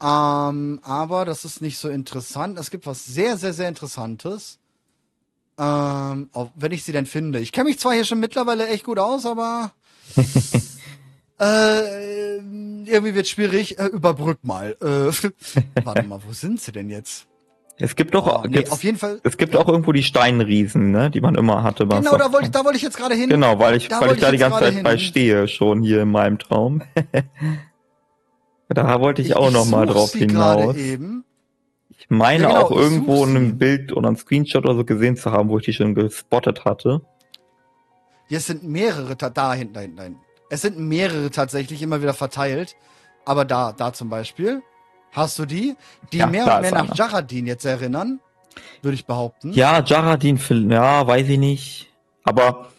Ähm, 0.01 0.79
aber 0.83 1.25
das 1.25 1.45
ist 1.45 1.61
nicht 1.61 1.77
so 1.77 1.89
interessant. 1.89 2.57
Es 2.59 2.71
gibt 2.71 2.85
was 2.85 3.05
sehr, 3.05 3.37
sehr, 3.37 3.53
sehr 3.53 3.69
Interessantes. 3.69 4.59
Ähm, 5.57 6.29
auch 6.33 6.49
wenn 6.55 6.71
ich 6.73 6.83
sie 6.83 6.91
denn 6.91 7.05
finde. 7.05 7.39
Ich 7.39 7.51
kenne 7.53 7.69
mich 7.69 7.79
zwar 7.79 7.93
hier 7.93 8.03
schon 8.03 8.19
mittlerweile 8.19 8.67
echt 8.67 8.83
gut 8.83 8.99
aus, 8.99 9.25
aber 9.25 9.71
äh, 11.39 12.37
irgendwie 12.85 13.15
wird 13.15 13.27
schwierig. 13.27 13.77
Äh, 13.79 13.85
überbrück 13.87 14.39
mal. 14.43 14.75
Äh, 14.81 14.85
warte 15.85 16.03
mal, 16.03 16.19
wo 16.25 16.33
sind 16.33 16.61
sie 16.61 16.71
denn 16.71 16.89
jetzt? 16.89 17.27
Es 17.77 17.97
gibt 17.97 18.13
doch, 18.13 18.43
Oh, 18.43 18.47
nee, 18.47 18.65
auf 18.69 18.83
jeden 18.85 18.97
Fall. 18.97 19.19
es 19.23 19.35
gibt 19.35 19.53
auch 19.55 19.67
irgendwo 19.67 19.91
die 19.91 20.03
Steinriesen, 20.03 20.91
ne, 20.91 21.11
die 21.11 21.19
man 21.19 21.35
immer 21.35 21.61
hatte. 21.61 21.85
Genau, 21.85 22.15
da 22.17 22.31
wollte 22.31 22.45
ich, 22.45 22.51
da 22.51 22.63
wollte 22.63 22.77
ich 22.77 22.83
jetzt 22.83 22.95
gerade 22.95 23.15
hin. 23.15 23.29
Genau, 23.29 23.59
weil 23.59 23.75
ich, 23.75 23.89
Da 23.89 23.99
weil 23.99 24.13
ich 24.15 24.21
da 24.21 24.27
ich 24.27 24.31
die 24.35 24.37
ganze 24.37 24.59
Zeit 24.59 24.81
bei 24.81 24.91
hin. 24.91 24.99
stehe, 24.99 25.47
schon 25.49 25.81
hier 25.81 26.03
in 26.03 26.11
meinem 26.11 26.39
Traum. 26.39 26.83
da 28.69 29.01
wollte 29.01 29.21
ich, 29.21 29.35
auch 29.35 29.51
noch 29.51 29.65
mal 29.65 29.85
drauf 29.87 30.13
hinaus. 30.13 30.77
Eben. 30.77 31.25
Ich 31.89 32.09
meine 32.09 32.43
Ja, 32.43 32.49
genau, 32.49 32.61
auch 32.61 32.71
ich 32.71 32.77
irgendwo 32.77 33.17
such 33.17 33.27
in 33.27 33.35
einem 33.35 33.47
sie. 33.47 33.53
Bild 33.55 33.91
oder 33.91 34.07
einem 34.07 34.17
Screenshot 34.17 34.63
oder 34.63 34.75
so 34.75 34.85
gesehen 34.85 35.17
zu 35.17 35.31
haben, 35.31 35.49
wo 35.49 35.57
ich 35.59 35.65
die 35.65 35.73
schon 35.73 35.95
gespottet 35.95 36.63
hatte. 36.63 37.01
Hier 38.29 38.39
sind 38.39 38.63
mehrere, 38.63 39.15
da 39.17 39.53
hinten, 39.53 39.73
da 39.73 39.81
hinten, 39.81 39.97
da 39.97 40.03
hinten. 40.03 40.19
Es 40.49 40.61
sind 40.61 40.79
mehrere 40.79 41.31
tatsächlich 41.31 41.81
immer 41.81 42.01
wieder 42.01 42.13
verteilt. 42.13 42.75
Aber 43.25 43.45
da, 43.45 43.71
da 43.71 43.93
zum 43.93 44.09
Beispiel. 44.09 44.61
Hast 45.11 45.39
du 45.39 45.45
die? 45.45 45.75
Die 46.11 46.17
Ja, 46.17 46.27
mehr 46.27 46.45
und 46.45 46.61
mehr 46.61 46.71
nach. 46.71 46.95
Jaradin 46.95 47.47
jetzt 47.47 47.65
erinnern. 47.65 48.19
Würde 48.81 48.95
ich 48.95 49.05
behaupten. 49.05 49.53
Ja, 49.53 49.83
Jaradin, 49.83 50.39
ja, 50.69 51.07
weiß 51.07 51.27
ich 51.27 51.39
nicht. 51.39 51.91
Aber 52.23 52.69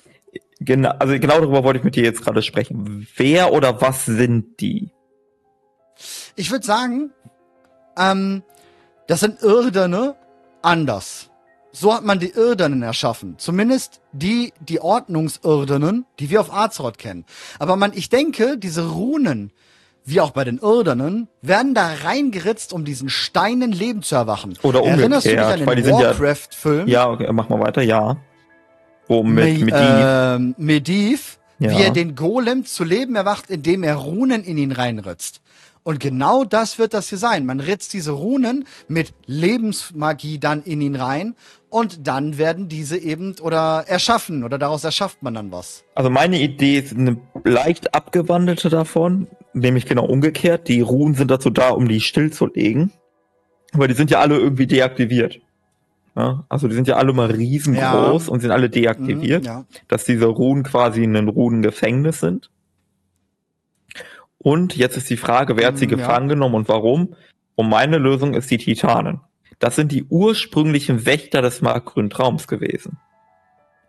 genau, 0.60 0.90
also 0.98 1.18
genau 1.18 1.40
darüber 1.40 1.64
wollte 1.64 1.78
ich 1.78 1.84
mit 1.84 1.96
dir 1.96 2.04
jetzt 2.04 2.22
gerade 2.22 2.42
sprechen. 2.42 3.06
Wer 3.16 3.52
oder 3.52 3.80
was 3.80 4.06
sind 4.06 4.60
die? 4.60 4.90
Ich 6.34 6.50
würde 6.50 6.64
sagen, 6.64 7.10
ähm, 7.98 8.42
das 9.06 9.20
sind 9.20 9.42
Irdene 9.42 10.14
anders. 10.62 11.30
So 11.78 11.92
hat 11.92 12.04
man 12.04 12.18
die 12.18 12.30
Irdenen 12.30 12.80
erschaffen. 12.82 13.34
Zumindest 13.36 14.00
die, 14.12 14.54
die 14.60 14.80
Ordnungsirdenen, 14.80 16.06
die 16.18 16.30
wir 16.30 16.40
auf 16.40 16.50
Azeroth 16.50 16.96
kennen. 16.96 17.26
Aber 17.58 17.76
man, 17.76 17.92
ich 17.94 18.08
denke, 18.08 18.56
diese 18.56 18.88
Runen, 18.88 19.52
wie 20.06 20.22
auch 20.22 20.30
bei 20.30 20.44
den 20.44 20.56
Irdenen, 20.56 21.28
werden 21.42 21.74
da 21.74 21.90
reingeritzt, 22.02 22.72
um 22.72 22.86
diesen 22.86 23.10
Steinen 23.10 23.72
Leben 23.72 24.00
zu 24.02 24.14
erwachen. 24.14 24.56
Oder 24.62 24.82
Erinnerst 24.84 25.26
du 25.26 25.30
dich 25.30 25.38
umgekehrt, 25.38 25.68
an 25.68 25.76
den 25.76 25.84
sind 25.84 25.98
ja- 25.98 26.06
Warcraft-Film? 26.18 26.88
Ja, 26.88 27.10
okay, 27.10 27.28
mach 27.30 27.50
mal 27.50 27.60
weiter, 27.60 27.82
ja. 27.82 28.16
Wo 29.06 29.22
mit, 29.22 29.44
Me 29.58 29.64
mit 29.66 29.74
die. 29.74 29.78
ähm, 29.78 30.54
Mediv, 30.56 31.38
ja. 31.58 31.70
wie 31.72 31.82
er 31.82 31.90
den 31.90 32.14
Golem 32.14 32.64
zu 32.64 32.84
Leben 32.84 33.16
erwacht, 33.16 33.50
indem 33.50 33.82
er 33.82 33.96
Runen 33.96 34.44
in 34.44 34.56
ihn 34.56 34.72
reinritzt. 34.72 35.42
Und 35.86 36.00
genau 36.00 36.42
das 36.42 36.80
wird 36.80 36.94
das 36.94 37.10
hier 37.10 37.18
sein. 37.18 37.46
Man 37.46 37.60
ritzt 37.60 37.92
diese 37.92 38.10
Runen 38.10 38.64
mit 38.88 39.14
Lebensmagie 39.26 40.40
dann 40.40 40.64
in 40.64 40.80
ihn 40.80 40.96
rein 40.96 41.36
und 41.70 42.08
dann 42.08 42.38
werden 42.38 42.68
diese 42.68 42.98
eben 42.98 43.36
oder 43.40 43.84
erschaffen 43.86 44.42
oder 44.42 44.58
daraus 44.58 44.82
erschafft 44.82 45.22
man 45.22 45.34
dann 45.34 45.52
was. 45.52 45.84
Also 45.94 46.10
meine 46.10 46.40
Idee 46.40 46.80
ist 46.80 46.96
eine 46.96 47.18
leicht 47.44 47.94
abgewandelte 47.94 48.68
davon, 48.68 49.28
nämlich 49.52 49.86
genau 49.86 50.06
umgekehrt. 50.06 50.66
Die 50.66 50.80
Runen 50.80 51.14
sind 51.14 51.30
dazu 51.30 51.50
da, 51.50 51.68
um 51.68 51.86
die 51.86 52.00
stillzulegen. 52.00 52.90
Aber 53.72 53.86
die 53.86 53.94
sind 53.94 54.10
ja 54.10 54.18
alle 54.18 54.38
irgendwie 54.38 54.66
deaktiviert. 54.66 55.38
Ja, 56.16 56.44
also 56.48 56.66
die 56.66 56.74
sind 56.74 56.88
ja 56.88 56.96
alle 56.96 57.12
mal 57.12 57.30
riesengroß 57.30 58.26
ja. 58.26 58.32
und 58.32 58.40
sind 58.40 58.50
alle 58.50 58.70
deaktiviert, 58.70 59.42
mhm, 59.42 59.46
ja. 59.46 59.64
dass 59.86 60.04
diese 60.04 60.26
Runen 60.26 60.64
quasi 60.64 61.04
in 61.04 61.14
ein 61.14 61.28
Runengefängnis 61.28 62.18
sind. 62.18 62.50
Und 64.46 64.76
jetzt 64.76 64.96
ist 64.96 65.10
die 65.10 65.16
Frage, 65.16 65.56
wer 65.56 65.66
hat 65.66 65.76
sie 65.76 65.86
mhm, 65.86 65.90
gefangen 65.90 66.28
genommen 66.28 66.54
und 66.54 66.68
warum? 66.68 67.16
Und 67.56 67.68
meine 67.68 67.98
Lösung 67.98 68.34
ist 68.34 68.48
die 68.48 68.58
Titanen. 68.58 69.20
Das 69.58 69.74
sind 69.74 69.90
die 69.90 70.04
ursprünglichen 70.04 71.04
Wächter 71.04 71.42
des 71.42 71.62
markgrünen 71.62 72.10
Traums 72.10 72.46
gewesen. 72.46 72.96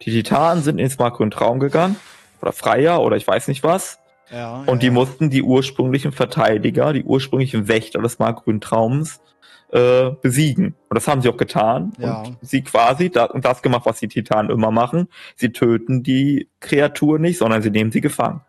Die 0.02 0.10
Titanen 0.10 0.64
sind 0.64 0.80
ins 0.80 0.98
markgrünen 0.98 1.30
Traum 1.30 1.60
gegangen, 1.60 1.96
oder 2.42 2.54
Freier, 2.54 3.04
oder 3.04 3.18
ich 3.18 3.28
weiß 3.28 3.50
nicht 3.50 3.64
was. 3.64 4.00
Ja, 4.32 4.64
und 4.66 4.82
die 4.82 4.90
mussten 4.90 5.30
die 5.30 5.44
ursprünglichen 5.44 6.12
Verteidiger, 6.12 6.92
die 6.92 7.04
ursprünglichen 7.04 7.68
Wächter 7.68 8.02
des 8.02 8.18
markgrünen 8.18 8.60
Traums 8.60 9.22
äh, 9.72 10.10
besiegen. 10.24 10.74
Und 10.90 10.96
das 10.96 11.08
haben 11.08 11.22
sie 11.22 11.30
auch 11.30 11.38
getan. 11.38 11.94
Ja. 12.00 12.24
Und 12.24 12.38
sie 12.42 12.64
quasi 12.64 13.12
das, 13.12 13.30
das 13.42 13.62
gemacht, 13.62 13.86
was 13.86 14.00
die 14.00 14.08
Titanen 14.08 14.50
immer 14.50 14.72
machen. 14.72 15.08
Sie 15.36 15.52
töten 15.52 16.02
die 16.02 16.50
Kreatur 16.62 17.20
nicht, 17.20 17.38
sondern 17.38 17.62
sie 17.62 17.70
nehmen 17.70 17.92
sie 17.92 18.02
gefangen. 18.02 18.42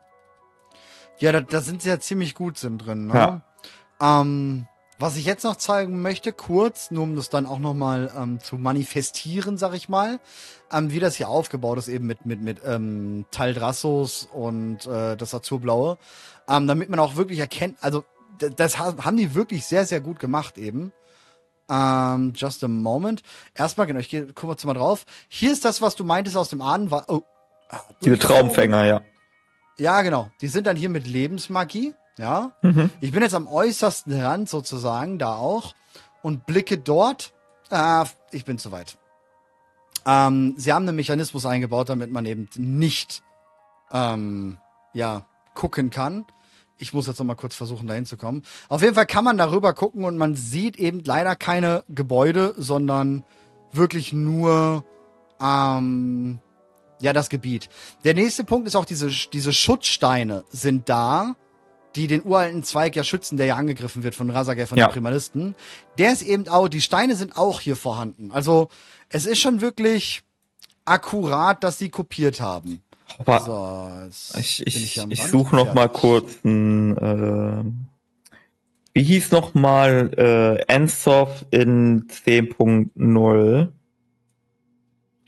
Ja, 1.20 1.32
da, 1.32 1.40
da 1.40 1.61
sind 1.61 1.82
sie 1.82 1.89
ja 1.89 1.99
ziemlich 1.99 2.35
gut 2.35 2.59
sind 2.59 2.78
drin. 2.78 3.09
Ne? 3.09 3.15
Ja. 3.15 4.20
Ähm, 4.20 4.66
was 5.01 5.16
ich 5.16 5.24
jetzt 5.24 5.45
noch 5.45 5.57
zeigen 5.57 6.03
möchte, 6.03 6.32
kurz, 6.32 6.90
nur 6.90 7.05
um 7.05 7.15
das 7.15 7.31
dann 7.31 7.47
auch 7.47 7.61
nochmal 7.61 8.11
ähm, 8.16 8.40
zu 8.40 8.57
manifestieren, 8.57 9.57
sag 9.57 9.74
ich 9.74 9.89
mal, 9.89 10.19
ähm, 10.73 10.90
wie 10.90 10.99
das 10.99 11.15
hier 11.15 11.28
aufgebaut 11.28 11.78
ist, 11.78 11.89
eben 11.89 12.07
mit, 12.07 12.27
mit, 12.27 12.40
mit 12.40 12.61
ähm, 12.65 13.24
Taldrassos 13.31 14.28
und 14.32 14.86
äh, 14.86 15.16
das 15.16 15.35
Azurblaue, 15.35 15.99
ähm, 16.49 16.66
damit 16.66 16.89
man 16.89 16.99
auch 16.99 17.15
wirklich 17.15 17.39
erkennt, 17.39 17.77
also 17.81 18.05
das 18.57 18.78
haben 18.78 19.16
die 19.16 19.35
wirklich 19.35 19.66
sehr, 19.66 19.86
sehr 19.86 20.01
gut 20.01 20.19
gemacht 20.19 20.59
eben. 20.59 20.93
Ähm, 21.70 22.32
just 22.35 22.65
a 22.65 22.69
moment. 22.69 23.23
Erstmal, 23.55 23.86
genau, 23.86 24.01
ich 24.01 24.09
gehe, 24.09 24.27
guck 24.32 24.65
mal 24.65 24.74
drauf. 24.74 25.05
Hier 25.28 25.53
ist 25.53 25.65
das, 25.65 25.82
was 25.82 25.97
du 25.97 26.05
meintest 26.05 26.36
aus 26.36 26.49
dem 26.49 26.62
Ahnen. 26.62 26.90
War, 26.90 27.05
oh, 27.09 27.23
Diese 28.03 28.19
Traumfänger, 28.19 28.85
ja. 28.85 29.03
Ja, 29.79 30.03
genau. 30.03 30.31
Die 30.41 30.49
sind 30.49 30.67
dann 30.67 30.77
hier 30.77 30.89
mit 30.89 31.07
Lebensmagie. 31.07 31.95
Ja. 32.19 32.53
Mhm. 32.63 32.91
Ich 33.01 33.13
bin 33.13 33.23
jetzt 33.23 33.35
am 33.35 33.47
äußersten 33.47 34.21
Rand 34.21 34.49
sozusagen, 34.49 35.19
da 35.19 35.37
auch. 35.37 35.75
Und 36.23 36.47
blicke 36.47 36.79
dort. 36.79 37.33
Ah, 37.71 38.07
ich 38.33 38.45
bin 38.45 38.59
zu 38.59 38.73
weit. 38.73 38.99
Ähm, 40.05 40.55
sie 40.57 40.73
haben 40.73 40.89
einen 40.89 40.97
Mechanismus 40.97 41.47
eingebaut, 41.47 41.89
damit 41.89 42.11
man 42.11 42.27
eben 42.27 42.49
nicht 42.57 43.23
ähm, 43.93 44.59
ja, 44.95 45.27
gucken 45.55 45.91
kann. 45.91 46.25
Ich 46.79 46.93
muss 46.93 47.07
jetzt 47.07 47.19
noch 47.19 47.27
mal 47.27 47.35
kurz 47.35 47.55
versuchen, 47.55 47.87
da 47.87 47.95
hinzukommen. 47.95 48.43
Auf 48.69 48.83
jeden 48.83 48.95
Fall 48.95 49.07
kann 49.07 49.25
man 49.25 49.37
darüber 49.37 49.75
gucken 49.75 50.05
und 50.05 50.17
man 50.17 50.35
sieht 50.35 50.77
eben 50.77 51.03
leider 51.05 51.37
keine 51.37 51.85
Gebäude, 51.89 52.55
sondern 52.57 53.25
wirklich 53.73 54.13
nur 54.13 54.85
ähm, 55.41 56.41
ja 57.01 57.12
das 57.12 57.29
Gebiet. 57.29 57.69
Der 58.05 58.15
nächste 58.15 58.45
Punkt 58.45 58.66
ist 58.66 58.77
auch 58.77 58.85
diese, 58.85 59.11
diese 59.33 59.53
Schutzsteine 59.53 60.45
sind 60.51 60.89
da, 60.89 61.37
die 61.97 62.07
den 62.07 62.25
uralten 62.25 62.62
Zweig 62.62 62.97
ja 62.97 63.05
schützen, 63.05 63.37
der 63.37 63.47
ja 63.47 63.57
angegriffen 63.57 64.03
wird 64.03 64.15
von 64.15 64.31
Razagay 64.31 64.66
von 64.66 64.79
ja. 64.79 64.87
den 64.87 64.93
Primalisten. 64.93 65.55
Der 65.99 66.12
ist 66.12 66.23
eben 66.23 66.49
auch, 66.49 66.69
die 66.69 66.81
Steine 66.81 67.16
sind 67.16 67.37
auch 67.37 67.61
hier 67.61 67.77
vorhanden. 67.77 68.31
Also 68.33 68.69
es 69.09 69.27
ist 69.27 69.41
schon 69.41 69.61
wirklich 69.61 70.23
akkurat, 70.85 71.62
dass 71.65 71.79
sie 71.79 71.89
kopiert 71.89 72.41
haben. 72.41 72.83
Aber 73.19 74.11
so, 74.11 74.39
ich 74.39 74.66
ich, 74.66 74.97
ich, 74.97 75.07
ich 75.09 75.23
suche 75.25 75.57
noch 75.57 75.75
mal 75.75 75.89
kurz 75.89 76.45
ein, 76.45 76.97
äh, 76.97 77.65
wie 78.93 79.03
hieß 79.03 79.31
noch 79.33 79.55
mal 79.55 80.11
äh, 80.16 80.73
Ensoft 80.73 81.47
in 81.51 82.07
10.0? 82.07 83.69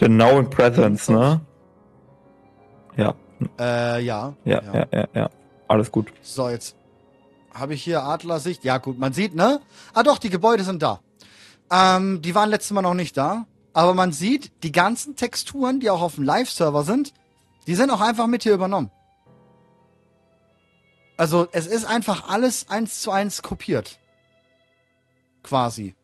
The 0.01 0.09
Now 0.09 0.39
in 0.39 0.51
Presence, 0.51 1.09
ne? 1.11 1.41
Ja. 3.01 3.15
Äh, 3.59 4.03
ja. 4.05 4.35
Ja, 4.45 4.63
ja, 4.63 4.75
ja, 4.75 4.87
ja, 4.93 5.09
ja. 5.15 5.31
Alles 5.69 5.91
gut. 5.91 6.13
So, 6.23 6.49
jetzt 6.49 6.77
habe 7.55 7.75
ich 7.75 7.83
hier 7.83 8.03
Adlersicht. 8.03 8.65
Ja, 8.65 8.79
gut, 8.79 8.99
man 8.99 9.13
sieht, 9.13 9.35
ne? 9.35 9.61
Ah, 9.95 10.03
doch, 10.03 10.19
die 10.19 10.31
Gebäude 10.31 10.65
sind 10.65 10.83
da. 10.83 11.01
Ähm, 11.71 12.21
die 12.23 12.35
waren 12.35 12.51
letztes 12.51 12.73
Mal 12.73 12.83
noch 12.83 12.95
nicht 12.95 13.17
da. 13.17 13.47
Aber 13.73 13.95
man 13.95 14.13
sieht, 14.13 14.53
die 14.63 14.73
ganzen 14.73 15.17
Texturen, 15.17 15.81
die 15.81 15.91
auch 15.91 16.03
auf 16.03 16.17
dem 16.17 16.25
Live-Server 16.25 16.83
sind, 16.83 17.15
die 17.67 17.75
sind 17.75 17.91
auch 17.91 18.01
einfach 18.01 18.27
mit 18.27 18.43
hier 18.43 18.53
übernommen. 18.55 18.91
Also 21.17 21.49
es 21.53 21.67
ist 21.67 21.85
einfach 21.85 22.29
alles 22.29 22.69
eins 22.69 23.01
zu 23.01 23.11
eins 23.11 23.43
kopiert. 23.43 23.99
Quasi. 25.43 25.95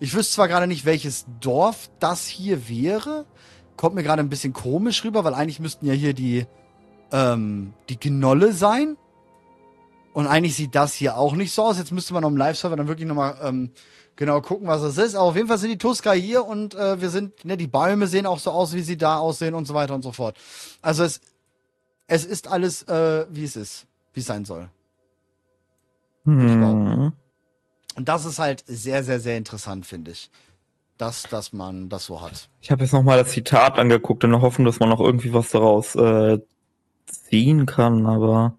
Ich 0.00 0.14
wüsste 0.14 0.34
zwar 0.34 0.48
gerade 0.48 0.66
nicht, 0.66 0.84
welches 0.84 1.26
Dorf 1.40 1.88
das 1.98 2.26
hier 2.26 2.68
wäre. 2.68 3.24
Kommt 3.76 3.94
mir 3.94 4.02
gerade 4.02 4.22
ein 4.22 4.28
bisschen 4.28 4.52
komisch 4.52 5.04
rüber, 5.04 5.24
weil 5.24 5.34
eigentlich 5.34 5.60
müssten 5.60 5.86
ja 5.86 5.92
hier 5.92 6.14
die, 6.14 6.46
ähm, 7.10 7.72
die 7.88 7.98
Gnolle 7.98 8.52
sein. 8.52 8.96
Und 10.12 10.26
eigentlich 10.26 10.56
sieht 10.56 10.74
das 10.74 10.92
hier 10.92 11.16
auch 11.16 11.34
nicht 11.34 11.52
so 11.52 11.62
aus. 11.62 11.78
Jetzt 11.78 11.92
müsste 11.92 12.12
man 12.14 12.24
auf 12.24 12.30
dem 12.30 12.36
Live-Server 12.36 12.76
dann 12.76 12.88
wirklich 12.88 13.08
nochmal 13.08 13.38
ähm, 13.42 13.70
genau 14.16 14.40
gucken, 14.40 14.66
was 14.66 14.82
es 14.82 14.98
ist. 14.98 15.14
Aber 15.14 15.24
auf 15.28 15.36
jeden 15.36 15.48
Fall 15.48 15.58
sind 15.58 15.70
die 15.70 15.78
Tuska 15.78 16.12
hier 16.12 16.44
und 16.44 16.74
äh, 16.74 17.00
wir 17.00 17.10
sind, 17.10 17.44
ne, 17.44 17.56
die 17.56 17.66
Bäume 17.66 18.06
sehen 18.06 18.26
auch 18.26 18.38
so 18.38 18.50
aus, 18.50 18.74
wie 18.74 18.82
sie 18.82 18.96
da 18.96 19.18
aussehen 19.18 19.54
und 19.54 19.66
so 19.66 19.74
weiter 19.74 19.94
und 19.94 20.02
so 20.02 20.12
fort. 20.12 20.36
Also 20.82 21.04
es, 21.04 21.20
es 22.06 22.24
ist 22.24 22.46
alles, 22.48 22.82
äh, 22.84 23.26
wie 23.30 23.44
es 23.44 23.56
ist, 23.56 23.86
wie 24.12 24.20
es 24.20 24.26
sein 24.26 24.44
soll. 24.44 24.68
Hm. 26.24 27.12
Und 27.96 28.08
das 28.08 28.24
ist 28.24 28.38
halt 28.38 28.64
sehr, 28.66 29.02
sehr, 29.04 29.20
sehr 29.20 29.36
interessant, 29.36 29.86
finde 29.86 30.12
ich. 30.12 30.30
Dass, 31.02 31.24
dass 31.24 31.52
man 31.52 31.88
das 31.88 32.06
so 32.06 32.20
hat. 32.20 32.48
Ich 32.60 32.70
habe 32.70 32.84
jetzt 32.84 32.92
nochmal 32.92 33.18
das 33.18 33.32
Zitat 33.32 33.76
angeguckt 33.76 34.22
und 34.22 34.40
hoffen, 34.40 34.64
dass 34.64 34.78
man 34.78 34.88
noch 34.88 35.00
irgendwie 35.00 35.34
was 35.34 35.50
daraus 35.50 35.96
äh, 35.96 36.38
ziehen 37.06 37.66
kann, 37.66 38.06
aber 38.06 38.56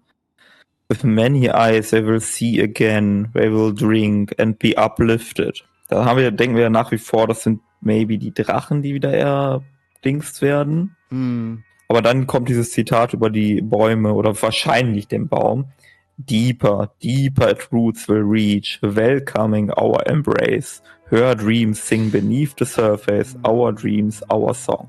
With 0.90 1.04
many 1.04 1.48
eyes 1.48 1.88
they 1.88 2.04
will 2.04 2.20
see 2.20 2.60
again, 2.60 3.30
they 3.32 3.50
will 3.50 3.72
drink 3.72 4.34
and 4.38 4.58
be 4.58 4.76
uplifted. 4.76 5.64
Da 5.88 6.04
haben 6.04 6.18
wir, 6.18 6.30
denken 6.32 6.56
wir 6.56 6.64
ja 6.64 6.70
nach 6.70 6.92
wie 6.92 6.98
vor, 6.98 7.26
das 7.26 7.44
sind 7.44 7.60
maybe 7.80 8.18
die 8.18 8.34
Drachen, 8.34 8.82
die 8.82 8.92
wieder 8.92 9.14
erdingst 9.14 10.42
werden. 10.42 10.94
Mm. 11.08 11.60
Aber 11.88 12.02
dann 12.02 12.26
kommt 12.26 12.50
dieses 12.50 12.72
Zitat 12.72 13.14
über 13.14 13.30
die 13.30 13.62
Bäume 13.62 14.12
oder 14.12 14.40
wahrscheinlich 14.42 15.08
den 15.08 15.28
Baum. 15.28 15.72
Deeper, 16.18 16.92
deeper 17.02 17.48
at 17.48 17.72
roots 17.72 18.06
will 18.06 18.22
reach, 18.22 18.78
welcoming 18.82 19.70
our 19.70 20.06
embrace. 20.06 20.82
Her 21.10 21.34
dreams 21.34 21.80
sing 21.80 22.10
beneath 22.10 22.54
the 22.58 22.64
surface, 22.64 23.36
our 23.46 23.72
dreams, 23.72 24.22
our 24.30 24.54
song. 24.54 24.88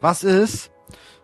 Was 0.00 0.24
ist, 0.24 0.72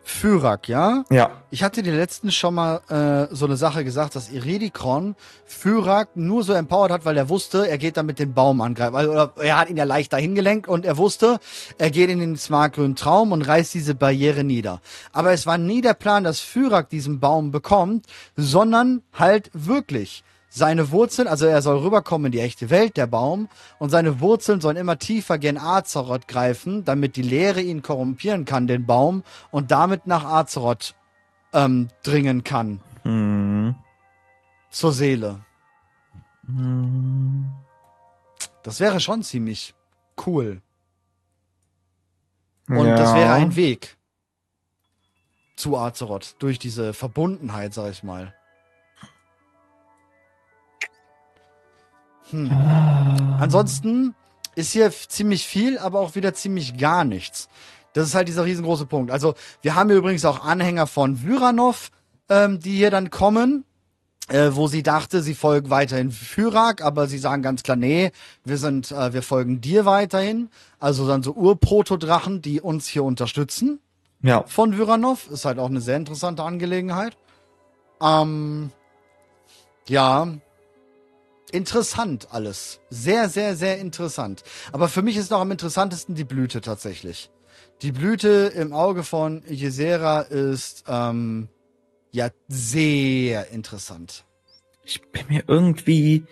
Fyrak, 0.09 0.69
ja? 0.69 1.05
Ja. 1.10 1.43
Ich 1.51 1.62
hatte 1.62 1.82
dir 1.82 1.94
letztens 1.94 2.35
schon 2.35 2.55
mal 2.55 2.81
äh, 2.89 3.32
so 3.35 3.44
eine 3.44 3.56
Sache 3.56 3.85
gesagt, 3.85 4.16
dass 4.16 4.32
Iredikron 4.32 5.15
Fyrak 5.44 6.16
nur 6.16 6.43
so 6.44 6.55
empowert 6.55 6.90
hat, 6.90 7.05
weil 7.05 7.16
er 7.16 7.28
wusste, 7.28 7.69
er 7.69 7.77
geht 7.77 7.98
dann 7.98 8.06
mit 8.06 8.19
dem 8.19 8.32
Baum 8.32 8.62
angreifen. 8.62 8.97
Also, 8.97 9.12
oder 9.12 9.32
er 9.36 9.59
hat 9.59 9.69
ihn 9.69 9.77
ja 9.77 9.85
leicht 9.85 10.12
dahin 10.15 10.35
gelenkt 10.35 10.66
und 10.66 10.86
er 10.86 10.97
wusste, 10.97 11.39
er 11.77 11.90
geht 11.90 12.09
in 12.09 12.20
den 12.20 12.36
smartgrünen 12.36 12.97
Traum 12.97 13.32
und 13.32 13.43
reißt 13.43 13.74
diese 13.74 13.94
Barriere 13.94 14.44
nieder. 14.44 14.81
Aber 15.12 15.32
es 15.32 15.47
war 15.47 15.59
nie 15.59 15.82
der 15.82 15.94
Plan, 15.94 16.24
dass 16.24 16.40
Fyrak 16.40 16.89
diesen 16.89 17.20
Baum 17.20 17.51
bekommt, 17.51 18.06
sondern 18.35 19.02
halt 19.12 19.51
wirklich 19.52 20.24
seine 20.49 20.91
Wurzeln, 20.91 21.29
also 21.29 21.47
er 21.47 21.62
soll 21.62 21.79
rüberkommen 21.79 22.27
in 22.27 22.33
die 22.33 22.41
echte 22.41 22.70
Welt, 22.70 22.97
der 22.97 23.07
Baum, 23.07 23.49
und 23.79 23.91
seine 23.91 24.20
Wurzeln 24.20 24.61
sollen 24.61 24.77
immer 24.77 24.99
tiefer 24.99 25.39
gen 25.39 25.59
Azeroth 25.59 26.27
greifen, 26.29 26.85
damit 26.85 27.16
die 27.16 27.23
Leere 27.23 27.61
ihn 27.61 27.83
korrumpieren 27.83 28.45
kann, 28.45 28.66
den 28.66 28.87
Baum, 28.87 29.23
und 29.51 29.70
damit 29.70 30.07
nach 30.07 30.25
Azeroth 30.25 30.95
ähm, 31.53 31.89
dringen 32.03 32.45
kann. 32.45 32.81
Mhm. 33.05 33.75
Zur 34.70 34.93
Seele. 34.93 35.41
Mhm. 36.47 37.51
Das 38.62 38.81
wäre 38.81 39.01
schon 39.01 39.23
ziemlich 39.23 39.75
cool. 40.27 40.62
Und 42.69 42.87
ja. 42.87 42.97
das 42.97 43.15
wäre 43.15 43.33
ein 43.33 43.57
Weg 43.57 43.97
zu 45.57 45.77
Azeroth 45.77 46.37
durch 46.39 46.59
diese 46.59 46.93
Verbundenheit, 46.93 47.75
sag 47.75 47.91
ich 47.91 48.03
mal. 48.03 48.35
Hm. 52.30 52.50
Ah. 52.50 53.38
Ansonsten 53.40 54.14
ist 54.55 54.72
hier 54.72 54.90
ziemlich 54.90 55.46
viel, 55.46 55.78
aber 55.78 56.00
auch 56.00 56.14
wieder 56.14 56.34
ziemlich 56.34 56.76
gar 56.76 57.05
nichts. 57.05 57.48
Das 57.92 58.06
ist 58.06 58.14
halt 58.14 58.28
dieser 58.28 58.44
riesengroße 58.44 58.86
Punkt. 58.86 59.10
Also 59.10 59.34
wir 59.62 59.74
haben 59.74 59.88
hier 59.88 59.98
übrigens 59.98 60.24
auch 60.24 60.44
Anhänger 60.44 60.86
von 60.86 61.22
Vyranov, 61.22 61.90
ähm, 62.28 62.60
die 62.60 62.76
hier 62.76 62.90
dann 62.90 63.10
kommen, 63.10 63.64
äh, 64.28 64.50
wo 64.52 64.68
sie 64.68 64.82
dachte, 64.82 65.22
sie 65.22 65.34
folgen 65.34 65.70
weiterhin 65.70 66.10
Fyrak, 66.10 66.82
aber 66.82 67.06
sie 67.06 67.18
sagen 67.18 67.42
ganz 67.42 67.62
klar, 67.62 67.76
nee, 67.76 68.12
wir 68.44 68.59
sind, 68.59 68.90
äh, 68.92 69.12
wir 69.12 69.22
folgen 69.22 69.60
dir 69.60 69.84
weiterhin. 69.84 70.50
Also 70.78 71.06
dann 71.09 71.22
so 71.22 71.32
Urprotodrachen, 71.32 72.42
die 72.42 72.60
uns 72.60 72.86
hier 72.86 73.05
unterstützen. 73.05 73.80
Ja. 74.22 74.44
Von 74.46 74.76
Vyranov. 74.76 75.30
Ist 75.30 75.44
halt 75.44 75.59
auch 75.59 75.68
eine 75.70 75.80
sehr 75.80 75.96
interessante 75.96 76.42
Angelegenheit. 76.42 77.16
Ähm, 78.02 78.70
ja. 79.88 80.28
Interessant 81.51 82.29
alles. 82.31 82.81
Sehr, 82.91 83.29
sehr, 83.29 83.57
sehr 83.57 83.79
interessant. 83.79 84.43
Aber 84.73 84.89
für 84.89 85.03
mich 85.03 85.16
ist 85.16 85.31
noch 85.31 85.41
am 85.41 85.51
interessantesten 85.51 86.15
die 86.15 86.25
Blüte 86.25 86.61
tatsächlich. 86.61 87.31
Die 87.83 87.93
Blüte 87.93 88.53
im 88.55 88.73
Auge 88.73 89.03
von 89.03 89.43
Ysera 89.49 90.23
ist, 90.23 90.85
ähm, 90.89 91.49
ja, 92.11 92.29
sehr 92.49 93.51
interessant. 93.51 94.25
Ich 94.85 95.01
bin 95.11 95.27
mir 95.29 95.45
irgendwie, 95.47 96.25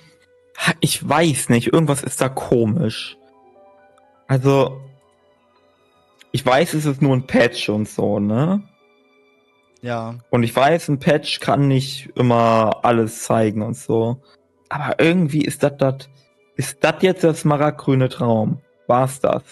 ich 0.80 1.06
weiß 1.06 1.50
nicht, 1.50 1.72
irgendwas 1.72 2.02
ist 2.02 2.20
da 2.20 2.28
komisch. 2.28 3.16
Also, 4.26 4.80
ich 6.32 6.44
weiß, 6.44 6.74
es 6.74 6.84
ist 6.84 7.00
nur 7.00 7.14
ein 7.14 7.26
Patch 7.26 7.68
und 7.68 7.88
so, 7.88 8.18
ne? 8.18 8.62
Ja. 9.82 10.16
Und 10.30 10.42
ich 10.42 10.54
weiß, 10.54 10.88
ein 10.88 10.98
Patch 10.98 11.40
kann 11.40 11.68
nicht 11.68 12.10
immer 12.16 12.80
alles 12.82 13.22
zeigen 13.22 13.62
und 13.62 13.76
so. 13.76 14.20
Aber 14.68 14.98
irgendwie 14.98 15.42
ist 15.42 15.62
das 15.62 15.72
das, 15.78 16.08
ist 16.56 16.78
das 16.80 16.94
jetzt 17.00 17.24
das 17.24 17.40
smaragdgrüne 17.40 18.08
Traum? 18.08 18.58
War's 18.86 19.20
das? 19.20 19.42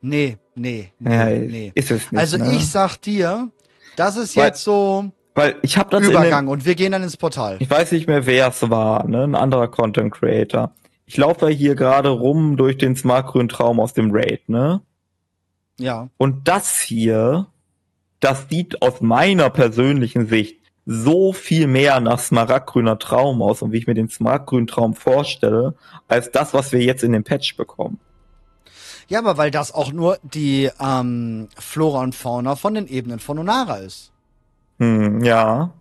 Nee, 0.00 0.38
nee, 0.54 0.92
nee, 0.98 1.14
Ja, 1.14 1.26
nee. 1.26 1.72
Ist 1.74 1.90
es 1.90 2.10
nicht. 2.12 2.20
Also 2.20 2.36
ne? 2.38 2.52
ich 2.54 2.68
sag 2.70 2.96
dir, 2.98 3.50
das 3.96 4.16
ist 4.16 4.36
Weil- 4.36 4.46
jetzt 4.46 4.62
so 4.64 5.10
Weil 5.34 5.56
ich 5.62 5.76
habe 5.76 5.90
das 5.90 6.00
in 6.02 6.08
dem, 6.08 6.12
Übergang 6.12 6.48
und 6.48 6.64
wir 6.64 6.74
gehen 6.74 6.92
dann 6.92 7.02
ins 7.02 7.16
Portal. 7.16 7.56
Ich 7.60 7.70
weiß 7.70 7.92
nicht 7.92 8.06
mehr, 8.06 8.26
wer 8.26 8.48
es 8.48 8.68
war, 8.70 9.06
ne? 9.08 9.24
Ein 9.24 9.34
anderer 9.34 9.68
Content 9.68 10.12
Creator. 10.12 10.72
Ich 11.06 11.16
laufe 11.16 11.48
hier 11.48 11.74
gerade 11.74 12.10
rum 12.10 12.56
durch 12.56 12.76
den 12.76 12.94
smartgrünen 12.94 13.48
Traum 13.48 13.80
aus 13.80 13.94
dem 13.94 14.10
Raid, 14.12 14.48
ne? 14.48 14.82
Ja. 15.78 16.08
Und 16.16 16.48
das 16.48 16.80
hier, 16.80 17.46
das 18.20 18.46
sieht 18.50 18.82
aus 18.82 19.00
meiner 19.00 19.48
persönlichen 19.50 20.26
Sicht 20.26 20.58
so 20.90 21.34
viel 21.34 21.66
mehr 21.66 22.00
nach 22.00 22.18
smaragdgrüner 22.18 22.98
Traum 22.98 23.42
aus 23.42 23.60
und 23.60 23.72
wie 23.72 23.76
ich 23.76 23.86
mir 23.86 23.92
den 23.92 24.08
smaragdgrünen 24.08 24.66
Traum 24.66 24.94
vorstelle, 24.94 25.74
als 26.08 26.30
das, 26.30 26.54
was 26.54 26.72
wir 26.72 26.80
jetzt 26.80 27.04
in 27.04 27.12
dem 27.12 27.24
Patch 27.24 27.58
bekommen. 27.58 28.00
Ja, 29.06 29.18
aber 29.18 29.36
weil 29.36 29.50
das 29.50 29.70
auch 29.70 29.92
nur 29.92 30.18
die 30.22 30.70
ähm, 30.80 31.48
Flora 31.58 32.00
und 32.00 32.14
Fauna 32.14 32.56
von 32.56 32.72
den 32.72 32.88
Ebenen 32.88 33.18
von 33.18 33.38
Onara 33.38 33.76
ist. 33.76 34.12
Hm, 34.78 35.22
ja. 35.22 35.74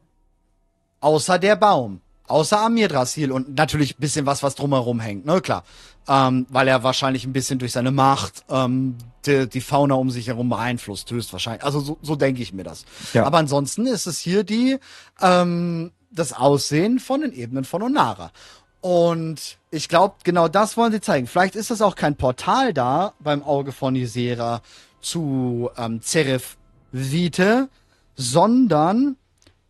Außer 0.99 1.39
der 1.39 1.55
Baum. 1.55 2.01
Außer 2.27 2.59
Amirdrasil 2.59 3.31
und 3.31 3.55
natürlich 3.55 3.97
ein 3.97 4.01
bisschen 4.01 4.25
was, 4.25 4.43
was 4.43 4.55
drumherum 4.55 4.99
hängt, 4.99 5.25
ne, 5.25 5.41
klar. 5.41 5.63
Ähm, 6.09 6.45
weil 6.49 6.67
er 6.67 6.83
wahrscheinlich 6.83 7.25
ein 7.25 7.33
bisschen 7.33 7.59
durch 7.59 7.73
seine 7.73 7.91
Macht 7.91 8.45
ähm, 8.49 8.95
die, 9.25 9.47
die 9.47 9.61
Fauna 9.61 9.95
um 9.95 10.09
sich 10.09 10.27
herum 10.27 10.49
beeinflusst, 10.49 11.11
höchstwahrscheinlich. 11.11 11.63
Also 11.63 11.79
so, 11.79 11.97
so 12.01 12.15
denke 12.15 12.41
ich 12.41 12.53
mir 12.53 12.63
das. 12.63 12.85
Ja. 13.13 13.25
Aber 13.25 13.37
ansonsten 13.37 13.85
ist 13.87 14.07
es 14.07 14.19
hier 14.19 14.43
die, 14.43 14.77
ähm, 15.21 15.91
das 16.11 16.33
Aussehen 16.33 16.99
von 16.99 17.21
den 17.21 17.33
Ebenen 17.33 17.65
von 17.65 17.81
Onara. 17.81 18.31
Und 18.79 19.57
ich 19.71 19.89
glaube, 19.89 20.15
genau 20.23 20.47
das 20.47 20.77
wollen 20.77 20.91
sie 20.91 21.01
zeigen. 21.01 21.27
Vielleicht 21.27 21.55
ist 21.55 21.71
das 21.71 21.81
auch 21.81 21.95
kein 21.95 22.15
Portal 22.15 22.73
da 22.73 23.13
beim 23.19 23.43
Auge 23.43 23.71
von 23.71 23.95
Ysera 23.95 24.61
zu 25.01 25.69
ähm, 25.77 26.01
Zeref 26.01 26.57
Vite, 26.91 27.69
sondern 28.15 29.17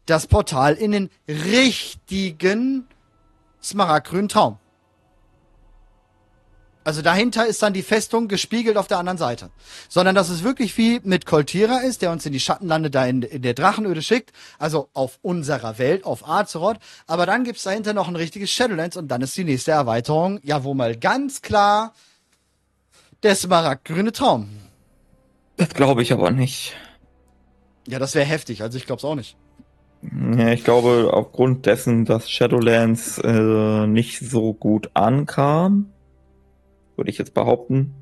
das 0.08 0.26
Portal 0.26 0.74
in 0.74 0.92
den 0.92 1.10
richtigen 1.28 2.88
smaragdgrünen 3.62 4.30
Traum. 4.30 4.58
Also 6.88 7.02
dahinter 7.02 7.46
ist 7.46 7.62
dann 7.62 7.74
die 7.74 7.84
Festung 7.84 8.30
gespiegelt 8.30 8.78
auf 8.78 8.88
der 8.88 8.98
anderen 8.98 9.18
Seite. 9.18 9.50
Sondern 9.90 10.16
dass 10.16 10.30
es 10.30 10.44
wirklich 10.44 10.78
wie 10.78 11.02
mit 11.04 11.26
Koltira 11.26 11.80
ist, 11.80 12.02
der 12.02 12.12
uns 12.12 12.26
in 12.26 12.32
die 12.32 12.40
Schattenlande 12.40 12.90
da 12.90 13.06
in, 13.06 13.24
in 13.24 13.42
der 13.42 13.54
Drachenöde 13.54 14.02
schickt. 14.02 14.32
Also 14.58 14.88
auf 14.94 15.20
unserer 15.22 15.80
Welt, 15.80 16.06
auf 16.06 16.26
Azeroth. 16.26 16.78
Aber 17.06 17.26
dann 17.26 17.44
gibt's 17.44 17.64
dahinter 17.64 17.94
noch 17.94 18.08
ein 18.08 18.16
richtiges 18.16 18.52
Shadowlands 18.52 18.96
und 18.96 19.10
dann 19.10 19.22
ist 19.22 19.36
die 19.36 19.44
nächste 19.44 19.72
Erweiterung, 19.72 20.40
ja, 20.44 20.64
wo 20.64 20.74
mal 20.74 20.96
ganz 20.96 21.42
klar 21.42 21.94
der 23.22 23.36
smaragdgrüne 23.36 24.14
Traum. 24.14 24.48
Das 25.58 25.74
glaube 25.74 26.04
ich 26.04 26.14
aber 26.14 26.32
nicht. 26.32 26.74
Ja, 27.86 28.00
das 28.00 28.16
wäre 28.16 28.26
heftig. 28.26 28.62
Also 28.62 28.78
ich 28.78 28.86
glaub's 28.86 29.04
auch 29.04 29.16
nicht. 29.16 29.36
Ja, 30.02 30.50
ich 30.50 30.64
glaube, 30.64 31.10
aufgrund 31.12 31.66
dessen, 31.66 32.06
dass 32.06 32.30
Shadowlands 32.30 33.18
äh, 33.20 33.88
nicht 33.88 34.20
so 34.20 34.54
gut 34.54 34.92
ankam, 34.94 35.88
würde 36.96 37.10
ich 37.10 37.18
jetzt 37.18 37.34
behaupten, 37.34 37.94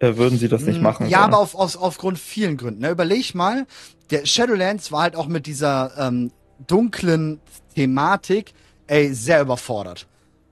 äh, 0.00 0.16
würden 0.16 0.38
sie 0.38 0.48
das 0.48 0.62
nicht 0.64 0.80
Mm, 0.80 0.84
machen. 0.84 1.08
Ja, 1.08 1.20
wollen. 1.20 1.32
aber 1.34 1.38
auf, 1.38 1.54
aus, 1.54 1.76
aufgrund 1.76 2.18
vielen 2.18 2.56
Gründen. 2.56 2.80
Ne? 2.82 2.90
Überleg 2.90 3.34
mal, 3.34 3.66
der 4.10 4.26
Shadowlands 4.26 4.92
war 4.92 5.02
halt 5.02 5.16
auch 5.16 5.28
mit 5.28 5.46
dieser 5.46 5.92
ähm, 5.98 6.30
dunklen 6.66 7.40
Thematik, 7.74 8.52
ey, 8.86 9.14
sehr 9.14 9.40
überfordert. 9.40 10.06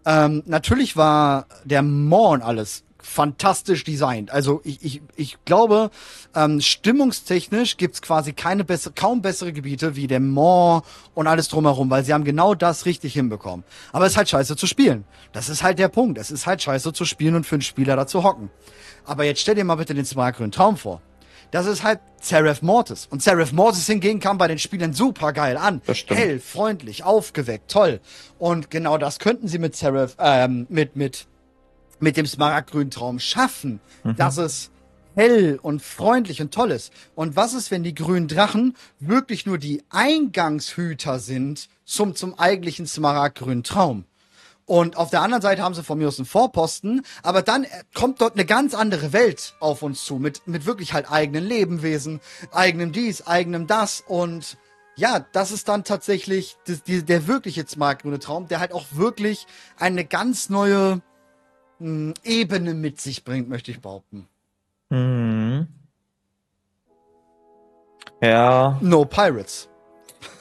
Ähm, 0.04 0.42
natürlich 0.46 0.96
war 0.96 1.46
der 1.64 1.82
und 1.82 2.42
alles 2.42 2.84
fantastisch 3.02 3.84
designt. 3.84 4.30
Also 4.30 4.60
ich, 4.64 4.82
ich, 4.82 5.02
ich 5.16 5.44
glaube, 5.44 5.90
ähm, 6.34 6.60
stimmungstechnisch 6.60 7.76
gibt's 7.76 8.00
quasi 8.00 8.32
keine 8.32 8.64
bessere, 8.64 8.94
kaum 8.94 9.20
bessere 9.20 9.52
Gebiete 9.52 9.96
wie 9.96 10.06
der 10.06 10.20
Maw 10.20 10.82
und 11.14 11.26
alles 11.26 11.48
drumherum, 11.48 11.90
weil 11.90 12.04
sie 12.04 12.14
haben 12.14 12.24
genau 12.24 12.54
das 12.54 12.86
richtig 12.86 13.12
hinbekommen. 13.12 13.64
Aber 13.92 14.06
es 14.06 14.12
ist 14.12 14.16
halt 14.16 14.28
scheiße 14.28 14.56
zu 14.56 14.66
spielen. 14.66 15.04
Das 15.32 15.48
ist 15.48 15.62
halt 15.62 15.78
der 15.78 15.88
Punkt. 15.88 16.18
Es 16.18 16.30
ist 16.30 16.46
halt 16.46 16.62
scheiße 16.62 16.92
zu 16.92 17.04
spielen 17.04 17.34
und 17.34 17.44
für 17.44 17.56
einen 17.56 17.62
Spieler 17.62 17.96
da 17.96 18.06
zu 18.06 18.22
hocken. 18.22 18.50
Aber 19.04 19.24
jetzt 19.24 19.40
stell 19.40 19.56
dir 19.56 19.64
mal 19.64 19.74
bitte 19.74 19.94
den 19.94 20.04
smartgrünen 20.04 20.52
Traum 20.52 20.76
vor. 20.76 21.02
Das 21.52 21.66
ist 21.66 21.82
halt 21.82 22.00
Seraph 22.18 22.62
Mortis. 22.62 23.06
Und 23.10 23.22
Seraph 23.22 23.52
Mortis 23.52 23.86
hingegen 23.86 24.20
kam 24.20 24.38
bei 24.38 24.48
den 24.48 24.58
Spielern 24.58 24.94
super 24.94 25.34
geil 25.34 25.58
an. 25.58 25.82
Das 25.86 25.98
stimmt. 25.98 26.18
Hell, 26.18 26.40
freundlich, 26.40 27.04
aufgeweckt, 27.04 27.70
toll. 27.70 28.00
Und 28.38 28.70
genau 28.70 28.96
das 28.96 29.18
könnten 29.18 29.48
sie 29.48 29.58
mit 29.58 29.76
Seraph, 29.76 30.16
ähm, 30.18 30.66
mit, 30.70 30.96
mit, 30.96 31.26
mit 32.02 32.16
dem 32.16 32.26
smaragdgrünen 32.26 32.90
Traum 32.90 33.18
schaffen, 33.18 33.80
dass 34.16 34.36
es 34.36 34.70
hell 35.14 35.58
und 35.62 35.82
freundlich 35.82 36.40
und 36.40 36.52
toll 36.52 36.70
ist. 36.70 36.92
Und 37.14 37.36
was 37.36 37.54
ist, 37.54 37.70
wenn 37.70 37.82
die 37.82 37.94
grünen 37.94 38.28
Drachen 38.28 38.76
wirklich 38.98 39.46
nur 39.46 39.58
die 39.58 39.82
Eingangshüter 39.90 41.18
sind 41.18 41.68
zum, 41.84 42.14
zum 42.14 42.38
eigentlichen 42.38 42.86
smaragdgrünen 42.86 43.62
Traum? 43.62 44.04
Und 44.64 44.96
auf 44.96 45.10
der 45.10 45.22
anderen 45.22 45.42
Seite 45.42 45.62
haben 45.62 45.74
sie 45.74 45.82
von 45.82 45.98
mir 45.98 46.08
aus 46.08 46.18
einen 46.18 46.26
Vorposten, 46.26 47.02
aber 47.22 47.42
dann 47.42 47.64
äh, 47.64 47.68
kommt 47.94 48.20
dort 48.20 48.34
eine 48.34 48.44
ganz 48.44 48.74
andere 48.74 49.12
Welt 49.12 49.54
auf 49.60 49.82
uns 49.82 50.04
zu, 50.04 50.16
mit, 50.16 50.46
mit 50.46 50.66
wirklich 50.66 50.92
halt 50.94 51.10
eigenen 51.10 51.44
Lebewesen, 51.44 52.20
eigenem 52.52 52.92
dies, 52.92 53.26
eigenem 53.26 53.66
das 53.66 54.02
und 54.06 54.56
ja, 54.94 55.26
das 55.32 55.50
ist 55.50 55.68
dann 55.68 55.84
tatsächlich 55.84 56.56
das, 56.66 56.82
die, 56.82 57.02
der 57.02 57.26
wirkliche 57.26 57.66
smaragdgrüne 57.66 58.18
Traum, 58.18 58.46
der 58.46 58.60
halt 58.60 58.72
auch 58.72 58.86
wirklich 58.92 59.46
eine 59.78 60.04
ganz 60.04 60.48
neue 60.48 61.02
mh, 61.82 62.14
Ebene 62.24 62.74
mit 62.74 63.00
sich 63.00 63.24
bringt, 63.24 63.48
möchte 63.48 63.70
ich 63.70 63.80
behaupten. 63.80 64.28
Mhm. 64.90 65.66
Ja, 68.22 68.78
No 68.80 69.04
Pirates. 69.04 69.68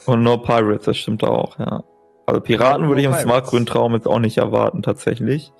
und 0.06 0.22
No 0.22 0.38
Pirates, 0.38 0.84
das 0.86 0.96
stimmt 0.98 1.24
auch, 1.24 1.58
ja. 1.58 1.82
Also 2.26 2.40
Piraten 2.40 2.82
No 2.82 2.88
würde 2.88 3.00
ich 3.00 3.06
im 3.06 3.10
Pirates. 3.12 3.24
smartgrünen 3.28 3.66
Traum 3.66 3.94
jetzt 3.94 4.06
auch 4.06 4.20
nicht 4.20 4.38
erwarten, 4.38 4.82
tatsächlich. 4.82 5.52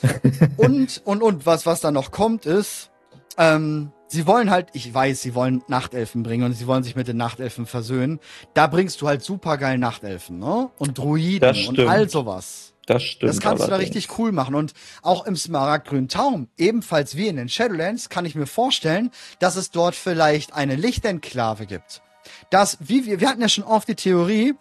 Und, 0.56 1.02
und, 1.04 1.22
und, 1.24 1.44
was, 1.44 1.66
was 1.66 1.80
da 1.80 1.90
noch 1.90 2.12
kommt, 2.12 2.46
ist, 2.46 2.92
ähm, 3.36 3.90
sie 4.06 4.28
wollen 4.28 4.48
halt, 4.48 4.68
ich 4.72 4.94
weiß, 4.94 5.20
sie 5.20 5.34
wollen 5.34 5.64
Nachtelfen 5.66 6.22
bringen 6.22 6.44
und 6.44 6.52
sie 6.52 6.68
wollen 6.68 6.84
sich 6.84 6.94
mit 6.94 7.08
den 7.08 7.16
Nachtelfen 7.16 7.66
versöhnen. 7.66 8.20
Da 8.54 8.68
bringst 8.68 9.00
du 9.02 9.08
halt 9.08 9.24
super 9.24 9.58
geil 9.58 9.76
Nachtelfen, 9.76 10.38
ne? 10.38 10.70
Und 10.78 10.98
Druiden 10.98 11.66
und 11.66 11.80
all 11.80 12.08
sowas. 12.08 12.74
Das 12.88 13.02
stimmt. 13.02 13.28
Das 13.28 13.40
kannst 13.40 13.62
du 13.62 13.66
da 13.66 13.74
allerdings. 13.74 13.96
richtig 13.96 14.18
cool 14.18 14.32
machen. 14.32 14.54
Und 14.54 14.72
auch 15.02 15.26
im 15.26 15.36
Smaragdgrünen 15.36 16.08
Traum, 16.08 16.48
ebenfalls 16.56 17.16
wie 17.16 17.28
in 17.28 17.36
den 17.36 17.50
Shadowlands, 17.50 18.08
kann 18.08 18.24
ich 18.24 18.34
mir 18.34 18.46
vorstellen, 18.46 19.10
dass 19.40 19.56
es 19.56 19.70
dort 19.70 19.94
vielleicht 19.94 20.54
eine 20.54 20.74
Lichtenklave 20.74 21.66
gibt. 21.66 22.00
Das, 22.48 22.78
wie 22.80 23.04
wir, 23.04 23.20
wir 23.20 23.28
hatten 23.28 23.42
ja 23.42 23.48
schon 23.50 23.64
oft 23.64 23.88
die 23.88 23.94
Theorie, 23.94 24.54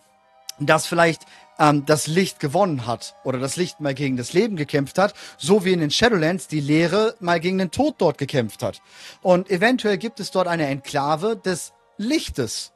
dass 0.60 0.88
vielleicht 0.88 1.22
ähm, 1.58 1.86
das 1.86 2.08
Licht 2.08 2.42
gewonnen 2.42 2.86
hat 2.86 3.16
oder 3.24 3.40
das 3.40 3.56
Licht 3.56 3.80
mal 3.80 3.94
gegen 3.94 4.18
das 4.18 4.34
Leben 4.34 4.58
gekämpft 4.58 4.98
hat, 4.98 5.14
so 5.38 5.64
wie 5.64 5.72
in 5.72 5.80
den 5.80 5.92
Shadowlands 5.92 6.50
die 6.50 6.60
Leere 6.60 7.16
mal 7.22 7.40
gegen 7.40 7.58
den 7.60 7.72
Tod 7.72 7.96
dort 8.00 8.18
gekämpft 8.18 8.62
hat. 8.62 8.82
Und 9.22 9.50
eventuell 9.50 9.98
gibt 9.98 10.20
es 10.20 10.32
dort 10.32 10.50
eine 10.50 10.68
Enklave 10.68 11.38
des 11.38 11.72
Lichtes. 11.98 12.74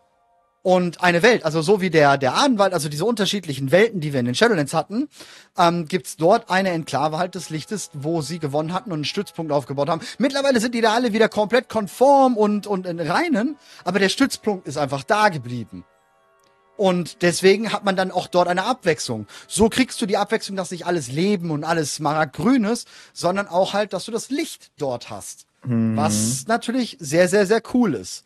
Und 0.63 1.01
eine 1.01 1.23
Welt, 1.23 1.43
also 1.43 1.61
so 1.61 1.81
wie 1.81 1.89
der 1.89 2.17
der 2.17 2.35
Adenwald, 2.35 2.73
also 2.73 2.87
diese 2.87 3.05
unterschiedlichen 3.05 3.71
Welten, 3.71 3.99
die 3.99 4.13
wir 4.13 4.19
in 4.19 4.27
den 4.27 4.35
Shadowlands 4.35 4.73
hatten, 4.73 5.09
ähm, 5.57 5.87
gibt's 5.87 6.17
dort 6.17 6.49
eine 6.49 6.69
Enklave 6.69 7.17
halt 7.17 7.35
des 7.35 7.49
Lichtes, 7.49 7.89
wo 7.93 8.21
sie 8.21 8.39
gewonnen 8.39 8.73
hatten 8.73 8.91
und 8.91 8.99
einen 8.99 9.05
Stützpunkt 9.05 9.51
aufgebaut 9.51 9.89
haben. 9.89 10.01
Mittlerweile 10.19 10.59
sind 10.59 10.75
die 10.75 10.81
da 10.81 10.93
alle 10.93 11.13
wieder 11.13 11.29
komplett 11.29 11.69
konform 11.69 12.37
und 12.37 12.67
und 12.67 12.85
in 12.85 12.99
reinen, 12.99 13.57
aber 13.83 13.99
der 13.99 14.09
Stützpunkt 14.09 14.67
ist 14.67 14.77
einfach 14.77 15.03
da 15.03 15.29
geblieben. 15.29 15.83
Und 16.77 17.21
deswegen 17.21 17.71
hat 17.73 17.85
man 17.85 17.95
dann 17.95 18.09
auch 18.09 18.27
dort 18.27 18.47
eine 18.47 18.63
Abwechslung. 18.63 19.27
So 19.47 19.69
kriegst 19.69 20.01
du 20.01 20.07
die 20.07 20.17
Abwechslung, 20.17 20.57
dass 20.57 20.71
nicht 20.71 20.87
alles 20.87 21.11
Leben 21.11 21.51
und 21.51 21.63
alles 21.63 21.95
smaragdgrün 21.95 22.63
ist, 22.63 22.87
sondern 23.13 23.47
auch 23.47 23.73
halt, 23.73 23.93
dass 23.93 24.05
du 24.05 24.11
das 24.11 24.31
Licht 24.31 24.71
dort 24.79 25.11
hast. 25.11 25.45
Mhm. 25.63 25.95
Was 25.95 26.47
natürlich 26.47 26.97
sehr, 26.99 27.27
sehr, 27.27 27.45
sehr 27.45 27.61
cool 27.73 27.93
ist. 27.93 28.25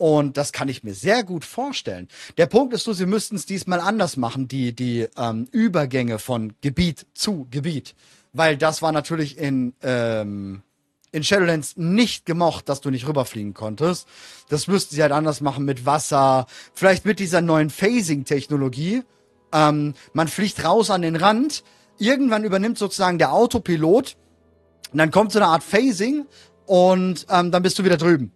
Und 0.00 0.38
das 0.38 0.52
kann 0.52 0.70
ich 0.70 0.82
mir 0.82 0.94
sehr 0.94 1.24
gut 1.24 1.44
vorstellen. 1.44 2.08
Der 2.38 2.46
Punkt 2.46 2.72
ist 2.72 2.86
nur, 2.86 2.96
sie 2.96 3.04
müssten 3.04 3.36
es 3.36 3.44
diesmal 3.44 3.80
anders 3.80 4.16
machen, 4.16 4.48
die, 4.48 4.74
die 4.74 5.06
ähm, 5.18 5.46
Übergänge 5.52 6.18
von 6.18 6.54
Gebiet 6.62 7.06
zu 7.12 7.46
Gebiet. 7.50 7.94
Weil 8.32 8.56
das 8.56 8.80
war 8.80 8.92
natürlich 8.92 9.36
in, 9.36 9.74
ähm, 9.82 10.62
in 11.12 11.22
Shadowlands 11.22 11.76
nicht 11.76 12.24
gemocht, 12.24 12.70
dass 12.70 12.80
du 12.80 12.88
nicht 12.88 13.06
rüberfliegen 13.06 13.52
konntest. 13.52 14.08
Das 14.48 14.68
müssten 14.68 14.94
sie 14.94 15.02
halt 15.02 15.12
anders 15.12 15.42
machen 15.42 15.66
mit 15.66 15.84
Wasser, 15.84 16.46
vielleicht 16.72 17.04
mit 17.04 17.18
dieser 17.18 17.42
neuen 17.42 17.68
Phasing-Technologie. 17.68 19.02
Ähm, 19.52 19.92
man 20.14 20.28
fliegt 20.28 20.64
raus 20.64 20.88
an 20.88 21.02
den 21.02 21.16
Rand, 21.16 21.62
irgendwann 21.98 22.44
übernimmt 22.44 22.78
sozusagen 22.78 23.18
der 23.18 23.34
Autopilot 23.34 24.16
und 24.92 24.98
dann 24.98 25.10
kommt 25.10 25.32
so 25.32 25.40
eine 25.40 25.48
Art 25.48 25.62
Phasing 25.62 26.24
und 26.64 27.26
ähm, 27.28 27.50
dann 27.50 27.62
bist 27.62 27.78
du 27.78 27.84
wieder 27.84 27.98
drüben. 27.98 28.32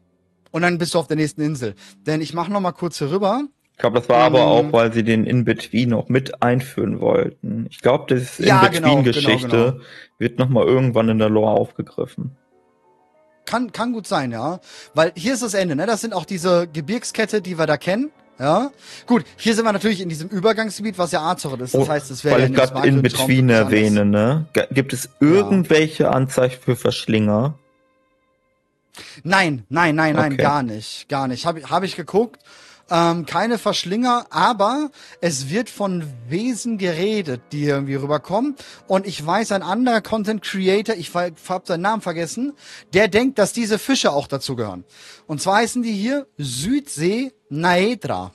Und 0.55 0.63
dann 0.63 0.79
bist 0.79 0.95
du 0.95 1.01
auf 1.01 1.09
der 1.09 1.17
nächsten 1.17 1.41
Insel. 1.43 1.75
Denn 2.07 2.21
ich 2.21 2.33
mache 2.33 2.53
noch 2.53 2.61
mal 2.61 2.71
kurz 2.71 2.99
hier 2.99 3.11
rüber. 3.11 3.43
Ich 3.73 3.79
glaube, 3.79 3.99
das 3.99 4.09
war 4.09 4.19
aber 4.19 4.39
Ähm, 4.39 4.45
auch, 4.45 4.73
weil 4.73 4.93
sie 4.93 5.03
den 5.03 5.25
In-Between 5.27 5.89
noch 5.89 6.09
mit 6.09 6.45
einführen 6.45 7.01
wollten. 7.01 7.67
Ich 7.71 7.81
glaube, 7.81 8.05
das 8.15 8.39
Ja, 8.39 8.69
genau, 8.69 8.99
In-Between-Geschichte 8.99 9.49
genau, 9.49 9.71
genau. 9.73 9.85
wird 10.19 10.39
nochmal 10.39 10.65
irgendwann 10.65 11.09
in 11.09 11.19
der 11.19 11.29
Lore 11.29 11.51
aufgegriffen. 11.51 12.37
Kann, 13.47 13.73
kann 13.73 13.93
gut 13.93 14.07
sein, 14.07 14.31
ja. 14.31 14.61
Weil 14.95 15.11
hier 15.17 15.35
ist 15.35 15.43
das 15.43 15.55
Ende, 15.55 15.75
ne? 15.75 15.87
Das 15.87 16.01
sind 16.03 16.15
auch 16.15 16.25
diese 16.25 16.69
Gebirgskette, 16.73 17.43
die 17.43 17.59
wir 17.59 17.67
da 17.67 17.77
kennen. 17.77 18.13
Ja. 18.39 18.71
Gut, 19.07 19.25
hier 19.37 19.57
sind 19.57 19.65
wir 19.65 19.73
natürlich 19.73 20.01
in 20.01 20.09
diesem 20.09 20.29
Übergangsgebiet, 20.29 20.99
was 20.99 21.11
ja 21.11 21.23
Azeroth 21.23 21.61
ist. 21.63 21.75
Das 21.75 21.81
Oh, 21.81 21.89
heißt, 21.89 22.13
es 22.13 22.23
wäre 22.23 22.37
weil 22.37 22.43
ja 22.43 22.47
ich 22.49 22.55
gerade 22.55 22.75
ganz 22.75 22.87
anders. 23.21 23.29
erwähne, 23.55 24.05
ne? 24.05 24.47
Gibt 24.71 24.93
es 24.93 25.09
irgendwelche 25.19 26.11
Anzeichen 26.13 26.63
für 26.63 26.77
Verschlinger? 26.77 27.59
Nein, 29.23 29.65
nein, 29.69 29.95
nein, 29.95 30.15
nein, 30.15 30.33
Okay. 30.35 30.43
gar 30.43 30.63
nicht. 30.63 31.09
Gar 31.09 31.29
nicht. 31.29 31.47
Habe 31.47 31.63
hab 31.69 31.83
ich 31.83 31.97
geguckt. 31.97 32.41
Ähm, 32.91 33.25
keine 33.25 33.57
Verschlinger, 33.57 34.27
aber 34.29 34.91
es 35.23 35.49
wird 35.49 35.71
von 35.71 36.05
Wesen 36.29 36.77
geredet, 36.77 37.41
die 37.51 37.65
irgendwie 37.65 37.95
rüberkommen. 37.95 38.57
Und 38.87 39.07
ich 39.07 39.25
weiß, 39.25 39.53
ein 39.53 39.63
anderer 39.63 40.03
Content 40.03 40.43
Creator, 40.43 40.95
ich 40.95 41.15
habe 41.15 41.33
seinen 41.65 41.81
Namen 41.81 42.03
vergessen, 42.03 42.53
der 42.93 43.09
denkt, 43.09 43.39
dass 43.39 43.55
diese 43.55 43.79
Fische 43.79 44.13
auch 44.13 44.27
dazugehören. 44.27 44.85
Und 45.27 45.41
zwar 45.41 45.57
heißen 45.57 45.83
die 45.83 45.93
hier 45.93 46.27
Südsee 46.37 47.33
Naedra. 47.49 48.35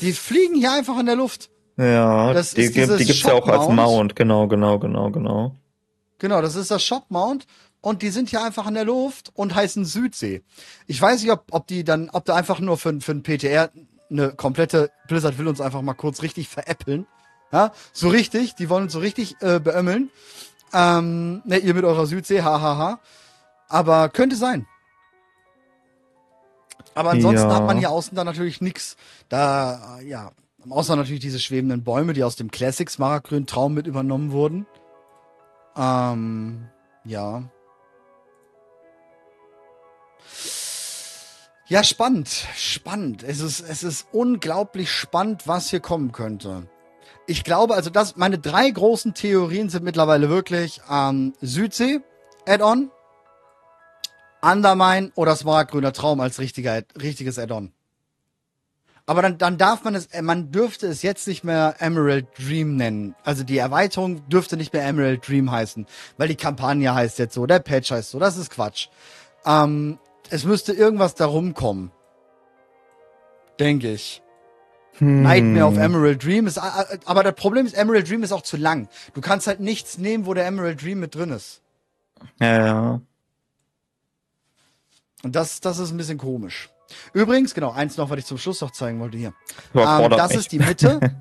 Die 0.00 0.12
fliegen 0.12 0.54
hier 0.54 0.72
einfach 0.72 0.98
in 0.98 1.06
der 1.06 1.16
Luft. 1.16 1.50
ja, 1.76 2.32
das 2.32 2.54
die, 2.54 2.62
ist 2.62 2.74
gibt, 2.74 2.98
die 3.00 3.04
gibt's 3.04 3.22
ja 3.22 3.34
auch 3.34 3.46
als. 3.46 3.68
Mount. 3.68 4.16
Genau, 4.16 4.46
genau, 4.48 4.78
genau, 4.78 5.10
genau. 5.10 5.56
Genau, 6.18 6.42
das 6.42 6.54
ist 6.54 6.70
das 6.70 6.82
Shop 6.82 7.04
Mount 7.10 7.46
und 7.80 8.02
die 8.02 8.10
sind 8.10 8.28
hier 8.28 8.44
einfach 8.44 8.66
in 8.66 8.74
der 8.74 8.84
Luft 8.84 9.30
und 9.34 9.54
heißen 9.54 9.84
Südsee. 9.84 10.42
Ich 10.86 11.00
weiß 11.00 11.22
nicht, 11.22 11.30
ob, 11.32 11.46
ob 11.50 11.66
die 11.66 11.84
dann, 11.84 12.10
ob 12.10 12.24
da 12.24 12.34
einfach 12.34 12.60
nur 12.60 12.76
für, 12.76 13.00
für 13.00 13.12
ein 13.12 13.22
PTR 13.22 13.70
eine 14.10 14.32
komplette 14.32 14.90
Blizzard 15.06 15.38
will 15.38 15.48
uns 15.48 15.60
einfach 15.60 15.82
mal 15.82 15.94
kurz 15.94 16.22
richtig 16.22 16.48
veräppeln. 16.48 17.06
Ja, 17.52 17.72
so 17.92 18.08
richtig, 18.08 18.54
die 18.54 18.68
wollen 18.68 18.84
uns 18.84 18.92
so 18.92 18.98
richtig 18.98 19.36
äh, 19.40 19.58
beömmeln. 19.60 20.10
Ähm, 20.72 21.42
ne, 21.44 21.58
ihr 21.58 21.74
mit 21.74 21.84
eurer 21.84 22.06
Südsee, 22.06 22.42
hahaha. 22.42 23.00
Aber 23.68 24.08
könnte 24.08 24.36
sein. 24.36 24.66
Aber 26.94 27.10
ansonsten 27.10 27.48
Ja. 27.48 27.54
hat 27.54 27.66
man 27.66 27.78
hier 27.78 27.90
außen 27.90 28.14
dann 28.16 28.26
natürlich 28.26 28.60
nix. 28.60 28.96
Da, 29.28 29.98
ja, 30.00 30.32
außer 30.68 30.96
natürlich 30.96 31.20
diese 31.20 31.40
schwebenden 31.40 31.82
Bäume, 31.84 32.12
die 32.12 32.24
aus 32.24 32.36
dem 32.36 32.50
Classics 32.50 32.98
Maragrün 32.98 33.46
Traum 33.46 33.74
mit 33.74 33.86
übernommen 33.86 34.32
wurden. 34.32 34.66
Ähm, 35.76 36.68
ja. 37.04 37.44
Ja, 41.70 41.84
spannend, 41.84 42.28
spannend. 42.56 43.22
Es 43.22 43.38
ist, 43.38 43.60
es 43.60 43.84
ist 43.84 44.08
unglaublich 44.10 44.90
spannend, 44.90 45.46
was 45.46 45.70
hier 45.70 45.78
kommen 45.78 46.10
könnte. 46.10 46.66
Ich 47.28 47.44
glaube, 47.44 47.76
also 47.76 47.90
das, 47.90 48.16
meine 48.16 48.40
drei 48.40 48.68
großen 48.68 49.14
Theorien 49.14 49.68
sind 49.68 49.84
mittlerweile 49.84 50.28
wirklich 50.28 50.80
ähm, 50.90 51.32
Südsee, 51.40 52.00
Add-on, 52.44 52.90
Undermine 54.42 55.12
oder 55.14 55.36
Smaragdgrüner 55.36 55.92
Traum 55.92 56.18
als 56.18 56.40
richtiger, 56.40 56.82
richtiges 57.00 57.38
Add-on. 57.38 57.70
Aber 59.06 59.22
dann, 59.22 59.38
dann 59.38 59.56
darf 59.56 59.84
man 59.84 59.94
es, 59.94 60.06
äh, 60.06 60.22
man 60.22 60.50
dürfte 60.50 60.88
es 60.88 61.02
jetzt 61.02 61.28
nicht 61.28 61.44
mehr 61.44 61.76
Emerald 61.78 62.26
Dream 62.36 62.74
nennen. 62.74 63.14
Also 63.22 63.44
die 63.44 63.58
Erweiterung 63.58 64.28
dürfte 64.28 64.56
nicht 64.56 64.72
mehr 64.72 64.84
Emerald 64.84 65.28
Dream 65.28 65.52
heißen, 65.52 65.86
weil 66.16 66.26
die 66.26 66.34
Kampagne 66.34 66.92
heißt 66.92 67.20
jetzt 67.20 67.34
so, 67.34 67.46
der 67.46 67.60
Patch 67.60 67.92
heißt 67.92 68.10
so, 68.10 68.18
das 68.18 68.36
ist 68.36 68.50
Quatsch. 68.50 68.88
Ähm, 69.46 70.00
es 70.30 70.44
müsste 70.44 70.72
irgendwas 70.72 71.14
darum 71.14 71.54
kommen. 71.54 71.92
Denke 73.58 73.92
ich. 73.92 74.22
Hm. 74.98 75.22
Nightmare 75.22 75.66
of 75.66 75.76
Emerald 75.76 76.24
Dream 76.24 76.46
ist, 76.46 76.58
aber 76.58 77.22
das 77.22 77.34
Problem 77.34 77.66
ist, 77.66 77.74
Emerald 77.74 78.08
Dream 78.08 78.22
ist 78.22 78.32
auch 78.32 78.42
zu 78.42 78.56
lang. 78.56 78.88
Du 79.14 79.20
kannst 79.20 79.46
halt 79.46 79.60
nichts 79.60 79.98
nehmen, 79.98 80.26
wo 80.26 80.34
der 80.34 80.46
Emerald 80.46 80.82
Dream 80.82 81.00
mit 81.00 81.14
drin 81.14 81.30
ist. 81.30 81.62
Ja, 82.40 82.66
ja. 82.66 83.00
Und 85.22 85.36
das, 85.36 85.60
das 85.60 85.78
ist 85.78 85.90
ein 85.90 85.96
bisschen 85.96 86.18
komisch. 86.18 86.70
Übrigens, 87.12 87.54
genau, 87.54 87.70
eins 87.70 87.96
noch, 87.96 88.10
was 88.10 88.18
ich 88.18 88.26
zum 88.26 88.38
Schluss 88.38 88.60
noch 88.60 88.72
zeigen 88.72 89.00
wollte 89.00 89.16
hier. 89.16 89.32
Ähm, 89.74 90.10
das 90.10 90.30
mich. 90.30 90.38
ist 90.38 90.52
die 90.52 90.58
Mitte. 90.58 91.00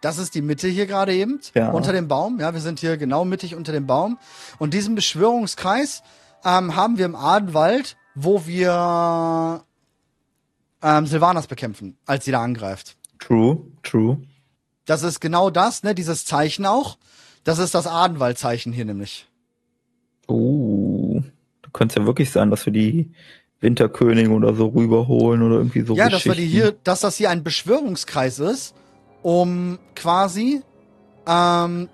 Das 0.00 0.18
ist 0.18 0.36
die 0.36 0.42
Mitte 0.42 0.68
hier 0.68 0.86
gerade 0.86 1.12
eben, 1.12 1.40
Ja. 1.54 1.70
unter 1.70 1.92
dem 1.92 2.06
Baum. 2.06 2.38
Ja, 2.38 2.54
wir 2.54 2.60
sind 2.60 2.78
hier 2.78 2.96
genau 2.96 3.24
mittig 3.24 3.56
unter 3.56 3.72
dem 3.72 3.88
Baum. 3.88 4.16
Und 4.58 4.72
diesen 4.72 4.94
Beschwörungskreis 4.94 6.04
ähm, 6.44 6.76
haben 6.76 6.98
wir 6.98 7.06
im 7.06 7.16
Adenwald, 7.16 7.96
wo 8.14 8.46
wir 8.46 9.64
ähm, 10.82 11.06
Sylvanas 11.06 11.46
bekämpfen, 11.46 11.96
als 12.06 12.24
sie 12.24 12.32
da 12.32 12.42
angreift. 12.42 12.96
True, 13.18 13.62
true. 13.82 14.18
Das 14.84 15.02
ist 15.02 15.20
genau 15.20 15.50
das, 15.50 15.82
ne, 15.82 15.94
dieses 15.94 16.24
Zeichen 16.24 16.66
auch. 16.66 16.98
Das 17.44 17.58
ist 17.58 17.74
das 17.74 17.86
Adenwaldzeichen 17.86 18.72
hier 18.72 18.84
nämlich. 18.84 19.26
Uh, 20.28 21.22
da 21.62 21.70
könnte 21.72 21.92
es 21.92 21.98
ja 21.98 22.06
wirklich 22.06 22.30
sein, 22.30 22.50
dass 22.50 22.66
wir 22.66 22.72
die 22.72 23.10
Winterkönigin 23.60 24.32
oder 24.32 24.54
so 24.54 24.68
rüberholen 24.68 25.42
oder 25.42 25.56
irgendwie 25.56 25.82
so 25.82 25.94
ja, 25.96 26.08
dass 26.08 26.24
wir 26.24 26.34
die 26.34 26.46
hier, 26.46 26.72
dass 26.84 27.00
das 27.00 27.16
hier 27.16 27.30
ein 27.30 27.42
Beschwörungskreis 27.42 28.38
ist, 28.38 28.74
um 29.22 29.78
quasi 29.96 30.62
ähm, 31.26 31.88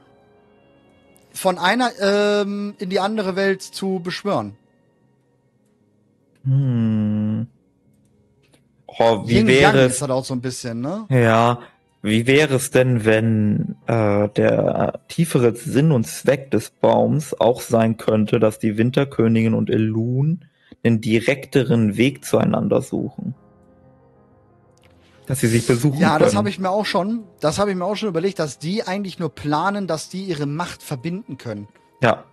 von 1.35 1.59
einer 1.59 1.91
ähm, 2.01 2.75
in 2.79 2.89
die 2.89 3.01
andere 3.01 3.37
Welt 3.37 3.63
zu 3.63 4.01
beschwören. 4.03 4.57
Hm. 6.45 7.49
Oh, 8.87 9.27
wie 9.27 9.39
Yin 9.39 9.47
wäre 9.49 9.77
Yang 9.77 9.87
es, 9.87 9.95
ist 9.95 10.03
halt 10.03 10.13
auch 10.13 10.25
so 10.25 10.35
ein 10.35 10.41
bisschen, 10.41 10.81
ne? 10.81 11.07
ja, 11.11 11.59
wie 12.03 12.27
wäre 12.27 12.55
es 12.55 12.71
denn, 12.71 13.05
wenn 13.05 13.77
äh, 13.87 14.29
der 14.29 15.01
tiefere 15.09 15.57
Sinn 15.57 15.91
und 15.91 16.07
Zweck 16.07 16.51
des 16.51 16.71
Baums 16.71 17.35
auch 17.39 17.61
sein 17.61 17.97
könnte, 17.97 18.39
dass 18.39 18.59
die 18.59 18.77
Winterkönigin 18.77 19.55
und 19.55 19.71
Elun 19.71 20.45
einen 20.85 21.01
direkteren 21.01 21.97
Weg 21.97 22.25
zueinander 22.25 22.83
suchen? 22.83 23.35
Dass 25.27 25.41
sie 25.41 25.49
sich 25.49 25.67
besuchen 25.67 25.99
Ja, 25.99 26.19
das 26.19 26.37
habe 26.37 26.49
ich 26.51 26.59
mir 26.59 26.71
auch 26.71 26.85
schon, 26.85 27.25
das 27.41 27.59
habe 27.59 27.71
ich 27.71 27.77
mir 27.77 27.85
auch 27.85 27.97
schon 27.97 28.09
überlegt, 28.11 28.39
dass 28.39 28.59
die 28.59 28.83
eigentlich 28.83 29.19
nur 29.19 29.35
planen, 29.35 29.87
dass 29.87 30.09
die 30.09 30.25
ihre 30.25 30.47
Macht 30.47 30.83
verbinden 30.83 31.39
können. 31.39 31.69
Ja. 32.03 32.25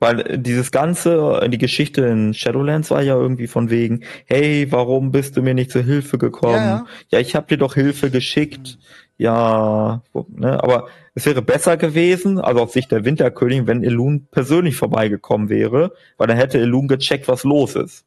Weil 0.00 0.20
äh, 0.20 0.38
dieses 0.38 0.70
Ganze, 0.70 1.40
äh, 1.42 1.48
die 1.48 1.58
Geschichte 1.58 2.02
in 2.02 2.34
Shadowlands 2.34 2.90
war 2.90 3.02
ja 3.02 3.14
irgendwie 3.14 3.46
von 3.46 3.70
wegen, 3.70 4.04
hey, 4.26 4.70
warum 4.70 5.12
bist 5.12 5.36
du 5.36 5.42
mir 5.42 5.54
nicht 5.54 5.70
zur 5.70 5.82
Hilfe 5.82 6.18
gekommen? 6.18 6.54
Ja, 6.54 6.64
ja. 6.64 6.86
Ja, 7.10 7.18
ich 7.20 7.36
habe 7.36 7.46
dir 7.46 7.58
doch 7.58 7.74
Hilfe 7.74 8.10
geschickt. 8.10 8.78
Ja, 9.20 10.02
ne, 10.28 10.62
aber 10.62 10.86
es 11.14 11.26
wäre 11.26 11.42
besser 11.42 11.76
gewesen, 11.76 12.38
also 12.38 12.62
aus 12.62 12.72
Sicht 12.72 12.92
der 12.92 13.04
Winterkönigin, 13.04 13.66
wenn 13.66 13.82
Elun 13.82 14.28
persönlich 14.30 14.76
vorbeigekommen 14.76 15.48
wäre, 15.48 15.92
weil 16.16 16.28
dann 16.28 16.36
hätte 16.36 16.58
Elun 16.60 16.86
gecheckt, 16.86 17.26
was 17.26 17.42
los 17.42 17.74
ist. 17.74 18.04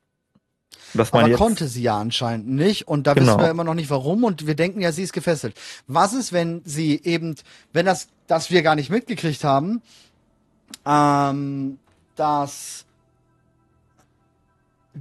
Dass 0.94 1.12
man 1.12 1.22
Aber 1.22 1.30
jetzt, 1.32 1.38
konnte 1.38 1.68
sie 1.68 1.84
ja 1.84 1.98
anscheinend 1.98 2.48
nicht 2.50 2.88
und 2.88 3.08
da 3.08 3.14
Genau. 3.14 3.28
wissen 3.28 3.40
wir 3.42 3.50
immer 3.50 3.64
noch 3.64 3.74
nicht 3.74 3.90
warum 3.90 4.24
und 4.24 4.46
wir 4.48 4.56
denken 4.56 4.82
ja, 4.82 4.92
sie 4.92 5.04
ist 5.04 5.14
gefesselt. 5.14 5.56
Was 5.88 6.14
ist, 6.14 6.34
wenn 6.34 6.62
sie 6.66 7.00
eben, 7.04 7.36
wenn 7.74 7.86
das, 7.86 8.08
das 8.28 8.52
wir 8.52 8.62
gar 8.62 8.76
nicht 8.76 8.90
mitgekriegt 8.90 9.44
haben, 9.44 9.82
ähm, 10.86 11.80
dass 12.16 12.86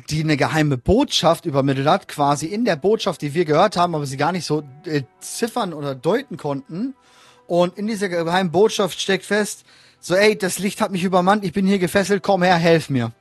die 0.08 0.22
eine 0.22 0.36
geheime 0.36 0.76
Botschaft 0.76 1.46
übermittelt 1.46 1.88
hat, 1.88 2.06
quasi 2.06 2.46
in 2.46 2.64
der 2.64 2.76
Botschaft, 2.76 3.22
die 3.22 3.34
wir 3.34 3.44
gehört 3.44 3.76
haben, 3.76 3.94
aber 3.94 4.06
sie 4.06 4.16
gar 4.16 4.32
nicht 4.32 4.44
so 4.44 4.62
äh, 4.84 5.02
ziffern 5.20 5.72
oder 5.72 5.94
deuten 5.94 6.36
konnten. 6.36 6.94
Und 7.48 7.76
in 7.76 7.88
dieser 7.88 8.08
geheimen 8.08 8.52
Botschaft 8.52 9.00
steckt 9.00 9.24
fest, 9.24 9.64
so, 9.98 10.14
ey, 10.14 10.38
das 10.38 10.60
Licht 10.60 10.80
hat 10.80 10.92
mich 10.92 11.02
übermannt, 11.02 11.44
ich 11.44 11.52
bin 11.52 11.66
hier 11.66 11.80
gefesselt, 11.80 12.22
komm 12.22 12.42
her, 12.44 12.54
helf 12.56 12.88
mir. 12.88 13.12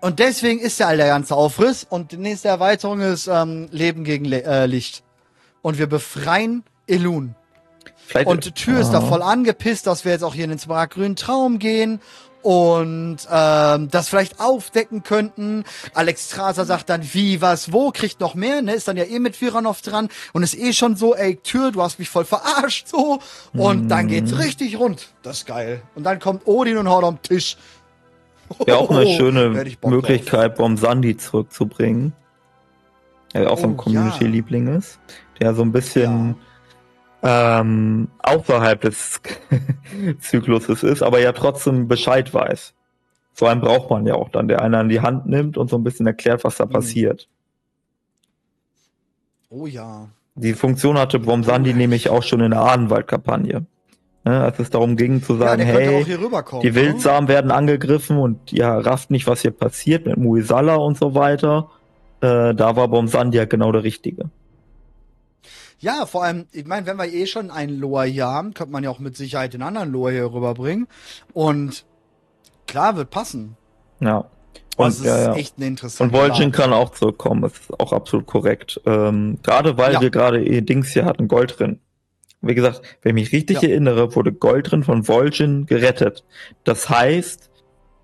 Und 0.00 0.18
deswegen 0.20 0.60
ist 0.60 0.78
ja 0.78 0.86
all 0.86 0.96
der 0.96 1.08
ganze 1.08 1.34
Aufriss 1.34 1.84
und 1.88 2.12
die 2.12 2.16
nächste 2.18 2.48
Erweiterung 2.48 3.00
ist 3.00 3.26
ähm, 3.26 3.68
Leben 3.70 4.04
gegen 4.04 4.24
Le 4.24 4.44
äh, 4.44 4.66
Licht. 4.66 5.02
Und 5.62 5.78
wir 5.78 5.88
befreien 5.88 6.62
Elun. 6.86 7.34
Vielleicht, 8.06 8.26
Und 8.28 8.44
die 8.44 8.52
Tür 8.52 8.80
ist 8.80 8.90
da 8.92 8.98
Ah. 8.98 9.02
voll 9.02 9.22
angepisst, 9.22 9.86
dass 9.86 10.04
wir 10.04 10.12
jetzt 10.12 10.22
auch 10.22 10.34
hier 10.34 10.44
in 10.44 10.50
den 10.50 10.58
smaragdgrünen 10.58 11.16
Traum 11.16 11.58
gehen 11.58 12.00
und 12.42 13.18
ähm, 13.30 13.90
das 13.90 14.08
vielleicht 14.08 14.40
aufdecken 14.40 15.02
könnten. 15.02 15.64
Alex 15.92 16.28
Traser 16.28 16.64
sagt 16.64 16.88
dann, 16.88 17.02
wie, 17.12 17.40
was, 17.42 17.72
wo, 17.72 17.90
kriegt 17.90 18.20
noch 18.20 18.34
mehr, 18.34 18.62
ne? 18.62 18.72
Ist 18.74 18.88
dann 18.88 18.96
ja 18.96 19.04
eh 19.04 19.18
mit 19.18 19.38
Viranov 19.38 19.82
dran 19.82 20.08
und 20.32 20.42
ist 20.44 20.56
eh 20.56 20.72
schon 20.72 20.96
so, 20.96 21.14
ey, 21.14 21.36
Tür, 21.36 21.72
du 21.72 21.82
hast 21.82 21.98
mich 21.98 22.08
voll 22.08 22.24
verarscht, 22.24 22.88
so. 22.88 23.18
Und 23.52 23.88
dann 23.88 24.06
geht's 24.08 24.38
richtig 24.38 24.78
rund. 24.78 25.08
Das 25.22 25.38
ist 25.38 25.46
geil. 25.46 25.82
Und 25.96 26.04
dann 26.04 26.20
kommt 26.20 26.46
Odin 26.46 26.78
und 26.78 26.88
haut 26.88 27.04
am 27.04 27.20
Tisch. 27.20 27.56
Wäre 28.64 28.78
auch 28.78 28.90
eine 28.90 29.04
Oh, 29.06 29.16
schöne 29.16 29.64
Möglichkeit, 29.84 30.56
Bomsandi 30.56 31.16
zurückzubringen. 31.16 32.12
Der 33.34 33.50
auch 33.50 33.58
so 33.58 33.64
ein 33.66 33.74
Oh, 33.74 33.76
Community-Liebling 33.82 34.68
ist. 34.68 34.98
Der 35.40 35.54
so 35.54 35.62
ein 35.62 35.72
bisschen 35.72 36.36
ähm, 37.22 38.08
außerhalb 38.20 38.80
des 38.80 39.20
Zykluses 40.20 40.82
ist, 40.82 41.02
aber 41.02 41.20
ja 41.20 41.32
trotzdem 41.32 41.88
Bescheid 41.88 42.32
weiß. 42.32 42.74
So 43.34 43.46
einen 43.46 43.60
braucht 43.60 43.90
man 43.90 44.06
ja 44.06 44.14
auch 44.14 44.30
dann, 44.30 44.48
der 44.48 44.62
einen 44.62 44.74
an 44.74 44.88
die 44.88 45.00
Hand 45.00 45.26
nimmt 45.26 45.56
und 45.58 45.68
so 45.70 45.76
ein 45.76 45.84
bisschen 45.84 46.06
erklärt, 46.06 46.42
was 46.44 46.56
da 46.56 46.64
Mhm. 46.66 46.70
passiert. 46.70 47.28
Oh 49.50 49.66
ja. 49.66 50.08
Die 50.34 50.54
Funktion 50.54 50.98
hatte 50.98 51.18
Bomsandi 51.18 51.74
nämlich 51.74 52.08
auch 52.10 52.22
schon 52.22 52.40
in 52.40 52.50
der 52.52 52.60
Ahnenwald-Kampagne. 52.62 53.66
Ne, 54.28 54.42
als 54.42 54.58
es 54.58 54.68
darum 54.68 54.96
ging 54.96 55.22
zu 55.22 55.34
Ja, 55.34 55.38
sagen, 55.38 55.62
könnte 55.64 55.80
hey, 55.80 56.04
die 56.04 56.68
ne? 56.68 56.74
Wildsamen 56.74 57.28
werden 57.28 57.50
angegriffen 57.50 58.18
und 58.18 58.52
ihr 58.52 58.66
rafft 58.66 59.10
nicht, 59.10 59.26
was 59.26 59.40
hier 59.40 59.52
passiert 59.52 60.04
mit 60.04 60.18
Muisala 60.18 60.74
und 60.74 60.98
so 60.98 61.14
weiter. 61.14 61.70
Äh, 62.20 62.54
da 62.54 62.76
war 62.76 62.88
Bomsandi 62.88 63.38
ja 63.38 63.46
genau 63.46 63.72
der 63.72 63.84
Richtige. 63.84 64.28
Ja, 65.78 66.04
vor 66.04 66.24
allem, 66.24 66.46
ich 66.52 66.66
meine, 66.66 66.84
wenn 66.86 66.98
wir 66.98 67.06
eh 67.10 67.26
schon 67.26 67.50
einen 67.50 67.78
Loa 67.78 68.02
hier 68.02 68.26
haben, 68.26 68.52
könnte 68.52 68.70
man 68.72 68.84
ja 68.84 68.90
auch 68.90 68.98
mit 68.98 69.16
Sicherheit 69.16 69.54
den 69.54 69.62
anderen 69.62 69.92
Loa 69.92 70.10
hier 70.10 70.30
rüberbringen. 70.30 70.88
Und 71.32 71.86
klar, 72.66 72.96
wird 72.96 73.08
passen. 73.08 73.56
Ja. 74.00 74.26
Das 74.76 74.98
Und, 74.98 75.06
ist 75.06 75.06
ja, 75.06 75.18
ja. 75.22 75.34
echt 75.36 75.54
eine 75.56 75.68
interessante 75.68 76.14
und 76.14 76.20
Vol'jin 76.22 76.38
Lage. 76.40 76.50
kann 76.50 76.72
auch 76.74 76.90
zurückkommen, 76.90 77.40
das 77.42 77.52
ist 77.54 77.80
auch 77.80 77.94
absolut 77.94 78.26
korrekt. 78.26 78.78
Ähm, 78.84 79.38
gerade 79.42 79.78
weil 79.78 79.94
Ja. 79.94 80.00
wir 80.02 80.10
gerade 80.10 80.44
eh 80.44 80.60
Dings 80.60 80.88
hier 80.90 81.06
hatten, 81.06 81.28
Gold 81.28 81.58
drin. 81.58 81.80
Wie 82.40 82.54
gesagt, 82.54 82.82
wenn 83.02 83.16
ich 83.16 83.24
mich 83.24 83.32
richtig 83.32 83.62
Ja. 83.62 83.68
erinnere, 83.68 84.14
wurde 84.14 84.32
Gold 84.32 84.70
drin 84.70 84.84
von 84.84 85.02
Vol'jin 85.04 85.66
gerettet. 85.66 86.24
Das 86.64 86.88
heißt, 86.88 87.50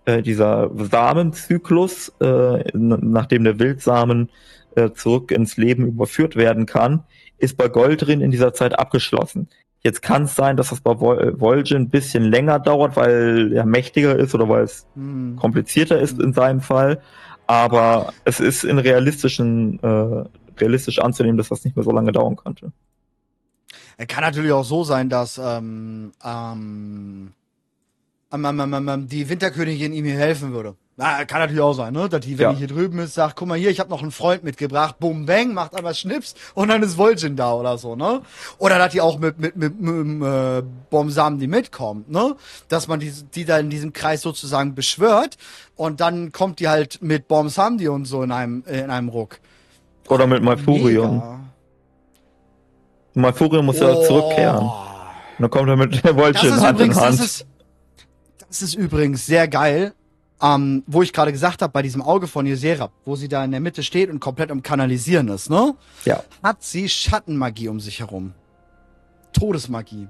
äh, 0.07 0.23
dieser 0.23 0.71
Samenzyklus, 0.75 2.13
äh, 2.21 2.65
nachdem 2.75 3.45
der 3.45 3.59
Wildsamen 3.59 4.31
äh, 4.77 4.91
zurück 4.93 5.31
ins 5.31 5.57
Leben 5.57 5.87
überführt 5.87 6.35
werden 6.35 6.67
kann, 6.67 7.05
ist 7.39 7.57
bei 7.57 7.69
Goldrin 7.69 8.21
in 8.21 8.33
dieser 8.33 8.53
Zeit 8.55 8.77
abgeschlossen. 8.79 9.49
Jetzt 9.85 10.03
kann 10.03 10.25
es 10.25 10.35
sein, 10.35 10.57
dass 10.57 10.71
das 10.71 10.81
bei 10.81 10.99
Vol 10.99 11.19
äh, 11.21 11.31
Vol'jin 11.31 11.77
ein 11.77 11.91
bisschen 11.91 12.25
länger 12.25 12.59
dauert, 12.59 12.97
weil 12.97 13.53
er 13.53 13.67
mächtiger 13.67 14.17
ist 14.17 14.35
oder 14.35 14.49
weil 14.49 14.65
es 14.65 14.87
Hm. 14.97 15.37
komplizierter 15.37 16.01
ist 16.01 16.21
in 16.21 16.33
seinem 16.33 16.61
Fall. 16.61 17.01
Aber 17.47 18.13
es 18.25 18.41
ist 18.41 18.65
in 18.65 18.79
realistischen, 18.79 19.79
äh, 19.83 20.25
realistisch 20.59 20.99
anzunehmen, 20.99 21.37
dass 21.37 21.51
das 21.51 21.65
nicht 21.65 21.77
mehr 21.77 21.85
so 21.85 21.91
lange 21.93 22.11
dauern 22.13 22.37
könnte. 22.37 22.73
Er 23.97 24.07
kann 24.07 24.23
natürlich 24.23 24.53
auch 24.53 24.65
so 24.65 24.85
sein, 24.85 25.09
dass 25.09 25.39
ähm, 25.39 26.13
ähm, 26.25 27.33
ähm, 28.33 28.45
ähm, 28.45 28.75
ähm, 28.75 28.89
ähm, 28.89 29.09
die 29.09 29.29
Winterkönigin 29.29 29.93
ihm 29.93 30.05
hier 30.05 30.17
helfen 30.17 30.53
würde. 30.53 30.75
Na, 30.97 31.25
kann 31.25 31.41
natürlich 31.41 31.61
auch 31.61 31.73
sein, 31.73 31.93
ne? 31.93 32.09
Dass 32.09 32.21
die, 32.21 32.39
wenn 32.39 32.45
Ja. 32.45 32.53
die 32.53 32.59
hier 32.59 32.69
drüben 32.69 33.01
ist, 33.01 33.15
sagt, 33.15 33.35
guck 33.35 33.49
mal 33.49 33.59
hier, 33.59 33.71
ich 33.71 33.81
habe 33.81 33.91
noch 33.91 34.01
einen 34.01 34.13
Freund 34.13 34.45
mitgebracht, 34.45 35.01
bum 35.01 35.27
bang, 35.27 35.53
macht 35.53 35.75
einmal 35.75 35.93
Schnips 35.93 36.37
und 36.55 36.69
dann 36.69 36.85
ist 36.85 36.97
Vol'jin 36.97 37.35
da 37.35 37.53
oder 37.53 37.79
so, 37.79 37.97
ne? 37.97 38.23
Oder 38.59 38.79
dass 38.79 38.93
die 38.93 39.01
auch 39.01 39.19
mit 39.19 39.41
mit 39.41 39.57
mit, 39.57 39.81
mit 39.81 40.29
äh, 40.29 40.63
Bomsam 40.91 41.41
die 41.41 41.49
mitkommt, 41.49 42.11
ne? 42.11 42.37
Dass 42.69 42.87
man 42.87 43.01
die, 43.01 43.13
die 43.35 43.45
da 43.45 43.59
in 43.59 43.71
diesem 43.71 43.93
Kreis 43.93 44.23
sozusagen 44.23 44.77
beschwört 44.77 45.37
und 45.75 46.01
dann 46.01 46.31
kommt 46.31 46.61
die 46.61 46.69
halt 46.69 47.03
mit 47.03 47.27
Bomsamdi 47.27 47.89
und 47.89 48.05
so 48.05 48.23
in 48.23 48.31
einem 48.31 48.63
in 48.69 48.91
einem 48.91 49.09
Ruck. 49.09 49.41
Oder 50.09 50.29
mit 50.29 50.45
Malfurion. 50.45 51.44
Malfurion 53.15 53.65
muss 53.65 53.79
ja 53.79 53.89
Oh. 53.93 54.05
zurückkehren. 54.07 54.65
Und 54.67 54.73
dann 55.41 55.51
kommt 55.51 55.69
er 55.69 55.77
mit 55.77 55.95
Das 56.05 56.13
Vol'jin 56.15 56.55
ist 56.57 56.63
Hand 56.63 56.79
übrigens, 56.79 56.97
in 56.97 57.03
Hand. 57.03 57.19
das 57.19 57.25
ist, 57.27 57.47
das 58.49 58.63
ist 58.63 58.75
übrigens 58.75 59.27
sehr 59.27 59.49
geil, 59.49 59.93
ähm, 60.43 60.83
wo 60.87 61.03
ich 61.03 61.13
gerade 61.13 61.33
gesagt 61.33 61.63
habe, 61.63 61.73
bei 61.73 61.83
diesem 61.83 62.03
Auge 62.03 62.27
von 62.27 62.47
Ysera, 62.47 62.91
wo 63.05 63.17
sie 63.17 63.29
da 63.29 63.45
in 63.45 63.51
der 63.51 63.61
Mitte 63.61 63.83
steht 63.83 64.11
und 64.11 64.21
komplett 64.21 64.51
am 64.51 64.63
Kanalisieren 64.63 65.29
ist, 65.29 65.49
ne? 65.51 65.75
ja. 66.05 66.23
Hat 66.43 66.63
sie 66.63 66.89
Schattenmagie 66.89 67.69
um 67.69 67.81
sich 67.81 68.01
herum. 68.01 68.35
Todesmagie. 69.33 70.09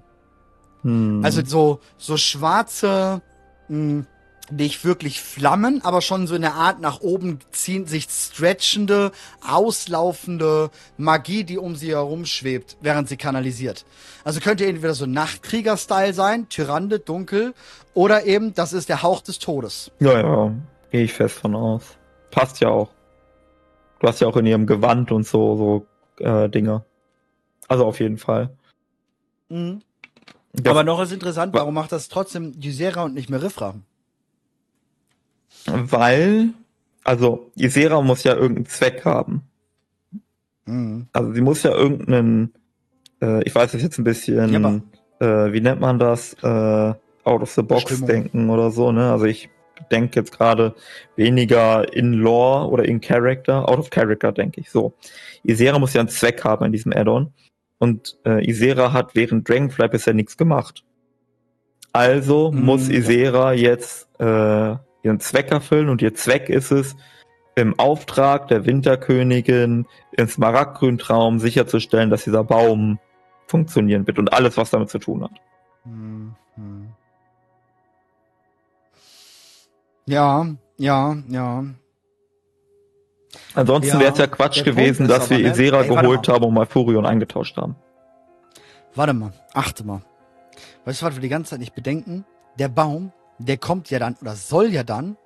Hm. 0.82 1.20
Also 1.24 1.42
so, 1.44 1.80
so 1.96 2.16
schwarze, 2.16 3.22
mh, 3.68 4.04
nicht 4.50 4.84
wirklich 4.84 5.20
Flammen, 5.22 5.82
aber 5.84 6.00
schon 6.02 6.26
so 6.26 6.34
in 6.34 6.42
der 6.42 6.54
Art 6.54 6.80
nach 6.80 7.00
oben 7.00 7.38
ziehen, 7.50 7.86
sich 7.86 8.06
stretchende, 8.10 9.10
auslaufende 9.46 10.70
Magie, 10.96 11.44
die 11.44 11.58
um 11.58 11.76
sie 11.76 11.90
herum 11.92 12.26
schwebt, 12.26 12.76
während 12.80 13.08
sie 13.08 13.16
kanalisiert. 13.16 13.84
Also 14.22 14.40
könnte 14.40 14.66
entweder 14.66 14.94
so 14.94 15.06
Nachtkrieger-Style 15.06 16.12
sein, 16.14 16.48
Tyrande, 16.48 16.98
dunkel, 17.00 17.54
oder 17.94 18.26
eben, 18.26 18.54
das 18.54 18.72
ist 18.72 18.88
der 18.88 19.02
Hauch 19.02 19.20
des 19.22 19.38
Todes. 19.38 19.90
ja, 20.00 20.20
ja. 20.20 20.52
Gehe 20.90 21.02
ich 21.04 21.12
fest 21.12 21.36
von 21.36 21.54
aus. 21.56 21.82
Passt 22.30 22.60
ja 22.60 22.68
auch. 22.68 22.90
Du 23.98 24.06
hast 24.06 24.20
ja 24.20 24.28
auch 24.28 24.36
in 24.36 24.46
ihrem 24.46 24.66
Gewand 24.66 25.10
und 25.10 25.26
so, 25.26 25.56
so 26.18 26.24
äh, 26.24 26.48
Dinge. 26.48 26.84
Also 27.66 27.84
auf 27.84 27.98
jeden 27.98 28.18
Fall. 28.18 28.50
Das- 29.48 30.70
aber 30.70 30.84
noch 30.84 31.00
ist 31.00 31.12
interessant, 31.12 31.52
Wa- 31.52 31.58
warum 31.60 31.74
macht 31.74 31.90
das 31.92 32.08
trotzdem 32.08 32.52
Ysera 32.62 33.02
und 33.04 33.14
nicht 33.14 33.28
Merifra? 33.30 33.74
Weil, 35.66 36.50
also 37.04 37.50
Isera 37.56 38.00
muss 38.02 38.24
ja 38.24 38.34
irgendeinen 38.34 38.66
Zweck 38.66 39.04
haben. 39.04 39.42
Mhm. 40.66 41.08
Also 41.12 41.32
sie 41.32 41.40
muss 41.40 41.62
ja 41.62 41.72
irgendeinen, 41.72 42.52
äh, 43.22 43.42
ich 43.44 43.54
weiß 43.54 43.74
es 43.74 43.82
jetzt 43.82 43.98
ein 43.98 44.04
bisschen, 44.04 44.52
Ja, 45.20 45.46
äh, 45.46 45.52
wie 45.52 45.60
nennt 45.60 45.80
man 45.80 45.98
das, 45.98 46.34
äh, 46.42 46.46
out 47.24 47.42
of 47.42 47.50
the 47.52 47.62
box 47.62 47.84
Bestimmung. 47.84 48.08
denken 48.08 48.50
oder 48.50 48.70
so, 48.70 48.92
ne? 48.92 49.10
Also 49.12 49.24
ich 49.26 49.48
denke 49.90 50.20
jetzt 50.20 50.32
gerade 50.36 50.74
weniger 51.16 51.92
in 51.92 52.12
Lore 52.14 52.68
oder 52.68 52.84
in 52.84 53.00
Character, 53.00 53.68
out 53.68 53.78
of 53.78 53.90
Character 53.90 54.32
denke 54.32 54.60
ich 54.60 54.70
so. 54.70 54.94
Isera 55.42 55.78
muss 55.78 55.94
ja 55.94 56.00
einen 56.00 56.08
Zweck 56.10 56.44
haben 56.44 56.64
in 56.66 56.72
diesem 56.72 56.92
Add-on 56.92 57.32
und 57.78 58.16
äh, 58.24 58.46
Isera 58.48 58.92
hat 58.92 59.14
während 59.14 59.48
Dragonfly 59.48 59.88
bisher 59.88 60.14
nichts 60.14 60.36
gemacht. 60.36 60.84
Also 61.92 62.50
Mhm, 62.52 62.62
muss 62.64 62.88
ja. 62.88 62.94
Isera 62.94 63.52
jetzt 63.52 64.08
äh, 64.20 64.76
ihren 65.04 65.20
Zweck 65.20 65.50
erfüllen 65.50 65.88
und 65.88 66.02
ihr 66.02 66.14
Zweck 66.14 66.48
ist 66.48 66.70
es, 66.70 66.96
im 67.56 67.78
Auftrag 67.78 68.48
der 68.48 68.66
Winterkönigin 68.66 69.86
im 70.12 70.28
Smaragdgrüntraum 70.28 71.38
sicherzustellen, 71.38 72.10
dass 72.10 72.24
dieser 72.24 72.42
Baum 72.42 72.98
funktionieren 73.46 74.06
wird 74.06 74.18
und 74.18 74.32
alles, 74.32 74.56
was 74.56 74.70
damit 74.70 74.90
zu 74.90 74.98
tun 74.98 75.22
hat. 75.22 75.32
Mhm. 75.84 76.34
Ja, 80.06 80.46
ja, 80.76 81.16
ja. 81.28 81.64
Ansonsten 83.54 83.94
Ja, 83.94 84.00
wäre 84.00 84.12
es 84.12 84.18
ja 84.18 84.26
Quatsch 84.26 84.64
gewesen, 84.64 85.08
dass 85.08 85.30
wir 85.30 85.38
aber, 85.38 85.46
ne? 85.46 85.52
Isera 85.52 85.82
Ey, 85.82 85.88
geholt 85.88 86.28
haben 86.28 86.44
und 86.44 86.54
Malfurion 86.54 87.06
eingetauscht 87.06 87.56
haben. 87.56 87.76
Warte 88.94 89.12
mal, 89.12 89.32
achte 89.52 89.84
mal. 89.84 90.02
Weißt 90.84 91.02
du, 91.02 91.06
was 91.06 91.14
wir 91.14 91.22
die 91.22 91.28
ganze 91.28 91.50
Zeit 91.50 91.60
nicht 91.60 91.74
bedenken? 91.74 92.24
Der 92.58 92.68
Baum, 92.68 93.12
der 93.38 93.56
kommt 93.58 93.90
ja 93.90 93.98
dann, 93.98 94.16
oder 94.20 94.34
soll 94.34 94.68
ja 94.72 94.82
dann, 94.84 95.16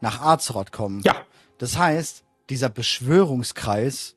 nach 0.00 0.20
Azeroth 0.20 0.72
kommen. 0.72 1.00
Ja. 1.04 1.16
Das 1.58 1.78
heißt, 1.78 2.24
dieser 2.50 2.68
Beschwörungskreis, 2.68 4.16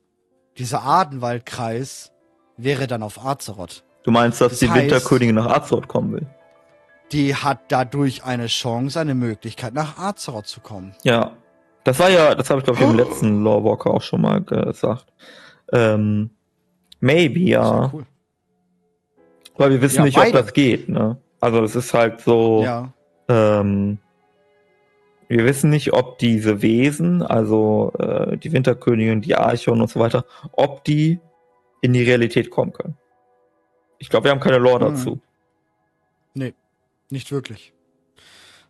dieser 0.57 0.83
Adenwaldkreis, 0.83 2.11
wäre 2.57 2.87
dann 2.87 3.03
auf 3.03 3.23
Azeroth. 3.23 3.83
Du 4.03 4.11
meinst, 4.11 4.41
dass 4.41 4.53
Das 4.53 4.59
die 4.59 4.69
heißt- 4.69 4.75
Winterkönigin 4.83 5.35
nach 5.35 5.45
Azeroth 5.47 5.87
kommen 5.87 6.13
will? 6.13 6.27
Die 7.13 7.35
hat 7.35 7.59
dadurch 7.69 8.25
eine 8.25 8.47
Chance, 8.47 8.99
eine 8.99 9.15
Möglichkeit, 9.15 9.73
nach 9.73 9.97
Azeroth 9.97 10.47
zu 10.47 10.59
kommen. 10.59 10.93
Ja. 11.03 11.31
Das 11.85 11.99
war 11.99 12.09
ja, 12.09 12.35
das 12.35 12.49
habe 12.49 12.59
ich 12.59 12.65
glaube 12.65 12.79
ich 12.79 12.85
im 12.85 12.91
Oh. 12.93 12.97
letzten 12.97 13.43
Lorewalker 13.43 13.91
auch 13.91 14.01
schon 14.01 14.21
mal 14.21 14.41
gesagt. 14.41 15.05
Ähm, 15.71 16.31
maybe, 16.99 17.39
ja. 17.39 17.89
Cool. 17.93 18.05
Weil 19.55 19.69
wir 19.71 19.81
wissen 19.81 19.97
Ja, 19.99 20.03
nicht, 20.03 20.15
beide. 20.17 20.37
ob 20.37 20.45
das 20.45 20.53
geht, 20.53 20.89
ne? 20.89 21.17
Also 21.39 21.61
das 21.61 21.75
ist 21.75 21.93
halt 21.93 22.19
so, 22.21 22.61
Ja. 22.63 22.91
Ähm, 23.29 23.97
Wir 25.29 25.43
wissen 25.45 25.69
nicht, 25.69 25.91
ob 25.93 26.17
diese 26.19 26.61
Wesen, 26.61 27.21
also 27.21 27.91
äh, 27.99 28.37
die 28.37 28.51
Winterkönigin, 28.53 29.21
die 29.21 29.35
Archon 29.35 29.81
und 29.81 29.89
so 29.89 29.99
weiter, 29.99 30.25
ob 30.53 30.83
die 30.85 31.19
in 31.81 31.93
die 31.93 32.03
Realität 32.03 32.49
kommen 32.49 32.71
können. 32.73 32.97
Ich 33.99 34.09
glaube, 34.09 34.25
wir 34.25 34.31
haben 34.31 34.39
keine 34.39 34.57
Lore 34.57 34.85
Hm. 34.87 34.93
dazu. 34.95 35.19
Nee, 36.33 36.53
nicht 37.09 37.31
wirklich. 37.31 37.73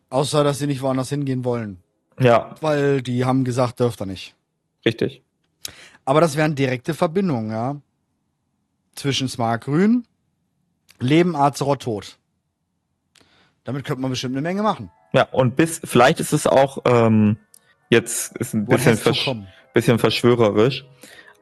Außer, 0.10 0.44
dass 0.44 0.60
sie 0.60 0.68
nicht 0.68 0.82
woanders 0.82 1.10
hingehen 1.10 1.44
wollen. 1.46 1.84
Ja, 2.20 2.56
Weil 2.62 3.02
die 3.04 3.26
haben 3.26 3.44
gesagt, 3.44 3.80
dürft 3.80 4.02
ihr 4.02 4.06
nicht. 4.08 4.36
richtig. 4.86 5.22
Aber 6.06 6.22
das 6.22 6.38
wären 6.38 6.56
direkte 6.56 6.94
Verbindungen, 6.94 7.52
ja. 7.52 7.82
Zwischen 8.96 9.28
Smaraggrün, 9.28 10.08
Leben, 11.00 11.36
Azeroth, 11.36 11.82
Tod. 11.84 12.18
Damit 13.68 13.84
könnte 13.84 14.02
man 14.02 14.12
bestimmt 14.12 14.34
eine 14.34 14.42
Menge 14.42 14.64
machen. 14.64 14.90
Ja, 15.12 15.28
und 15.32 15.58
bis, 15.58 15.82
vielleicht 15.84 16.22
ist 16.22 16.32
es 16.32 16.48
auch, 16.48 16.80
ähm, 16.86 17.36
jetzt 17.90 18.36
ist 18.38 18.54
ein 18.54 18.66
bisschen, 18.66 18.96
versch 18.96 19.30
bisschen 19.74 20.00
verschwörerisch, 20.00 20.86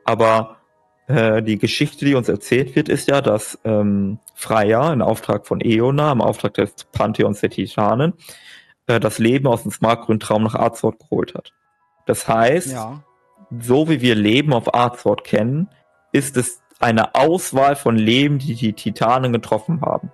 aber 0.06 0.58
äh, 1.06 1.44
die 1.44 1.60
Geschichte, 1.60 2.04
die 2.04 2.16
uns 2.16 2.28
erzählt 2.28 2.76
wird, 2.76 2.90
ist 2.90 3.08
ja, 3.08 3.22
dass 3.22 3.60
ähm, 3.64 4.18
Freya 4.34 4.92
in 4.92 5.04
Auftrag 5.04 5.46
von 5.46 5.62
Eona, 5.62 6.12
im 6.12 6.22
Auftrag 6.22 6.56
des 6.56 6.74
Pantheons 6.92 7.42
der 7.42 7.52
Titanen, 7.52 8.14
äh, 8.88 9.00
das 9.00 9.20
Leben 9.20 9.46
aus 9.46 9.62
dem 9.62 9.72
smartgrünen 9.72 10.20
Traum 10.20 10.44
nach 10.44 10.56
Azeroth 10.56 10.98
geholt 10.98 11.36
hat. 11.36 11.54
Das 12.08 12.28
heißt, 12.28 12.72
Ja. 12.72 13.04
so 13.60 13.88
wie 13.88 14.02
wir 14.02 14.16
Leben 14.16 14.52
auf 14.52 14.74
Azeroth 14.74 15.24
kennen, 15.24 15.70
ist 16.12 16.38
es 16.38 16.60
eine 16.80 17.14
Auswahl 17.14 17.76
von 17.76 17.96
Leben, 17.98 18.40
die 18.40 18.56
die 18.56 18.74
Titanen 18.74 19.32
getroffen 19.32 19.82
haben. 19.82 20.12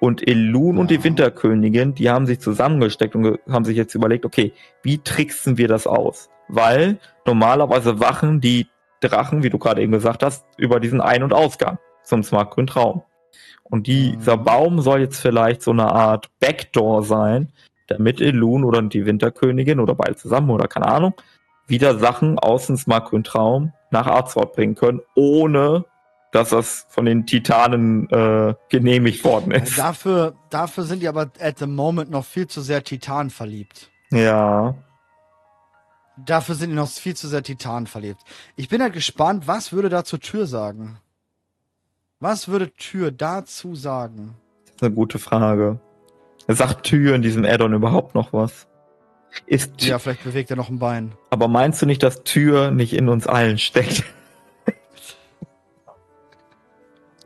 Und 0.00 0.26
Elun 0.28 0.76
und 0.78 0.90
Ja. 0.90 0.98
die 0.98 1.04
Winterkönigin, 1.04 1.94
die 1.94 2.10
haben 2.10 2.26
sich 2.26 2.40
zusammengesteckt 2.40 3.14
und 3.14 3.22
ge- 3.22 3.38
haben 3.48 3.64
sich 3.64 3.76
jetzt 3.76 3.94
überlegt, 3.94 4.24
okay, 4.24 4.52
wie 4.82 4.98
tricksen 4.98 5.56
wir 5.58 5.68
das 5.68 5.86
aus? 5.86 6.28
Weil 6.48 6.98
normalerweise 7.24 7.98
wachen 7.98 8.40
die 8.40 8.66
Drachen, 9.00 9.42
wie 9.42 9.50
du 9.50 9.58
gerade 9.58 9.82
eben 9.82 9.92
gesagt 9.92 10.22
hast, 10.22 10.44
über 10.58 10.80
diesen 10.80 11.00
Ein- 11.00 11.22
und 11.22 11.32
Ausgang 11.32 11.78
zum 12.02 12.22
smartgrünen 12.22 12.66
Traum. 12.66 13.02
Und 13.64 13.86
die, 13.86 14.12
Mhm. 14.12 14.18
dieser 14.18 14.36
Baum 14.36 14.80
soll 14.80 15.00
jetzt 15.00 15.20
vielleicht 15.20 15.62
so 15.62 15.70
eine 15.72 15.90
Art 15.92 16.28
Backdoor 16.40 17.02
sein, 17.02 17.52
damit 17.88 18.20
Elun 18.20 18.64
oder 18.64 18.82
die 18.82 19.06
Winterkönigin 19.06 19.80
oder 19.80 19.94
beide 19.94 20.16
zusammen 20.16 20.50
oder 20.50 20.68
keine 20.68 20.86
Ahnung, 20.86 21.14
wieder 21.66 21.98
Sachen 21.98 22.38
aus 22.38 22.66
dem 22.68 22.76
smartgrünen 22.76 23.24
Traum 23.24 23.72
nach 23.90 24.06
Azeroth 24.06 24.52
bringen 24.54 24.74
können, 24.76 25.00
ohne 25.16 25.84
dass 26.32 26.50
das 26.50 26.86
von 26.88 27.04
den 27.04 27.26
Titanen 27.26 28.08
äh, 28.10 28.54
genehmigt 28.68 29.24
worden 29.24 29.52
ist. 29.52 29.78
Dafür, 29.78 30.34
dafür 30.50 30.84
sind 30.84 31.00
die 31.00 31.08
aber 31.08 31.30
at 31.40 31.58
the 31.58 31.66
moment 31.66 32.10
noch 32.10 32.24
viel 32.24 32.46
zu 32.46 32.60
sehr 32.60 32.82
Titan 32.84 33.30
verliebt. 33.30 33.90
Ja. 34.10 34.74
Dafür 36.18 36.54
sind 36.54 36.70
die 36.70 36.76
noch 36.76 36.88
viel 36.88 37.14
zu 37.14 37.28
sehr 37.28 37.42
Titan 37.42 37.86
verliebt. 37.86 38.20
Ich 38.56 38.68
bin 38.68 38.80
halt 38.82 38.92
gespannt, 38.94 39.46
was 39.46 39.72
würde 39.72 39.88
da 39.88 40.04
zur 40.04 40.20
Tür 40.20 40.46
sagen? 40.46 40.98
Was 42.20 42.48
würde 42.48 42.72
Tür 42.72 43.10
dazu 43.10 43.74
sagen? 43.74 44.34
Das 44.64 44.76
ist 44.76 44.82
eine 44.82 44.94
gute 44.94 45.18
Frage. 45.18 45.78
Sagt 46.48 46.84
Tür 46.84 47.14
in 47.14 47.22
diesem 47.22 47.44
Addon 47.44 47.74
überhaupt 47.74 48.14
noch 48.14 48.32
was? 48.32 48.66
Ist 49.44 49.82
Ja, 49.82 49.98
vielleicht 49.98 50.24
bewegt 50.24 50.48
er 50.50 50.56
noch 50.56 50.70
ein 50.70 50.78
Bein. 50.78 51.12
aber 51.30 51.48
meinst 51.48 51.82
du 51.82 51.86
nicht, 51.86 52.02
dass 52.02 52.22
Tür 52.22 52.70
nicht 52.70 52.94
in 52.94 53.08
uns 53.10 53.26
allen 53.26 53.58
steckt? 53.58 54.04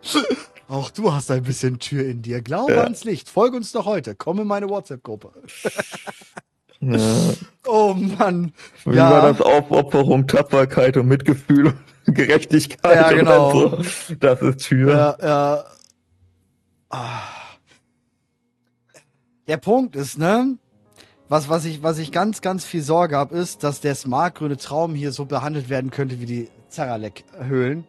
Auch 0.69 0.91
du 0.91 1.13
hast 1.13 1.31
ein 1.33 1.43
bisschen 1.43 1.79
Tür 1.81 2.05
in 2.05 2.23
dir. 2.23 2.43
Glaube 2.43 2.73
Ja. 2.75 2.83
ans 2.85 3.03
Licht. 3.05 3.29
Folge 3.29 3.57
uns 3.57 3.73
doch 3.73 3.87
heute. 3.87 4.15
Komm 4.15 4.39
in 4.41 4.47
meine 4.47 4.69
WhatsApp-Gruppe. 4.69 5.33
Ja. 6.83 6.99
Oh 7.67 7.93
Mann. 7.93 8.55
Wie 8.87 8.97
Ja. 8.97 9.11
war 9.11 9.21
das? 9.33 9.43
Aufopferung, 9.43 10.27
Tapferkeit 10.27 10.97
und 10.97 11.09
Mitgefühl 11.09 11.67
und 11.67 11.77
Gerechtigkeit. 12.15 12.97
Ja, 12.97 13.09
und 13.11 13.17
genau. 13.17 13.53
So. 13.53 13.83
Das 14.19 14.41
ist 14.41 14.61
Tür. 14.67 14.91
Ja, 14.91 15.17
ja. 15.23 15.65
Ah. 16.89 17.21
Der 19.47 19.59
Punkt 19.59 19.95
ist, 19.95 20.17
ne? 20.17 20.57
Was, 21.29 21.51
was, 21.51 21.67
ich, 21.67 21.83
was 21.83 21.99
ich 21.99 22.13
ganz, 22.13 22.41
ganz 22.41 22.65
viel 22.65 22.83
Sorge 22.83 23.15
habe, 23.17 23.37
ist, 23.37 23.63
dass 23.63 23.83
der 23.83 23.95
smartgrüne 23.95 24.57
Traum 24.57 24.95
hier 24.95 25.13
so 25.13 25.27
behandelt 25.27 25.69
werden 25.69 25.91
könnte 25.91 26.19
wie 26.21 26.27
die 26.27 26.49
Zaralek-Höhlen. 26.71 27.85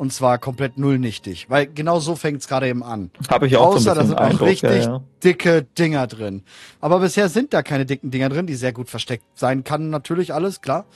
Und 0.00 0.14
zwar 0.14 0.38
komplett 0.38 0.78
nullnichtig. 0.78 1.50
Weil 1.50 1.66
genau 1.66 2.00
so 2.00 2.16
fängt 2.16 2.40
es 2.40 2.48
gerade 2.48 2.66
eben 2.66 2.82
an. 2.82 3.10
Habe 3.28 3.46
ich 3.46 3.58
auch 3.58 3.74
Außer, 3.74 3.80
so 3.80 3.94
da 3.94 4.00
ein 4.00 4.06
sind 4.06 4.16
bisschen 4.16 4.22
noch 4.22 4.30
Eindruck. 4.30 4.48
richtig 4.48 4.70
ja, 4.70 4.92
ja. 4.92 5.02
dicke 5.22 5.66
Dinger 5.78 6.06
drin. 6.06 6.42
Aber 6.80 7.00
bisher 7.00 7.28
sind 7.28 7.52
da 7.52 7.62
keine 7.62 7.84
dicken 7.84 8.10
Dinger 8.10 8.30
drin, 8.30 8.46
die 8.46 8.54
sehr 8.54 8.72
gut 8.72 8.88
versteckt 8.88 9.24
sein 9.34 9.62
kann, 9.62 9.90
natürlich 9.90 10.32
alles, 10.32 10.62
klar. 10.62 10.86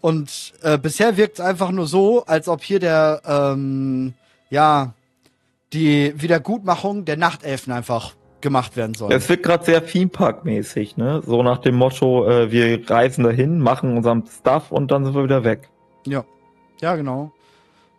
Und 0.00 0.52
äh, 0.62 0.78
bisher 0.78 1.16
wirkt 1.16 1.40
es 1.40 1.44
einfach 1.44 1.72
nur 1.72 1.88
so, 1.88 2.26
als 2.26 2.46
ob 2.46 2.62
hier 2.62 2.78
der, 2.78 3.22
ähm, 3.26 4.14
ja, 4.50 4.94
die 5.72 6.14
Wiedergutmachung 6.16 7.04
der 7.06 7.16
Nachtelfen 7.16 7.72
einfach 7.72 8.14
gemacht 8.40 8.76
werden 8.76 8.94
soll. 8.94 9.12
Es 9.12 9.28
wird 9.28 9.42
gerade 9.42 9.64
sehr 9.64 9.84
Theme 9.84 10.10
Park 10.10 10.44
mäßig, 10.44 10.96
ne? 10.96 11.22
So 11.26 11.42
nach 11.42 11.58
dem 11.58 11.74
Motto, 11.74 12.28
äh, 12.28 12.52
wir 12.52 12.88
reisen 12.88 13.24
dahin, 13.24 13.58
machen 13.58 13.96
unseren 13.96 14.22
Stuff 14.28 14.70
und 14.70 14.92
dann 14.92 15.04
sind 15.04 15.16
wir 15.16 15.24
wieder 15.24 15.42
weg. 15.42 15.70
ja. 16.06 16.24
Ja, 16.80 16.94
genau. 16.94 17.32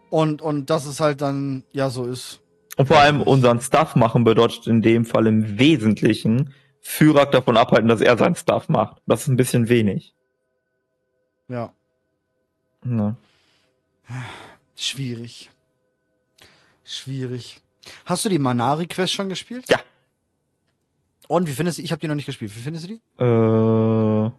Und, 0.10 0.42
und 0.42 0.70
dass 0.70 0.86
es 0.86 1.00
halt 1.00 1.22
dann, 1.22 1.64
ja, 1.72 1.90
so 1.90 2.06
ist. 2.06 2.42
Und 2.78 2.88
vor 2.88 2.98
allem 2.98 3.22
unseren 3.22 3.62
Stuff 3.62 3.96
machen 3.96 4.24
bedeutet 4.24 4.68
in 4.68 4.82
dem 4.82 5.06
Fall 5.06 5.28
im 5.28 5.60
Wesentlichen 5.60 6.54
Führer 6.82 7.26
davon 7.26 7.58
abhalten, 7.58 7.90
dass 7.90 8.02
er 8.02 8.18
seinen 8.18 8.36
Stuff 8.36 8.70
macht. 8.70 9.02
Das 9.06 9.22
ist 9.22 9.28
ein 9.28 9.36
bisschen 9.36 9.70
wenig. 9.70 10.14
Ja. 11.50 11.74
Ne? 12.84 13.18
Schwierig. 14.76 15.50
Schwierig. 16.86 17.62
Hast 18.06 18.26
du 18.26 18.30
die 18.30 18.40
Manari-Quest 18.40 19.14
schon 19.14 19.30
gespielt? 19.30 19.66
Ja. 19.70 19.80
Und 21.28 21.48
wie 21.48 21.54
findest 21.54 21.78
du, 21.78 21.84
ich 21.84 21.92
habe 21.92 22.00
die 22.00 22.08
noch 22.08 22.16
nicht 22.16 22.26
gespielt. 22.26 22.56
Wie 22.56 22.62
findest 22.62 22.86
du 22.86 22.94
die? 22.94 23.24
Äh, 23.24 24.32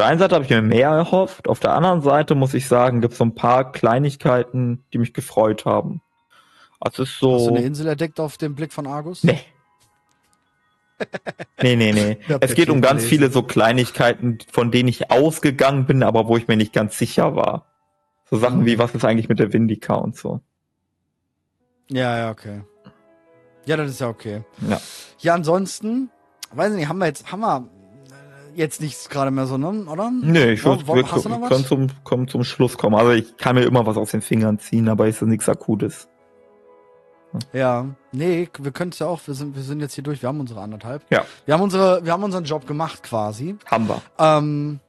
der 0.00 0.08
einen 0.08 0.18
Seite 0.18 0.34
habe 0.34 0.44
ich 0.44 0.50
mir 0.50 0.62
mehr 0.62 0.88
erhofft, 0.90 1.48
auf 1.48 1.60
der 1.60 1.72
anderen 1.74 2.02
Seite 2.02 2.34
muss 2.34 2.54
ich 2.54 2.66
sagen, 2.66 3.00
gibt 3.00 3.12
es 3.12 3.18
so 3.18 3.24
ein 3.24 3.34
paar 3.34 3.70
Kleinigkeiten, 3.72 4.82
die 4.92 4.98
mich 4.98 5.12
gefreut 5.14 5.64
haben. 5.64 6.00
Also 6.80 7.02
es 7.02 7.10
ist 7.10 7.18
so. 7.18 7.34
Hast 7.34 7.46
du 7.46 7.54
eine 7.54 7.64
Insel 7.64 7.86
entdeckt 7.88 8.18
auf 8.18 8.36
dem 8.38 8.54
Blick 8.54 8.72
von 8.72 8.86
Argus? 8.86 9.22
Nee. 9.24 9.40
Nee, 11.62 11.76
nee, 11.76 11.92
nee. 11.92 12.18
Es 12.40 12.54
geht 12.54 12.68
den 12.68 12.74
um 12.74 12.80
ganz 12.82 13.04
viele 13.04 13.30
so 13.30 13.42
Kleinigkeiten, 13.42 14.38
von 14.52 14.70
denen 14.70 14.88
ich 14.90 15.10
ausgegangen 15.10 15.86
bin, 15.86 16.02
aber 16.02 16.28
wo 16.28 16.36
ich 16.36 16.46
mir 16.46 16.58
nicht 16.58 16.74
ganz 16.74 16.98
sicher 16.98 17.34
war. 17.36 17.64
So 18.28 18.36
Sachen 18.36 18.60
Mhm. 18.60 18.66
wie, 18.66 18.78
was 18.78 18.94
ist 18.94 19.04
eigentlich 19.06 19.28
mit 19.30 19.38
der 19.38 19.50
Vindica 19.52 19.94
und 19.94 20.14
so. 20.16 20.40
Ja, 21.88 22.18
ja, 22.18 22.30
okay. 22.30 22.62
Ja, 23.64 23.78
das 23.78 23.90
ist 23.90 24.00
ja 24.00 24.08
okay. 24.08 24.42
Ja. 24.68 24.78
Ja, 25.20 25.34
ansonsten, 25.34 26.10
weiß 26.52 26.72
ich 26.72 26.78
nicht, 26.80 26.88
haben 26.88 26.98
wir 26.98 27.06
jetzt, 27.06 27.32
haben 27.32 27.40
wir 27.40 27.66
jetzt 28.54 28.80
nichts 28.80 29.08
gerade 29.08 29.30
mehr 29.30 29.46
so, 29.46 29.58
ne? 29.58 29.84
oder? 29.86 30.10
Nee, 30.10 30.52
ich 30.52 30.64
würde, 30.64 30.84
noch 30.84 31.40
was? 31.40 31.48
können 31.48 31.64
zum, 31.64 31.86
können 32.04 32.28
zum 32.28 32.44
Schluss 32.44 32.76
kommen. 32.78 32.96
Also 32.96 33.12
ich 33.12 33.36
kann 33.36 33.56
mir 33.56 33.64
immer 33.64 33.86
was 33.86 33.96
aus 33.96 34.10
den 34.10 34.22
Fingern 34.22 34.58
ziehen, 34.58 34.88
aber 34.88 35.08
ist 35.08 35.22
nichts 35.22 35.48
Akutes. 35.48 36.08
Ja, 37.52 37.86
nee, 38.12 38.48
wir 38.58 38.72
können 38.72 38.90
es 38.90 38.98
ja 38.98 39.06
auch, 39.06 39.20
wir 39.26 39.34
sind, 39.34 39.54
wir 39.54 39.62
sind 39.62 39.80
jetzt 39.80 39.94
hier 39.94 40.02
durch, 40.02 40.20
wir 40.22 40.28
haben 40.28 40.40
unsere 40.40 40.60
anderthalb. 40.60 41.04
Ja. 41.10 41.24
Wir 41.46 41.54
haben 41.54 41.62
unsere, 41.62 42.04
wir 42.04 42.12
haben 42.12 42.24
unseren 42.24 42.44
Job 42.44 42.66
gemacht 42.66 43.02
quasi. 43.02 43.56
Haben 43.66 43.88
wir. 43.88 44.02
Ähm, 44.18 44.80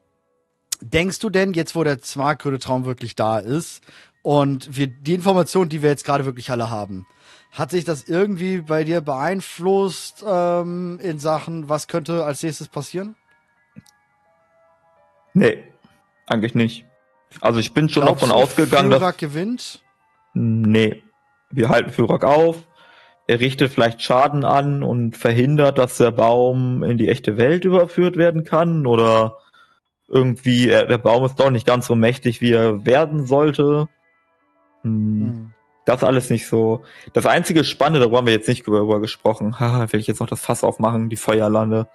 denkst 0.82 1.20
du 1.20 1.30
denn, 1.30 1.54
jetzt 1.54 1.76
wo 1.76 1.84
der 1.84 2.00
smartgrüne 2.02 2.60
Traum 2.60 2.86
wirklich 2.86 3.16
da 3.16 3.38
ist 3.38 3.82
und 4.24 4.76
wir 4.76 4.88
die 4.88 5.14
Informationen, 5.14 5.70
die 5.70 5.82
wir 5.84 5.90
jetzt 5.90 6.06
gerade 6.06 6.26
wirklich 6.26 6.50
alle 6.50 6.70
haben, 6.70 7.06
hat 7.52 7.72
sich 7.72 7.84
das 7.84 8.04
irgendwie 8.04 8.62
bei 8.62 8.84
dir 8.84 9.02
beeinflusst 9.02 10.24
ähm, 10.26 11.00
in 11.02 11.20
Sachen, 11.20 11.70
was 11.70 11.88
könnte 11.88 12.24
als 12.26 12.42
nächstes 12.42 12.70
passieren? 12.70 13.16
Nee, 15.34 15.64
eigentlich 16.28 16.56
nicht. 16.56 16.86
Also 17.40 17.60
ich 17.60 17.74
bin 17.74 17.90
schon 17.90 18.03
Glaubst 18.03 18.24
davon 18.24 18.36
du, 18.36 18.44
ausgegangen, 18.44 18.90
dass 18.90 18.99
Führer 18.99 19.14
gewinnt? 19.14 19.82
Nee. 20.34 21.03
Wir 21.49 21.70
halten 21.70 21.91
Führer 21.91 22.24
auf. 22.24 22.58
Er 23.28 23.40
richtet 23.40 23.72
vielleicht 23.72 24.02
Schaden 24.02 24.44
an 24.44 24.84
und 24.84 25.16
verhindert, 25.16 25.78
dass 25.78 25.98
der 25.98 26.12
Baum 26.12 26.84
in 26.84 26.98
die 26.98 27.08
echte 27.08 27.38
Welt 27.38 27.64
überführt 27.66 28.18
werden 28.18 28.44
kann. 28.44 28.86
Oder 28.86 29.38
irgendwie, 30.08 30.70
er, 30.70 30.86
der 30.86 30.98
Baum 30.98 31.24
ist 31.26 31.40
doch 31.40 31.49
nicht 31.49 31.66
ganz 31.68 31.88
so 31.88 31.95
mächtig, 31.95 32.41
wie 32.41 32.52
er 32.52 32.86
werden 32.86 33.26
sollte. 33.26 33.88
Hm, 34.84 35.28
Hm. 35.28 35.53
Das 35.86 36.03
alles 36.03 36.30
nicht 36.30 36.48
so. 36.48 36.84
Das 37.14 37.26
einzige 37.26 37.64
Spannende, 37.64 37.99
darüber 38.02 38.18
haben 38.18 38.28
wir 38.28 38.34
jetzt 38.34 38.48
nicht 38.48 38.68
drüber 38.68 38.99
gesprochen. 38.99 39.60
Haha, 39.60 39.88
will 39.91 39.99
ich 39.99 40.08
jetzt 40.08 40.20
noch 40.20 40.28
das 40.28 40.41
Fass 40.41 40.64
aufmachen, 40.64 41.10
die 41.10 41.16
Feuerlande. 41.16 41.88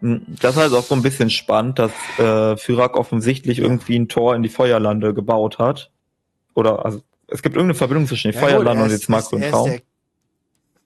Hm, 0.00 0.22
Das 0.40 0.56
ist 0.56 0.60
halt 0.62 0.72
auch 0.72 0.82
so 0.84 0.94
ein 0.94 1.02
bisschen 1.02 1.30
spannend, 1.30 1.78
dass 1.78 1.92
äh, 2.18 2.56
Fyrak 2.56 2.96
offensichtlich 2.96 3.58
irgendwie 3.58 3.96
ein 3.98 4.08
Tor 4.08 4.34
in 4.34 4.42
die 4.42 4.48
Feuerlande 4.48 5.14
gebaut 5.14 5.58
hat. 5.58 5.90
Oder 6.54 6.84
also 6.84 7.02
es 7.28 7.42
gibt 7.42 7.56
irgendeine 7.56 7.78
Verbindung 7.78 8.06
zwischen 8.06 8.30
den 8.32 8.40
Ja, 8.40 8.46
Feuerlanden 8.46 8.78
er 8.78 8.84
und 8.84 8.90
ist- 8.90 9.00
jetzt 9.02 9.08
Marco 9.08 9.26
ist- 9.26 9.32
und 9.34 9.42
er 9.42 9.46
ist 9.48 9.52
Traum. 9.52 9.70
der- 9.70 9.80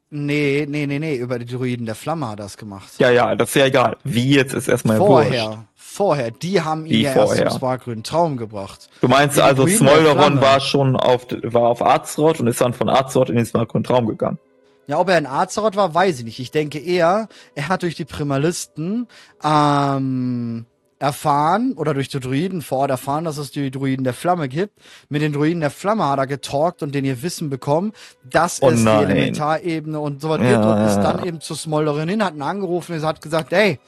Nee, 0.09 0.67
nee, 0.69 0.87
nee, 0.87 1.01
nee, 1.01 1.17
über 1.17 1.39
die 1.41 1.47
Druiden 1.47 1.85
der 1.85 1.97
Flamme 1.97 2.29
hat 2.29 2.39
er 2.39 2.45
das 2.45 2.57
gemacht. 2.57 2.93
Ja, 2.99 3.11
ja, 3.11 3.35
das 3.35 3.49
ist 3.49 3.57
ja 3.57 3.67
egal. 3.67 3.97
Wie 4.05 4.37
jetzt 4.37 4.55
ist 4.55 4.69
erstmal 4.69 4.99
vorher, 4.99 5.47
wurscht. 5.49 5.59
vorher, 5.75 6.31
die 6.31 6.61
haben 6.63 6.87
ihn 6.87 6.93
Wie 6.93 7.03
ja 7.03 7.13
erst 7.13 7.27
vorher? 7.33 7.49
zum 7.49 7.59
smartgrünen 7.59 8.05
Traum 8.05 8.37
gebracht. 8.37 8.89
Du 9.01 9.09
meinst 9.09 9.37
Die 9.37 9.43
also, 9.43 9.67
Smolderon 9.67 10.41
war 10.41 10.61
schon 10.61 10.95
auf, 10.95 11.27
war 11.43 11.63
auf 11.71 11.83
Azeroth 11.83 12.39
und 12.39 12.47
ist 12.47 12.61
dann 12.61 12.73
von 12.73 12.89
Azeroth 12.89 13.31
in 13.31 13.37
den 13.37 13.47
Smartgrünen 13.47 13.83
Traum 13.83 14.07
gegangen. 14.07 14.39
Ja, 14.87 14.99
ob 14.99 15.09
er 15.09 15.19
in 15.19 15.27
Azeroth 15.27 15.77
war, 15.77 15.95
weiß 15.95 16.21
ich 16.21 16.25
nicht. 16.25 16.39
Ich 16.39 16.51
denke 16.51 16.79
eher, 16.79 17.29
er 17.55 17.69
hat 17.69 17.83
durch 17.83 17.97
die 17.97 18.05
Primalisten 18.05 19.09
ähm, 19.43 20.67
erfahren 20.99 21.75
oder 21.77 21.93
durch 21.93 22.09
die 22.09 22.21
Druiden 22.21 22.63
vor 22.63 22.79
Ort 22.79 22.91
erfahren, 22.91 23.25
dass 23.25 23.37
es 23.37 23.51
die 23.51 23.71
Druiden 23.71 24.05
der 24.05 24.15
Flamme 24.15 24.49
gibt. 24.49 24.73
Mit 25.09 25.23
den 25.23 25.33
Druiden 25.33 25.61
der 25.61 25.71
Flamme 25.71 26.07
hat 26.09 26.19
er 26.19 26.27
getalkt 26.27 26.83
und 26.83 26.95
den 26.95 27.05
ihr 27.05 27.23
Wissen 27.23 27.51
bekommen, 27.51 27.93
dass 28.25 28.63
Oh 28.63 28.71
es 28.71 28.83
nein. 28.83 29.07
die 29.07 29.13
Elementarebene 29.13 30.01
und 30.01 30.23
so 30.23 30.31
was 30.31 30.41
Ja, 30.41 30.53
gibt 30.53 30.65
und 30.65 30.87
ist 30.87 30.97
dann 30.97 31.19
ja. 31.19 31.27
eben 31.27 31.41
zu 31.41 31.55
Smolderin 31.55 32.09
hin, 32.09 32.25
hat 32.25 32.35
ihn 32.35 32.43
angerufen 32.43 32.95
und 32.97 33.03
hat 33.03 33.21
gesagt, 33.21 33.53
ey, 33.53 33.79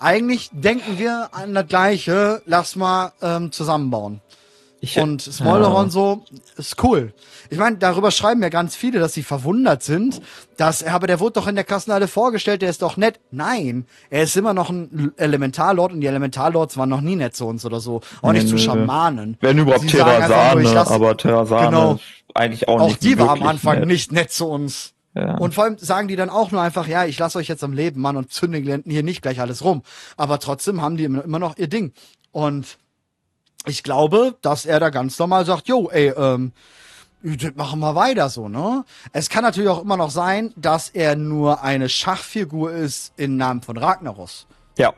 eigentlich 0.00 0.50
denken 0.52 0.98
wir 0.98 1.28
an 1.32 1.54
das 1.54 1.66
Gleiche, 1.66 2.42
lass 2.46 2.74
mal 2.76 3.12
ähm, 3.22 3.52
zusammenbauen. 3.52 4.20
Ich, 4.80 4.98
Und 4.98 5.22
Smolderon 5.22 5.86
ja. 5.86 5.90
so, 5.90 6.24
ist 6.56 6.82
cool. 6.84 7.12
Ich 7.50 7.58
meine, 7.58 7.78
darüber 7.78 8.10
schreiben 8.12 8.42
ja 8.42 8.48
ganz 8.48 8.76
viele, 8.76 9.00
dass 9.00 9.12
sie 9.12 9.24
verwundert 9.24 9.82
sind, 9.82 10.20
dass, 10.56 10.84
aber 10.84 11.06
der 11.08 11.18
wurde 11.18 11.32
doch 11.34 11.48
in 11.48 11.56
der 11.56 11.64
Kassenhalle 11.64 12.06
vorgestellt, 12.06 12.62
der 12.62 12.70
ist 12.70 12.82
doch 12.82 12.96
nett. 12.96 13.18
Nein, 13.32 13.86
er 14.10 14.22
ist 14.22 14.36
immer 14.36 14.54
noch 14.54 14.70
ein 14.70 15.12
Elementarlord 15.16 15.92
und 15.92 16.00
die 16.00 16.06
Elementarlords 16.06 16.76
waren 16.76 16.88
noch 16.88 17.00
nie 17.00 17.16
nett 17.16 17.34
zu 17.34 17.46
uns 17.46 17.64
oder 17.64 17.80
so. 17.80 18.02
Auch 18.22 18.32
nicht 18.32 18.44
Nee, 18.44 18.50
zu 18.50 18.54
nee. 18.54 18.60
Schamanen. 18.62 19.36
Wenn 19.40 19.58
überhaupt 19.58 19.88
Terrasane, 19.88 20.86
aber 20.86 21.16
Terrasane 21.16 21.66
Genau. 21.66 21.98
eigentlich 22.34 22.68
auch, 22.68 22.80
Auch 22.80 22.88
nicht 22.88 23.02
die 23.02 23.18
war 23.18 23.30
am 23.30 23.42
Anfang 23.42 23.80
nett. 23.80 23.88
nicht 23.88 24.12
nett 24.12 24.30
zu 24.30 24.46
uns. 24.46 24.92
Ja. 25.14 25.38
Und 25.38 25.54
vor 25.54 25.64
allem 25.64 25.78
sagen 25.78 26.06
die 26.06 26.14
dann 26.14 26.30
auch 26.30 26.52
nur 26.52 26.60
einfach, 26.62 26.86
ja, 26.86 27.04
ich 27.04 27.18
lasse 27.18 27.38
euch 27.38 27.48
jetzt 27.48 27.64
am 27.64 27.72
Leben, 27.72 28.00
Mann, 28.00 28.16
und 28.16 28.32
zünde 28.32 28.58
hier 28.86 29.02
nicht 29.02 29.22
gleich 29.22 29.40
alles 29.40 29.64
rum. 29.64 29.82
Aber 30.16 30.38
trotzdem 30.38 30.82
haben 30.82 30.96
die 30.96 31.04
immer 31.04 31.38
noch 31.40 31.56
ihr 31.58 31.66
Ding. 31.68 31.92
Und 32.30 32.78
ich 33.66 33.82
glaube, 33.82 34.36
dass 34.42 34.66
er 34.66 34.80
da 34.80 34.90
ganz 34.90 35.18
normal 35.18 35.44
sagt, 35.44 35.68
jo, 35.68 35.88
ey, 35.90 36.12
ähm, 36.16 36.52
machen 37.56 37.80
wir 37.80 37.94
weiter 37.94 38.28
so, 38.28 38.48
ne? 38.48 38.84
Es 39.12 39.28
kann 39.28 39.42
natürlich 39.42 39.68
auch 39.68 39.82
immer 39.82 39.96
noch 39.96 40.10
sein, 40.10 40.52
dass 40.56 40.88
er 40.88 41.16
nur 41.16 41.62
eine 41.62 41.88
Schachfigur 41.88 42.72
ist 42.72 43.12
im 43.16 43.36
Namen 43.36 43.62
von 43.62 43.76
Ragnaros. 43.76 44.46
ja. 44.76 44.92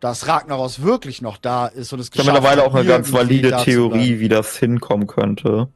Dass 0.00 0.28
Ragnaros 0.28 0.80
wirklich 0.80 1.22
noch 1.22 1.38
da 1.38 1.66
ist 1.66 1.92
und 1.92 1.98
es 1.98 2.06
Ich 2.06 2.12
habe 2.12 2.26
geschafft 2.26 2.26
mittlerweile 2.26 2.62
hat, 2.62 2.68
auch 2.68 2.74
eine 2.76 2.84
ganz 2.84 3.12
valide 3.12 3.56
Theorie, 3.64 4.20
wie 4.20 4.28
das 4.28 4.56
hinkommen 4.56 5.08
könnte. 5.08 5.68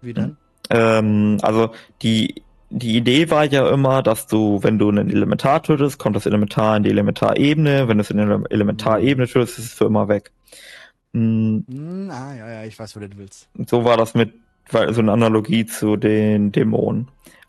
Wie 0.00 0.14
denn? 0.14 0.38
Ähm, 0.70 1.36
also 1.42 1.72
die, 2.00 2.42
die 2.70 2.96
Idee 2.96 3.28
war 3.28 3.44
ja 3.44 3.68
immer, 3.68 4.02
dass 4.02 4.26
du, 4.26 4.62
wenn 4.62 4.78
du 4.78 4.88
einen 4.88 5.10
Elementar 5.10 5.62
tötest, 5.62 5.98
kommt 5.98 6.16
das 6.16 6.24
Elementar 6.24 6.78
in 6.78 6.84
die 6.84 6.90
Elementarebene. 6.90 7.88
Wenn 7.88 7.98
du 7.98 8.02
es 8.04 8.10
in 8.10 8.16
der 8.16 8.40
Elementarebene 8.48 9.26
tötest, 9.28 9.58
ist 9.58 9.64
es 9.66 9.74
für 9.74 9.84
immer 9.84 10.08
weg. 10.08 10.32
Hm, 11.16 12.10
ah, 12.12 12.34
ja, 12.34 12.50
ja, 12.52 12.64
ich 12.64 12.78
weiß, 12.78 12.94
wo 12.96 13.00
du 13.00 13.08
willst. 13.16 13.48
So 13.66 13.84
war 13.84 13.96
das 13.96 14.14
mit, 14.14 14.34
so 14.70 14.78
eine 14.78 15.12
Analogie 15.12 15.64
zu 15.64 15.96
den 15.96 16.52
Dämonen. 16.52 17.08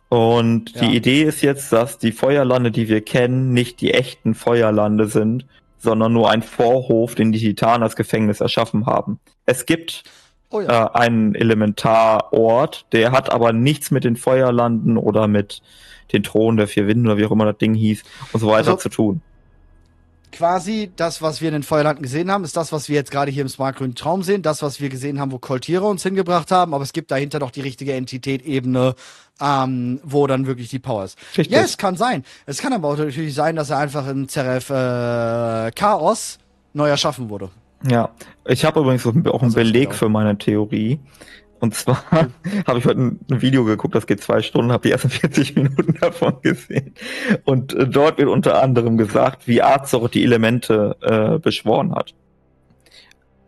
Und 0.09 0.73
Ja. 0.73 0.81
die 0.87 0.95
Idee 0.95 1.23
ist 1.23 1.41
jetzt, 1.41 1.73
dass 1.73 1.97
die 1.97 2.13
Feuerlande, 2.13 2.71
die 2.71 2.87
wir 2.87 3.01
kennen, 3.01 3.51
nicht 3.53 3.81
die 3.81 3.93
echten 3.93 4.35
Feuerlande 4.35 5.07
sind, 5.07 5.45
sondern 5.79 6.13
nur 6.13 6.31
ein 6.31 6.43
Vorhof, 6.43 7.15
den 7.15 7.33
die 7.33 7.39
Titanen 7.39 7.83
als 7.83 7.97
Gefängnis 7.97 8.39
erschaffen 8.39 8.85
haben. 8.85 9.19
Es 9.45 9.65
gibt 9.65 10.03
Oh 10.49 10.61
ja. 10.61 10.85
äh, 10.85 10.89
einen 10.97 11.35
Elementarort, 11.35 12.85
der 12.93 13.11
hat 13.11 13.31
aber 13.33 13.51
nichts 13.51 13.91
mit 13.91 14.05
den 14.05 14.15
Feuerlanden 14.15 14.97
oder 14.97 15.27
mit 15.27 15.61
den 16.13 16.23
Thronen 16.23 16.55
der 16.57 16.67
vier 16.69 16.87
Winden 16.87 17.07
oder 17.07 17.17
wie 17.17 17.25
auch 17.25 17.31
immer 17.31 17.45
das 17.45 17.57
Ding 17.57 17.73
hieß 17.73 18.03
und 18.31 18.39
so 18.39 18.47
weiter 18.47 18.71
Also- 18.71 18.77
zu 18.77 18.89
tun. 18.89 19.21
Quasi 20.31 20.91
das, 20.95 21.21
was 21.21 21.41
wir 21.41 21.49
in 21.49 21.53
den 21.53 21.63
Feuerlanden 21.63 22.03
gesehen 22.03 22.31
haben, 22.31 22.43
ist 22.43 22.57
das, 22.57 22.71
was 22.71 22.89
wir 22.89 22.95
jetzt 22.95 23.11
gerade 23.11 23.31
hier 23.31 23.41
im 23.41 23.49
smartgrünen 23.49 23.95
Traum 23.95 24.23
sehen, 24.23 24.41
das, 24.41 24.61
was 24.61 24.79
wir 24.79 24.89
gesehen 24.89 25.19
haben, 25.19 25.31
wo 25.31 25.39
Koltiere 25.39 25.85
uns 25.85 26.03
hingebracht 26.03 26.51
haben, 26.51 26.73
aber 26.73 26.83
es 26.83 26.93
gibt 26.93 27.11
dahinter 27.11 27.39
noch 27.39 27.51
die 27.51 27.61
richtige 27.61 27.93
Entität-Ebene, 27.93 28.95
ähm, 29.39 29.99
wo 30.03 30.27
dann 30.27 30.47
wirklich 30.47 30.69
die 30.69 30.79
Power 30.79 31.05
ist. 31.05 31.17
Richtig. 31.37 31.55
Ja, 31.55 31.61
es 31.61 31.77
kann 31.77 31.95
sein. 31.95 32.23
Es 32.45 32.59
kann 32.59 32.73
aber 32.73 32.89
auch 32.89 32.97
natürlich 32.97 33.33
sein, 33.33 33.55
dass 33.55 33.69
er 33.69 33.77
einfach 33.77 34.07
in 34.07 34.27
Zeref 34.27 34.69
äh, 34.69 35.71
Chaos 35.71 36.39
neu 36.73 36.89
erschaffen 36.89 37.29
wurde. 37.29 37.49
Ja, 37.87 38.09
ich 38.45 38.65
habe 38.65 38.79
übrigens 38.79 39.05
auch 39.05 39.41
einen 39.41 39.53
Beleg 39.53 39.93
für 39.93 40.09
meine 40.09 40.37
Theorie. 40.37 40.99
Und 41.59 41.73
zwar 41.75 42.03
habe 42.11 42.79
ich 42.79 42.85
heute 42.85 42.99
ein 42.99 43.19
Video 43.41 43.63
geguckt, 43.65 43.95
das 43.95 44.07
geht 44.07 44.21
zwei 44.21 44.41
Stunden, 44.41 44.71
habe 44.71 44.87
die 44.87 44.91
ersten 44.91 45.09
40 45.11 45.55
Minuten 45.55 45.95
davon 45.99 46.41
gesehen. 46.41 46.93
Und 47.45 47.73
äh, 47.73 47.87
dort 47.87 48.17
wird 48.17 48.29
unter 48.29 48.61
anderem 48.61 48.97
gesagt, 48.97 49.47
wie 49.47 49.61
Azeroth 49.61 50.13
die 50.13 50.23
Elemente 50.23 50.95
äh, 51.01 51.39
beschworen 51.39 51.93
hat. 51.95 52.13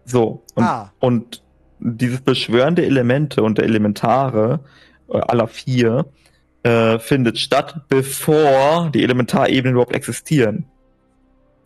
So, 0.06 0.44
und, 0.56 0.64
Ah. 0.64 0.91
und 0.99 1.44
dieses 1.80 2.22
Beschwören 2.22 2.76
der 2.76 2.86
Elemente 2.86 3.44
und 3.44 3.57
der 3.57 3.65
Elementare 3.65 4.60
äh, 5.10 5.19
aller 5.19 5.48
vier 5.48 6.06
äh, 6.64 6.99
findet 6.99 7.38
statt, 7.40 7.84
bevor 7.88 8.90
die 8.94 9.03
Elementarebenen 9.03 9.73
überhaupt 9.73 9.95
existieren. 9.95 10.65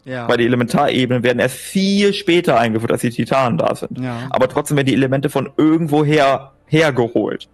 Ja. 0.06 0.28
Weil 0.28 0.38
die 0.38 0.46
Elementarebenen 0.46 1.24
werden 1.24 1.40
erst 1.40 1.56
viel 1.56 2.14
später 2.14 2.60
eingeführt, 2.60 2.92
als 2.92 3.02
die 3.02 3.10
Titanen 3.10 3.58
da 3.58 3.74
sind. 3.76 3.98
ja. 4.00 4.28
Aber 4.32 4.50
trotzdem 4.50 4.76
werden 4.78 4.88
die 4.88 4.94
Elemente 4.94 5.30
von 5.30 5.50
irgendwoher 5.58 6.52
hergeholt. 6.68 7.48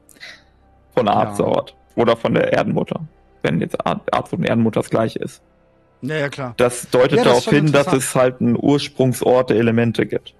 Von 0.95 1.05
Ja. 1.05 1.13
Azeroth. 1.17 1.76
Oder 1.95 2.15
von 2.17 2.34
der 2.34 2.51
Erdenmutter. 2.53 3.01
Wenn 3.43 3.61
jetzt 3.61 3.85
Ar- 3.85 4.01
Azeroth 4.11 4.39
und 4.39 4.45
Erdenmutter 4.45 4.80
das 4.81 4.89
gleiche 4.89 5.19
ist. 5.19 5.41
ja, 6.01 6.15
ja, 6.15 6.30
klar. 6.30 6.53
Das 6.57 6.89
deutet 6.89 7.19
Ja, 7.19 7.23
das 7.26 7.45
darauf 7.45 7.49
hin, 7.49 7.71
dass 7.71 7.93
es 7.93 8.15
halt 8.15 8.41
einen 8.41 8.57
Ursprungsort 8.59 9.49
der 9.51 9.57
Elemente 9.57 10.05
gibt. 10.05 10.34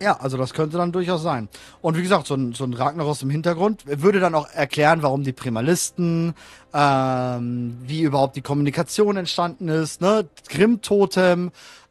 Ja, 0.00 0.16
also 0.20 0.36
das 0.36 0.54
könnte 0.54 0.76
dann 0.76 0.92
durchaus 0.92 1.22
sein. 1.22 1.48
Und 1.80 1.96
wie 1.96 2.02
gesagt, 2.02 2.28
so 2.28 2.34
ein, 2.34 2.52
so 2.52 2.64
ein 2.64 2.72
Ragnaros 2.72 3.22
im 3.22 3.30
Hintergrund 3.30 3.82
würde 3.84 4.20
dann 4.20 4.34
auch 4.34 4.48
erklären, 4.50 5.02
warum 5.02 5.24
die 5.24 5.32
Primalisten, 5.32 6.34
ähm, 6.72 7.78
wie 7.82 8.02
überhaupt 8.02 8.36
die 8.36 8.42
Kommunikation 8.42 9.16
entstanden 9.16 9.68
ist, 9.68 10.00
ne? 10.00 10.28
Grimm-Totem, 10.48 11.50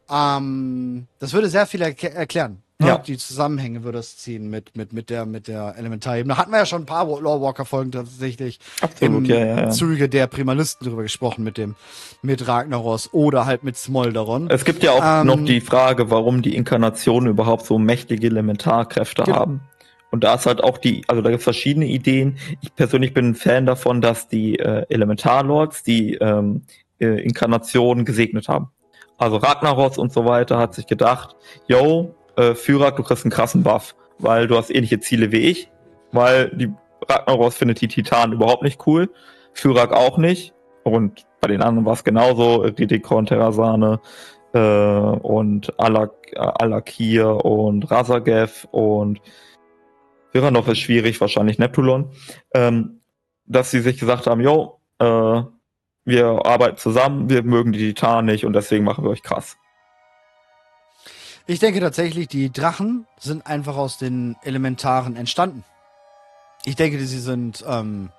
ähm, 0.10 1.08
das 1.20 1.34
würde 1.34 1.50
sehr 1.50 1.68
viel 1.68 1.82
erk 1.82 2.02
erklären. 2.04 2.64
Ne? 2.80 2.88
Ja. 2.90 2.98
Die 3.00 3.18
Zusammenhänge 3.18 3.84
würde 3.84 3.98
es 3.98 4.18
ziehen 4.18 4.52
mit, 4.52 4.78
mit, 4.78 4.94
mit 4.94 5.10
der, 5.10 5.26
mit 5.26 5.48
der 5.48 5.76
Elementarebene. 5.78 6.38
Hatten 6.38 6.52
wir 6.52 6.60
ja 6.60 6.66
schon 6.68 6.84
ein 6.84 6.86
paar 6.86 7.06
Lawwalker-Folgen 7.08 7.92
tatsächlich 7.92 8.60
im 8.82 8.86
Absolut, 8.88 9.28
ja, 9.28 9.40
ja, 9.40 9.60
ja. 9.62 9.70
Zuge 9.72 10.08
der 10.10 10.28
Primalisten 10.28 10.88
drüber 10.88 11.02
gesprochen 11.02 11.44
mit 11.44 11.58
dem, 11.58 11.76
mit 12.22 12.48
Ragnaros 12.48 13.10
oder 13.14 13.48
halt 13.48 13.64
mit 13.64 13.78
Smolderon. 13.78 14.52
Es 14.52 14.64
gibt 14.64 14.84
ja 14.84 14.92
auch 14.92 15.22
Ähm, 15.22 15.26
noch 15.26 15.44
die 15.44 15.60
Frage, 15.60 16.12
warum 16.12 16.44
die 16.44 16.56
Inkarnationen 16.56 17.30
überhaupt 17.32 17.66
so 17.66 17.80
mächtige 17.80 18.28
Elementarkräfte 18.28 19.24
Genau. 19.24 19.38
haben. 19.38 19.62
Und 20.12 20.24
da 20.24 20.36
ist 20.36 20.46
halt 20.46 20.64
auch 20.64 20.78
die, 20.78 21.04
also 21.08 21.24
da 21.24 21.32
gibt 21.32 21.40
es 21.40 21.44
verschiedene 21.46 21.88
Ideen. 21.88 22.38
Ich 22.62 22.76
persönlich 22.76 23.12
bin 23.14 23.30
ein 23.30 23.36
Fan 23.36 23.66
davon, 23.66 24.02
dass 24.02 24.28
die 24.28 24.60
äh, 24.60 24.86
Elementarlords 24.90 25.82
die 25.82 26.14
ähm, 26.14 26.62
äh, 27.00 27.22
Inkarnationen 27.24 28.06
gesegnet 28.06 28.48
haben. 28.48 28.70
Also 29.18 29.38
Ragnaros 29.38 29.98
und 29.98 30.14
so 30.14 30.26
weiter 30.26 30.60
hat 30.60 30.76
sich 30.76 30.86
gedacht, 30.86 31.36
yo, 31.68 32.14
äh, 32.38 32.56
Fyrak, 32.56 32.96
du 32.96 33.04
kriegst 33.04 33.26
einen 33.26 33.32
krassen 33.32 33.64
Buff, 33.64 33.96
weil 34.20 34.48
du 34.48 34.58
hast 34.58 34.70
ähnliche 34.70 35.00
Ziele 35.00 35.32
wie 35.32 35.40
ich, 35.40 35.70
weil 36.12 36.50
die 36.56 36.72
Ragnaros 37.08 37.56
findet 37.56 37.82
die 37.82 37.88
Titanen 37.88 38.34
überhaupt 38.34 38.64
nicht 38.64 38.86
cool, 38.88 39.10
Fyrak 39.54 39.92
auch 39.92 40.18
nicht 40.18 40.54
und 40.84 41.26
bei 41.42 41.48
den 41.48 41.62
anderen 41.62 41.86
war 41.86 41.94
es 41.94 42.04
genauso, 42.04 42.58
Ridikon, 42.62 43.26
Terrasane 43.26 44.00
äh, 44.54 44.60
und 44.60 45.80
Alak, 45.80 46.12
äh, 46.32 46.40
Alakir 46.40 47.46
und 47.46 47.90
Razagev 47.92 48.68
und 48.72 49.22
Viranov 50.32 50.68
ist 50.68 50.80
schwierig, 50.80 51.20
wahrscheinlich 51.22 51.60
Neptulon, 51.60 52.12
ähm, 52.54 53.02
dass 53.46 53.72
sie 53.72 53.80
sich 53.80 54.00
gesagt 54.00 54.28
haben, 54.28 54.42
yo, 54.42 54.80
äh, 55.00 55.42
wir 56.06 56.46
arbeiten 56.46 56.78
zusammen, 56.78 57.30
wir 57.30 57.44
mögen 57.44 57.72
die 57.72 57.80
Titanen 57.80 58.26
nicht 58.26 58.46
und 58.46 58.54
deswegen 58.54 58.84
machen 58.84 59.04
wir 59.04 59.12
euch 59.12 59.24
krass. 59.24 59.58
Ich 61.48 61.60
denke 61.60 61.80
tatsächlich, 61.80 62.28
die 62.28 62.52
Drachen 62.52 63.08
sind 63.20 63.48
einfach 63.48 63.78
aus 63.78 63.98
den 63.98 64.36
Elementaren 64.44 65.16
entstanden. 65.16 65.64
Ich 66.66 66.76
denke, 66.76 67.00
sie 67.06 67.20
sind, 67.20 67.64
ähm, 67.68 68.10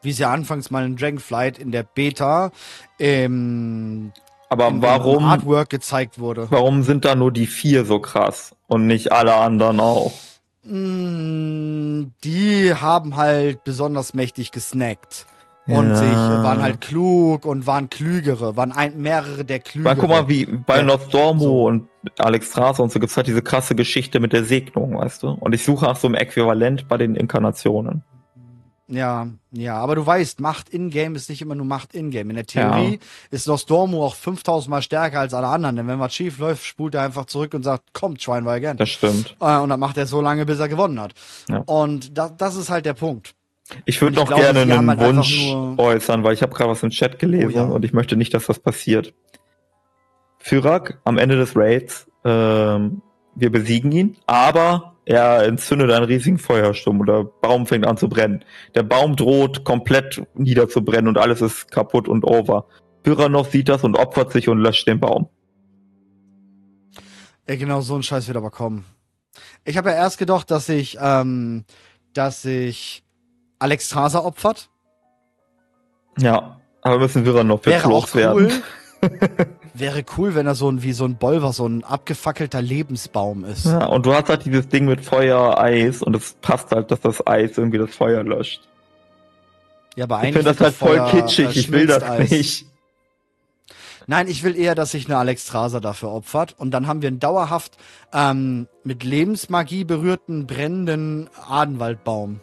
wie 0.00 0.12
sie 0.12 0.24
anfangs 0.24 0.70
mal 0.70 0.86
in 0.86 0.96
Dragonflight 0.96 1.58
in 1.58 1.72
der 1.72 1.82
Beta 1.82 2.50
im, 2.96 4.12
Aber 4.48 4.70
warum, 4.80 5.24
Artwork 5.24 5.68
gezeigt 5.68 6.18
wurde. 6.18 6.46
warum 6.50 6.82
sind 6.82 7.04
da 7.04 7.14
nur 7.14 7.30
die 7.32 7.46
vier 7.46 7.84
so 7.84 8.00
krass 8.00 8.52
und 8.66 8.86
nicht 8.86 9.12
alle 9.12 9.34
anderen 9.34 9.78
auch? 9.80 10.12
Mm, 10.62 12.12
Die 12.24 12.72
haben 12.74 13.16
halt 13.16 13.62
besonders 13.64 14.14
mächtig 14.14 14.52
gesnackt. 14.52 15.26
Und 15.66 15.90
Ja. 15.90 15.96
sich, 15.96 16.12
waren 16.12 16.62
halt 16.62 16.80
klug 16.80 17.44
und 17.44 17.66
waren 17.66 17.90
klügere, 17.90 18.56
waren 18.56 18.72
ein, 18.72 19.00
mehrere 19.00 19.44
der 19.44 19.60
klügere. 19.60 19.90
Weil 19.92 19.96
guck 20.00 20.08
mal, 20.08 20.28
wie 20.28 20.46
bei 20.46 20.78
Ja. 20.78 20.82
Nostormo 20.82 21.40
So. 21.44 21.66
und 21.66 21.88
Alex 22.18 22.48
Strasser 22.50 22.82
und 22.82 22.90
so 22.90 22.98
gibt's 22.98 23.16
halt 23.16 23.26
diese 23.26 23.42
krasse 23.42 23.74
Geschichte 23.74 24.20
mit 24.20 24.32
der 24.32 24.44
Segnung, 24.44 24.96
weißt 24.98 25.22
du? 25.22 25.28
Und 25.28 25.54
ich 25.54 25.62
suche 25.64 25.84
nach 25.84 25.96
so 25.96 26.08
einem 26.08 26.14
Äquivalent 26.16 26.88
bei 26.88 26.96
den 26.96 27.14
Inkarnationen. 27.14 28.02
Ja, 28.92 29.28
ja, 29.52 29.76
aber 29.76 29.94
du 29.94 30.04
weißt, 30.04 30.40
Macht 30.40 30.68
in-game 30.70 31.14
ist 31.14 31.30
nicht 31.30 31.40
immer 31.42 31.54
nur 31.54 31.66
Macht 31.66 31.94
in-game. 31.94 32.30
In 32.30 32.34
der 32.36 32.46
Theorie 32.46 32.94
ja. 32.94 32.98
ist 33.30 33.46
Nostormo 33.46 34.04
auch 34.04 34.16
5000 34.16 34.68
Mal 34.68 34.82
stärker 34.82 35.20
als 35.20 35.32
alle 35.32 35.46
anderen, 35.46 35.76
denn 35.76 35.86
wenn 35.86 36.00
was 36.00 36.12
schief 36.12 36.38
läuft, 36.38 36.64
spult 36.64 36.96
er 36.96 37.02
einfach 37.02 37.26
zurück 37.26 37.54
und 37.54 37.62
sagt, 37.62 37.84
komm, 37.92 38.18
try 38.18 38.40
wir 38.40 38.50
again. 38.50 38.76
Das 38.78 38.88
stimmt. 38.88 39.36
Äh, 39.40 39.58
und 39.58 39.68
dann 39.68 39.78
macht 39.78 39.96
er 39.96 40.06
so 40.06 40.20
lange, 40.20 40.44
bis 40.44 40.58
er 40.58 40.68
gewonnen 40.68 40.98
hat. 40.98 41.12
Ja. 41.48 41.58
Und 41.66 42.18
da, 42.18 42.30
das 42.30 42.56
ist 42.56 42.68
halt 42.70 42.84
der 42.84 42.94
Punkt. 42.94 43.34
Ich 43.84 44.00
würde 44.00 44.16
noch 44.16 44.26
glaube, 44.26 44.42
gerne 44.42 44.60
einen 44.60 44.88
halt 44.88 45.00
Wunsch 45.00 45.54
äußern, 45.78 46.24
weil 46.24 46.34
ich 46.34 46.42
habe 46.42 46.54
gerade 46.54 46.70
was 46.70 46.82
im 46.82 46.90
Chat 46.90 47.18
gelesen 47.18 47.54
oh, 47.54 47.58
ja. 47.58 47.64
und 47.64 47.84
ich 47.84 47.92
möchte 47.92 48.16
nicht, 48.16 48.34
dass 48.34 48.46
das 48.46 48.58
passiert. 48.58 49.14
Fyrak 50.38 51.00
am 51.04 51.18
Ende 51.18 51.36
des 51.36 51.54
Raids, 51.54 52.06
ähm, 52.24 53.02
wir 53.34 53.50
besiegen 53.50 53.92
ihn, 53.92 54.16
aber 54.26 54.96
er 55.04 55.44
entzündet 55.44 55.90
einen 55.90 56.04
riesigen 56.04 56.38
Feuersturm 56.38 57.00
oder 57.00 57.24
Baum 57.24 57.66
fängt 57.66 57.86
an 57.86 57.96
zu 57.96 58.08
brennen. 58.08 58.44
Der 58.74 58.82
Baum 58.82 59.16
droht 59.16 59.64
komplett 59.64 60.22
niederzubrennen 60.34 61.08
und 61.08 61.18
alles 61.18 61.42
ist 61.42 61.70
kaputt 61.70 62.08
und 62.08 62.24
over. 62.24 62.66
Pyranov 63.02 63.50
sieht 63.50 63.68
das 63.68 63.82
und 63.84 63.96
opfert 63.96 64.32
sich 64.32 64.48
und 64.48 64.58
löscht 64.58 64.86
den 64.86 65.00
Baum. 65.00 65.28
Ja, 67.48 67.56
genau, 67.56 67.80
so 67.80 67.96
ein 67.96 68.02
Scheiß 68.02 68.28
wird 68.28 68.36
aber 68.36 68.50
kommen. 68.50 68.84
Ich 69.64 69.76
habe 69.76 69.90
ja 69.90 69.96
erst 69.96 70.18
gedacht, 70.18 70.50
dass 70.50 70.68
ich, 70.68 70.98
ähm, 71.00 71.64
dass 72.12 72.42
sich 72.42 73.02
Alex 73.60 73.88
Traser 73.88 74.24
opfert. 74.24 74.68
Ja, 76.18 76.60
aber 76.82 76.98
müssen 76.98 77.24
wir 77.24 77.44
noch 77.44 77.62
für 77.62 77.78
loswerden. 77.78 78.46
Cool. 78.46 78.62
Wäre 79.74 80.04
cool, 80.18 80.34
wenn 80.34 80.46
er 80.46 80.54
so 80.54 80.70
ein, 80.70 80.82
wie 80.82 80.92
so 80.92 81.04
ein 81.04 81.16
Bolver, 81.16 81.52
so 81.52 81.66
ein 81.66 81.84
abgefackelter 81.84 82.60
Lebensbaum 82.60 83.44
ist. 83.44 83.66
Ja, 83.66 83.86
und 83.86 84.04
du 84.04 84.12
hast 84.12 84.28
halt 84.28 84.44
dieses 84.44 84.68
Ding 84.68 84.86
mit 84.86 85.04
Feuer, 85.04 85.58
Eis 85.58 86.02
und 86.02 86.16
es 86.16 86.34
passt 86.42 86.72
halt, 86.72 86.90
dass 86.90 87.00
das 87.00 87.26
Eis 87.26 87.56
irgendwie 87.56 87.78
das 87.78 87.94
Feuer 87.94 88.22
löscht. 88.24 88.62
Ja, 89.96 90.04
aber 90.04 90.18
eigentlich. 90.18 90.30
Ich 90.30 90.36
finde 90.36 90.50
das 90.50 90.60
halt 90.60 90.74
voll 90.74 90.96
Feuer, 90.96 91.10
kitschig, 91.10 91.56
ich 91.56 91.72
will 91.72 91.86
das 91.86 92.02
Eis. 92.02 92.30
nicht. 92.30 92.66
Nein, 94.06 94.26
ich 94.28 94.42
will 94.42 94.56
eher, 94.56 94.74
dass 94.74 94.90
sich 94.90 95.06
eine 95.06 95.18
Alex 95.18 95.46
Traser 95.46 95.80
dafür 95.80 96.10
opfert. 96.10 96.54
Und 96.58 96.72
dann 96.72 96.86
haben 96.86 97.00
wir 97.00 97.08
einen 97.08 97.20
dauerhaft 97.20 97.76
ähm, 98.12 98.66
mit 98.82 99.04
Lebensmagie 99.04 99.84
berührten, 99.84 100.46
brennenden 100.46 101.30
Adenwaldbaum. 101.48 102.40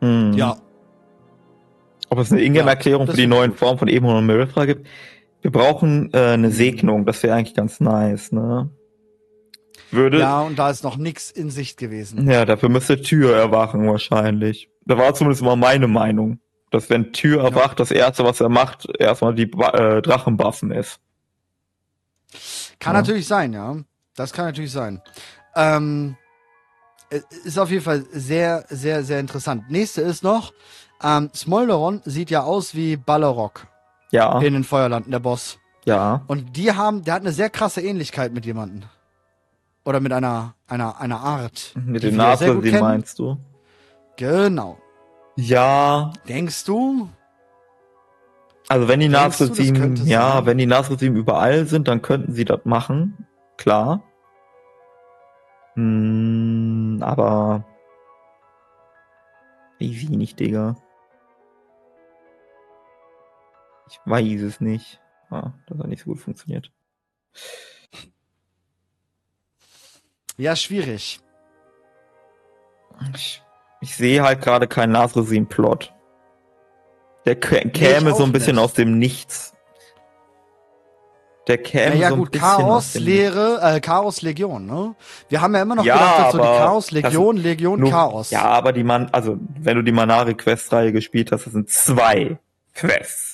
Hm. 0.00 0.32
Ja. 0.34 0.56
Ob 2.08 2.18
es 2.18 2.32
eine 2.32 2.42
Ingame-Erklärung 2.42 3.06
ja, 3.06 3.12
für 3.12 3.16
die 3.16 3.26
neuen 3.26 3.54
Formen 3.54 3.78
von 3.78 3.88
Ebon 3.88 4.16
und 4.16 4.26
Mirifra 4.26 4.66
gibt? 4.66 4.86
Wir 5.42 5.52
brauchen 5.52 6.12
äh, 6.12 6.18
eine 6.18 6.48
mhm. 6.48 6.52
Segnung, 6.52 7.06
das 7.06 7.22
wäre 7.22 7.36
eigentlich 7.36 7.54
ganz 7.54 7.80
nice, 7.80 8.32
ne? 8.32 8.70
Würde. 9.90 10.18
Ja, 10.18 10.42
und 10.42 10.58
da 10.58 10.70
ist 10.70 10.84
noch 10.84 10.96
nichts 10.96 11.30
in 11.30 11.50
Sicht 11.50 11.76
gewesen. 11.78 12.30
Ja, 12.30 12.44
dafür 12.44 12.68
müsste 12.68 13.00
Tür 13.00 13.36
erwachen 13.36 13.88
wahrscheinlich. 13.88 14.68
Da 14.86 14.96
war 14.96 15.14
zumindest 15.14 15.42
immer 15.42 15.56
meine 15.56 15.88
Meinung, 15.88 16.38
dass 16.70 16.90
wenn 16.90 17.12
Tür 17.12 17.42
erwacht, 17.42 17.70
ja. 17.70 17.76
das 17.76 17.90
erste, 17.90 18.24
was 18.24 18.40
er 18.40 18.48
macht, 18.48 18.88
erstmal 18.98 19.34
die 19.34 19.50
äh, 19.50 20.00
Drachenbuffen 20.00 20.70
ist. 20.70 21.00
Kann 22.78 22.94
ja. 22.94 23.00
natürlich 23.00 23.26
sein, 23.26 23.52
ja. 23.52 23.76
Das 24.14 24.32
kann 24.32 24.44
natürlich 24.46 24.72
sein. 24.72 25.02
Ähm, 25.56 26.16
ist 27.44 27.58
auf 27.58 27.70
jeden 27.70 27.82
Fall 27.82 28.04
sehr, 28.12 28.64
sehr, 28.68 29.02
sehr 29.02 29.20
interessant. 29.20 29.70
Nächste 29.70 30.02
ist 30.02 30.22
noch, 30.22 30.52
ähm, 31.02 31.30
Smolderon 31.34 32.02
sieht 32.04 32.30
ja 32.30 32.42
aus 32.42 32.74
wie 32.74 32.96
Ballerok. 32.96 33.66
Ja. 34.10 34.40
In 34.40 34.54
den 34.54 34.64
Feuerlanden, 34.64 35.10
der 35.10 35.20
Boss. 35.20 35.58
Ja. 35.84 36.22
Und 36.26 36.56
die 36.56 36.72
haben, 36.72 37.04
der 37.04 37.14
hat 37.14 37.22
eine 37.22 37.32
sehr 37.32 37.50
krasse 37.50 37.80
Ähnlichkeit 37.80 38.32
mit 38.32 38.44
jemandem. 38.44 38.82
Oder 39.84 40.00
mit 40.00 40.12
einer, 40.12 40.54
einer, 40.66 41.00
einer 41.00 41.20
Art. 41.20 41.72
Mit 41.84 42.02
den 42.02 42.16
Nase, 42.16 42.62
wie 42.62 42.72
meinst 42.72 43.18
du? 43.18 43.38
Genau. 44.16 44.78
Ja. 45.36 46.12
Denkst 46.28 46.64
du? 46.64 47.08
Also 48.68 48.86
wenn 48.86 49.00
die 49.00 49.08
Nasresim, 49.08 49.96
ja, 50.04 50.34
sein? 50.34 50.46
wenn 50.46 50.58
die 50.58 50.66
Nasresim 50.66 51.16
überall 51.16 51.66
sind, 51.66 51.88
dann 51.88 52.02
könnten 52.02 52.34
sie 52.34 52.44
das 52.44 52.60
machen. 52.64 53.26
Klar. 53.56 54.02
Hm, 55.74 56.98
aber 57.02 57.64
easy 59.78 60.10
nicht, 60.10 60.38
Digga. 60.40 60.76
Ich 63.88 63.98
weiß 64.04 64.42
es 64.42 64.60
nicht. 64.60 65.00
Ah, 65.30 65.52
das 65.66 65.78
hat 65.78 65.86
nicht 65.86 66.04
so 66.04 66.10
gut 66.10 66.20
funktioniert. 66.20 66.70
Ja, 70.36 70.56
schwierig. 70.56 71.20
Ich, 73.14 73.42
ich 73.80 73.96
sehe 73.96 74.22
halt 74.22 74.40
gerade 74.42 74.68
keinen 74.68 74.92
Nasresin-Plot. 74.92 75.92
Der 77.26 77.36
käme 77.36 78.14
so 78.14 78.24
ein 78.24 78.32
bisschen 78.32 78.56
nicht. 78.56 78.64
aus 78.64 78.72
dem 78.74 78.98
Nichts. 78.98 79.54
Der 81.46 81.58
käme 81.58 81.96
ja, 81.96 82.10
so 82.10 82.16
gut, 82.16 82.32
Chaos, 82.32 82.94
Lehre, 82.94 83.60
äh, 83.62 83.80
Chaos 83.80 84.22
Legion, 84.22 84.66
ne? 84.66 84.94
Wir 85.28 85.40
haben 85.40 85.54
ja 85.54 85.62
immer 85.62 85.74
noch 85.74 85.84
ja, 85.84 85.94
gedacht, 85.94 86.18
dass 86.18 86.32
so 86.32 86.38
die 86.38 86.44
Chaos 86.44 86.90
Legion, 86.90 87.36
Legion 87.38 87.80
nur, 87.80 87.90
Chaos. 87.90 88.30
Ja, 88.30 88.42
aber 88.42 88.72
die 88.72 88.84
man, 88.84 89.08
also 89.10 89.38
wenn 89.58 89.76
du 89.76 89.82
die 89.82 89.92
Manari 89.92 90.34
Quest 90.34 90.72
Reihe 90.72 90.92
gespielt 90.92 91.32
hast, 91.32 91.46
das 91.46 91.52
sind 91.52 91.70
zwei 91.70 92.38
Quests 92.74 93.30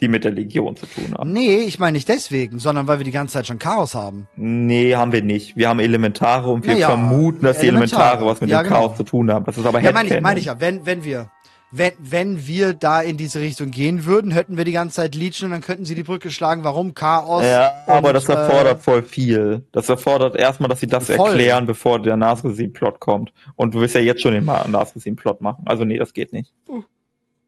die 0.00 0.08
mit 0.08 0.24
der 0.24 0.30
Legion 0.30 0.76
zu 0.76 0.86
tun 0.86 1.14
haben. 1.16 1.32
Nee, 1.32 1.58
ich 1.58 1.78
meine 1.78 1.96
nicht 1.96 2.08
deswegen, 2.08 2.58
sondern 2.58 2.86
weil 2.86 2.98
wir 2.98 3.04
die 3.04 3.10
ganze 3.10 3.34
Zeit 3.34 3.46
schon 3.46 3.58
Chaos 3.58 3.94
haben. 3.94 4.28
Nee, 4.36 4.94
haben 4.94 5.12
wir 5.12 5.22
nicht. 5.22 5.56
Wir 5.56 5.68
haben 5.68 5.80
Elementare 5.80 6.50
und 6.50 6.64
wir 6.64 6.74
naja, 6.74 6.88
vermuten, 6.88 7.44
dass 7.44 7.58
die 7.58 7.66
Elementare 7.68 8.24
was 8.24 8.40
mit 8.40 8.50
ja, 8.50 8.62
dem 8.62 8.68
genau. 8.68 8.86
Chaos 8.86 8.96
zu 8.96 9.02
tun 9.02 9.30
haben. 9.32 9.44
Das 9.44 9.58
ist 9.58 9.66
aber 9.66 9.80
Ja, 9.80 9.92
meine 9.92 10.14
ich, 10.14 10.20
meine 10.20 10.38
ich 10.38 10.46
ja, 10.46 10.60
wenn, 10.60 10.86
wenn 10.86 11.04
wir, 11.04 11.30
wenn, 11.70 11.92
wenn 11.98 12.46
wir 12.46 12.72
da 12.72 13.02
in 13.02 13.16
diese 13.16 13.40
Richtung 13.40 13.70
gehen 13.70 14.04
würden, 14.04 14.30
hätten 14.30 14.56
wir 14.56 14.64
die 14.64 14.72
ganze 14.72 14.96
Zeit 14.96 15.14
Legion 15.14 15.46
und 15.46 15.52
dann 15.52 15.60
könnten 15.60 15.84
sie 15.84 15.94
die 15.94 16.02
Brücke 16.02 16.30
schlagen, 16.30 16.64
warum 16.64 16.94
Chaos. 16.94 17.44
Ja, 17.44 17.72
und, 17.86 17.92
aber 17.92 18.12
das 18.12 18.28
erfordert 18.28 18.78
äh, 18.78 18.82
voll 18.82 19.02
viel. 19.02 19.66
Das 19.72 19.88
erfordert 19.88 20.36
erstmal, 20.36 20.68
dass 20.68 20.80
sie 20.80 20.86
das 20.86 21.06
voll. 21.06 21.30
erklären, 21.30 21.66
bevor 21.66 22.00
der 22.00 22.16
Nasresim-Plot 22.16 23.00
kommt. 23.00 23.32
Und 23.56 23.74
du 23.74 23.80
willst 23.80 23.94
ja 23.94 24.00
jetzt 24.00 24.22
schon 24.22 24.32
den 24.32 24.44
Nasresim-Plot 24.44 25.40
machen. 25.40 25.64
Also 25.66 25.84
nee, 25.84 25.98
das 25.98 26.12
geht 26.12 26.32
nicht. 26.32 26.52
Uh. 26.68 26.82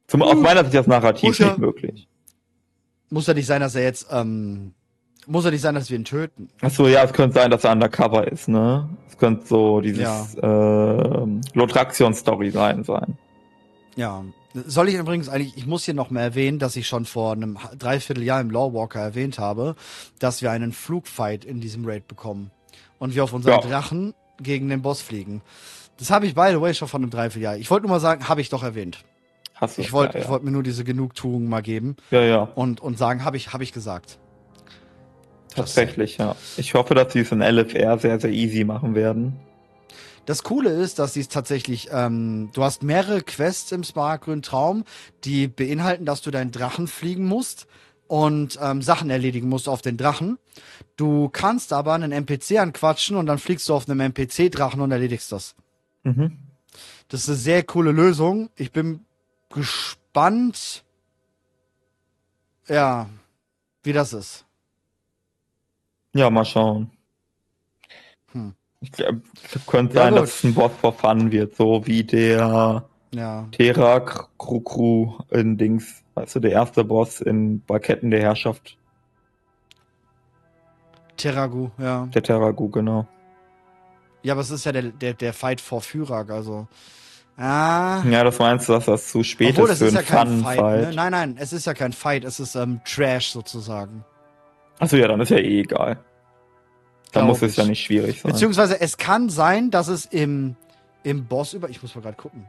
Zum, 0.07 0.23
uh. 0.23 0.25
Aus 0.25 0.37
meiner 0.37 0.65
Sicht 0.65 0.75
das 0.75 0.87
Narrativ 0.87 1.41
uh, 1.41 1.45
nicht 1.45 1.59
möglich 1.59 2.09
muss 3.11 3.27
ja 3.27 3.35
nicht 3.35 3.47
sein, 3.47 3.61
dass 3.61 3.75
er 3.75 3.83
jetzt, 3.83 4.07
ähm, 4.11 4.73
muss 5.27 5.45
ja 5.45 5.51
nicht 5.51 5.61
sein, 5.61 5.75
dass 5.75 5.91
wir 5.91 5.99
ihn 5.99 6.05
töten. 6.05 6.49
Achso, 6.61 6.87
ja, 6.87 7.03
es 7.05 7.13
könnte 7.13 7.35
sein, 7.35 7.51
dass 7.51 7.65
er 7.65 7.73
undercover 7.73 8.31
ist, 8.31 8.49
ne? 8.49 8.89
Es 9.09 9.19
könnte 9.19 9.47
so 9.47 9.81
dieses 9.81 10.35
ja. 10.35 11.23
äh, 11.23 11.27
Lotraxion-Story 11.55 12.51
sein 12.51 12.85
sein. 12.85 13.19
Ja. 13.97 14.25
Soll 14.55 14.89
ich 14.89 14.97
übrigens 14.97 15.29
eigentlich, 15.29 15.57
ich 15.57 15.67
muss 15.67 15.85
hier 15.85 15.95
noch 15.95 16.11
mal 16.11 16.21
erwähnen, 16.21 16.59
dass 16.59 16.75
ich 16.77 16.89
schon 16.89 17.05
vor 17.05 17.33
einem 17.33 17.59
Dreivierteljahr 17.79 18.41
im 18.41 18.51
Lawwalker 18.51 19.01
erwähnt 19.01 19.39
habe, 19.39 19.77
dass 20.19 20.43
wir 20.43 20.51
einen 20.51 20.73
Flugfight 20.73 21.45
in 21.45 21.61
diesem 21.61 21.85
Raid 21.87 22.09
bekommen. 22.09 22.51
Und 22.99 23.15
wir 23.15 23.25
auf 23.25 23.33
unseren 23.33 23.61
ja. 23.61 23.61
Drachen 23.61 24.15
gegen 24.41 24.69
den 24.69 24.83
Boss 24.83 25.01
fliegen. 25.01 25.43
Das 25.99 26.11
habe 26.11 26.27
ich, 26.27 26.35
by 26.35 26.49
the 26.51 26.61
way, 26.61 26.75
schon 26.75 26.89
vor 26.89 26.99
einem 26.99 27.11
Dreivierteljahr. 27.11 27.57
Ich 27.57 27.71
wollte 27.71 27.87
nur 27.87 27.97
mal 27.97 28.01
sagen, 28.01 28.29
habe 28.29 28.41
ich 28.41 28.49
doch 28.49 28.63
erwähnt. 28.63 29.05
Hast 29.55 29.77
du 29.77 29.83
ich 29.83 29.93
wollte 29.93 30.19
ja, 30.19 30.25
ja. 30.25 30.31
wollt 30.31 30.43
mir 30.43 30.51
nur 30.51 30.63
diese 30.63 30.85
Genugtuung 30.85 31.49
mal 31.49 31.61
geben. 31.61 31.97
Ja, 32.11 32.23
ja. 32.23 32.43
Und, 32.55 32.81
und 32.81 32.99
sagen, 32.99 33.25
habe 33.25 33.37
ich, 33.37 33.53
hab 33.53 33.61
ich 33.61 33.73
gesagt. 33.73 34.19
Tatsächlich, 35.55 36.19
ja. 36.19 36.37
Ich 36.57 36.75
hoffe, 36.75 36.95
dass 36.95 37.13
sie 37.13 37.21
es 37.21 37.33
in 37.33 37.43
LFR 37.43 37.99
sehr, 37.99 38.19
sehr 38.21 38.31
easy 38.31 38.65
machen 38.65 38.95
werden. 38.95 39.39
Das 40.31 40.45
Coole 40.45 40.71
ist, 40.71 41.01
dass 41.01 41.15
sie 41.15 41.23
es 41.23 41.29
tatsächlich, 41.29 41.89
ähm, 41.91 42.51
du 42.53 42.63
hast 42.63 42.85
mehrere 42.85 43.21
Quests 43.21 43.73
im 43.73 43.83
Smaragdgrünen 43.83 44.43
Traum, 44.43 44.85
die 45.25 45.49
beinhalten, 45.49 46.05
dass 46.05 46.23
du 46.23 46.31
deinen 46.31 46.53
Drachen 46.53 46.87
fliegen 46.87 47.27
musst 47.27 47.67
und 48.07 48.57
ähm, 48.63 48.81
Sachen 48.81 49.11
erledigen 49.11 49.49
musst 49.49 49.69
auf 49.69 49.83
den 49.83 49.97
Drachen. 49.97 50.39
Du 50.97 51.29
kannst 51.31 51.73
aber 51.73 51.95
einen 51.95 52.13
NPC 52.13 52.61
anquatschen 52.61 53.17
und 53.17 53.27
dann 53.27 53.41
fliegst 53.41 53.69
du 53.69 53.75
auf 53.75 53.89
einem 53.89 53.99
NPC-Drachen 53.99 54.81
und 54.81 54.93
erledigst 54.93 55.33
das. 55.33 55.57
Mhm. 56.05 56.39
Das 57.09 57.23
ist 57.23 57.29
eine 57.29 57.37
sehr 57.37 57.65
coole 57.65 57.91
Lösung. 57.91 58.51
Ich 58.55 58.71
bin 58.71 59.05
gespannt, 59.53 60.85
ja, 62.69 63.11
wie 63.83 63.93
das 63.93 64.13
ist. 64.13 64.45
Ja, 66.15 66.31
mal 66.31 66.45
schauen. 66.45 66.93
Hm. 68.31 68.55
Ich 68.81 68.93
glaube, 68.93 69.21
es 69.55 69.67
könnte 69.67 69.97
ja, 69.97 70.05
sein, 70.05 70.15
gut. 70.15 70.23
dass 70.23 70.35
es 70.37 70.45
ein 70.45 70.55
Boss 70.55 70.73
for 70.81 70.93
Fun 70.93 71.31
wird, 71.31 71.55
so 71.55 71.87
wie 71.87 72.03
der 72.03 72.85
ja. 73.13 73.49
Terra 73.53 74.01
Krukru 74.01 75.19
in 75.31 75.59
Dings, 75.59 76.03
weißt 76.15 76.37
du, 76.37 76.41
der 76.41 76.53
erste 76.53 76.85
Boss 76.85 77.21
in 77.21 77.63
Barketten 77.65 78.11
der 78.11 78.21
Herrschaft. 78.21 78.79
Terragu, 81.17 81.71
ja. 81.79 82.07
Der 82.07 82.23
Terragu, 82.23 82.71
genau. 82.71 83.07
Ja, 84.23 84.35
aber 84.35 84.41
es 84.41 84.51
ist 84.51 84.65
ja 84.65 84.73
der, 84.73 84.85
der, 84.85 85.15
der 85.15 85.33
Fight 85.35 85.61
vor 85.61 85.83
Führer, 85.83 86.29
also 86.31 86.67
Ah. 87.43 88.03
Ja, 88.05 88.23
das 88.23 88.39
meinst 88.39 88.69
du, 88.69 88.75
dass 88.75 88.85
das 88.85 89.09
zu 89.09 89.23
spät 89.23 89.55
Obwohl, 89.55 89.71
ist 89.71 89.79
für 89.79 89.87
ist 89.87 89.95
ja 89.95 90.03
kein 90.03 90.43
Fight, 90.43 90.59
Fight. 90.59 90.89
Ne? 90.89 90.95
Nein, 90.95 91.13
nein, 91.13 91.37
es 91.39 91.55
ist 91.55 91.67
ja 91.67 91.73
kein 91.73 91.95
Fight, 91.95 92.23
es 92.23 92.39
ist 92.39 92.55
ähm, 92.55 92.83
Trash 92.85 93.31
sozusagen. 93.31 94.05
Achso, 94.79 94.97
ja, 94.97 95.09
dann 95.09 95.21
ist 95.21 95.31
ja 95.31 95.39
eh 95.39 95.61
egal. 95.61 95.99
Dann 97.13 97.27
muss 97.27 97.43
es 97.43 97.57
ja 97.57 97.65
nicht 97.65 97.83
schwierig 97.83 98.21
sein. 98.21 98.33
Beziehungsweise 98.33 98.81
es 98.81 98.97
kann 98.97 99.29
sein, 99.31 99.71
dass 99.71 99.89
es 99.89 100.07
im 100.07 100.57
Im 101.03 101.27
Boss 101.27 101.55
über. 101.55 101.69
Ich 101.69 101.83
muss 101.83 101.95
mal 101.95 102.03
gerade 102.03 102.17
gucken. 102.17 102.47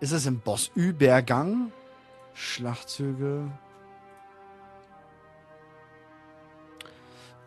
Ist 0.00 0.12
es 0.12 0.26
im 0.26 0.40
Bossübergang? 0.40 1.72
Schlachtzüge. 2.34 3.50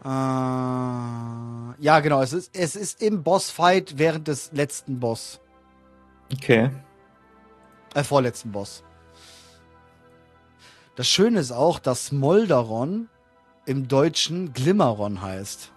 Äh, 0.03 0.07
ja, 0.07 1.99
genau. 2.01 2.21
Es 2.21 2.33
ist, 2.33 2.55
es 2.55 2.75
ist 2.75 3.01
im 3.01 3.23
Bossfight 3.23 3.97
während 3.97 4.27
des 4.27 4.51
letzten 4.51 4.99
Boss. 4.99 5.39
Okay. 6.33 6.69
Äh, 7.93 8.03
vorletzten 8.03 8.51
Boss. 8.51 8.83
Das 10.95 11.07
Schöne 11.07 11.39
ist 11.39 11.51
auch, 11.51 11.79
dass 11.79 12.11
Molderon 12.11 13.09
im 13.65 13.87
Deutschen 13.87 14.53
Glimmeron 14.53 15.21
heißt. 15.21 15.71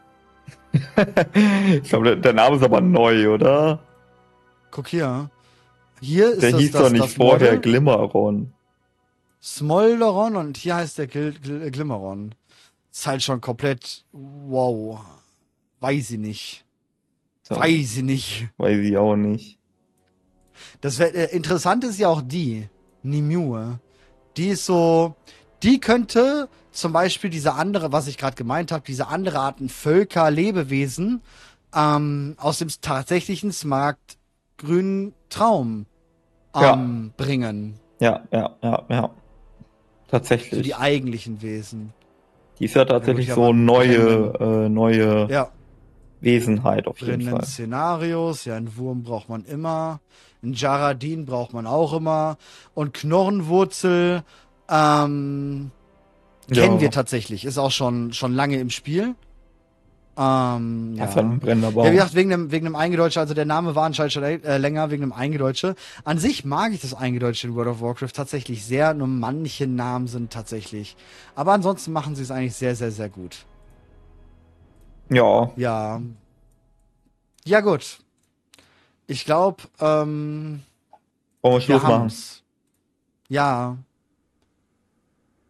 Ich 1.83 1.89
glaube, 1.89 2.17
der, 2.17 2.33
Name 2.33 2.57
ist 2.57 2.63
aber 2.63 2.81
neu, 2.81 3.35
oder? 3.35 3.81
Guck 4.71 4.89
hier. 4.89 5.31
Hier 6.01 6.33
ist 6.33 6.43
der 6.43 6.53
das, 6.53 6.61
hieß 6.61 6.71
das, 6.73 6.83
doch 6.83 6.91
nicht 6.91 7.17
vorher 7.17 7.53
Model. 7.55 7.61
Glimmeron. 7.61 8.53
Smolderon 9.43 10.37
und 10.37 10.57
hier 10.57 10.77
heißt 10.77 10.99
der 10.99 11.07
Gl 11.07 11.33
Gl 11.33 11.71
Glimmeron. 11.71 12.35
Ist 12.91 13.07
halt 13.07 13.23
schon 13.23 13.41
komplett 13.41 14.05
wow. 14.13 15.01
Weiß 15.81 16.11
ich 16.13 16.19
nicht. 16.19 16.65
So. 17.43 17.57
Weiß 17.57 17.97
ich 17.97 18.03
nicht. 18.03 18.49
Weiß 18.57 18.79
ich 18.79 18.97
auch 18.97 19.17
nicht. 19.17 19.59
Das 20.81 20.99
wär, 20.99 21.15
äh, 21.15 21.37
interessant 21.37 21.85
ist 21.85 21.99
ja 21.99 22.09
auch 22.09 22.23
die, 22.23 22.69
Nimue. 23.03 23.81
Die 24.37 24.49
ist 24.49 24.67
so, 24.67 25.15
die 25.63 25.81
könnte 25.81 26.49
zum 26.73 26.93
Beispiel 26.93 27.31
diese 27.31 27.55
andere, 27.55 27.93
was 27.93 28.09
ich 28.09 28.19
gerade 28.19 28.35
gemeint 28.35 28.73
habe, 28.73 28.83
diese 28.87 29.09
andere 29.09 29.39
Arten 29.39 29.69
Völker, 29.69 30.31
Lebewesen 30.31 31.23
ähm, 31.75 32.35
aus 32.39 32.59
dem 32.59 32.69
tatsächlichen 32.81 33.53
Smart 33.53 33.99
grünen 34.59 35.15
Traum 35.29 35.87
ähm, 36.55 36.63
ja. 36.63 37.25
bringen. 37.25 37.75
Ja, 38.01 38.23
ja, 38.33 38.57
ja, 38.63 38.85
ja. 38.89 39.11
Tatsächlich. 40.09 40.53
So 40.53 40.63
die 40.63 40.75
eigentlichen 40.75 41.41
Wesen. 41.41 41.93
Die 42.59 42.67
ist 42.67 42.75
ja 42.75 42.85
tatsächlich 42.85 43.29
ja, 43.29 43.35
so 43.35 43.53
neue, 43.53 44.35
äh, 44.39 44.69
neue 44.69 45.27
ja. 45.31 45.51
Wesenheit 46.21 46.87
auf 46.87 47.01
jeden 47.01 47.25
Brennen 47.25 47.31
Fall. 47.31 47.45
Szenarios, 47.45 48.45
ja, 48.45 48.57
einen 48.57 48.77
Wurm 48.77 49.03
braucht 49.03 49.29
man 49.29 49.45
immer. 49.45 50.01
Ein 50.43 50.53
Jaradin 50.53 51.25
braucht 51.25 51.53
man 51.55 51.67
auch 51.67 51.93
immer. 51.95 52.37
Und 52.75 52.95
Knorrenwurzel, 52.95 54.23
ähm, 54.69 55.71
ja. 56.51 56.63
kennen 56.63 56.81
wir 56.81 56.91
tatsächlich. 56.91 57.45
Ist 57.45 57.59
auch 57.59 57.71
schon, 57.71 58.13
schon 58.13 58.35
lange 58.35 58.59
im 58.59 58.71
Spiel. 58.71 59.15
Ähm, 60.15 60.95
ja. 60.97 61.09
Ein 61.09 61.39
brennender 61.39 61.71
Baum. 61.73 61.87
Ja, 61.87 61.91
wie 61.91 61.97
gesagt, 61.97 62.15
wegen 62.15 62.29
dem, 62.29 62.53
wegen 62.53 62.67
dem 62.67 62.77
Eingedeutsche, 62.77 63.19
also 63.19 63.33
der 63.33 63.47
Name 63.47 63.75
war 63.75 63.85
anscheinend 63.85 64.13
schon 64.13 64.23
äh, 64.23 64.59
länger 64.59 64.91
wegen 64.91 65.01
dem 65.01 65.13
Eingedeutsche. 65.13 65.75
An 66.05 66.19
sich 66.19 66.45
mag 66.45 66.73
ich 66.73 66.83
das 66.83 66.93
Eingedeutsche 66.93 67.47
in 67.47 67.55
World 67.55 67.69
of 67.69 67.81
Warcraft 67.81 68.13
tatsächlich 68.15 68.65
sehr, 68.65 68.93
nur 68.93 69.07
manche 69.07 69.67
Namen 69.67 70.09
sind 70.09 70.31
tatsächlich. 70.31 70.97
Aber 71.35 71.53
ansonsten 71.53 71.93
machen 71.93 72.15
sie 72.15 72.23
es 72.23 72.31
eigentlich 72.31 72.55
sehr, 72.55 72.77
sehr, 72.77 72.91
sehr 72.91 73.09
gut. 73.09 73.47
Ja. 75.09 75.51
Ja. 75.57 76.03
Ja, 77.45 77.61
gut. 77.61 77.99
Ich 79.07 79.25
glaube, 79.25 79.63
ähm. 79.81 80.63
Wollen 81.41 81.55
wir 81.55 81.61
Schluss 81.61 81.83
machen? 81.83 82.13
Ja. 83.29 83.79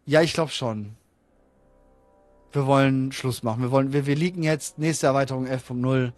Ja, 0.05 0.21
ich 0.21 0.33
glaube 0.33 0.51
schon. 0.51 0.95
Wir 2.51 2.67
wollen 2.67 3.11
Schluss 3.11 3.41
machen. 3.41 3.63
Wir 3.63 3.71
wollen, 3.71 3.93
wir, 3.93 4.05
wir 4.05 4.15
liegen 4.15 4.43
jetzt, 4.43 4.77
nächste 4.77 5.07
Erweiterung 5.07 5.47
11.0. 5.47 6.11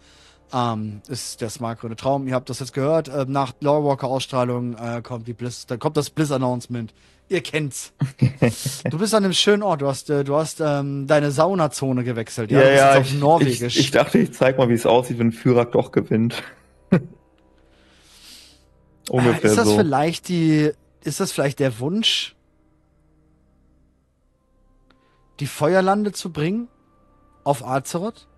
Ähm, 0.52 1.00
ist 1.08 1.40
der 1.40 1.50
Smart 1.50 1.80
Grüne 1.80 1.96
Traum. 1.96 2.28
Ihr 2.28 2.34
habt 2.34 2.48
das 2.50 2.60
jetzt 2.60 2.72
gehört. 2.72 3.08
Ähm, 3.08 3.32
nach 3.32 3.54
Lawwalker 3.60 4.06
Ausstrahlung 4.06 4.74
äh, 4.74 5.02
kommt 5.02 5.26
die 5.26 5.32
Bliss, 5.32 5.66
dann 5.66 5.78
kommt 5.78 5.96
das 5.96 6.10
Bliss 6.10 6.30
Announcement. 6.30 6.94
Ihr 7.28 7.40
kennt's. 7.40 7.92
du 8.90 8.98
bist 8.98 9.12
an 9.14 9.24
einem 9.24 9.32
schönen 9.32 9.64
Ort. 9.64 9.82
Du 9.82 9.88
hast, 9.88 10.08
äh, 10.10 10.22
du 10.22 10.36
hast 10.36 10.60
ähm, 10.60 11.08
deine 11.08 11.32
Saunazone 11.32 12.04
gewechselt. 12.04 12.52
Ja, 12.52 12.60
ja, 12.60 12.70
ja 12.70 13.00
ich, 13.00 13.14
Norwegisch. 13.14 13.76
Ich, 13.76 13.86
ich, 13.86 13.90
dachte, 13.90 14.18
ich 14.18 14.32
zeig 14.32 14.58
mal, 14.58 14.68
wie 14.68 14.74
es 14.74 14.86
aussieht, 14.86 15.18
wenn 15.18 15.32
Führer 15.32 15.64
doch 15.64 15.90
gewinnt. 15.90 16.44
Ungefähr 19.10 19.44
äh, 19.44 19.48
ist 19.48 19.58
das 19.58 19.66
so. 19.66 19.76
vielleicht 19.76 20.28
die, 20.28 20.70
ist 21.02 21.18
das 21.18 21.32
vielleicht 21.32 21.58
der 21.58 21.80
Wunsch, 21.80 22.35
die 25.40 25.46
Feuerlande 25.46 26.12
zu 26.12 26.32
bringen 26.32 26.68
auf 27.44 27.66
Azeroth? 27.66 28.28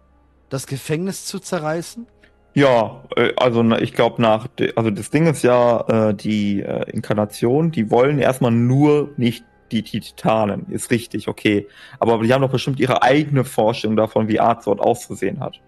Das 0.49 0.67
Gefängnis 0.67 1.27
zu 1.27 1.39
zerreißen? 1.39 2.07
Ja, 2.55 3.05
also 3.37 3.63
ich 3.77 3.93
glaube 3.93 4.21
nach, 4.21 4.49
also 4.75 4.91
das 4.91 5.11
Ding 5.11 5.27
ist 5.27 5.43
ja, 5.43 6.09
äh, 6.09 6.15
die 6.15 6.61
äh, 6.61 6.91
Inkarnation, 6.91 7.71
die 7.71 7.91
wollen 7.91 8.19
erstmal 8.19 8.51
nur 8.51 9.11
nicht 9.17 9.45
die 9.71 9.83
Titanen, 9.83 10.67
ist 10.71 10.91
richtig, 10.91 11.29
okay. 11.29 11.69
Aber 11.99 12.19
die 12.23 12.33
haben 12.33 12.43
doch 12.43 12.51
bestimmt 12.51 12.81
ihre 12.81 13.03
eigene 13.03 13.45
Vorstellung 13.45 13.97
davon, 13.97 14.29
wie 14.29 14.41
Azeroth 14.41 14.81
auszusehen 14.81 15.41
hat. 15.41 15.61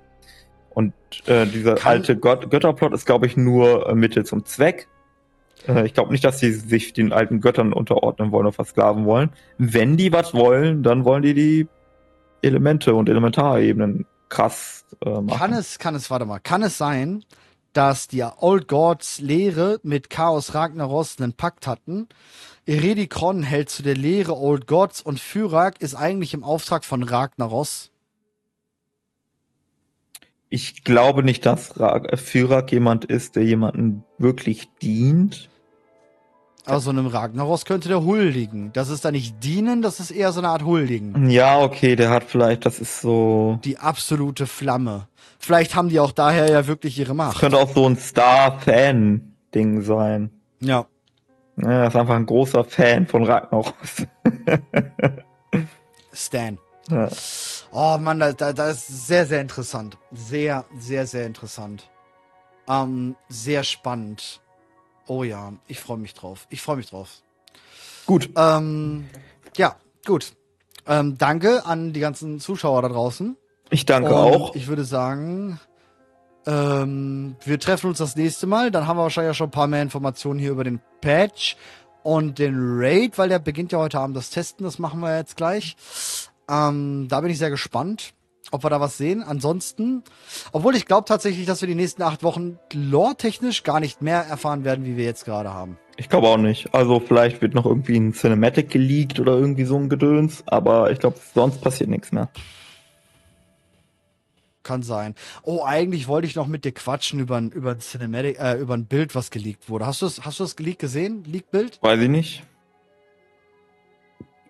Und 0.71 0.95
äh, 1.27 1.47
dieser 1.47 1.75
Kann 1.75 1.93
alte 1.93 2.17
Gott 2.17 2.51
Götterplot 2.51 2.93
ist, 2.95 3.05
glaube 3.05 3.27
ich, 3.27 3.37
nur 3.37 3.89
äh, 3.89 3.95
Mittel 3.95 4.25
zum 4.25 4.45
Zweck. 4.45 4.89
Äh, 5.67 5.87
ich 5.87 5.95
glaube 5.95 6.13
nicht, 6.13 6.25
dass 6.25 6.39
sie 6.39 6.53
sich 6.53 6.93
den 6.93 7.13
alten 7.13 7.41
Göttern 7.41 7.73
unterordnen 7.73 8.33
wollen 8.33 8.47
oder 8.47 8.53
versklaven 8.55 9.05
wollen. 9.05 9.31
Wenn 9.59 9.97
die 9.97 10.13
was 10.13 10.35
wollen, 10.35 10.83
dann 10.83 11.05
wollen 11.05 11.23
die 11.23 11.35
die 11.35 11.69
Elemente 12.43 12.95
und 12.95 13.09
Elementarebenen 13.09 14.07
krass 14.29 14.87
äh, 15.05 15.11
machen. 15.11 15.39
Kann 15.39 15.53
es, 15.53 15.79
kann 15.79 15.95
es, 15.95 16.11
warte 16.11 16.25
mal, 16.25 16.39
kann 16.39 16.63
es 16.63 16.79
sein, 16.79 17.25
dass 17.73 18.09
die 18.09 18.23
Old 18.23 18.69
Gods 18.69 19.21
Lehre 19.21 19.79
mit 19.83 20.11
Chaos 20.11 20.55
Ragnaros 20.55 21.17
einen 21.19 21.35
Pakt 21.35 21.67
hatten? 21.67 22.09
Eredikron 22.67 23.43
hält 23.43 23.71
zu 23.71 23.83
der 23.83 23.97
Lehre 23.97 24.37
Old 24.37 24.67
Gods 24.67 25.03
und 25.03 25.21
Fyrak 25.21 25.81
ist 25.81 25.95
eigentlich 25.95 26.35
im 26.35 26.45
Auftrag 26.45 26.85
von 26.85 27.03
Ragnaros. 27.03 27.90
Ich 30.53 30.83
glaube 30.83 31.23
nicht, 31.23 31.47
dass 31.47 31.75
Fyrak 32.17 32.73
jemand 32.73 33.05
ist, 33.05 33.37
der 33.37 33.45
jemanden 33.45 34.03
wirklich 34.19 34.69
dient. 34.83 35.49
Aber 36.67 36.81
so 36.81 36.91
einem 36.91 37.07
Ragnaros 37.07 37.65
könnte 37.65 37.89
der 37.89 38.05
huldigen. 38.05 38.73
Das 38.73 38.91
ist 38.91 39.05
da 39.05 39.13
nicht 39.13 39.43
dienen, 39.43 39.81
das 39.81 40.01
ist 40.01 40.11
eher 40.11 40.33
so 40.33 40.41
eine 40.41 40.49
Art 40.49 40.65
huldigen. 40.65 41.31
Ja, 41.31 41.61
okay, 41.61 41.97
der 41.97 42.11
hat 42.11 42.25
vielleicht, 42.25 42.67
das 42.67 42.81
ist 42.81 43.01
so. 43.01 43.59
Die 43.65 43.79
absolute 43.79 44.47
Flamme. 44.47 45.07
Vielleicht 45.39 45.75
haben 45.75 45.89
die 45.89 46.01
auch 46.01 46.13
daher 46.13 46.51
ja 46.51 46.67
wirklich 46.67 46.99
ihre 46.99 47.15
Macht. 47.15 47.35
Das 47.35 47.41
könnte 47.41 47.59
auch 47.59 47.73
so 47.73 47.89
ein 47.89 47.97
Star-Fan-Ding 47.97 49.83
sein. 49.83 50.31
Ja. 50.61 50.85
ja. 51.57 51.71
Er 51.71 51.87
ist 51.87 51.97
einfach 51.97 52.17
ein 52.17 52.27
großer 52.27 52.65
Fan 52.65 53.07
von 53.07 53.25
Ragnaros. 53.25 53.73
Stan. 56.13 56.59
Ja. 56.91 57.09
Oh 57.73 57.99
Mann, 57.99 58.19
da, 58.19 58.33
da, 58.33 58.53
das 58.53 58.89
ist 58.89 59.07
sehr, 59.07 59.27
sehr 59.27 59.41
interessant. 59.41 59.97
Sehr, 60.13 60.65
sehr, 60.79 61.07
sehr 61.07 61.27
interessant. 61.27 61.89
Ähm, 62.69 63.17
sehr 63.29 63.63
spannend. 63.65 64.41
Oh 65.07 65.25
ja, 65.25 65.53
ich 65.67 65.81
freue 65.81 65.99
mich 65.99 66.15
drauf. 66.15 66.47
Ich 66.51 66.63
freue 66.63 66.77
mich 66.77 66.91
drauf. 66.91 67.23
Gut. 68.07 68.31
Ähm, 68.37 69.09
ja, 69.57 69.77
gut. 70.05 70.33
Ähm, 70.87 71.17
danke 71.19 71.65
an 71.67 71.93
die 71.93 72.01
ganzen 72.01 72.41
Zuschauer 72.41 72.83
da 72.83 72.89
draußen. 72.89 73.37
Ich 73.71 73.87
danke 73.87 74.11
Und 74.11 74.17
auch. 74.17 74.55
Ich 74.57 74.67
würde 74.67 74.85
sagen, 74.85 75.61
ähm, 76.47 77.37
wir 77.45 77.61
treffen 77.61 77.89
uns 77.89 77.99
das 77.99 78.17
nächste 78.17 78.47
Mal. 78.47 78.71
Dann 78.71 78.87
haben 78.87 78.97
wir 78.97 79.05
wahrscheinlich 79.05 79.37
schon 79.37 79.49
ein 79.49 79.53
paar 79.53 79.69
mehr 79.69 79.83
Informationen 79.83 80.41
hier 80.41 80.51
über 80.51 80.65
den 80.65 80.81
Patch 81.01 81.57
und 82.03 82.39
den 82.39 82.55
Raid, 82.57 83.19
weil 83.19 83.29
der 83.29 83.39
beginnt 83.39 83.73
ja 83.73 83.79
heute 83.79 84.01
Abend 84.01 84.17
das 84.17 84.31
Testen. 84.31 84.65
Das 84.65 84.79
machen 84.79 85.01
wir 85.01 85.17
jetzt 85.17 85.37
gleich. 85.37 85.77
Ähm, 86.51 87.07
da 87.09 87.21
bin 87.21 87.31
ich 87.31 87.39
sehr 87.39 87.51
gespannt 87.51 88.13
ob 88.51 88.65
wir 88.65 88.71
da 88.71 88.81
was 88.81 88.97
sehen. 88.97 89.23
Ansonsten, 89.23 90.03
obwohl 90.53 90.75
ich 90.77 90.87
glaube 90.87 91.05
tatsächlich, 91.07 91.47
dass 91.47 91.61
wir 91.61 91.69
die 91.69 91.75
nächsten 91.75 92.03
acht 92.03 92.23
Wochen 92.23 92.59
lore-technisch 92.73 93.63
gar 93.63 93.81
nicht 93.81 94.03
mehr 94.03 94.23
erfahren 94.23 94.65
werden, 94.65 94.85
wie 94.85 94.97
wir 94.97 95.05
jetzt 95.05 95.25
gerade 95.25 95.53
haben. 95.53 95.79
Ich 95.97 96.09
glaube 96.09 96.29
auch 96.29 96.37
nicht. 96.37 96.75
Also 96.75 97.01
vielleicht 97.01 97.43
wird 97.43 97.55
noch 97.55 97.67
irgendwie 97.67 97.97
ein 97.97 98.13
Cinematic 98.13 98.71
geleakt 98.71 99.21
oder 99.21 99.33
irgendwie 99.33 99.65
so 99.65 99.77
ein 99.77 99.89
Gedöns, 99.89 100.43
aber 100.47 100.91
ich 100.91 100.99
glaube, 100.99 101.19
sonst 101.35 101.61
passiert 101.61 101.91
nichts 101.91 102.13
mehr. 102.13 102.31
Kann 104.63 104.83
sein. 104.83 105.15
Oh, 105.43 105.63
eigentlich 105.65 106.07
wollte 106.07 106.27
ich 106.27 106.37
noch 106.37 106.47
mit 106.47 106.65
dir 106.65 106.73
quatschen 106.73 107.19
über 107.19 107.37
ein, 107.37 107.51
über 107.51 107.73
ein 107.73 107.81
Cinematic, 107.81 108.39
äh, 108.39 108.55
über 108.55 108.75
ein 108.75 108.87
Bild, 108.87 109.15
was 109.15 109.31
geleakt 109.31 109.69
wurde. 109.69 109.87
Hast 109.87 110.03
du 110.03 110.07
das, 110.07 110.25
hast 110.25 110.39
du 110.39 110.45
das 110.45 110.55
geleakt 110.55 110.81
gesehen? 110.81 111.25
Leak-Bild? 111.25 111.79
Weiß 111.83 112.01
ich 112.01 112.09
nicht. 112.09 112.43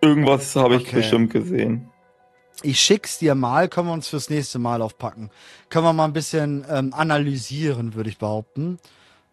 Irgendwas 0.00 0.56
habe 0.56 0.76
ich 0.76 0.82
okay. 0.82 0.96
bestimmt 0.96 1.32
gesehen. 1.32 1.88
Ich 2.62 2.80
schick's 2.80 3.18
dir 3.18 3.34
mal, 3.34 3.68
können 3.68 3.88
wir 3.88 3.94
uns 3.94 4.08
fürs 4.08 4.28
nächste 4.28 4.58
Mal 4.58 4.82
aufpacken. 4.82 5.30
Können 5.70 5.84
wir 5.84 5.92
mal 5.92 6.04
ein 6.04 6.12
bisschen 6.12 6.64
ähm, 6.70 6.92
analysieren, 6.92 7.94
würde 7.94 8.10
ich 8.10 8.18
behaupten. 8.18 8.78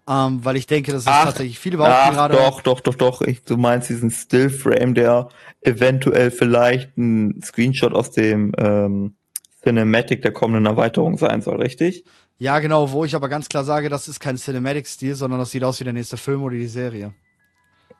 Ähm, 0.10 0.46
weil 0.46 0.56
ich 0.56 0.68
denke, 0.68 0.94
das 0.94 1.02
ist 1.02 1.08
ach, 1.10 1.26
tatsächlich 1.26 1.60
viele 1.60 1.78
behaupten 1.78 2.14
gerade. 2.14 2.36
Doch, 2.36 2.62
doch, 2.62 2.80
doch, 2.80 2.96
doch. 2.96 3.22
Ich, 3.22 3.44
du 3.44 3.58
meinst 3.58 3.90
diesen 3.90 4.10
Stillframe, 4.10 4.94
der 4.94 5.28
eventuell 5.62 6.32
vielleicht 6.32 6.98
ein 6.98 7.42
Screenshot 7.44 7.94
aus 7.94 8.12
dem 8.12 8.54
ähm, 8.58 9.16
Cinematic 9.64 10.22
der 10.22 10.32
kommenden 10.32 10.66
Erweiterung 10.66 11.18
sein 11.18 11.42
soll, 11.42 11.62
richtig? 11.62 12.06
Ja, 12.40 12.60
genau, 12.60 12.92
wo 12.92 13.04
ich 13.04 13.16
aber 13.16 13.28
ganz 13.28 13.50
klar 13.50 13.66
sage, 13.66 13.90
das 13.90 14.08
ist 14.08 14.22
kein 14.22 14.38
Cinematic-Stil, 14.38 15.16
sondern 15.16 15.40
das 15.40 15.52
sieht 15.52 15.64
aus 15.64 15.80
wie 15.82 15.84
der 15.84 15.94
nächste 15.94 16.16
Film 16.16 16.44
oder 16.44 16.56
die 16.56 16.68
Serie. 16.68 17.14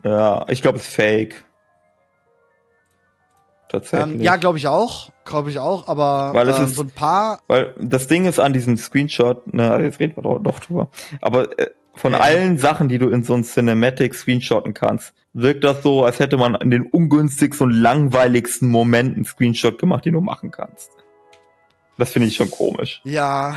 Ja, 0.04 0.46
ich 0.48 0.62
glaube, 0.62 0.78
es 0.78 0.88
ist 0.88 0.94
fake. 0.94 1.44
Tatsächlich. 3.70 4.16
Ähm, 4.16 4.22
ja, 4.22 4.36
glaube 4.38 4.58
ich 4.58 4.68
auch. 4.68 5.12
Glaube 5.26 5.50
ich 5.50 5.60
auch, 5.60 5.88
aber 5.88 6.34
weil 6.34 6.48
es 6.48 6.58
ähm, 6.58 6.66
ist, 6.66 6.76
so 6.76 6.84
ein 6.84 6.92
paar. 6.92 7.42
Weil 7.48 7.74
das 7.80 8.08
Ding 8.08 8.26
ist 8.26 8.40
an 8.40 8.54
diesem 8.54 8.78
Screenshot, 8.78 9.54
ne, 9.54 9.72
also 9.72 9.84
jetzt 9.84 10.00
reden 10.00 10.16
wir 10.16 10.24
doch, 10.24 10.40
doch 10.40 10.60
drüber. 10.60 10.90
Aber 11.22 11.60
äh, 11.60 11.68
von 11.94 12.14
ja. 12.14 12.20
allen 12.20 12.58
Sachen, 12.58 12.88
die 12.88 12.98
du 12.98 13.10
in 13.10 13.24
so 13.24 13.34
ein 13.34 13.44
Cinematic 13.44 14.16
screenshotten 14.16 14.74
kannst, 14.74 15.14
wirkt 15.34 15.64
das 15.64 15.84
so, 15.84 16.06
als 16.06 16.20
hätte 16.20 16.38
man 16.38 16.56
in 16.56 16.72
den 16.72 16.84
ungünstigsten 16.84 17.68
und 17.68 17.74
langweiligsten 17.74 18.70
Momenten 18.70 19.26
Screenshot 19.26 19.80
gemacht, 19.80 20.06
den 20.06 20.14
du 20.14 20.22
machen 20.22 20.52
kannst. 20.52 20.92
Das 21.98 22.12
finde 22.12 22.28
ich 22.28 22.36
schon 22.36 22.52
komisch. 22.52 23.02
Ja, 23.04 23.56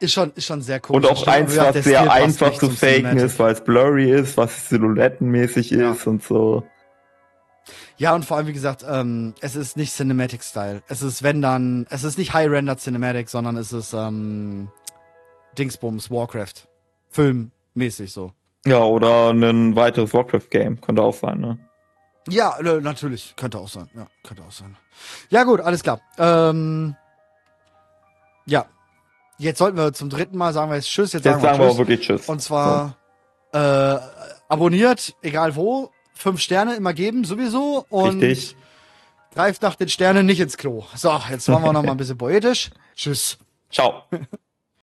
ist 0.00 0.12
schon, 0.12 0.32
ist 0.34 0.46
schon 0.46 0.62
sehr 0.62 0.80
komisch. 0.80 1.08
Und 1.08 1.10
auch 1.10 1.26
eins, 1.26 1.56
was 1.56 1.84
sehr 1.84 2.10
einfach 2.10 2.52
zu 2.54 2.70
faken 2.70 2.96
Cinematic. 2.96 3.22
ist, 3.22 3.38
weil 3.38 3.52
es 3.52 3.60
blurry 3.62 4.10
ist, 4.10 4.36
was 4.36 4.68
silhouettenmäßig 4.68 5.70
ja. 5.70 5.92
ist 5.92 6.06
und 6.06 6.22
so. 6.22 6.64
Ja, 8.02 8.16
und 8.16 8.24
vor 8.24 8.36
allem, 8.36 8.48
wie 8.48 8.52
gesagt, 8.52 8.84
ähm, 8.84 9.32
es 9.42 9.54
ist 9.54 9.76
nicht 9.76 9.94
Cinematic-Style. 9.94 10.82
Es 10.88 11.02
ist, 11.02 11.22
wenn 11.22 11.40
dann, 11.40 11.86
es 11.88 12.02
ist 12.02 12.18
nicht 12.18 12.34
High-Rendered 12.34 12.80
Cinematic, 12.80 13.28
sondern 13.28 13.56
es 13.56 13.72
ist 13.72 13.92
ähm, 13.92 14.72
Dingsbums, 15.56 16.10
Warcraft. 16.10 16.66
Filmmäßig 17.10 18.12
so. 18.12 18.32
Ja, 18.66 18.82
oder 18.82 19.30
ein 19.30 19.76
weiteres 19.76 20.12
Warcraft-Game. 20.12 20.80
Könnte 20.80 21.00
auch 21.00 21.14
sein, 21.14 21.38
ne? 21.38 21.60
Ja, 22.28 22.58
natürlich. 22.60 23.34
Könnte 23.36 23.58
auch 23.58 23.68
sein. 23.68 23.88
Ja, 23.94 24.08
könnte 24.24 24.42
auch 24.42 24.50
sein. 24.50 24.76
Ja, 25.30 25.44
gut, 25.44 25.60
alles 25.60 25.84
klar. 25.84 26.00
Ähm, 26.18 26.96
ja. 28.46 28.66
Jetzt 29.38 29.58
sollten 29.58 29.76
wir 29.76 29.92
zum 29.92 30.10
dritten 30.10 30.36
Mal 30.36 30.52
sagen 30.52 30.72
wir 30.72 30.74
jetzt 30.74 30.88
Tschüss. 30.88 31.12
Jetzt, 31.12 31.24
jetzt 31.24 31.40
sagen, 31.40 31.42
wir, 31.44 31.50
sagen 31.50 31.78
wir, 31.78 31.78
wirklich 31.78 32.00
Tschüss. 32.00 32.28
Und 32.28 32.42
zwar 32.42 32.96
so. 33.52 33.60
äh, 33.60 34.00
abonniert, 34.48 35.14
egal 35.22 35.54
wo, 35.54 35.92
fünf 36.22 36.40
Sterne 36.40 36.74
immer 36.76 36.94
geben, 36.94 37.24
sowieso. 37.24 37.84
Und 37.90 38.22
Richtig. 38.22 38.56
greift 39.34 39.62
nach 39.62 39.74
den 39.74 39.88
Sternen 39.88 40.26
nicht 40.26 40.40
ins 40.40 40.56
Klo. 40.56 40.84
So, 40.94 41.20
jetzt 41.30 41.48
machen 41.48 41.64
wir 41.64 41.72
noch 41.72 41.82
mal 41.82 41.92
ein 41.92 41.96
bisschen 41.96 42.18
poetisch. 42.18 42.70
Tschüss. 42.94 43.38
Ciao. 43.70 44.04